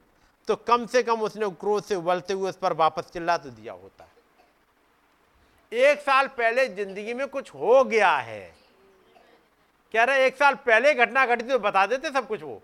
[0.47, 3.73] तो कम से कम उसने क्रोध से उबलते हुए उस पर वापस चिल्ला तो दिया
[3.73, 4.08] होता।
[5.71, 8.41] एक साल पहले ज़िंदगी में कुछ हो गया है।
[9.93, 12.61] कह रहे एक साल पहले घटना घटी तो बता देते सब कुछ वो।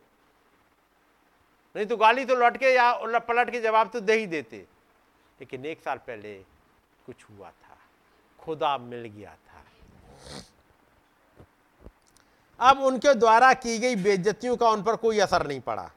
[1.75, 4.57] नहीं तो गाली तो लौट के या पलट के जवाब तो दे ही देते।
[5.39, 6.33] लेकिन एक साल पहले
[7.05, 7.77] कुछ हुआ था।
[8.39, 9.63] खुदा मिल गया था।
[12.59, 15.89] अब उनके द्वारा की गई बेइज्जतियों का उन पर कोई असर नहीं पड़ा।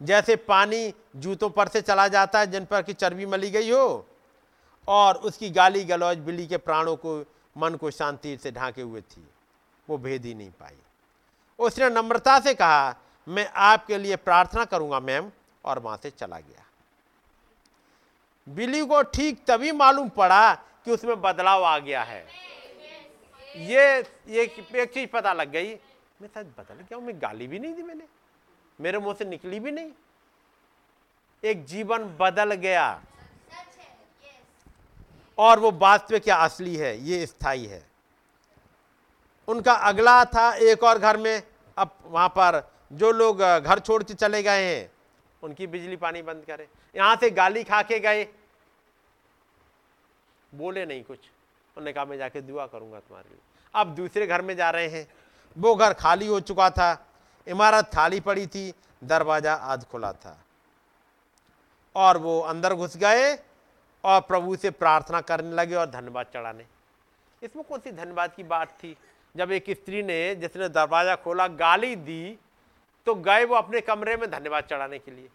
[0.00, 4.06] जैसे पानी जूतों पर से चला जाता है, जिन पर की चर्बी मली गई हो
[4.88, 7.24] और उसकी गाली गलौज बिल्ली के प्राणों को,
[7.56, 9.26] मन को शांति से ढांके हुए थी।
[9.88, 10.76] वो भेद ही नहीं पाई।
[11.58, 12.94] उसने नम्रता से कहा,
[13.28, 15.30] मैं आपके लिए प्रार्थना करूँगा, मैम,
[15.64, 16.64] और वहाँ से चला गया।
[18.48, 22.26] बिल्ली को ठीक तभी मालूम पड़ा कि उसमें बदलाव आ गया है।
[23.56, 24.42] ये ये
[24.74, 25.74] एक चीज़ पता लग गई,
[26.22, 28.04] मैं शायद बदल गया मैं गाली भी नहीं दी मैंने।
[28.80, 29.90] मेरे मुँह से निकली भी नहीं।
[31.44, 33.02] एक जीवन बदल गया।
[35.38, 37.82] और वो वास्तविक क्या असली है, ये स्थायी है।
[39.48, 41.42] उनका अगला था एक और घर में,
[41.78, 44.92] अब वहाँ पर जो लोग घर छोड़ के चले गए हैं,
[45.42, 48.24] उनकी बिजली पानी बंद करे। यहाँ से गाली खा के गए।
[50.54, 53.40] बोले नहीं कुछ। उन्होंने कहा, मैं जाके दुआ करूँगा तुम्हारे लिए।
[53.74, 55.06] अब दूसरे घर में जा रहे हैं।
[55.58, 57.06] वो घर खाली हो चुका था।
[57.46, 60.38] इमारत खाली पड़ी थी। दरवाज़ा आध खुला था।
[61.94, 63.34] और वो अंदर घुस गए।
[64.04, 66.66] और प्रभु से प्रार्थना करने लगे और धन्यवाद चढ़ाने।
[67.42, 68.96] इसमें कौन सी धन्यवाद की बात थी?
[69.36, 72.38] जब एक स्त्री ने, जिसने दरवाज़ा खोला, गाली दी
[73.06, 75.28] तो गए वो अपने कमरे में धन्यवाद चढ़ाने के लिए।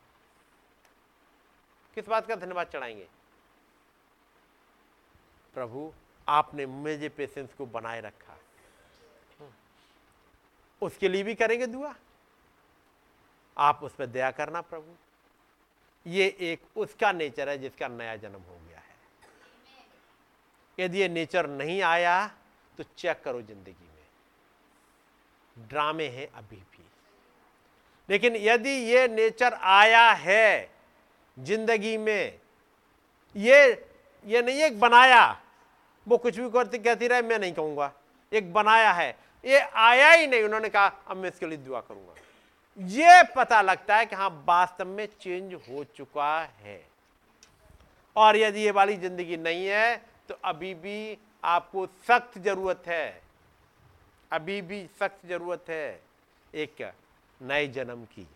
[1.96, 3.08] किस बात का धन्यवाद चढ़ाएँगे?
[5.54, 5.92] प्रभु,
[6.28, 8.38] आपने मुझे पेशेंस को बनाए रखा।
[10.82, 11.94] उसके लिए भी करेंगे दुआ?
[13.58, 14.96] आप उस पर दया करना, प्रभु।
[16.10, 18.96] ये एक उसका नेचर है जिसका नया जन्म हो गया है।
[20.78, 22.26] यदि ये नेचर नहीं आया
[22.78, 26.84] तो चेक करो ज़िंदगी में। ड्रामे हैं अभी भी।
[28.10, 30.70] लेकिन यदि ये नेचर आया है
[31.38, 32.40] ज़िंदगी में,
[33.36, 33.86] ये
[34.26, 35.40] ये नहीं एक बनाया,
[36.08, 37.92] वो कुछ भी करती, कहती रहे, मैं नहीं कहूँगा।
[38.32, 39.10] एक बनाया है।
[39.44, 42.14] ये आया ही नहीं, उन्होंने कहा, अब मैं इसके लिए दुआ करूँगा।
[42.80, 46.82] ये पता लगता है कि हाँ वास्तव में चेंज हो चुका है।
[48.16, 49.96] और यदि ये वाली ज़िंदगी नहीं है
[50.30, 53.22] तो अभी भी आपको सख्त ज़रूरत है।
[54.32, 56.00] अभी भी सख्त ज़रूरत है
[56.54, 56.92] एक
[57.42, 58.28] नए जन्म की।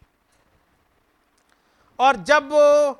[1.99, 2.91] और जब वो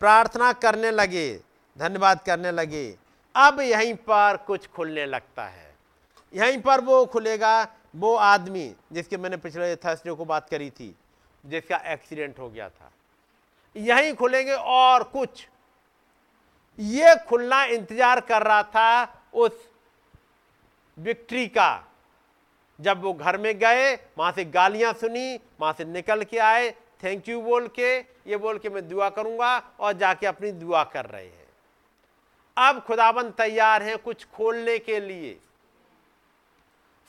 [0.00, 1.40] प्रार्थना करने लगे,
[1.76, 2.86] धन्यवाद करने लगे,
[3.34, 5.72] अब यहीं पर कुछ खुलने लगता है।
[6.34, 7.62] यहीं पर वो खुलेगा
[7.94, 10.94] वो आदमी जिसके मैंने पिछले थर्सडे को बात करी थी,
[11.44, 12.90] जिसका एक्सीडेंट हो गया था।
[13.76, 15.46] यहीं खुलेंगे और कुछ।
[16.78, 19.68] ये खुलना इंतज़ार कर रहा था उस
[20.98, 21.84] विक्ट्री का।
[22.78, 26.70] जब वो घर में गए, वहाँ से गालियाँ सुनी, वहाँ से निकल के आए
[27.02, 31.06] थैंक यू बोल के, ये बोल के मैं दुआ करूँगा और जाके अपनी दुआ कर
[31.06, 31.46] रहे हैं।
[32.56, 35.36] अब खुदाबंद तैयार हैं कुछ खोलने के लिए।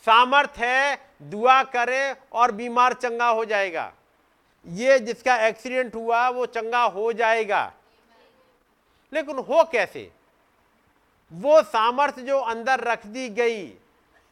[0.06, 3.94] सामर्थ है, दुआ करे और बीमार चंगा हो जाएगा।
[4.68, 7.74] ये जिसका एक्सीडेंट हुआ, वो चंगा हो जाएगा।
[9.14, 10.12] लेकिन हो कैसे?
[11.34, 13.68] वो सामर्थ जो अंदर रख दी गई,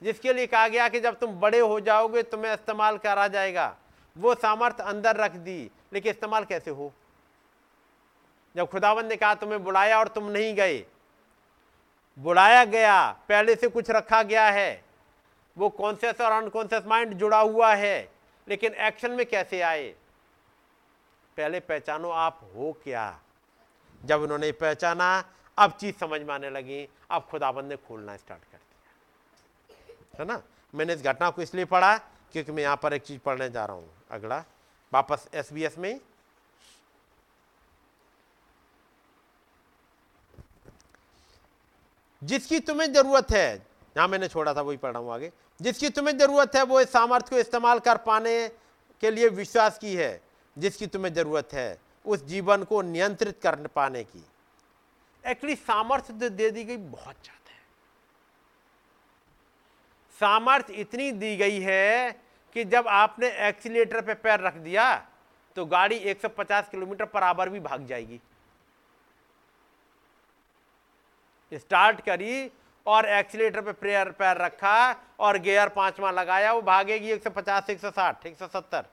[0.03, 3.75] जिसके लिए कहा गया कि जब तुम बड़े हो जाओगे, तुम्हें इस्तेमाल करा जाएगा।
[4.17, 6.93] वो सामर्थ अंदर रख दी, लेकिन इस्तेमाल कैसे हो?
[8.55, 10.85] जब खुदावन ने कहा, तुम्हें बुलाया और तुम नहीं गए।
[12.19, 14.82] बुलाया गया, पहले से कुछ रखा गया है।
[15.57, 18.11] वो कॉन्सियस और अनकॉन्सियस माइंड जुड़ा हुआ है,
[18.47, 19.95] लेकिन एक्शन में कैसे आए?
[21.37, 23.19] पहले पहचानो आप हो क्या?
[24.05, 28.57] जब उन्होंने पहचाना, अब चीज़ समझ में आने लगी, अब खुदाबंद ने खोलना स्टार्ट कर
[28.57, 30.43] दिया। है ना?
[30.75, 33.75] मैंने इस घटना को इसलिए पढ़ा क्योंकि मैं यहाँ पर एक चीज़ पढ़ने जा रहा
[33.75, 34.43] हूँ। अगला,
[34.93, 35.99] वापस एसबीएस में।
[42.23, 46.17] जिसकी तुम्हें ज़रूरत है यहाँ मैंने छोड़ा था, वही पढ़ रहा हूँ आगे। जिसकी तुम्हें
[46.17, 48.47] ज़रूरत है, वो इस सामर्थ्य को इस्तेमाल कर पाने
[49.03, 50.21] के लिए विश्वास की है।
[50.57, 54.23] जिसकी तुम्हें ज़रूरत है, उस जीवन को नियंत्रित कर पाने की।
[55.23, 57.61] एक्चुअली सामर्थ्य तो दे दी गई बहुत ज़्यादा है।
[60.19, 62.11] सामर्थ्य इतनी दी गई है
[62.55, 64.93] कि जब आपने एक्सीटर पे पैर रख दिया
[65.55, 68.19] तो गाड़ी 150 किलोमीटर पर आवर भी भाग जाएगी।
[71.51, 72.51] स्टार्ट करी
[72.85, 78.83] और एक्सीटर पे प्रेयर पैर रखा और गियर पांचवा लगाया, वो भागेगी 150 160 170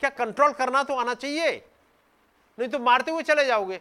[0.00, 1.50] क्या कंट्रोल करना तो आना चाहिए?
[2.58, 3.80] नहीं तो मारते हुए चले जाओगे।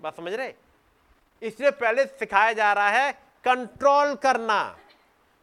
[0.00, 0.52] बात समझ रहे?
[1.42, 3.12] इसलिए पहले सिखाया जा रहा है
[3.44, 4.76] कंट्रोल करना।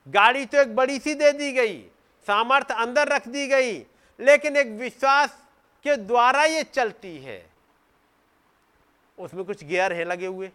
[0.07, 1.79] गाड़ी तो एक बड़ी सी दे दी गई,
[2.27, 3.77] सामर्थ्य अंदर रख दी गई,
[4.19, 5.37] लेकिन एक विश्वास
[5.85, 7.39] के द्वारा ये चलती है।
[9.17, 10.51] उसमें कुछ गियर है लगे हुए।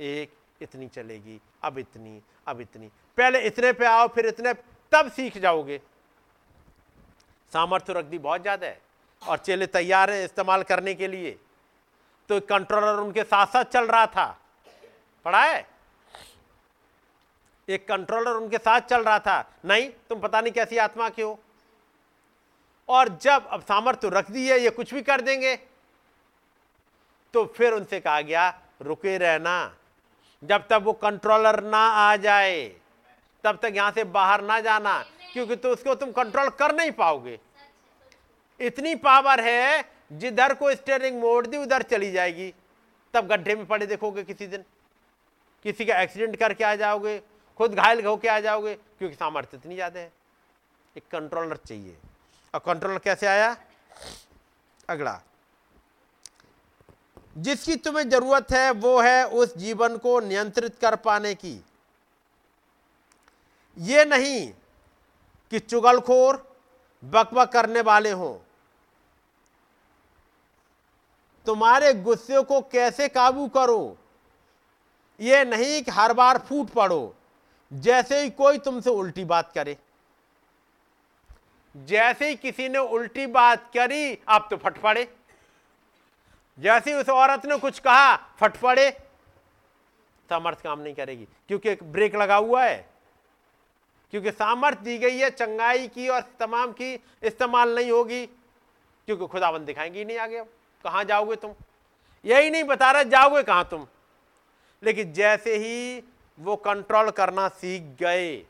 [0.00, 2.86] एक, इतनी चलेगी, अब इतनी अब इतनी।
[3.18, 4.52] पहले इतने पे आओ, फिर इतने,
[4.92, 5.80] तब सीख जाओगे।
[7.52, 8.80] सामर्थ्य रख दी बहुत ज़्यादा है,
[9.22, 11.38] और चेले तैयार है इस्तेमाल करने के लिए।
[12.28, 14.26] तो कंट्रोलर उनके साथ साथ चल रहा था।
[15.26, 15.66] पढ़ा है?
[17.68, 21.38] एक कंट्रोलर उनके साथ चल रहा था। नहीं, तुम पता नहीं कैसी आत्मा के हो।
[22.88, 25.54] और जब, अब सामर्थ्य रख दी है, ये कुछ भी कर देंगे।
[27.34, 28.48] तो फिर उनसे कहा गया,
[28.82, 29.76] रुके रहना।
[30.42, 32.62] जब तक वो कंट्रोलर ना आ जाए,
[33.44, 34.98] तब तक यहाँ से बाहर ना जाना,
[35.32, 37.38] क्योंकि तो उसको तुम कंट्रोल कर नहीं पाओगे।
[38.60, 42.52] इतनी पावर है, जिधर को स्टेयरिंग मोड़ दी, उधर चली जाएगी।
[43.14, 44.64] तब गड्ढे में पड़े देखोगे किसी दिन।
[45.64, 47.18] किसी का एक्सीडेंट करके आ जाओगे,
[47.60, 50.12] खुद घायल होके आ जाओगे, क्योंकि सामर्थ्य इतनी ज़्यादा है।
[50.96, 51.96] एक कंट्रोलर चाहिए।
[52.54, 53.56] और कंट्रोलर कैसे आया?
[54.88, 55.20] अगला।
[57.36, 61.60] जिसकी तुम्हें ज़रूरत है, वो है उस जीवन को नियंत्रित कर पाने की।
[63.78, 64.52] ये नहीं
[65.52, 66.36] कि चुगलखोर,
[67.02, 68.34] बकबक करने वाले हों।
[71.46, 73.96] तुम्हारे गुस्से को कैसे काबू करो?
[75.20, 77.14] ये नहीं कि हर बार फूट पड़ो,
[77.72, 79.76] जैसे ही कोई तुमसे उल्टी बात करे।
[81.74, 85.08] जैसे ही किसी ने उल्टी बात करी आप तो फट पड़े।
[86.58, 88.90] जैसे उस औरत ने कुछ कहा, फट पड़े।
[90.30, 92.90] सामर्थ्य काम नहीं करेगी, क्योंकि एक ब्रेक लगा हुआ है।
[94.10, 98.26] क्योंकि सामर्थ्य दी गई है, चंगाई की और तमाम की इस्तेमाल नहीं होगी,
[99.06, 100.44] क्योंकि खुदाबंद दिखाएँगी नहीं आगे।
[100.84, 101.54] कहाँ जाओगे तुम?
[102.24, 103.86] यही नहीं बता रहा, जाओगे कहाँ तुम?
[104.82, 106.02] लेकिन जैसे ही
[106.38, 108.46] वो कंट्रोल करना सीख गए,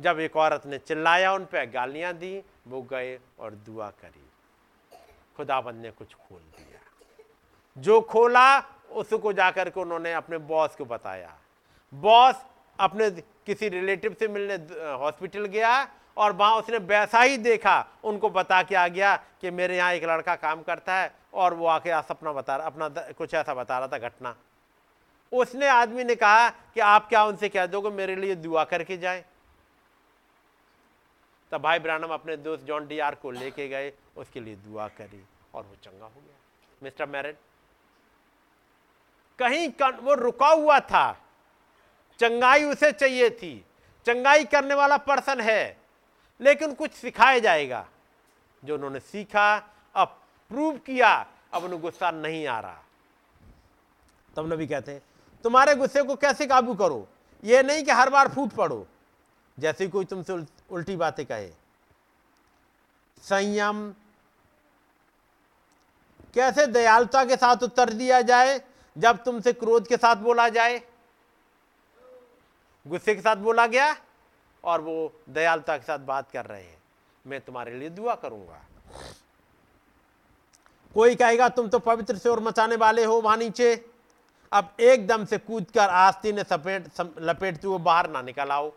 [0.00, 4.21] जब एक औरत ने चिल्लाया, उन पर गालियाँ दी, वो गए और दुआ करी।
[5.36, 6.80] खुदाबंद ने कुछ खोल दिया।
[7.76, 8.58] जो खोला,
[8.92, 11.32] उसको जाकर के उन्होंने अपने बॉस को बताया।
[11.92, 12.44] बॉस
[12.78, 13.10] अपने
[13.46, 14.54] किसी रिलेटिव से मिलने,
[14.94, 19.76] हॉस्पिटल गया और वहाँ उसने वैसा ही देखा। उनको बता के आ गया कि मेरे
[19.76, 23.54] यहाँ एक लड़का काम करता है और वो आके सपना बता रहा, अपना कुछ ऐसा
[23.54, 24.34] बता रहा था घटना।
[25.32, 29.24] उसने आदमी ने कहा कि आप क्या उनसे कह दोगे, मेरे लिए दुआ करके जाए।
[31.52, 35.24] तब भाई ब्रानम अपने दोस्त जॉन डी आर को लेके गए, उसके लिए दुआ करी
[35.54, 36.36] और वो चंगा हो गया।
[36.82, 37.36] मिस्टर मैरिड
[39.38, 41.12] कहीं वो रुका हुआ था।
[42.20, 43.64] चंगाई उसे चाहिए थी।
[44.06, 45.76] चंगाई करने वाला पर्सन है,
[46.40, 47.86] लेकिन कुछ सिखाया जाएगा।
[48.64, 49.56] जो उन्होंने सीखा,
[49.94, 50.08] अब
[50.50, 52.82] प्रूव किया, अब उन्हें गुस्सा नहीं आ रहा।
[54.36, 55.02] तब नबी कहते हैं,
[55.44, 57.08] तुम्हारे गुस्से को कैसे काबू करो?
[57.44, 58.86] ये नहीं कि हर बार फूट पड़ो।
[59.58, 60.32] जैसे कोई तुमसे
[60.72, 61.48] उल्टी बातें कहे।
[63.22, 63.94] संयम।
[66.34, 68.60] कैसे दयालुता के साथ उत्तर दिया जाए,
[68.98, 70.82] जब तुमसे क्रोध के साथ बोला जाए?
[72.86, 73.96] गुस्से के साथ बोला गया
[74.64, 76.82] और वो दयालुता के साथ बात कर रहे हैं।
[77.26, 78.60] मैं तुम्हारे लिए दुआ करूँगा।
[80.94, 83.86] कोई कहेगा, तुम तो पवित्र से और मचाने वाले हो वहाँ नीचे।
[84.52, 88.72] अब एकदम से कूद कर आस्ती ने सपेट लपेटते हुए बाहर ना निकल आओ।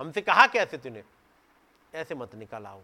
[0.00, 1.02] हमसे कहा कैसे तूने?
[1.94, 2.80] ऐसे मत निकल आओ।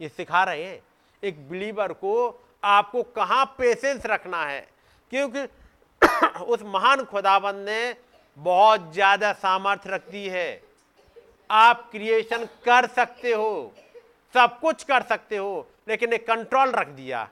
[0.00, 0.82] ये सिखा रहे हैं।
[1.24, 4.68] एक बिलीवर को आपको कहाँ पेशेंस रखना है?
[5.10, 5.48] क्योंकि
[6.44, 7.96] उस महान खुदाबंद ने
[8.36, 10.62] बहुत ज़्यादा सामर्थ्य रख दी है।
[11.50, 13.74] आप क्रिएशन कर सकते हो।
[14.34, 17.28] सब कुछ कर सकते हो, लेकिन एक कंट्रोल रख दिया।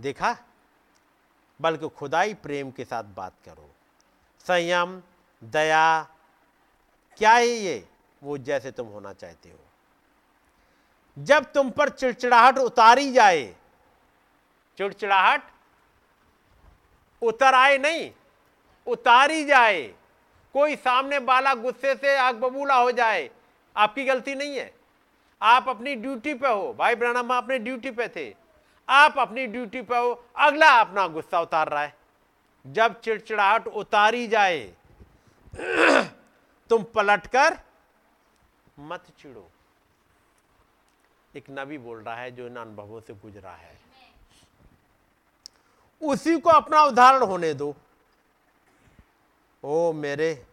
[0.00, 0.36] देखा?
[1.60, 3.70] बल्कि खुदाई प्रेम के साथ बात करो।
[4.46, 5.02] संयम
[5.42, 6.02] दया,
[7.18, 7.88] क्या है ये?
[8.22, 9.58] वो जैसे तुम होना चाहते हो।
[11.16, 13.44] जब तुम पर चिड़चिड़ाहट उतारी जाए,
[14.78, 15.42] चिड़चिड़ाहट
[17.22, 18.10] उतर आए नहीं,
[18.86, 19.82] उतारी जाए,
[20.54, 23.30] कोई सामने वाला गुस्से से आग बबूला हो जाए,
[23.76, 24.72] आपकी गलती नहीं है।
[25.42, 28.34] आप अपनी ड्यूटी पे हो, भाई ब्रहणम अपने ड्यूटी पे थे।
[28.88, 31.94] आप अपनी ड्यूटी पे हो, अगला अपना गुस्सा उतार रहा है।
[32.66, 34.72] जब चिड़चिड़ाहट उतारी जाए
[36.68, 37.58] तुम पलटकर
[38.78, 39.50] मत चिड़ो
[41.36, 43.78] एक नबी बोल रहा है जो इन अनुभवों से गुजरा है।
[46.02, 47.74] उसी को अपना उदाहरण होने दो।
[49.64, 50.46] ओ मेरे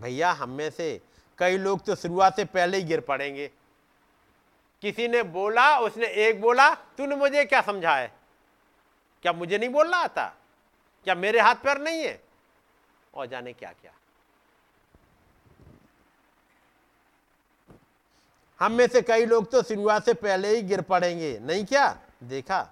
[0.00, 1.00] भैया, हम में से
[1.38, 3.50] कई लोग तो शुरुआत से पहले ही गिर पड़ेंगे।
[4.82, 8.12] किसी ने बोला, उसने एक बोला, तूने मुझे क्या समझा है
[9.22, 10.26] क्या मुझे नहीं बोलना आता?
[11.04, 12.25] क्या मेरे हाथ पैर नहीं है?
[13.16, 13.92] और जाने क्या क्या
[18.60, 21.88] हम में से कई लोग तो शुरुआत से पहले ही गिर पड़ेंगे, नहीं क्या?
[22.24, 22.62] देखा।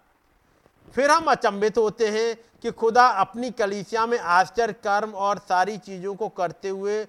[0.94, 6.14] फिर हम अचंभित होते हैं कि खुदा अपनी कलीसिया में आश्चर्य, कर्म और सारी चीज़ों
[6.14, 7.02] को करते हुए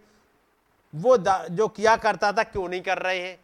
[0.94, 3.38] वो जो किया करता था, क्यों नहीं कर रहे हैं?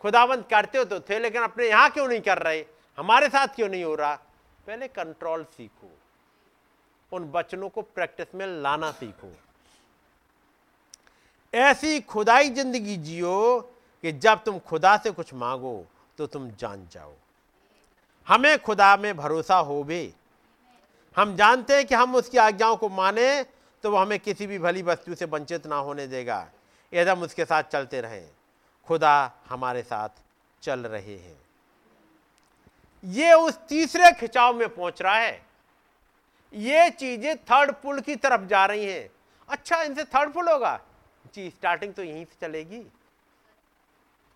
[0.00, 2.64] खुदाबंद करते हो तो थे, लेकिन अपने यहाँ क्यों नहीं कर रहे?
[2.98, 4.14] हमारे साथ क्यों नहीं हो रहा?
[4.66, 5.90] पहले कंट्रोल सीखो।
[7.12, 9.32] उन बचनों को प्रैक्टिस में लाना सीखो।
[11.54, 13.60] ऐसी खुदाई ज़िंदगी जियो
[14.04, 15.84] कि जब तुम खुदा से कुछ मांगो
[16.18, 17.12] तो तुम जान जाओ।
[18.26, 20.12] हमें खुदा में भरोसा हो भी
[21.16, 23.42] हम जानते हैं कि हम उसकी आज्ञाओं को माने
[23.84, 26.46] तो वो हमें किसी भी भली वस्तु से वंचित ना होने देगा।
[26.92, 28.28] यदि हम उसके साथ चलते रहें,
[28.88, 30.08] खुदा हमारे साथ
[30.62, 31.36] चल रहे हैं।
[33.04, 35.45] ये उस तीसरे खिंचाव में पहुँच रहा है।
[36.52, 39.08] ये चीज़ें थर्ड पुल की तरफ़ जा रही हैं।
[39.48, 40.78] अच्छा इनसे थर्ड पुल होगा।
[41.34, 42.82] जी स्टार्टिंग तो यहीं से चलेगी।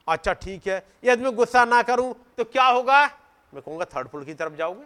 [0.08, 3.05] अच्छा ठीक है। यदि मैं गुस्सा ना करूँ तो क्या होगा?
[3.52, 4.84] मैं कहूँगा थर्ड पुल की तरफ़ जाओगे।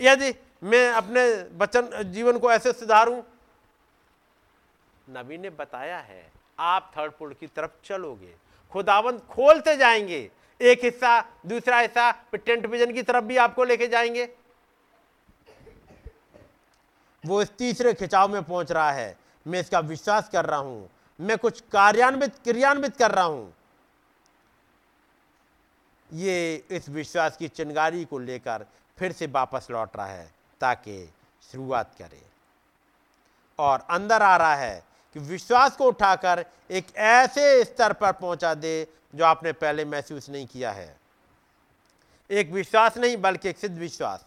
[0.00, 1.22] यदि मैं अपने
[1.56, 3.22] बचन, जीवन को ऐसे सुधारूं,
[5.10, 8.34] नबी ने बताया है, आप थर्ड पुल की तरफ़ चलोगे।
[8.72, 10.30] खुदावंत खोलते जाएँगे।
[10.62, 14.28] एक हिस्सा, दूसरा हिस्सा टेंट विजन की तरफ़ भी आपको लेके जाएँगे।
[17.26, 19.16] वो इस तीसरे खिंचाव में पहुँच रहा है।
[19.46, 23.54] मैं इसका विश्वास कर रहा हूँ। मैं कुछ कार्यान्वित, क्रियान्वित कर रहा हूँ।
[26.12, 28.66] ये इस विश्वास की चिंगारी को लेकर
[28.98, 31.12] फिर से वापस लौट रहा है, ताकि
[31.52, 32.22] शुरुआत करे।
[33.58, 34.84] और अंदर आ रहा है
[35.14, 40.46] कि विश्वास को उठाकर एक ऐसे स्तर पर पहुँचा दे जो आपने पहले महसूस नहीं
[40.46, 40.96] किया है।
[42.30, 44.24] एक विश्वास नहीं, बल्कि एक सिद्ध विश्वास।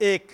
[0.00, 0.32] एक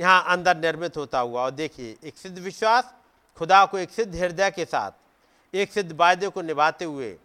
[0.00, 2.94] यहाँ अंदर निर्मित होता हुआ, और देखिए, एक सिद्ध विश्वास,
[3.38, 4.90] खुदा को एक सिद्ध हृदय के साथ,
[5.54, 7.16] एक सिद्ध वायदे को निभाते हुए,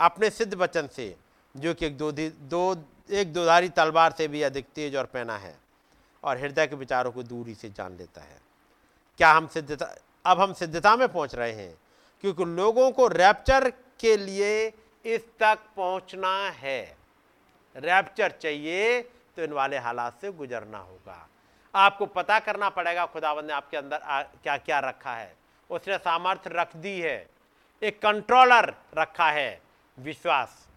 [0.00, 1.14] अपने सिद्ध वचन से,
[1.54, 5.58] जो कि एक दो दो, एक दोधारी तलवार से भी अधिक तेज और पहना है,
[6.24, 8.51] और हृदय के विचारों को दूरी से जान लेता है।
[9.18, 9.94] क्या हम सिद्धता
[10.26, 11.74] अब हम सिद्धता में पहुँच रहे हैं?
[12.20, 13.68] क्योंकि लोगों को रैप्चर
[14.00, 14.66] के लिए
[15.04, 16.96] इस तक पहुँचना है।
[17.76, 19.00] रैप्चर चाहिए
[19.36, 21.28] तो इन वाले हालात से गुजरना होगा।
[21.74, 25.34] आपको पता करना पड़ेगा खुदावंद ने आपके अंदर आ, क्या क्या रखा है।
[25.70, 27.28] उसने सामर्थ्य रख दी है।
[27.82, 29.60] एक कंट्रोलर रखा है
[29.98, 30.68] विश्वास।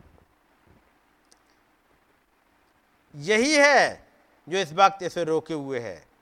[3.16, 4.08] यही है
[4.50, 6.15] जो इस वक्त इसे रोके हुए है।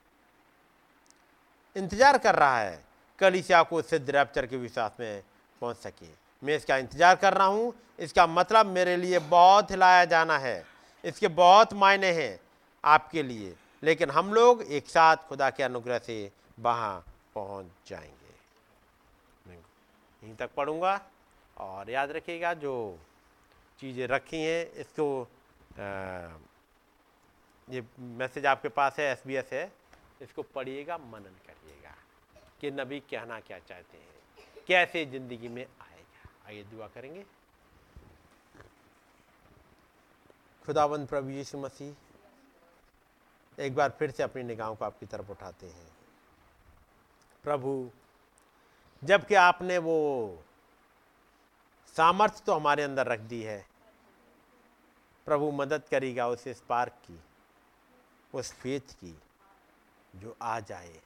[1.76, 2.82] इंतज़ार कर रहा है
[3.18, 5.22] कलिसिया को सिद्ध रैप्चर के विश्वास में
[5.60, 6.06] पहुँच सके।
[6.42, 10.64] मैं इसका इंतज़ार कर रहा हूँ। इसका मतलब मेरे लिए बहुत हिलाया जाना है।
[11.04, 12.38] इसके बहुत मायने हैं
[12.84, 16.30] आपके लिए। लेकिन हम लोग एक साथ खुदा के अनुग्रह से
[16.60, 17.04] वहाँ
[17.34, 18.32] पहुँच जाएँगे।
[19.52, 21.00] यहीं तक पढ़ूँगा
[21.56, 22.98] और याद रखिएगा जो
[23.80, 25.82] चीज़ें रखी हैं इसको आ,
[27.68, 29.64] ये मैसेज आपके पास है एसबीएस है।
[30.22, 31.63] इसको पढ़िएगा मनन करिएगा
[32.64, 34.12] कि नबी कहना क्या चाहते हैं?
[34.66, 37.24] कैसे ज़िंदगी में आएगा आइए दुआ करेंगे।
[40.64, 41.94] खुदावंद प्रभु यीशु मसीह,
[43.58, 45.86] एक बार फिर से अपनी निगाहों को आपकी तरफ़ उठाते हैं।
[47.44, 47.90] प्रभु,
[49.02, 49.98] जबकि आपने वो
[51.96, 53.64] सामर्थ्य तो हमारे अंदर रख दी है,
[55.26, 57.18] प्रभु मदद करेगा उस स्पार्क की,
[58.34, 59.18] उस फेथ की,
[60.14, 61.00] जो आ जाए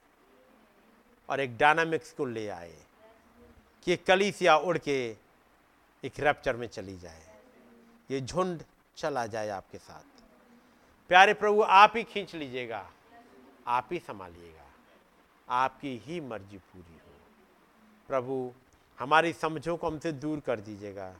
[1.29, 2.75] और एक डायनामिक्स को ले आए
[3.83, 4.99] कि कलीसिया उड़ के
[6.03, 7.23] एक रैप्चर में चली जाए।
[8.11, 8.63] ये झुंड
[8.97, 10.21] चला जाए आपके साथ।
[11.09, 12.89] प्यारे प्रभु, आप ही खींच लीजिएगा,
[13.67, 14.65] आप ही संभालिएगा।
[15.47, 17.13] आपकी ही मर्ज़ी पूरी हो।
[18.07, 18.53] प्रभु,
[18.99, 21.13] हमारी समझों को हमसे दूर कर दीजिएगा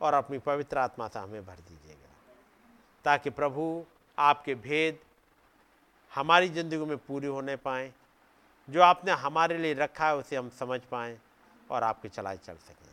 [0.00, 2.12] और अपनी पवित्र आत्मा से हमें भर दीजिएगा।
[3.04, 3.84] ताकि प्रभु,
[4.18, 4.98] आपके भेद
[6.12, 7.92] हमारी ज़िंदगी में पूरी होने पाएँ
[8.68, 11.18] जो आपने हमारे लिए रखा है, उसे हम समझ पाएँ
[11.70, 12.92] और आपके चलाए चल सकें।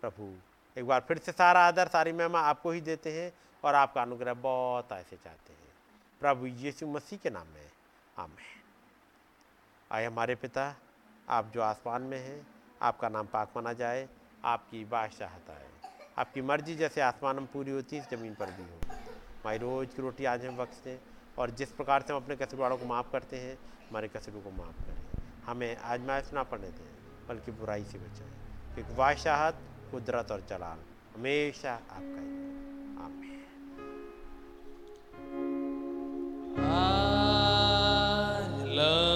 [0.00, 0.32] प्रभु,
[0.76, 3.32] एक बार फिर से सारा आदर, सारी महिमा आपको ही देते हैं
[3.64, 5.74] और आपका अनुग्रह बहुत ऐसे चाहते हैं।
[6.20, 7.70] प्रभु यीशु मसीह के नाम में
[8.18, 8.44] आमें
[9.90, 10.74] आए हमारे पिता,
[11.28, 12.46] आप जो आसमान में हैं,
[12.82, 14.08] आपका नाम पाक माना जाए,
[14.44, 15.74] आपकी बादशाहता है
[16.18, 20.02] आपकी मर्ज़ी जैसे आसमान में पूरी होती है, ज़मीन पर भी हो। हमारी रोज़ की
[20.02, 20.98] रोटी आज हम वक्त दें
[21.38, 23.58] और जिस प्रकार से हम अपने कसबाड़ों को माफ़ करते हैं,
[23.88, 25.02] हमारे कसबे को माफ़ करें।
[25.44, 26.90] हमें आजमाइश ना पड़ने दें,
[27.28, 28.30] बल्कि बुराई से बचाएँ,
[28.74, 30.78] क्योंकि बादशाहत कुदरत और जलाल
[31.14, 32.36] हमेशा आपका ही
[38.76, 39.15] love